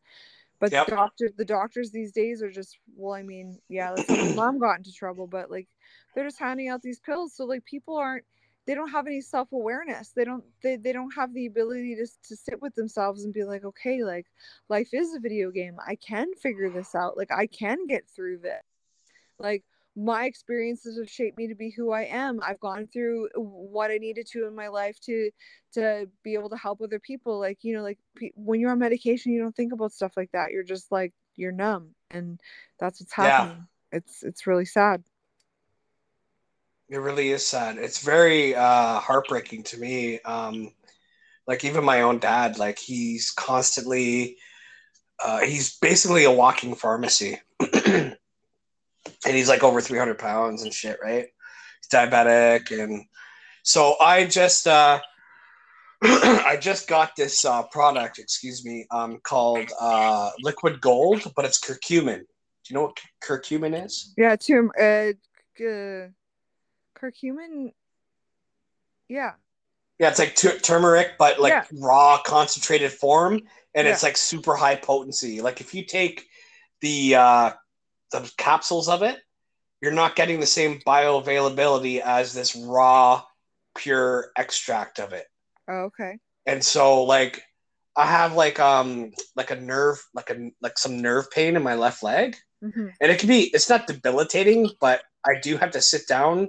But 0.60 0.72
Yep. 0.72 0.88
the 0.88 0.96
doctor, 0.96 1.30
the 1.38 1.46
doctors 1.46 1.92
these 1.92 2.12
days 2.12 2.42
are 2.44 2.52
just, 2.52 2.78
well, 2.96 3.14
I 3.14 3.24
mean, 3.24 3.60
yeah, 3.70 3.92
let's 3.92 4.16
my 4.18 4.30
mom 4.34 4.60
got 4.60 4.78
into 4.78 4.94
trouble, 4.94 5.28
but 5.28 5.50
like 5.52 5.68
they're 6.14 6.26
just 6.26 6.40
handing 6.40 6.70
out 6.70 6.82
these 6.82 7.00
pills, 7.00 7.34
so 7.36 7.46
like 7.46 7.66
people 7.66 7.98
aren't, 7.98 8.26
they 8.68 8.76
don't 8.76 8.92
have 8.92 9.08
any 9.08 9.22
self 9.22 9.52
awareness. 9.54 10.12
They 10.16 10.24
don't, 10.26 10.44
they, 10.64 10.76
they 10.78 10.94
don't 10.94 11.14
have 11.16 11.34
the 11.34 11.48
ability 11.48 11.96
to 11.96 12.06
to 12.30 12.36
sit 12.36 12.62
with 12.62 12.76
themselves 12.76 13.24
and 13.26 13.34
be 13.34 13.44
like, 13.44 13.66
okay, 13.66 14.04
like 14.04 14.28
life 14.70 14.90
is 14.94 15.14
a 15.16 15.20
video 15.20 15.52
game. 15.52 15.78
I 15.86 15.96
can 15.96 16.34
figure 16.36 16.70
this 16.70 16.96
out. 16.96 17.18
Like 17.18 17.32
I 17.32 17.48
can 17.48 17.88
get 17.88 18.08
through 18.10 18.40
this. 18.40 18.64
Like 19.40 19.64
my 19.96 20.26
experiences 20.26 20.98
have 20.98 21.10
shaped 21.10 21.38
me 21.38 21.48
to 21.48 21.56
be 21.56 21.70
who 21.70 21.92
I 21.92 22.04
am. 22.04 22.40
I've 22.44 22.60
gone 22.60 22.88
through 22.88 23.30
what 23.36 23.92
I 23.92 23.98
needed 23.98 24.28
to 24.32 24.48
in 24.48 24.56
my 24.56 24.70
life 24.70 25.00
to 25.02 25.32
to 25.74 26.10
be 26.24 26.34
able 26.36 26.50
to 26.50 26.58
help 26.58 26.82
other 26.82 27.00
people. 27.00 27.40
Like 27.40 27.60
you 27.64 27.76
know, 27.76 27.84
like 27.84 28.00
pe- 28.16 28.32
when 28.36 28.60
you're 28.60 28.72
on 28.72 28.80
medication, 28.80 29.34
you 29.34 29.42
don't 29.42 29.56
think 29.56 29.74
about 29.74 29.94
stuff 29.94 30.14
like 30.18 30.32
that. 30.32 30.52
You're 30.52 30.64
just 30.64 30.92
like 30.92 31.14
you're 31.36 31.52
numb, 31.52 31.90
and 32.10 32.40
that's 32.80 33.02
what's 33.02 33.14
Yeah. 33.18 33.48
happening. 33.48 33.68
It's 33.92 34.24
it's 34.24 34.48
really 34.48 34.66
sad. 34.66 35.04
It 36.90 36.98
really 36.98 37.32
is 37.32 37.46
sad. 37.48 37.78
It's 37.78 38.04
very 38.04 38.54
uh, 38.54 39.00
heartbreaking 39.00 39.64
to 39.64 39.78
me. 39.80 40.20
Um, 40.22 40.74
like 41.48 41.66
even 41.66 41.84
my 41.86 42.02
own 42.02 42.20
dad, 42.20 42.58
like 42.60 42.80
he's 42.80 43.32
constantly, 43.32 44.38
uh, 45.24 45.40
he's 45.42 45.78
basically 45.80 46.26
a 46.26 46.32
walking 46.32 46.76
pharmacy, 46.76 47.40
and 49.26 49.36
he's 49.36 49.50
like 49.50 49.64
over 49.64 49.82
three 49.82 49.98
hundred 50.00 50.20
pounds 50.20 50.64
and 50.64 50.74
shit, 50.74 50.98
right? 51.04 51.28
He's 51.82 51.90
diabetic, 51.92 52.72
and 52.78 53.06
so 53.64 53.96
I 54.00 54.26
just, 54.26 54.68
uh, 54.68 55.00
I 56.04 56.58
just 56.60 56.88
got 56.88 57.16
this 57.16 57.46
uh, 57.46 57.64
product, 57.64 58.18
excuse 58.20 58.66
me, 58.66 58.86
um, 58.92 59.20
called 59.24 59.72
uh, 59.80 60.32
Liquid 60.42 60.82
Gold, 60.82 61.32
but 61.36 61.46
it's 61.46 61.60
curcumin. 61.60 62.20
Do 62.20 62.26
you 62.70 62.76
know 62.76 62.84
what 62.84 63.00
curcumin 63.24 63.86
is? 63.86 64.14
Yeah, 64.18 64.36
tum- 64.36 64.72
uh, 64.80 65.14
uh, 65.64 66.08
curcumin. 66.96 67.74
Yeah, 69.08 69.34
Yeah, 70.00 70.10
it's 70.10 70.20
like 70.20 70.36
tu- 70.36 70.58
turmeric, 70.60 71.18
but 71.20 71.40
like 71.40 71.52
Yeah. 71.52 71.66
raw 71.74 72.22
concentrated 72.24 72.92
form, 72.94 73.42
and 73.76 73.86
Yeah. 73.88 73.94
it's 73.94 74.04
like 74.04 74.18
super 74.18 74.56
high 74.56 74.76
potency. 74.76 75.42
Like 75.42 75.60
if 75.62 75.74
you 75.76 75.84
take 75.86 76.28
the 76.80 77.16
uh, 77.16 77.52
the 78.12 78.30
capsules 78.38 78.88
of 78.90 79.02
it, 79.04 79.20
you're 79.82 79.92
not 79.92 80.16
getting 80.16 80.40
the 80.40 80.46
same 80.46 80.80
bioavailability 80.86 82.00
as 82.02 82.34
this 82.34 82.56
raw, 82.56 83.24
pure 83.76 84.32
extract 84.38 85.00
of 85.00 85.14
it. 85.14 85.26
oh, 85.68 85.84
okay. 85.90 86.18
And 86.46 86.64
so, 86.64 87.04
like, 87.04 87.42
I 87.96 88.06
have 88.06 88.36
like 88.36 88.60
um 88.60 89.12
like 89.36 89.52
a 89.52 89.56
nerve, 89.60 90.02
like 90.14 90.30
a 90.30 90.52
like 90.62 90.78
some 90.78 91.02
nerve 91.02 91.30
pain 91.32 91.56
in 91.56 91.64
my 91.64 91.76
left 91.76 92.04
leg, 92.04 92.36
hmm 92.62 92.88
and 93.02 93.12
it 93.12 93.20
can 93.20 93.28
be 93.28 93.50
it's 93.54 93.70
not 93.70 93.88
debilitating, 93.88 94.70
but 94.80 95.02
I 95.26 95.40
do 95.42 95.58
have 95.58 95.72
to 95.72 95.82
sit 95.82 96.08
down 96.08 96.48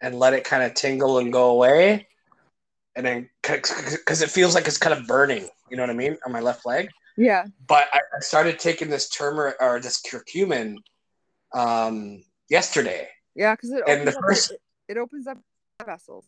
and 0.00 0.18
let 0.18 0.34
it 0.34 0.44
kind 0.44 0.62
of 0.62 0.74
tingle 0.74 1.18
and 1.18 1.32
go 1.32 1.50
away, 1.50 2.06
and 2.94 3.04
then 3.04 3.30
because 3.42 4.22
it 4.22 4.30
feels 4.30 4.54
like 4.54 4.66
it's 4.66 4.78
kind 4.78 4.98
of 4.98 5.06
burning, 5.06 5.48
you 5.70 5.76
know 5.76 5.82
what 5.82 5.90
I 5.90 5.94
mean, 5.94 6.16
on 6.24 6.32
my 6.32 6.40
left 6.40 6.66
leg. 6.66 6.88
Yeah, 7.16 7.44
But 7.66 7.86
I, 7.92 8.00
I 8.16 8.20
started 8.20 8.58
taking 8.58 8.90
this 8.90 9.08
turmeric 9.08 9.56
or 9.60 9.80
this 9.80 10.02
curcumin 10.02 10.76
um, 11.56 12.22
yesterday, 12.48 13.08
yeah, 13.34 13.54
because 13.54 13.70
it 13.70 13.82
And 13.86 14.00
opens 14.00 14.04
the 14.12 14.18
up 14.18 14.24
first- 14.24 14.50
it, 14.52 14.60
it 14.88 14.96
opens 14.98 15.26
up 15.26 15.38
vessels. 15.84 16.24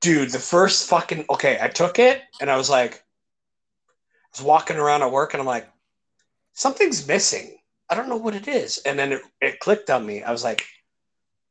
dude. 0.00 0.30
The 0.30 0.38
first 0.38 0.88
fucking 0.88 1.26
okay, 1.30 1.58
I 1.60 1.68
took 1.68 1.98
it 1.98 2.22
and 2.40 2.50
I 2.50 2.56
was 2.56 2.68
like, 2.68 2.94
I 2.94 4.28
was 4.38 4.42
walking 4.42 4.76
around 4.76 5.02
at 5.02 5.10
work 5.12 5.32
and 5.34 5.40
I'm 5.40 5.46
like, 5.46 5.68
something's 6.52 7.06
missing. 7.06 7.56
I 7.88 7.94
don't 7.94 8.08
know 8.08 8.16
what 8.16 8.34
it 8.34 8.48
is, 8.48 8.78
and 8.78 8.98
then 8.98 9.12
it, 9.12 9.22
it 9.40 9.60
clicked 9.60 9.90
on 9.90 10.04
me. 10.06 10.22
I 10.22 10.32
was 10.32 10.42
like, 10.42 10.64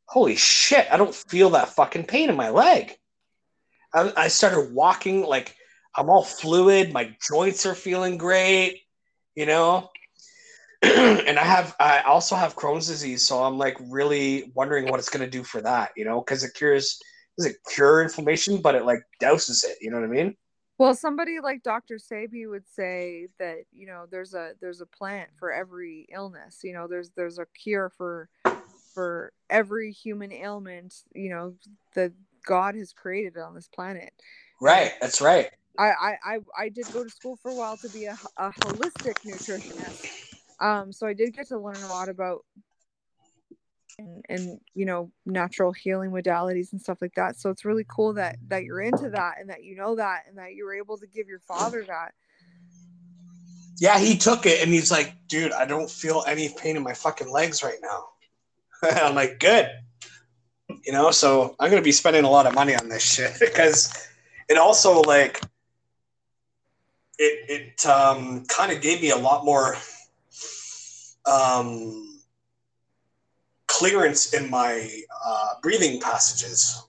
holy 0.05 0.35
shit! 0.35 0.87
I 0.91 0.97
don't 0.97 1.13
feel 1.15 1.51
that 1.51 1.69
fucking 1.69 2.05
pain 2.05 2.29
in 2.29 2.35
my 2.35 2.49
leg. 2.49 2.97
I, 3.93 4.11
I 4.17 4.27
started 4.29 4.73
walking 4.73 5.21
like 5.23 5.55
I'm 5.95 6.09
all 6.09 6.23
fluid. 6.23 6.91
My 6.91 7.15
joints 7.21 7.67
are 7.67 7.75
feeling 7.75 8.17
great, 8.17 8.81
you 9.35 9.45
know. 9.45 9.91
and 11.27 11.39
I 11.39 11.43
have, 11.43 11.75
I 11.79 12.01
also 12.01 12.35
have 12.35 12.55
Crohn's 12.55 12.87
disease, 12.87 13.25
so 13.25 13.43
I'm 13.43 13.57
like 13.57 13.77
really 13.79 14.51
wondering 14.53 14.87
what 14.87 14.99
it's 14.99 15.09
gonna 15.09 15.29
do 15.29 15.43
for 15.43 15.61
that, 15.61 15.91
you 15.95 16.05
know, 16.05 16.19
because 16.19 16.43
it 16.43 16.53
cures, 16.55 16.99
does 17.37 17.47
it 17.47 17.55
cure 17.73 18.03
inflammation, 18.03 18.61
but 18.61 18.75
it 18.75 18.85
like 18.85 18.99
douses 19.21 19.63
it, 19.63 19.77
you 19.81 19.89
know 19.89 19.99
what 19.99 20.05
I 20.05 20.11
mean? 20.11 20.35
Well, 20.79 20.95
somebody 20.95 21.39
like 21.41 21.63
Dr. 21.63 21.95
Sebi 21.95 22.49
would 22.49 22.67
say 22.67 23.27
that 23.39 23.59
you 23.71 23.85
know 23.85 24.05
there's 24.09 24.33
a 24.33 24.53
there's 24.59 24.81
a 24.81 24.85
plant 24.85 25.29
for 25.37 25.51
every 25.51 26.07
illness. 26.11 26.59
You 26.63 26.73
know, 26.73 26.87
there's 26.87 27.11
there's 27.11 27.39
a 27.39 27.45
cure 27.45 27.89
for 27.89 28.27
for 28.93 29.31
every 29.49 29.91
human 29.91 30.31
ailment. 30.33 30.93
You 31.13 31.29
know 31.29 31.53
that 31.93 32.11
God 32.45 32.75
has 32.75 32.91
created 32.91 33.37
on 33.37 33.53
this 33.53 33.67
planet. 33.67 34.11
Right, 34.59 34.93
that's 34.99 35.21
right. 35.21 35.51
I 35.77 35.85
I 35.85 36.17
I, 36.25 36.39
I 36.57 36.69
did 36.69 36.91
go 36.91 37.03
to 37.03 37.09
school 37.09 37.37
for 37.37 37.51
a 37.51 37.55
while 37.55 37.77
to 37.77 37.89
be 37.89 38.05
a, 38.05 38.17
a 38.37 38.51
holistic 38.51 39.19
nutritionist. 39.25 40.22
Um, 40.59 40.91
so 40.91 41.07
I 41.07 41.13
did 41.13 41.33
get 41.33 41.47
to 41.49 41.57
learn 41.57 41.81
a 41.83 41.87
lot 41.87 42.09
about 42.09 42.45
and, 43.97 44.25
and 44.29 44.59
you 44.73 44.85
know 44.85 45.11
natural 45.25 45.71
healing 45.71 46.11
modalities 46.11 46.71
and 46.71 46.81
stuff 46.81 47.01
like 47.01 47.15
that. 47.15 47.37
So 47.37 47.49
it's 47.49 47.65
really 47.65 47.85
cool 47.87 48.13
that 48.13 48.37
that 48.47 48.63
you're 48.63 48.81
into 48.81 49.09
that 49.09 49.35
and 49.39 49.49
that 49.49 49.63
you 49.63 49.75
know 49.75 49.95
that 49.95 50.23
and 50.27 50.37
that 50.37 50.55
you 50.55 50.65
were 50.65 50.75
able 50.75 50.97
to 50.97 51.07
give 51.07 51.27
your 51.27 51.39
father 51.39 51.83
that. 51.87 52.13
Yeah, 53.77 53.99
he 53.99 54.17
took 54.17 54.45
it 54.45 54.61
and 54.61 54.71
he's 54.71 54.91
like, 54.91 55.13
dude, 55.27 55.51
I 55.51 55.65
don't 55.65 55.89
feel 55.89 56.23
any 56.27 56.49
pain 56.49 56.77
in 56.77 56.83
my 56.83 56.93
fucking 56.93 57.29
legs 57.29 57.63
right 57.63 57.79
now. 57.81 58.09
I'm 58.83 59.15
like, 59.15 59.39
good. 59.39 59.69
You 60.85 60.93
know, 60.93 61.11
so 61.11 61.55
I'm 61.59 61.69
gonna 61.69 61.81
be 61.81 61.91
spending 61.91 62.23
a 62.23 62.29
lot 62.29 62.45
of 62.45 62.53
money 62.53 62.75
on 62.75 62.89
this 62.89 63.03
shit 63.03 63.33
because 63.39 64.09
it 64.49 64.57
also 64.57 65.01
like 65.01 65.41
it 67.19 67.49
it 67.49 67.85
um 67.85 68.45
kind 68.45 68.71
of 68.71 68.81
gave 68.81 69.01
me 69.01 69.11
a 69.11 69.17
lot 69.17 69.45
more 69.45 69.75
um 71.25 72.09
clearance 73.67 74.33
in 74.33 74.49
my 74.49 74.89
uh, 75.25 75.49
breathing 75.61 75.99
passages. 75.99 76.83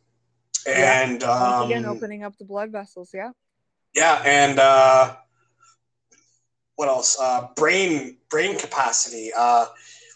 And 0.67 1.23
Once 1.23 1.31
um, 1.31 1.67
again, 1.67 1.85
opening 1.85 2.23
up 2.25 2.37
the 2.39 2.45
blood 2.45 2.71
vessels. 2.71 3.11
Yeah. 3.15 3.33
yeah, 3.95 4.23
and 4.25 4.59
uh, 4.59 5.17
what 6.77 6.89
else? 6.89 7.19
Uh, 7.21 7.49
brain 7.57 8.17
brain 8.31 8.59
capacity, 8.59 9.31
uh, 9.37 9.67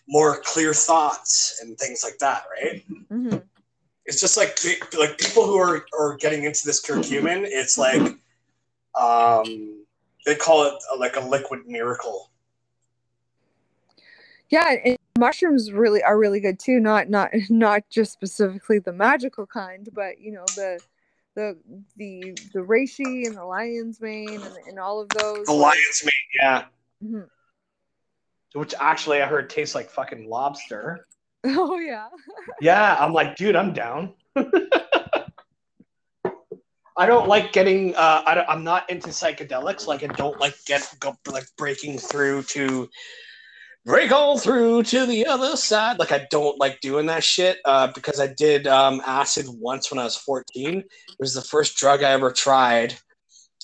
more 0.08 0.40
clear 0.44 0.72
thoughts, 0.74 1.58
and 1.62 1.78
things 1.78 2.02
like 2.04 2.18
that. 2.18 2.44
Right? 2.50 2.84
hmm 3.08 3.36
It's 4.06 4.20
just 4.20 4.36
like 4.36 4.58
like 4.98 5.18
people 5.18 5.46
who 5.46 5.56
are 5.56 5.84
are 5.98 6.16
getting 6.16 6.44
into 6.44 6.64
this 6.66 6.84
curcumin. 6.84 7.44
It's 7.44 7.78
like 7.78 8.16
um, 9.00 9.84
they 10.26 10.34
call 10.34 10.64
it 10.66 10.74
uh, 10.92 10.98
like 10.98 11.16
a 11.16 11.20
liquid 11.20 11.66
miracle. 11.66 12.27
Yeah, 14.50 14.76
and 14.84 14.98
mushrooms 15.18 15.72
really 15.72 16.02
are 16.02 16.18
really 16.18 16.40
good 16.40 16.58
too. 16.58 16.80
Not 16.80 17.10
not 17.10 17.30
not 17.50 17.82
just 17.90 18.12
specifically 18.12 18.78
the 18.78 18.92
magical 18.92 19.46
kind, 19.46 19.88
but 19.92 20.20
you 20.20 20.32
know 20.32 20.44
the 20.56 20.80
the 21.34 21.58
the 21.96 22.34
the 22.52 22.60
reishi 22.60 23.26
and 23.26 23.36
the 23.36 23.44
lion's 23.44 24.00
mane 24.00 24.40
and, 24.40 24.56
and 24.68 24.78
all 24.78 25.00
of 25.00 25.08
those. 25.10 25.46
The 25.46 25.52
lion's 25.52 26.02
mane, 26.02 26.40
yeah. 26.40 26.64
Mhm. 27.04 27.28
Which 28.54 28.72
actually 28.80 29.20
I 29.22 29.26
heard 29.26 29.50
tastes 29.50 29.74
like 29.74 29.90
fucking 29.90 30.28
lobster. 30.28 31.06
Oh 31.44 31.78
yeah. 31.78 32.08
Yeah, 32.60 32.96
I'm 32.98 33.12
like, 33.12 33.36
dude, 33.36 33.54
I'm 33.54 33.72
down. 33.72 34.14
I 34.34 35.24
don't 37.06 37.28
like 37.28 37.52
getting. 37.52 37.94
Uh, 37.94 38.24
I 38.26 38.34
don't, 38.34 38.48
I'm 38.48 38.64
not 38.64 38.90
into 38.90 39.10
psychedelics. 39.10 39.86
Like, 39.86 40.02
I 40.02 40.08
don't 40.08 40.40
like 40.40 40.56
get 40.66 40.92
go, 40.98 41.16
like 41.30 41.46
breaking 41.56 41.98
through 41.98 42.42
to 42.42 42.90
break 43.84 44.12
all 44.12 44.38
through 44.38 44.82
to 44.84 45.06
the 45.06 45.26
other 45.26 45.56
side. 45.56 45.98
Like, 45.98 46.12
I 46.12 46.26
don't 46.30 46.58
like 46.60 46.80
doing 46.80 47.06
that 47.06 47.24
shit 47.24 47.58
uh, 47.64 47.88
because 47.94 48.20
I 48.20 48.26
did 48.28 48.66
um, 48.66 49.00
acid 49.06 49.46
once 49.48 49.90
when 49.90 49.98
I 49.98 50.04
was 50.04 50.16
14. 50.16 50.78
It 50.80 50.86
was 51.18 51.34
the 51.34 51.42
first 51.42 51.76
drug 51.76 52.02
I 52.02 52.10
ever 52.12 52.30
tried, 52.30 52.98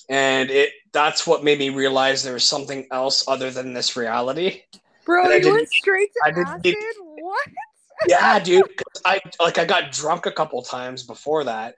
and 0.09 0.49
it 0.49 0.69
that's 0.93 1.27
what 1.27 1.43
made 1.43 1.59
me 1.59 1.69
realize 1.69 2.23
there 2.23 2.33
was 2.33 2.43
something 2.47 2.87
else 2.91 3.27
other 3.27 3.51
than 3.51 3.73
this 3.73 3.95
reality. 3.97 4.61
Bro, 5.05 5.25
I 5.31 5.35
you 5.35 5.51
went 5.53 5.69
straight 5.69 6.09
I 6.23 6.29
to 6.29 6.35
didn't 6.35 6.47
acid? 6.47 6.63
need- 6.65 6.75
What? 7.21 7.47
yeah, 8.07 8.39
dude. 8.39 8.63
I 9.05 9.19
like 9.39 9.57
I 9.57 9.65
got 9.65 9.91
drunk 9.91 10.25
a 10.25 10.31
couple 10.31 10.61
times 10.63 11.03
before 11.03 11.43
that, 11.45 11.75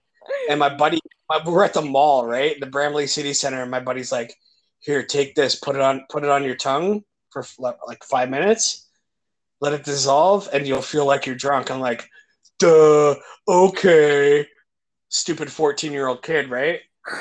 and 0.49 0.59
my 0.59 0.73
buddy, 0.73 0.99
my, 1.29 1.41
we 1.45 1.51
we're 1.51 1.63
at 1.65 1.73
the 1.73 1.81
mall, 1.81 2.25
right, 2.25 2.59
the 2.59 2.65
Bramalea 2.67 3.07
City 3.09 3.33
Center, 3.33 3.61
and 3.61 3.69
my 3.71 3.79
buddy's 3.79 4.11
like, 4.11 4.33
"Here, 4.79 5.03
take 5.03 5.35
this, 5.35 5.55
put 5.55 5.75
it 5.75 5.81
on, 5.81 6.05
put 6.09 6.23
it 6.23 6.29
on 6.29 6.43
your 6.43 6.55
tongue 6.55 7.03
for 7.31 7.43
like 7.87 8.03
five 8.03 8.29
minutes, 8.29 8.87
let 9.61 9.73
it 9.73 9.83
dissolve, 9.83 10.49
and 10.53 10.67
you'll 10.67 10.81
feel 10.81 11.05
like 11.05 11.25
you're 11.25 11.35
drunk." 11.35 11.71
I'm 11.71 11.79
like, 11.79 12.09
"Duh, 12.59 13.15
okay." 13.47 14.47
Stupid 15.09 15.51
fourteen-year-old 15.51 16.23
kid, 16.23 16.49
right? 16.49 16.81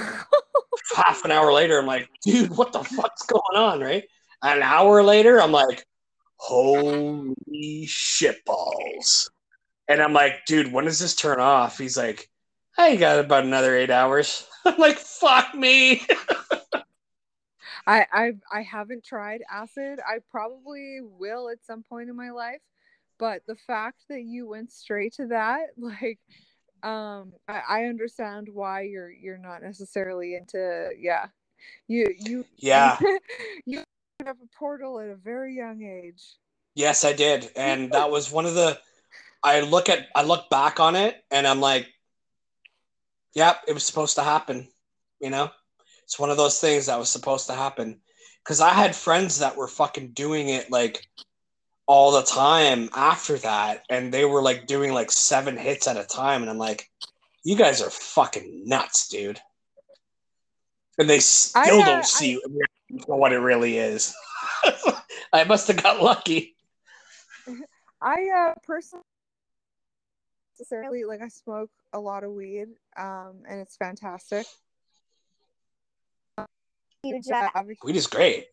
Half 0.97 1.24
an 1.24 1.31
hour 1.31 1.53
later, 1.53 1.78
I'm 1.78 1.87
like, 1.87 2.09
"Dude, 2.23 2.57
what 2.57 2.73
the 2.73 2.83
fuck's 2.85 3.27
going 3.27 3.57
on?" 3.57 3.81
Right? 3.81 4.05
An 4.43 4.62
hour 4.62 5.03
later, 5.03 5.41
I'm 5.41 5.53
like, 5.53 5.85
holy 6.37 7.87
shit 7.87 8.45
balls. 8.45 9.31
And 9.89 10.03
I'm 10.03 10.12
like, 10.12 10.45
dude, 10.47 10.73
when 10.73 10.85
does 10.85 10.99
this 10.99 11.15
turn 11.15 11.41
off? 11.41 11.78
He's 11.78 11.97
like, 11.97 12.28
I 12.77 12.97
got 12.97 13.19
about 13.19 13.45
another 13.45 13.77
eight 13.77 13.91
hours. 13.91 14.47
I'm 14.65 14.78
like, 14.78 14.99
fuck 14.99 15.55
me. 15.55 16.07
I 17.87 18.07
I 18.13 18.33
I 18.53 18.63
haven't 18.63 19.05
tried 19.05 19.43
acid. 19.51 20.01
I 20.07 20.19
probably 20.31 21.01
will 21.03 21.49
at 21.49 21.65
some 21.65 21.83
point 21.83 22.11
in 22.11 22.17
my 22.17 22.31
life, 22.31 22.61
but 23.19 23.43
the 23.47 23.57
fact 23.57 24.05
that 24.09 24.23
you 24.23 24.49
went 24.49 24.73
straight 24.73 25.15
to 25.15 25.29
that, 25.29 25.69
like, 25.77 26.19
um, 26.83 27.33
I, 27.49 27.63
I 27.69 27.85
understand 27.85 28.49
why 28.53 28.83
you're 28.83 29.11
you're 29.11 29.39
not 29.39 29.63
necessarily 29.63 30.35
into 30.35 30.91
yeah, 30.99 31.27
you 31.89 32.07
you 32.19 32.45
Yeah. 32.57 32.99
you 33.67 33.83
have 34.25 34.37
a 34.43 34.57
portal 34.59 34.99
at 34.99 35.09
a 35.09 35.17
very 35.17 35.55
young 35.55 35.83
age. 35.83 36.37
Yes, 36.75 37.05
I 37.05 37.13
did. 37.13 37.51
And 37.57 37.93
that 37.93 38.11
was 38.11 38.31
one 38.31 38.47
of 38.47 38.55
the 38.55 38.79
I 39.43 39.61
look 39.61 39.89
at 39.89 40.09
I 40.15 40.23
look 40.25 40.51
back 40.51 40.81
on 40.81 40.97
it 40.97 41.23
and 41.31 41.47
I'm 41.47 41.61
like, 41.61 41.87
yep, 43.35 43.63
it 43.69 43.73
was 43.73 43.85
supposed 43.85 44.17
to 44.17 44.23
happen. 44.23 44.69
You 45.21 45.31
know? 45.31 45.51
It's 46.07 46.19
one 46.19 46.31
of 46.31 46.37
those 46.37 46.61
things 46.61 46.87
that 46.87 46.99
was 46.99 47.11
supposed 47.11 47.49
to 47.49 47.55
happen. 47.55 48.01
Cause 48.45 48.61
I 48.61 48.70
had 48.70 48.95
friends 48.95 49.41
that 49.41 49.57
were 49.57 49.66
fucking 49.66 50.12
doing 50.12 50.49
it 50.49 50.70
like 50.70 51.05
all 51.87 52.12
the 52.12 52.23
time 52.23 52.89
after 52.95 53.39
that, 53.39 53.83
and 53.91 54.15
they 54.15 54.24
were 54.24 54.41
like 54.41 54.66
doing 54.66 54.93
like 54.93 55.11
seven 55.11 55.57
hits 55.57 55.89
at 55.89 55.97
a 55.97 56.05
time, 56.05 56.43
and 56.43 56.51
I'm 56.51 56.59
like, 56.59 56.89
you 57.43 57.57
guys 57.57 57.83
are 57.83 57.91
fucking 57.91 58.62
nuts, 58.66 59.09
dude. 59.09 59.41
And 60.99 61.11
they 61.11 61.19
still 61.19 61.81
I, 61.81 61.83
uh, 61.83 61.87
don't 61.87 62.05
see 62.05 62.41
what 63.07 63.33
it 63.33 63.39
really 63.39 63.78
is. 63.78 64.15
I 65.33 65.45
must 65.45 65.69
have 65.69 65.83
got 65.83 66.03
lucky. 66.03 66.57
I 68.01 68.28
uh 68.37 68.55
personally 68.65 69.05
necessarily 70.59 71.05
like 71.05 71.20
I 71.23 71.28
smoke 71.28 71.70
a 71.93 72.01
lot 72.01 72.24
of 72.24 72.33
weed, 72.33 72.69
um, 72.97 73.43
and 73.49 73.61
it's 73.61 73.77
fantastic. 73.77 74.47
Huge. 77.02 77.24
Yeah, 77.27 77.51
Uh, 77.55 77.62
Weed 77.85 77.97
is 77.97 78.06
great. 78.06 78.47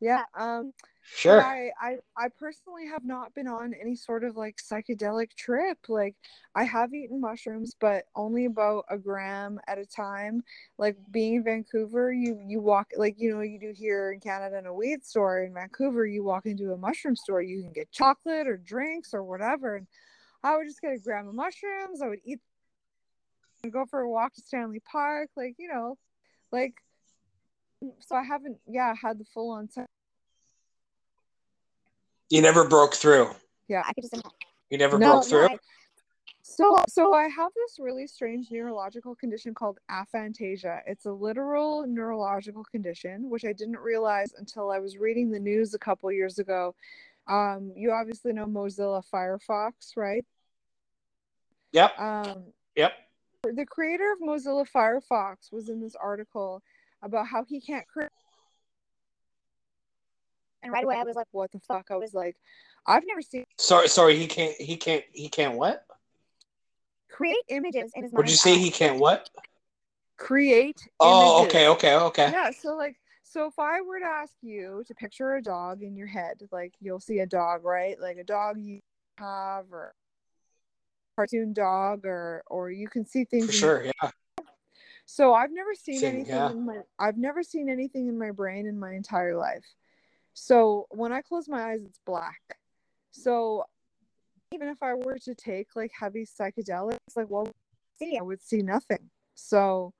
yeah, 0.00 0.24
um, 0.34 0.72
Sure. 1.04 1.42
I, 1.42 1.70
I 1.80 1.96
I 2.16 2.28
personally 2.38 2.86
have 2.86 3.04
not 3.04 3.34
been 3.34 3.48
on 3.48 3.74
any 3.74 3.96
sort 3.96 4.22
of 4.24 4.36
like 4.36 4.56
psychedelic 4.56 5.34
trip. 5.34 5.78
Like 5.88 6.14
I 6.54 6.64
have 6.64 6.94
eaten 6.94 7.20
mushrooms, 7.20 7.74
but 7.78 8.04
only 8.14 8.44
about 8.44 8.84
a 8.88 8.96
gram 8.96 9.60
at 9.66 9.78
a 9.78 9.84
time. 9.84 10.42
Like 10.78 10.96
being 11.10 11.34
in 11.34 11.44
Vancouver, 11.44 12.12
you 12.12 12.40
you 12.46 12.60
walk 12.60 12.92
like 12.96 13.16
you 13.18 13.34
know 13.34 13.40
you 13.42 13.58
do 13.58 13.72
here 13.76 14.12
in 14.12 14.20
Canada 14.20 14.58
in 14.58 14.66
a 14.66 14.74
weed 14.74 15.04
store. 15.04 15.42
In 15.42 15.52
Vancouver, 15.54 16.06
you 16.06 16.22
walk 16.22 16.46
into 16.46 16.72
a 16.72 16.78
mushroom 16.78 17.16
store, 17.16 17.42
you 17.42 17.62
can 17.62 17.72
get 17.72 17.90
chocolate 17.90 18.46
or 18.46 18.56
drinks 18.56 19.12
or 19.12 19.24
whatever. 19.24 19.76
And 19.76 19.86
I 20.44 20.56
would 20.56 20.66
just 20.68 20.80
get 20.80 20.92
a 20.92 20.98
gram 20.98 21.28
of 21.28 21.34
mushrooms. 21.34 22.00
I 22.00 22.08
would 22.08 22.20
eat, 22.24 22.40
and 23.64 23.72
go 23.72 23.86
for 23.86 24.00
a 24.00 24.10
walk 24.10 24.34
to 24.34 24.40
Stanley 24.40 24.80
Park. 24.80 25.30
Like 25.36 25.56
you 25.58 25.68
know, 25.68 25.98
like 26.52 26.74
so 28.00 28.16
I 28.16 28.22
haven't 28.22 28.58
yeah 28.66 28.94
had 29.00 29.18
the 29.18 29.24
full 29.24 29.50
on. 29.50 29.68
You 32.30 32.40
never 32.40 32.66
broke 32.66 32.94
through. 32.94 33.30
Yeah. 33.68 33.82
I 33.86 33.92
could 33.92 34.04
just 34.10 34.22
You 34.70 34.78
never 34.78 34.98
No, 34.98 35.12
broke 35.12 35.26
through. 35.26 35.48
no, 35.48 35.58
So, 36.42 36.82
so 36.88 37.12
I 37.12 37.28
have 37.28 37.52
this 37.54 37.78
really 37.78 38.06
strange 38.06 38.50
neurological 38.50 39.14
condition 39.14 39.54
called 39.54 39.78
aphantasia. 39.90 40.80
It's 40.86 41.06
a 41.06 41.12
literal 41.12 41.86
neurological 41.86 42.64
condition, 42.64 43.28
which 43.30 43.44
I 43.44 43.52
didn't 43.52 43.78
realize 43.78 44.32
until 44.36 44.70
I 44.70 44.78
was 44.78 44.96
reading 44.96 45.30
the 45.30 45.38
news 45.38 45.74
a 45.74 45.78
couple 45.78 46.10
years 46.10 46.38
ago. 46.38 46.74
Um, 47.28 47.72
you 47.76 47.92
obviously 47.92 48.32
know 48.32 48.46
Mozilla 48.46 49.02
Firefox, 49.12 49.96
right? 49.96 50.24
Yep. 51.72 51.98
Um, 51.98 52.44
Yep. 52.76 52.92
the 53.44 53.66
creator 53.66 54.12
of 54.12 54.20
Mozilla 54.20 54.66
Firefox 54.68 55.52
was 55.52 55.68
in 55.68 55.80
this 55.80 55.94
article 55.94 56.62
about 57.02 57.26
how 57.26 57.44
he 57.44 57.60
can't 57.60 57.86
create. 57.86 58.10
And 60.62 60.72
right 60.72 60.84
away 60.84 60.96
I 60.96 61.02
was 61.02 61.16
like, 61.16 61.26
"What 61.32 61.50
the 61.50 61.58
fuck?" 61.58 61.90
I 61.90 61.96
was 61.96 62.14
like, 62.14 62.36
"I've 62.86 63.04
never 63.06 63.22
seen 63.22 63.44
Sorry, 63.58 63.88
sorry. 63.88 64.16
He 64.16 64.26
can't. 64.26 64.54
He 64.60 64.76
can't. 64.76 65.04
He 65.12 65.28
can't. 65.28 65.56
What? 65.56 65.84
create 67.10 67.36
images 67.48 67.92
in 67.94 68.04
his 68.04 68.12
Would 68.12 68.30
you 68.30 68.36
say 68.36 68.56
he 68.56 68.70
can't? 68.70 68.98
What? 68.98 69.28
create." 70.16 70.80
Oh, 71.00 71.40
images. 71.40 71.54
okay, 71.54 71.68
okay, 71.68 71.96
okay. 71.96 72.30
yeah 72.30 72.50
so 72.50 72.76
like 72.76 72.96
so 73.24 73.46
if 73.46 73.58
i 73.58 73.80
were 73.80 73.98
to 73.98 74.06
ask 74.06 74.34
you 74.40 74.84
to 74.86 74.94
picture 74.94 75.34
a 75.34 75.42
dog 75.42 75.82
in 75.82 75.96
your 75.96 76.06
head 76.06 76.40
like 76.52 76.74
you'll 76.80 77.00
see 77.00 77.18
a 77.18 77.26
dog 77.26 77.64
right 77.64 78.00
like 78.00 78.16
a 78.18 78.24
dog 78.24 78.56
you 78.58 78.80
have 79.18 79.66
or 79.72 79.94
cartoon 81.16 81.52
dog 81.52 82.04
or 82.04 82.42
or 82.46 82.70
you 82.70 82.88
can 82.88 83.04
see 83.04 83.24
things 83.24 83.46
For 83.46 83.52
in- 83.52 83.58
sure. 83.58 83.84
Yeah. 84.02 84.10
So 85.04 85.34
i've 85.34 85.52
never 85.52 85.74
seen 85.74 86.00
Same, 86.00 86.14
anything 86.14 86.34
yeah. 86.34 86.50
in 86.50 86.64
my 86.64 86.78
i've 86.98 87.16
never 87.16 87.42
seen 87.42 87.68
anything 87.68 88.08
in 88.08 88.18
my 88.18 88.30
brain 88.30 88.66
in 88.66 88.78
my 88.78 88.92
entire 88.92 89.36
life 89.36 89.64
so 90.34 90.86
when 90.90 91.12
i 91.12 91.20
close 91.20 91.48
my 91.48 91.72
eyes 91.72 91.80
it's 91.84 92.00
black 92.06 92.40
so 93.10 93.64
even 94.54 94.68
if 94.68 94.82
i 94.82 94.94
were 94.94 95.18
to 95.18 95.34
take 95.34 95.68
like 95.76 95.90
heavy 95.98 96.24
psychedelics 96.26 96.98
like 97.16 97.28
well 97.28 97.48
See, 97.98 98.16
i 98.18 98.22
would 98.22 98.42
see 98.42 98.62
nothing 98.62 99.10
so 99.34 99.92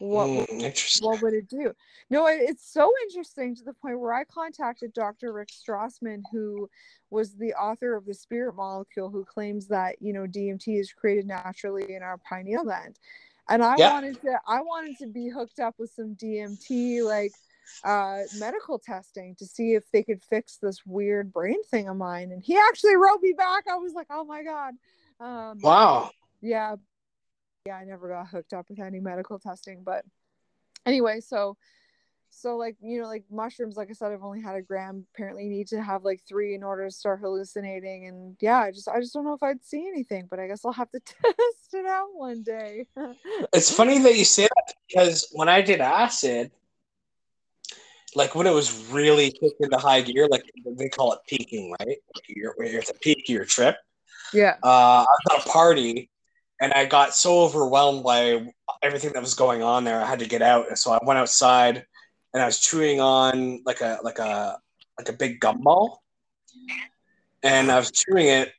what 0.00 0.30
would 0.30 0.48
Mm, 0.48 0.62
interesting. 0.62 1.06
what 1.06 1.20
would 1.22 1.34
it 1.34 1.48
do? 1.48 1.72
No, 2.08 2.26
it, 2.26 2.40
it's 2.40 2.72
so 2.72 2.90
interesting 3.02 3.54
to 3.56 3.64
the 3.64 3.74
point 3.74 4.00
where 4.00 4.14
I 4.14 4.24
contacted 4.24 4.94
Dr. 4.94 5.32
Rick 5.32 5.50
Strassman, 5.50 6.22
who 6.32 6.68
was 7.10 7.34
the 7.36 7.52
author 7.52 7.94
of 7.94 8.06
the 8.06 8.14
Spirit 8.14 8.56
Molecule, 8.56 9.10
who 9.10 9.24
claims 9.24 9.66
that 9.68 9.96
you 10.00 10.12
know 10.12 10.26
DMT 10.26 10.80
is 10.80 10.92
created 10.92 11.26
naturally 11.26 11.94
in 11.94 12.02
our 12.02 12.16
pineal 12.18 12.64
gland, 12.64 12.98
and 13.50 13.62
I 13.62 13.76
Yeah. 13.76 13.90
wanted 13.90 14.20
to 14.22 14.38
I 14.46 14.62
wanted 14.62 14.96
to 14.98 15.06
be 15.06 15.28
hooked 15.28 15.60
up 15.60 15.74
with 15.78 15.90
some 15.90 16.14
DMT 16.14 17.04
like 17.04 17.32
uh 17.84 18.20
medical 18.38 18.78
testing 18.78 19.34
to 19.36 19.46
see 19.46 19.74
if 19.74 19.84
they 19.90 20.02
could 20.02 20.22
fix 20.22 20.56
this 20.56 20.84
weird 20.86 21.32
brain 21.32 21.62
thing 21.64 21.88
of 21.88 21.96
mine 21.96 22.30
and 22.30 22.42
he 22.42 22.56
actually 22.68 22.94
wrote 22.96 23.22
me 23.22 23.32
back 23.32 23.64
i 23.70 23.76
was 23.76 23.94
like 23.94 24.06
oh 24.10 24.22
my 24.24 24.42
god 24.42 24.74
um 25.18 25.58
Wow. 25.62 26.10
yeah 26.42 26.76
yeah 27.64 27.76
i 27.76 27.84
never 27.84 28.08
got 28.08 28.28
hooked 28.28 28.52
up 28.52 28.66
with 28.68 28.80
any 28.80 29.00
medical 29.00 29.38
testing 29.38 29.82
but 29.82 30.04
anyway 30.84 31.20
so 31.20 31.56
so 32.30 32.56
like 32.56 32.76
you 32.80 33.00
know 33.00 33.06
like 33.06 33.24
mushrooms 33.30 33.76
like 33.76 33.88
i 33.90 33.92
said 33.92 34.12
i've 34.12 34.22
only 34.22 34.40
had 34.40 34.54
a 34.56 34.62
gram 34.62 35.04
apparently 35.14 35.44
you 35.44 35.50
need 35.50 35.66
to 35.66 35.82
have 35.82 36.04
like 36.04 36.20
three 36.28 36.54
in 36.54 36.62
order 36.62 36.84
to 36.86 36.90
start 36.90 37.20
hallucinating 37.20 38.06
and 38.06 38.36
yeah 38.40 38.58
i 38.58 38.70
just 38.70 38.88
i 38.88 39.00
just 39.00 39.12
don't 39.12 39.24
know 39.24 39.34
if 39.34 39.42
i'd 39.42 39.64
see 39.64 39.86
anything 39.88 40.26
but 40.30 40.38
i 40.38 40.46
guess 40.46 40.64
i'll 40.64 40.72
have 40.72 40.90
to 40.90 41.00
test 41.04 41.74
it 41.74 41.86
out 41.86 42.08
one 42.14 42.42
day 42.42 42.86
It's 43.52 43.70
funny 43.74 43.98
that 43.98 44.16
you 44.16 44.24
say 44.24 44.42
that 44.44 44.74
because 44.88 45.28
when 45.32 45.48
I 45.48 45.60
did 45.60 45.80
acid, 45.80 46.50
like 48.14 48.34
when 48.34 48.46
it 48.46 48.52
was 48.54 48.88
really 48.90 49.30
kicked 49.30 49.60
into 49.60 49.76
high 49.78 50.00
gear, 50.02 50.28
like 50.30 50.44
they 50.76 50.88
call 50.88 51.12
it 51.12 51.20
peaking, 51.28 51.72
right? 51.80 51.98
Like 52.14 52.24
you're, 52.28 52.54
you're 52.58 52.80
at 52.80 52.86
the 52.86 52.94
peak 53.00 53.24
of 53.28 53.34
your 53.34 53.44
trip. 53.44 53.76
yeah 54.32 54.56
Uh, 54.62 55.04
I 55.04 55.06
was 55.06 55.40
at 55.40 55.46
a 55.46 55.48
party 55.50 56.10
and 56.60 56.72
I 56.72 56.84
got 56.86 57.14
so 57.14 57.40
overwhelmed 57.40 58.04
by 58.04 58.46
everything 58.82 59.12
that 59.12 59.22
was 59.22 59.34
going 59.34 59.62
on 59.62 59.84
there. 59.84 60.00
I 60.02 60.06
had 60.06 60.18
to 60.18 60.26
get 60.26 60.42
out, 60.42 60.68
and 60.68 60.78
so 60.78 60.92
I 60.92 60.98
went 61.02 61.18
outside 61.18 61.86
and 62.32 62.42
I 62.42 62.46
was 62.46 62.58
chewing 62.58 63.00
on 63.00 63.62
like 63.64 63.80
a 63.80 63.98
like 64.02 64.18
a 64.18 64.58
like 64.98 65.08
a 65.08 65.12
big 65.12 65.40
gumball, 65.40 65.96
and 67.42 67.70
I 67.70 67.78
was 67.78 67.90
chewing 67.90 68.26
it, 68.28 68.52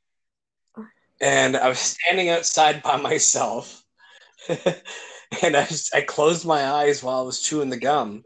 and 1.22 1.56
I 1.56 1.70
was 1.70 1.80
standing 1.80 2.30
outside 2.30 2.82
by 2.84 2.98
myself, 2.98 3.84
and 4.50 5.56
I 5.56 5.66
was, 5.70 5.90
I 5.94 6.02
closed 6.02 6.46
my 6.46 6.66
eyes 6.66 7.04
while 7.04 7.20
I 7.20 7.24
was 7.24 7.42
chewing 7.42 7.70
the 7.70 7.78
gum, 7.78 8.24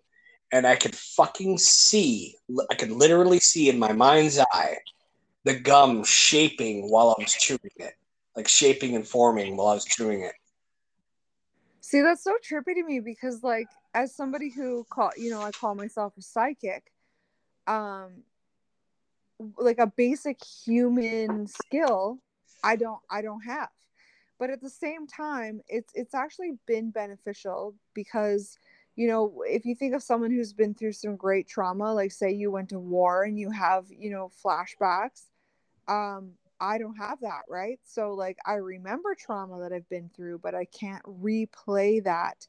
and 0.52 0.66
I 0.66 0.76
could 0.76 0.96
fucking 0.96 1.58
see, 1.58 2.36
I 2.72 2.76
could 2.76 2.92
literally 2.92 3.40
see 3.40 3.70
in 3.70 3.78
my 3.78 3.92
mind's 3.92 4.40
eye 4.40 4.78
the 5.44 5.54
gum 5.54 6.04
shaping 6.04 6.90
while 6.90 7.10
I 7.18 7.22
was 7.22 7.34
chewing 7.34 7.60
it, 7.78 7.94
like 8.36 8.48
shaping 8.48 8.96
and 8.96 9.08
forming 9.08 9.58
while 9.58 9.68
I 9.68 9.74
was 9.76 9.86
chewing 9.86 10.22
it. 10.22 10.34
See, 11.82 12.02
that's 12.02 12.24
so 12.24 12.36
trippy 12.44 12.74
to 12.74 12.84
me 12.84 13.00
because, 13.00 13.44
like, 13.44 13.68
as 13.96 14.14
somebody 14.14 14.50
who 14.50 14.86
call 14.90 15.12
you 15.18 15.32
know, 15.32 15.42
I 15.42 15.52
call 15.52 15.74
myself 15.74 16.14
a 16.18 16.22
psychic, 16.22 16.92
um, 17.66 18.24
like 19.58 19.80
a 19.80 19.88
basic 19.88 20.44
human 20.44 21.48
skill, 21.48 22.20
I 22.64 22.76
don't, 22.76 23.00
I 23.10 23.22
don't 23.22 23.42
have. 23.42 23.70
But 24.38 24.50
at 24.50 24.62
the 24.62 24.70
same 24.70 25.08
time, 25.08 25.62
it's 25.70 25.94
it's 25.96 26.14
actually 26.14 26.60
been 26.68 26.92
beneficial 26.92 27.74
because, 27.94 28.60
you 28.98 29.08
know, 29.08 29.44
if 29.48 29.66
you 29.66 29.76
think 29.76 29.96
of 29.96 30.04
someone 30.04 30.30
who's 30.30 30.52
been 30.52 30.74
through 30.74 30.92
some 30.92 31.16
great 31.16 31.48
trauma, 31.48 31.94
like 31.94 32.12
say 32.12 32.32
you 32.34 32.52
went 32.52 32.70
to 32.70 32.80
war 32.80 33.24
and 33.24 33.40
you 33.40 33.50
have, 33.50 33.86
you 33.90 34.10
know, 34.10 34.30
flashbacks, 34.44 35.24
um, 35.88 36.32
I 36.60 36.78
don't 36.78 36.98
have 36.98 37.22
that, 37.22 37.44
right? 37.50 37.80
So 37.86 38.14
like 38.14 38.38
I 38.46 38.56
remember 38.56 39.16
trauma 39.16 39.62
that 39.62 39.72
I've 39.74 39.88
been 39.88 40.10
through, 40.14 40.40
but 40.40 40.54
I 40.54 40.66
can't 40.66 41.04
replay 41.04 42.04
that 42.04 42.46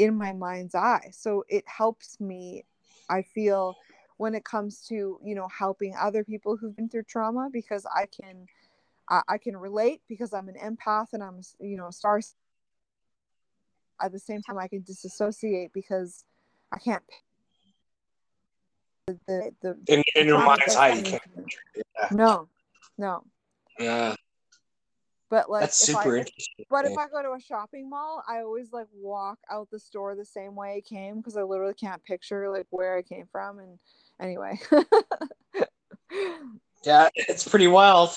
in 0.00 0.16
my 0.16 0.32
mind's 0.32 0.74
eye. 0.74 1.10
So 1.12 1.44
it 1.48 1.64
helps 1.66 2.18
me 2.20 2.64
I 3.10 3.22
feel 3.22 3.76
when 4.16 4.34
it 4.34 4.44
comes 4.44 4.80
to 4.88 5.18
you 5.22 5.34
know 5.34 5.48
helping 5.48 5.94
other 6.00 6.24
people 6.24 6.56
who've 6.56 6.74
been 6.74 6.88
through 6.88 7.04
trauma 7.04 7.48
because 7.52 7.86
I 7.86 8.06
can 8.06 8.46
I, 9.08 9.22
I 9.28 9.38
can 9.38 9.56
relate 9.56 10.00
because 10.08 10.32
I'm 10.32 10.48
an 10.48 10.56
empath 10.62 11.08
and 11.12 11.22
I'm 11.22 11.40
you 11.60 11.76
know 11.76 11.88
a 11.88 11.92
star 11.92 12.20
at 14.00 14.12
the 14.12 14.18
same 14.18 14.40
time 14.40 14.58
I 14.58 14.68
can 14.68 14.82
disassociate 14.82 15.72
because 15.74 16.24
I 16.72 16.78
can't 16.78 17.02
the 19.06 19.18
the, 19.26 19.52
the 19.60 19.76
In, 19.86 20.02
in 20.16 20.26
your 20.26 20.38
mind's 20.38 20.76
eye, 20.76 20.90
you 20.90 21.02
can't. 21.02 21.22
Yeah, 21.76 21.82
no 22.10 22.48
no 22.96 23.22
yeah. 23.78 24.14
But 25.30 25.50
like 25.50 25.62
that's 25.62 25.88
if 25.88 25.96
I- 25.96 26.02
super 26.02 26.16
if- 26.16 26.26
interesting. 26.26 26.66
But 26.68 26.86
if 26.86 26.96
I 26.96 27.08
go 27.08 27.20
to 27.22 27.32
a 27.32 27.40
shopping 27.40 27.90
mall, 27.90 28.22
I 28.28 28.42
always 28.42 28.72
like 28.72 28.86
walk 28.92 29.38
out 29.50 29.68
the 29.70 29.78
store 29.80 30.14
the 30.14 30.24
same 30.24 30.54
way 30.54 30.76
I 30.76 30.80
came 30.82 31.16
because 31.16 31.36
I 31.36 31.42
literally 31.42 31.74
can't 31.74 32.04
picture 32.04 32.48
like 32.48 32.66
where 32.70 32.96
I 32.96 33.02
came 33.02 33.26
from. 33.32 33.58
And 33.58 33.78
anyway, 34.20 34.60
Yeah, 36.84 37.08
it's 37.14 37.46
pretty 37.46 37.66
wild. 37.66 38.10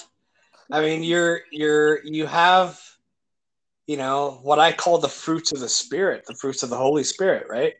I 0.72 0.82
mean, 0.82 1.04
you're 1.10 1.42
you're 1.52 2.04
you 2.04 2.26
have, 2.26 2.80
you 3.88 3.98
know, 3.98 4.40
what 4.44 4.60
I 4.60 4.72
call 4.72 4.98
the 5.00 5.10
fruits 5.10 5.52
of 5.52 5.60
the 5.60 5.70
spirit, 5.70 6.26
the 6.28 6.36
fruits 6.36 6.64
of 6.64 6.70
the 6.70 6.78
Holy 6.78 7.04
Spirit, 7.04 7.48
right? 7.50 7.74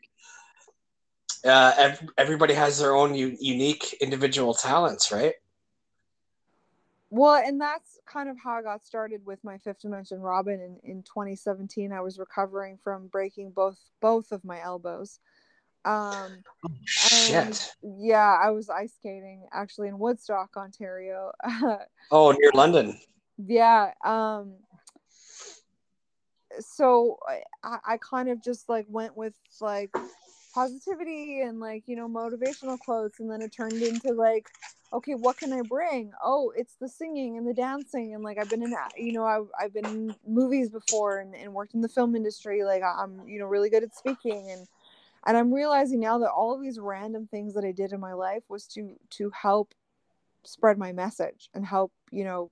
Uh, 1.44 1.94
everybody 2.16 2.54
has 2.54 2.78
their 2.78 2.94
own 2.94 3.14
u- 3.14 3.36
unique 3.38 3.94
individual 4.00 4.54
talents, 4.54 5.12
right? 5.12 5.34
Well, 7.16 7.36
and 7.36 7.60
that's 7.60 7.98
kind 8.06 8.28
of 8.28 8.36
how 8.42 8.54
I 8.54 8.62
got 8.62 8.84
started 8.84 9.24
with 9.24 9.42
my 9.44 9.58
fifth 9.58 9.80
dimension 9.82 10.20
Robin. 10.20 10.60
In 10.60 10.90
in 10.90 11.02
2017, 11.02 11.92
I 11.92 12.00
was 12.00 12.18
recovering 12.18 12.78
from 12.82 13.06
breaking 13.06 13.52
both 13.52 13.78
both 14.00 14.32
of 14.32 14.44
my 14.44 14.60
elbows. 14.60 15.20
Um, 15.84 16.42
Shit. 16.84 17.74
yeah, 17.82 18.36
I 18.42 18.50
was 18.50 18.68
ice 18.68 18.94
skating 18.94 19.46
actually 19.52 19.88
in 19.88 19.98
Woodstock, 19.98 20.56
Ontario. 20.56 21.30
Oh, 22.10 22.32
near 22.32 22.50
London. 22.54 22.98
yeah 23.38 23.90
um 24.04 24.54
so 26.60 27.18
I, 27.64 27.78
I 27.84 27.96
kind 27.98 28.28
of 28.28 28.42
just 28.42 28.68
like 28.68 28.86
went 28.88 29.16
with 29.16 29.34
like 29.60 29.90
positivity 30.54 31.40
and 31.40 31.58
like 31.58 31.84
you 31.86 31.96
know 31.96 32.08
motivational 32.08 32.78
quotes 32.78 33.18
and 33.18 33.28
then 33.30 33.42
it 33.42 33.52
turned 33.52 33.82
into 33.82 34.12
like 34.12 34.48
okay 34.94 35.14
what 35.14 35.36
can 35.36 35.52
i 35.52 35.60
bring? 35.62 36.12
Oh 36.22 36.52
it's 36.56 36.76
the 36.76 36.88
singing 36.88 37.36
and 37.36 37.46
the 37.46 37.52
dancing 37.52 38.14
and 38.14 38.22
like 38.22 38.38
i've 38.38 38.48
been 38.48 38.62
in 38.62 38.74
you 38.96 39.12
know 39.12 39.24
i've, 39.24 39.48
I've 39.60 39.74
been 39.74 39.86
in 39.86 40.14
movies 40.26 40.70
before 40.70 41.18
and, 41.18 41.34
and 41.34 41.52
worked 41.52 41.74
in 41.74 41.80
the 41.80 41.88
film 41.88 42.16
industry 42.16 42.64
like 42.64 42.82
i'm 42.82 43.26
you 43.26 43.38
know 43.38 43.46
really 43.46 43.70
good 43.70 43.82
at 43.82 43.94
speaking 43.94 44.50
and 44.50 44.66
and 45.26 45.36
i'm 45.36 45.52
realizing 45.52 46.00
now 46.00 46.18
that 46.18 46.30
all 46.30 46.54
of 46.54 46.62
these 46.62 46.78
random 46.78 47.26
things 47.26 47.54
that 47.54 47.64
i 47.64 47.72
did 47.72 47.92
in 47.92 48.00
my 48.00 48.12
life 48.14 48.42
was 48.48 48.66
to 48.68 48.96
to 49.10 49.30
help 49.30 49.74
spread 50.44 50.78
my 50.78 50.92
message 50.92 51.50
and 51.54 51.66
help 51.66 51.92
you 52.10 52.24
know 52.24 52.50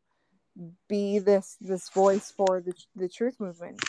be 0.89 1.19
this 1.19 1.57
this 1.61 1.89
voice 1.91 2.33
for 2.37 2.61
the, 2.61 2.75
the 2.97 3.09
truth 3.09 3.41
movement. 3.41 3.83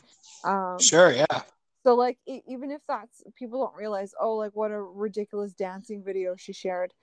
Um 0.44 0.80
Sure, 0.80 1.12
yeah. 1.12 1.42
so 1.84 1.96
like 1.96 2.18
even 2.26 2.72
if 2.72 2.82
that's 2.88 3.24
people 3.36 3.60
don't 3.60 3.76
realize 3.76 4.14
oh 4.20 4.36
like 4.36 4.52
what 4.54 4.72
a 4.72 4.82
ridiculous 4.82 5.54
dancing 5.54 6.04
video 6.04 6.36
she 6.36 6.54
shared 6.54 6.94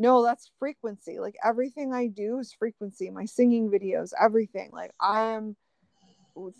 no 0.00 0.24
that's 0.24 0.50
frequency. 0.58 1.18
Like 1.20 1.36
everything 1.44 1.92
i 1.92 2.06
do 2.06 2.38
is 2.38 2.52
frequency. 2.52 3.10
My 3.10 3.24
singing 3.26 3.70
videos 3.70 4.12
everything. 4.20 4.70
Like 4.72 4.92
i 5.00 5.22
am 5.22 5.56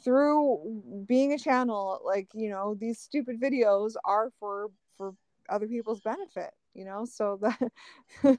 through 0.04 1.04
being 1.06 1.32
a 1.32 1.38
channel 1.38 2.00
like 2.04 2.28
you 2.34 2.50
know 2.50 2.74
these 2.74 2.98
stupid 2.98 3.40
videos 3.40 3.94
are 4.04 4.30
for 4.38 4.70
for 4.98 5.14
other 5.48 5.66
people's 5.66 6.00
benefit 6.00 6.52
you 6.74 6.84
know? 6.84 7.04
So 7.04 7.38
that 7.42 8.38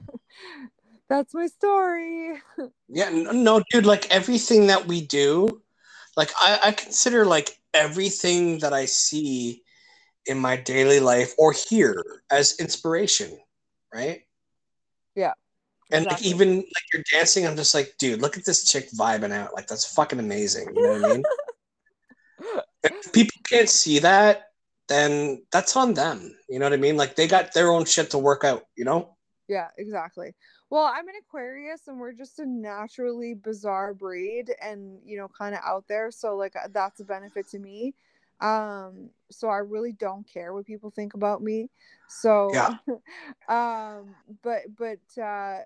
that's 1.08 1.34
my 1.34 1.46
story. 1.46 2.40
Yeah, 2.88 3.10
no, 3.10 3.62
dude, 3.70 3.86
like 3.86 4.10
everything 4.10 4.66
that 4.66 4.86
we 4.86 5.00
do, 5.06 5.62
like 6.16 6.30
I, 6.38 6.58
I 6.64 6.72
consider 6.72 7.24
like 7.24 7.58
everything 7.74 8.58
that 8.58 8.72
I 8.72 8.84
see 8.84 9.62
in 10.26 10.38
my 10.38 10.56
daily 10.56 11.00
life 11.00 11.32
or 11.38 11.52
hear 11.52 12.02
as 12.30 12.58
inspiration, 12.58 13.38
right? 13.94 14.22
Yeah, 15.14 15.32
And 15.90 16.06
like 16.06 16.22
even 16.22 16.56
like 16.56 16.84
you're 16.92 17.04
dancing, 17.12 17.46
I'm 17.46 17.56
just 17.56 17.74
like, 17.74 17.94
dude, 17.98 18.20
look 18.20 18.38
at 18.38 18.44
this 18.44 18.70
chick 18.70 18.90
vibing 18.92 19.32
out. 19.32 19.54
Like 19.54 19.66
that's 19.66 19.94
fucking 19.94 20.18
amazing. 20.18 20.74
You 20.74 20.82
know 20.82 21.00
what 21.00 21.04
I 21.04 21.12
mean? 21.14 21.22
if 22.84 23.12
people 23.12 23.40
can't 23.48 23.68
see 23.68 23.98
that, 24.00 24.52
then 24.88 25.42
that's 25.52 25.76
on 25.76 25.94
them. 25.94 26.34
You 26.48 26.58
know 26.58 26.66
what 26.66 26.72
I 26.72 26.78
mean? 26.78 26.96
Like 26.96 27.16
they 27.16 27.26
got 27.26 27.52
their 27.52 27.70
own 27.70 27.84
shit 27.84 28.10
to 28.10 28.18
work 28.18 28.44
out, 28.44 28.64
you 28.76 28.84
know? 28.84 29.16
Yeah, 29.48 29.68
exactly. 29.78 30.34
Well, 30.70 30.84
I'm 30.84 31.06
an 31.08 31.14
Aquarius 31.20 31.88
and 31.88 31.98
we're 32.00 32.14
just 32.14 32.38
a 32.38 32.46
naturally 32.46 33.34
bizarre 33.34 33.92
breed 33.92 34.54
and, 34.62 34.98
you 35.04 35.18
know, 35.18 35.28
kind 35.28 35.54
of 35.54 35.60
out 35.62 35.84
there. 35.88 36.10
So, 36.10 36.36
like, 36.36 36.54
that's 36.70 37.00
a 37.00 37.04
benefit 37.04 37.48
to 37.50 37.58
me. 37.58 37.94
Um, 38.42 39.10
so 39.30 39.48
I 39.48 39.58
really 39.58 39.92
don't 39.92 40.26
care 40.26 40.52
what 40.52 40.66
people 40.66 40.90
think 40.90 41.14
about 41.14 41.42
me. 41.42 41.70
So, 42.08 42.50
Yeah. 42.52 42.76
um, 43.48 44.14
but, 44.42 44.62
but, 44.76 45.22
uh, 45.22 45.58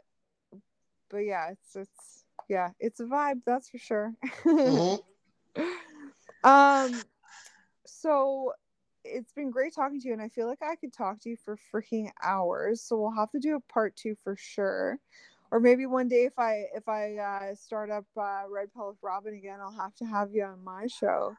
but 1.08 1.18
yeah, 1.18 1.50
it's, 1.50 1.74
it's, 1.74 2.24
yeah, 2.48 2.70
it's 2.78 3.00
a 3.00 3.04
vibe, 3.04 3.40
that's 3.46 3.70
for 3.70 3.78
sure. 3.78 4.14
Mhm. 4.46 5.00
um, 6.44 7.02
so 7.86 8.52
it's 9.04 9.32
been 9.32 9.50
great 9.50 9.74
talking 9.74 10.00
to 10.00 10.06
you, 10.08 10.12
and 10.12 10.22
I 10.22 10.28
feel 10.28 10.46
like 10.46 10.62
I 10.62 10.76
could 10.76 10.92
talk 10.92 11.20
to 11.20 11.30
you 11.30 11.36
for 11.36 11.56
freaking 11.72 12.10
hours. 12.22 12.82
So 12.82 12.96
we'll 12.98 13.12
have 13.12 13.30
to 13.30 13.38
do 13.38 13.56
a 13.56 13.72
part 13.72 13.96
two 13.96 14.16
for 14.22 14.36
sure, 14.36 14.98
or 15.50 15.60
maybe 15.60 15.86
one 15.86 16.08
day 16.08 16.24
if 16.24 16.38
I 16.38 16.64
if 16.74 16.88
I 16.88 17.16
uh, 17.16 17.54
start 17.54 17.90
up 17.90 18.04
uh, 18.16 18.42
Red 18.50 18.72
Pill 18.74 18.88
with 18.88 18.98
Robin 19.02 19.34
again, 19.34 19.60
I'll 19.60 19.72
have 19.72 19.94
to 19.96 20.04
have 20.04 20.34
you 20.34 20.44
on 20.44 20.62
my 20.64 20.86
show. 20.86 21.36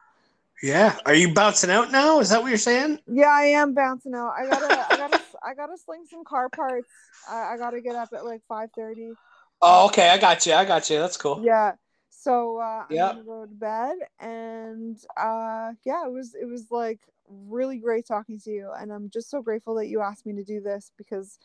Yeah. 0.62 0.98
Are 1.06 1.14
you 1.14 1.32
bouncing 1.32 1.70
out 1.70 1.90
now? 1.92 2.20
Is 2.20 2.30
that 2.30 2.42
what 2.42 2.48
you're 2.48 2.58
saying? 2.58 3.00
Yeah, 3.06 3.30
I 3.30 3.44
am 3.44 3.74
bouncing 3.74 4.14
out. 4.14 4.32
I 4.38 4.46
gotta 4.46 4.86
I 4.88 4.96
gotta 4.96 5.20
I 5.42 5.54
gotta 5.54 5.78
sling 5.78 6.04
some 6.10 6.24
car 6.24 6.48
parts. 6.48 6.92
I, 7.26 7.54
I 7.54 7.56
gotta 7.56 7.80
get 7.80 7.96
up 7.96 8.10
at 8.12 8.24
like 8.24 8.42
five 8.48 8.70
thirty. 8.76 9.16
Oh, 9.60 9.86
okay. 9.86 10.08
I 10.10 10.18
got 10.18 10.46
you. 10.46 10.54
I 10.54 10.64
got 10.64 10.88
you. 10.90 10.98
That's 10.98 11.16
cool. 11.16 11.42
Yeah. 11.42 11.72
So 12.10 12.58
uh, 12.58 12.84
I'm 12.90 12.96
Yeah. 12.96 13.08
gonna 13.08 13.22
go 13.24 13.46
to 13.46 13.52
bed, 13.52 13.96
and 14.18 14.98
uh, 15.16 15.72
yeah, 15.84 16.04
it 16.06 16.12
was 16.12 16.34
it 16.34 16.46
was 16.46 16.70
like 16.70 17.00
really 17.28 17.78
great 17.78 18.06
talking 18.06 18.38
to 18.40 18.50
you, 18.50 18.72
and 18.76 18.92
I'm 18.92 19.08
just 19.10 19.30
so 19.30 19.40
grateful 19.40 19.76
that 19.76 19.86
you 19.86 20.00
asked 20.00 20.26
me 20.26 20.34
to 20.34 20.44
do 20.44 20.60
this 20.60 20.90
because 20.98 21.38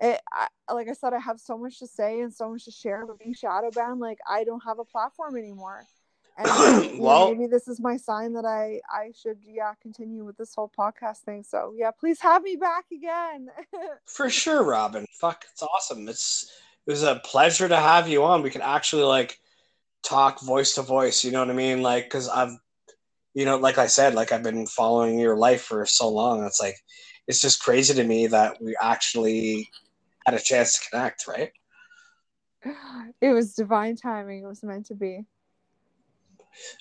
it, 0.00 0.20
I, 0.32 0.48
like 0.72 0.88
I 0.88 0.92
said, 0.92 1.14
I 1.14 1.20
have 1.20 1.40
so 1.40 1.58
much 1.58 1.78
to 1.80 1.86
say 1.86 2.20
and 2.20 2.32
so 2.34 2.50
much 2.50 2.64
to 2.66 2.70
share, 2.70 3.06
but 3.06 3.18
being 3.18 3.34
shadow 3.34 3.70
banned, 3.70 4.00
like 4.00 4.18
I 4.28 4.44
don't 4.44 4.62
have 4.64 4.78
a 4.78 4.84
platform 4.84 5.36
anymore. 5.36 5.88
And 6.36 6.98
Well- 6.98 7.34
maybe 7.34 7.46
this 7.46 7.68
is 7.68 7.80
my 7.80 7.96
sign 7.96 8.32
that 8.34 8.44
I 8.44 8.80
I 8.90 9.12
should 9.20 9.38
yeah 9.46 9.74
continue 9.80 10.24
with 10.24 10.36
this 10.36 10.54
whole 10.54 10.70
podcast 10.76 11.18
thing. 11.18 11.42
So 11.42 11.74
yeah, 11.76 11.90
please 11.90 12.20
have 12.20 12.42
me 12.42 12.56
back 12.56 12.84
again. 12.92 13.48
For 14.06 14.28
sure, 14.30 14.64
Robin. 14.64 15.06
Fuck, 15.20 15.44
it's 15.52 15.62
awesome. 15.62 16.08
It's 16.08 16.50
it 16.86 16.90
was 16.90 17.02
a 17.02 17.20
pleasure 17.24 17.68
to 17.68 17.76
have 17.76 18.08
you 18.08 18.24
on. 18.24 18.42
We 18.42 18.50
can 18.50 18.62
actually 18.62 19.04
like 19.04 19.38
talk 20.04 20.40
voice 20.40 20.74
to 20.74 20.82
voice. 20.82 21.24
You 21.24 21.32
know 21.32 21.40
what 21.40 21.50
I 21.50 21.54
mean? 21.54 21.82
Like, 21.82 22.04
because 22.04 22.28
I've, 22.28 22.52
you 23.32 23.44
know, 23.46 23.56
like 23.56 23.78
I 23.78 23.86
said, 23.86 24.14
like 24.14 24.32
I've 24.32 24.42
been 24.42 24.66
following 24.66 25.18
your 25.18 25.36
life 25.36 25.62
for 25.62 25.86
so 25.86 26.08
long. 26.10 26.44
It's 26.44 26.60
like 26.60 26.76
it's 27.26 27.40
just 27.40 27.62
crazy 27.62 27.94
to 27.94 28.04
me 28.04 28.26
that 28.28 28.60
we 28.60 28.76
actually 28.80 29.70
had 30.26 30.34
a 30.34 30.40
chance 30.40 30.78
to 30.78 30.90
connect, 30.90 31.26
right? 31.26 31.52
it 33.20 33.30
was 33.30 33.54
divine 33.54 33.96
timing. 33.96 34.42
It 34.42 34.46
was 34.46 34.62
meant 34.62 34.86
to 34.86 34.94
be. 34.94 35.24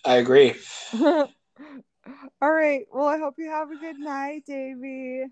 I 0.05 0.17
agree. 0.17 0.55
All 0.93 1.27
right. 2.41 2.85
Well, 2.93 3.07
I 3.07 3.17
hope 3.17 3.35
you 3.37 3.49
have 3.49 3.71
a 3.71 3.77
good 3.77 3.99
night, 3.99 4.43
Davy. 4.45 5.25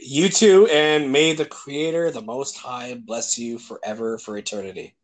You 0.00 0.28
too, 0.28 0.68
and 0.68 1.10
may 1.10 1.32
the 1.32 1.44
Creator, 1.44 2.10
the 2.10 2.22
Most 2.22 2.56
High, 2.56 2.94
bless 2.94 3.38
you 3.38 3.58
forever 3.58 4.18
for 4.18 4.36
eternity. 4.36 4.94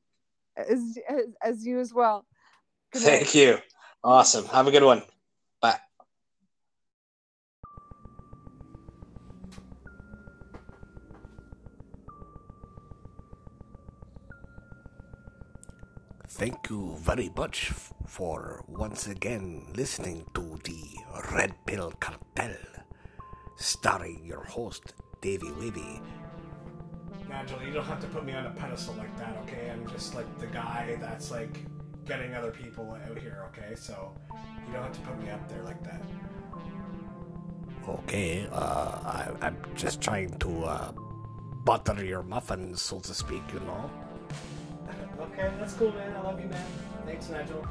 As, 0.56 0.98
as, 1.08 1.24
as 1.42 1.66
you 1.66 1.80
as 1.80 1.92
well. 1.92 2.26
Thank 2.94 3.34
you. 3.34 3.58
Awesome. 4.04 4.46
Have 4.46 4.66
a 4.68 4.70
good 4.70 4.84
one. 4.84 5.02
Thank 16.36 16.68
you 16.68 16.96
very 16.98 17.30
much 17.36 17.70
for 18.08 18.64
once 18.66 19.06
again 19.06 19.66
listening 19.76 20.26
to 20.34 20.58
the 20.64 20.82
Red 21.32 21.54
Pill 21.64 21.92
Cartel, 22.00 22.56
starring 23.54 24.24
your 24.24 24.42
host, 24.42 24.94
Davy 25.20 25.52
Wavy. 25.52 26.02
Nigel, 27.28 27.62
you 27.62 27.72
don't 27.72 27.84
have 27.84 28.00
to 28.00 28.08
put 28.08 28.24
me 28.24 28.32
on 28.32 28.46
a 28.46 28.50
pedestal 28.50 28.96
like 28.96 29.16
that, 29.16 29.36
okay? 29.44 29.70
I'm 29.70 29.86
just 29.86 30.16
like 30.16 30.26
the 30.40 30.48
guy 30.48 30.98
that's 31.00 31.30
like 31.30 31.56
getting 32.04 32.34
other 32.34 32.50
people 32.50 32.98
out 33.08 33.16
here, 33.16 33.48
okay? 33.50 33.76
So 33.76 34.12
you 34.66 34.72
don't 34.72 34.82
have 34.82 34.92
to 34.92 35.00
put 35.02 35.22
me 35.22 35.30
up 35.30 35.48
there 35.48 35.62
like 35.62 35.84
that. 35.84 36.02
Okay, 37.88 38.48
uh, 38.50 38.98
I, 39.06 39.30
I'm 39.40 39.56
just 39.76 40.00
trying 40.00 40.36
to 40.40 40.64
uh, 40.64 40.92
butter 41.64 42.04
your 42.04 42.24
muffins, 42.24 42.82
so 42.82 42.98
to 42.98 43.14
speak, 43.14 43.44
you 43.52 43.60
know. 43.60 43.88
Okay, 45.20 45.50
that's 45.58 45.74
cool, 45.74 45.92
man. 45.92 46.14
I 46.16 46.20
love 46.20 46.40
you, 46.40 46.48
man. 46.48 46.66
Thanks, 47.06 47.30
Nigel. 47.30 47.66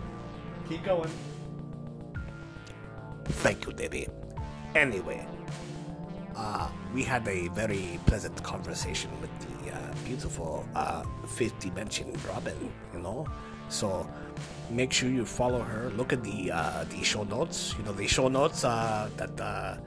Keep 0.69 0.83
going. 0.83 1.09
Thank 3.25 3.65
you, 3.65 3.73
Debbie. 3.73 4.07
Anyway, 4.75 5.25
uh, 6.35 6.69
we 6.93 7.03
had 7.03 7.27
a 7.27 7.47
very 7.49 7.99
pleasant 8.05 8.41
conversation 8.43 9.09
with 9.21 9.29
the 9.39 9.73
uh, 9.73 9.77
beautiful 10.05 10.65
uh, 10.75 11.03
fifth 11.27 11.59
dimension 11.59 12.13
Robin, 12.27 12.71
you 12.93 12.99
know. 12.99 13.27
So 13.69 14.07
make 14.69 14.91
sure 14.91 15.09
you 15.09 15.25
follow 15.25 15.61
her. 15.61 15.89
Look 15.91 16.13
at 16.13 16.23
the 16.23 16.51
uh, 16.51 16.85
the 16.89 17.03
show 17.03 17.23
notes. 17.23 17.75
You 17.77 17.83
know 17.85 17.93
the 17.93 18.07
show 18.07 18.27
notes 18.27 18.63
uh, 18.63 19.09
that 19.17 19.39
uh, 19.39 19.77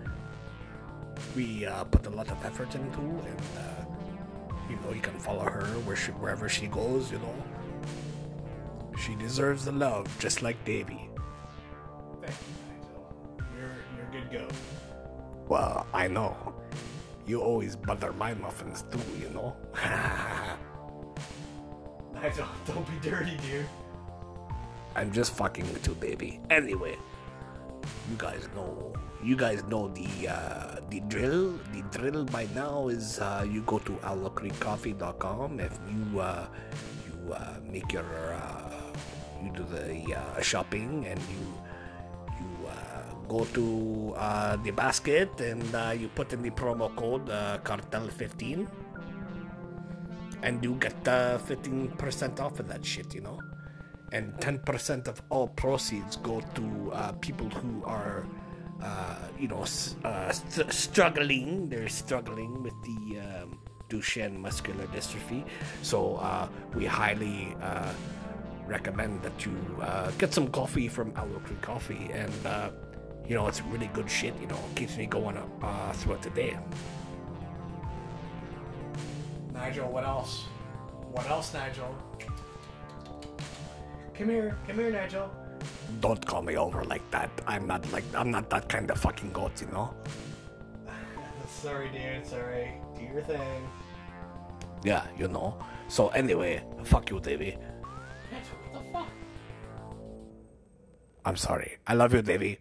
we 1.34 1.66
uh, 1.66 1.84
put 1.84 2.06
a 2.06 2.10
lot 2.10 2.30
of 2.30 2.44
effort 2.44 2.74
into, 2.74 3.00
and 3.00 3.40
uh, 3.58 3.75
you 4.68 4.76
know 4.84 4.92
you 4.92 5.00
can 5.00 5.18
follow 5.18 5.44
her 5.44 5.64
where 5.84 5.96
she, 5.96 6.12
wherever 6.12 6.48
she 6.48 6.66
goes. 6.66 7.10
You 7.10 7.18
know 7.18 7.34
she 8.96 9.14
deserves 9.14 9.64
the 9.64 9.72
love, 9.72 10.06
just 10.18 10.42
like 10.42 10.62
Davy. 10.64 11.08
Thank 12.20 12.32
you, 12.32 12.54
Nigel. 12.72 13.48
You're 13.56 13.76
you're 13.96 14.10
good 14.22 14.30
go. 14.32 14.48
Well, 15.48 15.86
I 15.92 16.08
know. 16.08 16.54
You 17.26 17.40
always 17.40 17.76
butter 17.76 18.12
my 18.12 18.34
muffins 18.34 18.84
too, 18.90 19.00
you 19.20 19.28
know. 19.30 19.56
Nigel, 22.14 22.46
don't 22.66 22.86
be 22.86 23.08
dirty, 23.08 23.36
dude. 23.48 23.66
I'm 24.94 25.12
just 25.12 25.34
fucking 25.34 25.70
with 25.72 25.86
you, 25.86 25.94
baby. 25.94 26.40
Anyway, 26.50 26.96
you 28.10 28.16
guys 28.16 28.48
know. 28.54 28.92
You 29.22 29.36
guys 29.36 29.64
know 29.64 29.88
the 29.88 30.28
uh, 30.28 30.80
the 30.90 31.00
drill. 31.08 31.58
The 31.72 31.82
drill 31.90 32.24
by 32.26 32.46
now 32.54 32.88
is 32.88 33.18
uh, 33.18 33.46
you 33.48 33.62
go 33.62 33.78
to 33.78 33.92
owlcreekcoffee.com 34.04 35.60
if 35.60 35.78
you 35.88 36.20
uh, 36.20 36.46
you 37.06 37.32
uh, 37.32 37.56
make 37.64 37.92
your 37.92 38.06
uh, 38.34 38.92
you 39.42 39.50
do 39.50 39.64
the 39.64 40.14
uh, 40.14 40.40
shopping 40.40 41.06
and 41.06 41.18
you 41.32 41.44
you 42.38 42.48
go 43.26 43.44
to 43.56 44.14
the 44.62 44.70
basket 44.70 45.40
and 45.40 45.64
you 45.98 46.08
put 46.14 46.32
in 46.32 46.42
the 46.42 46.50
promo 46.50 46.94
code 46.94 47.28
uh, 47.30 47.58
cartel15 47.64 48.68
and 50.42 50.62
you 50.62 50.74
get 50.74 50.96
uh, 51.08 51.38
15% 51.38 52.40
off 52.40 52.60
of 52.60 52.68
that 52.68 52.84
shit 52.84 53.14
you 53.14 53.20
know 53.20 53.38
and 54.16 54.32
10% 54.40 55.08
of 55.08 55.20
all 55.28 55.48
proceeds 55.48 56.16
go 56.16 56.40
to 56.54 56.92
uh, 56.92 57.12
people 57.26 57.48
who 57.50 57.84
are 57.84 58.26
uh, 58.82 59.16
you 59.38 59.48
know 59.48 59.64
uh, 60.04 60.32
st- 60.32 60.72
struggling 60.72 61.68
they're 61.68 61.88
struggling 61.88 62.62
with 62.62 62.76
the 62.82 63.18
um, 63.20 63.58
Duchenne 63.90 64.36
muscular 64.38 64.86
dystrophy 64.86 65.44
so 65.82 66.16
uh, 66.16 66.48
we 66.74 66.84
highly 66.86 67.54
uh, 67.62 67.92
recommend 68.66 69.22
that 69.22 69.44
you 69.44 69.54
uh, 69.82 70.10
get 70.18 70.32
some 70.32 70.48
coffee 70.48 70.88
from 70.88 71.12
Owl 71.16 71.40
Creek 71.44 71.62
Coffee, 71.62 72.10
and 72.12 72.32
you 73.28 73.34
know 73.36 73.46
it's 73.46 73.62
really 73.72 73.90
good 73.94 74.10
shit. 74.10 74.34
You 74.40 74.48
know, 74.48 74.58
keeps 74.74 74.96
me 74.96 75.06
going 75.06 75.38
throughout 75.94 76.22
the 76.22 76.30
day. 76.30 76.58
Nigel, 79.52 79.88
what 79.88 80.02
else? 80.02 80.46
What 81.12 81.26
else, 81.30 81.54
Nigel? 81.54 81.94
Come 84.18 84.30
here, 84.30 84.56
come 84.66 84.76
here, 84.76 84.90
Nigel. 84.90 85.30
Don't 86.00 86.24
call 86.24 86.40
me 86.40 86.56
over 86.56 86.84
like 86.84 87.08
that. 87.10 87.30
I'm 87.46 87.66
not 87.66 87.90
like 87.92 88.04
I'm 88.14 88.30
not 88.30 88.48
that 88.48 88.68
kind 88.68 88.90
of 88.90 88.98
fucking 88.98 89.32
goat, 89.32 89.60
you 89.60 89.68
know. 89.68 89.94
sorry, 91.48 91.90
dude. 91.90 92.26
Sorry. 92.26 92.80
Do 92.96 93.02
your 93.02 93.22
thing. 93.22 93.68
Yeah, 94.82 95.04
you 95.18 95.28
know. 95.28 95.58
So 95.88 96.08
anyway, 96.08 96.64
fuck 96.84 97.10
you, 97.10 97.20
Davey. 97.20 97.58
What 98.30 98.84
the 98.84 98.92
fuck? 98.92 99.08
I'm 101.24 101.36
sorry. 101.36 101.76
I 101.86 101.94
love 101.94 102.14
you, 102.14 102.22
Davey. 102.22 102.58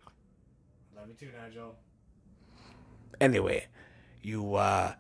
Love 0.96 1.08
you 1.08 1.14
too, 1.14 1.32
Nigel. 1.42 1.76
Anyway, 3.22 3.68
you 4.22 4.56
uh 4.56 4.94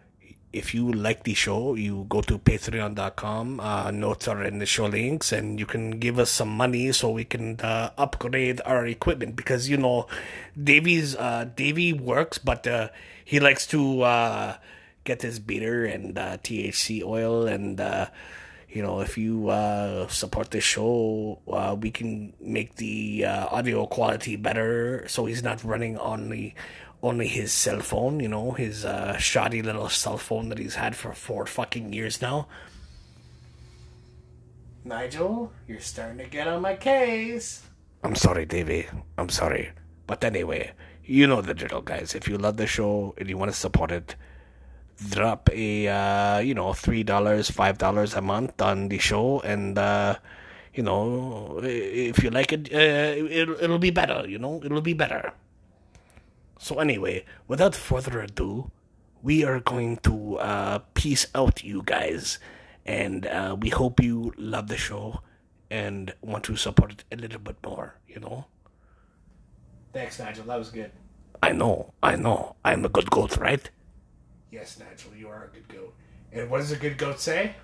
if 0.55 0.73
you 0.73 0.91
like 0.91 1.23
the 1.23 1.33
show, 1.33 1.75
you 1.75 2.05
go 2.07 2.21
to 2.21 2.39
patreon.com. 2.39 3.59
Uh, 3.59 3.91
notes 3.91 4.27
are 4.27 4.43
in 4.43 4.59
the 4.59 4.65
show 4.65 4.85
links, 4.85 5.31
and 5.31 5.59
you 5.59 5.65
can 5.65 5.99
give 5.99 6.17
us 6.17 6.31
some 6.31 6.49
money 6.49 6.91
so 6.93 7.11
we 7.11 7.25
can 7.25 7.59
uh, 7.59 7.91
upgrade 7.97 8.61
our 8.65 8.85
equipment. 8.87 9.35
Because 9.35 9.67
you 9.69 9.77
know, 9.77 10.07
Davy's 10.55 11.15
uh, 11.15 11.49
Davy 11.55 11.91
works, 11.91 12.37
but 12.37 12.65
uh, 12.65 12.89
he 13.23 13.39
likes 13.39 13.67
to 13.67 14.01
uh, 14.03 14.57
get 15.03 15.21
his 15.21 15.39
beater 15.39 15.85
and 15.85 16.17
uh, 16.17 16.37
THC 16.37 17.03
oil, 17.03 17.47
and 17.47 17.81
uh, 17.81 18.07
you 18.69 18.81
know, 18.81 18.99
if 18.99 19.17
you 19.17 19.49
uh, 19.49 20.07
support 20.07 20.51
this 20.51 20.63
show, 20.63 21.39
uh, 21.47 21.75
we 21.79 21.91
can 21.91 22.33
make 22.41 22.75
the 22.75 23.25
uh, 23.25 23.47
audio 23.47 23.85
quality 23.85 24.35
better, 24.35 25.05
so 25.07 25.25
he's 25.25 25.43
not 25.43 25.63
running 25.63 25.97
on 25.97 26.29
the 26.29 26.53
only 27.05 27.27
his 27.27 27.53
cell 27.53 27.81
phone, 27.81 28.19
you 28.19 28.27
know, 28.27 28.51
his 28.51 28.83
uh, 28.83 29.15
shoddy 29.17 29.61
little 29.61 29.89
cell 29.89 30.17
phone 30.17 30.49
that 30.49 30.57
he's 30.57 30.75
had 30.75 30.95
for 30.95 31.13
four 31.13 31.45
fucking 31.45 31.93
years 31.93 32.19
now. 32.19 32.47
Nigel, 34.83 35.51
you're 35.67 35.79
starting 35.79 36.17
to 36.17 36.25
get 36.25 36.47
on 36.47 36.61
my 36.61 36.75
case. 36.75 37.61
I'm 38.03 38.15
sorry, 38.15 38.45
Davey. 38.45 38.87
I'm 39.19 39.29
sorry. 39.29 39.71
But 40.07 40.23
anyway, 40.23 40.71
you 41.05 41.27
know 41.27 41.41
the 41.41 41.53
drill, 41.53 41.81
guys. 41.81 42.15
If 42.15 42.27
you 42.27 42.37
love 42.37 42.57
the 42.57 42.65
show 42.67 43.13
and 43.17 43.29
you 43.29 43.37
want 43.37 43.51
to 43.51 43.57
support 43.57 43.91
it, 43.91 44.15
drop 45.09 45.49
a 45.53 45.87
uh, 45.87 46.39
you 46.39 46.53
know 46.53 46.73
three 46.73 47.03
dollars, 47.03 47.49
five 47.51 47.77
dollars 47.77 48.13
a 48.15 48.21
month 48.21 48.61
on 48.61 48.89
the 48.89 48.97
show, 48.97 49.41
and 49.41 49.77
uh, 49.77 50.17
you 50.73 50.83
know 50.83 51.59
if 51.63 52.23
you 52.23 52.29
like 52.29 52.51
it, 52.53 52.73
uh, 52.73 53.13
it'll 53.29 53.61
it'll 53.61 53.79
be 53.79 53.91
better. 53.91 54.25
You 54.27 54.39
know, 54.39 54.61
it'll 54.63 54.81
be 54.81 54.93
better. 54.93 55.33
So 56.57 56.79
anyway, 56.79 57.25
without 57.47 57.75
further 57.75 58.21
ado, 58.21 58.71
we 59.21 59.43
are 59.43 59.59
going 59.59 59.97
to 59.97 60.37
uh, 60.37 60.79
peace 60.93 61.27
out, 61.35 61.63
you 61.63 61.81
guys, 61.83 62.39
and 62.85 63.25
uh, 63.25 63.55
we 63.59 63.69
hope 63.69 64.01
you 64.01 64.33
love 64.37 64.67
the 64.67 64.77
show 64.77 65.21
and 65.69 66.13
want 66.21 66.43
to 66.45 66.55
support 66.55 66.91
it 66.91 67.03
a 67.11 67.15
little 67.15 67.39
bit 67.39 67.57
more. 67.63 67.95
You 68.07 68.19
know. 68.19 68.45
Thanks, 69.93 70.19
Nigel. 70.19 70.45
That 70.45 70.59
was 70.59 70.69
good. 70.69 70.91
I 71.41 71.51
know. 71.51 71.93
I 72.01 72.15
know. 72.15 72.55
I'm 72.63 72.85
a 72.85 72.89
good 72.89 73.09
goat, 73.09 73.37
right? 73.37 73.69
Yes, 74.51 74.79
Nigel, 74.79 75.15
you 75.17 75.27
are 75.27 75.45
a 75.45 75.53
good 75.53 75.67
goat. 75.67 75.93
And 76.31 76.49
what 76.49 76.59
does 76.59 76.71
a 76.71 76.77
good 76.77 76.97
goat 76.97 77.19
say? 77.19 77.55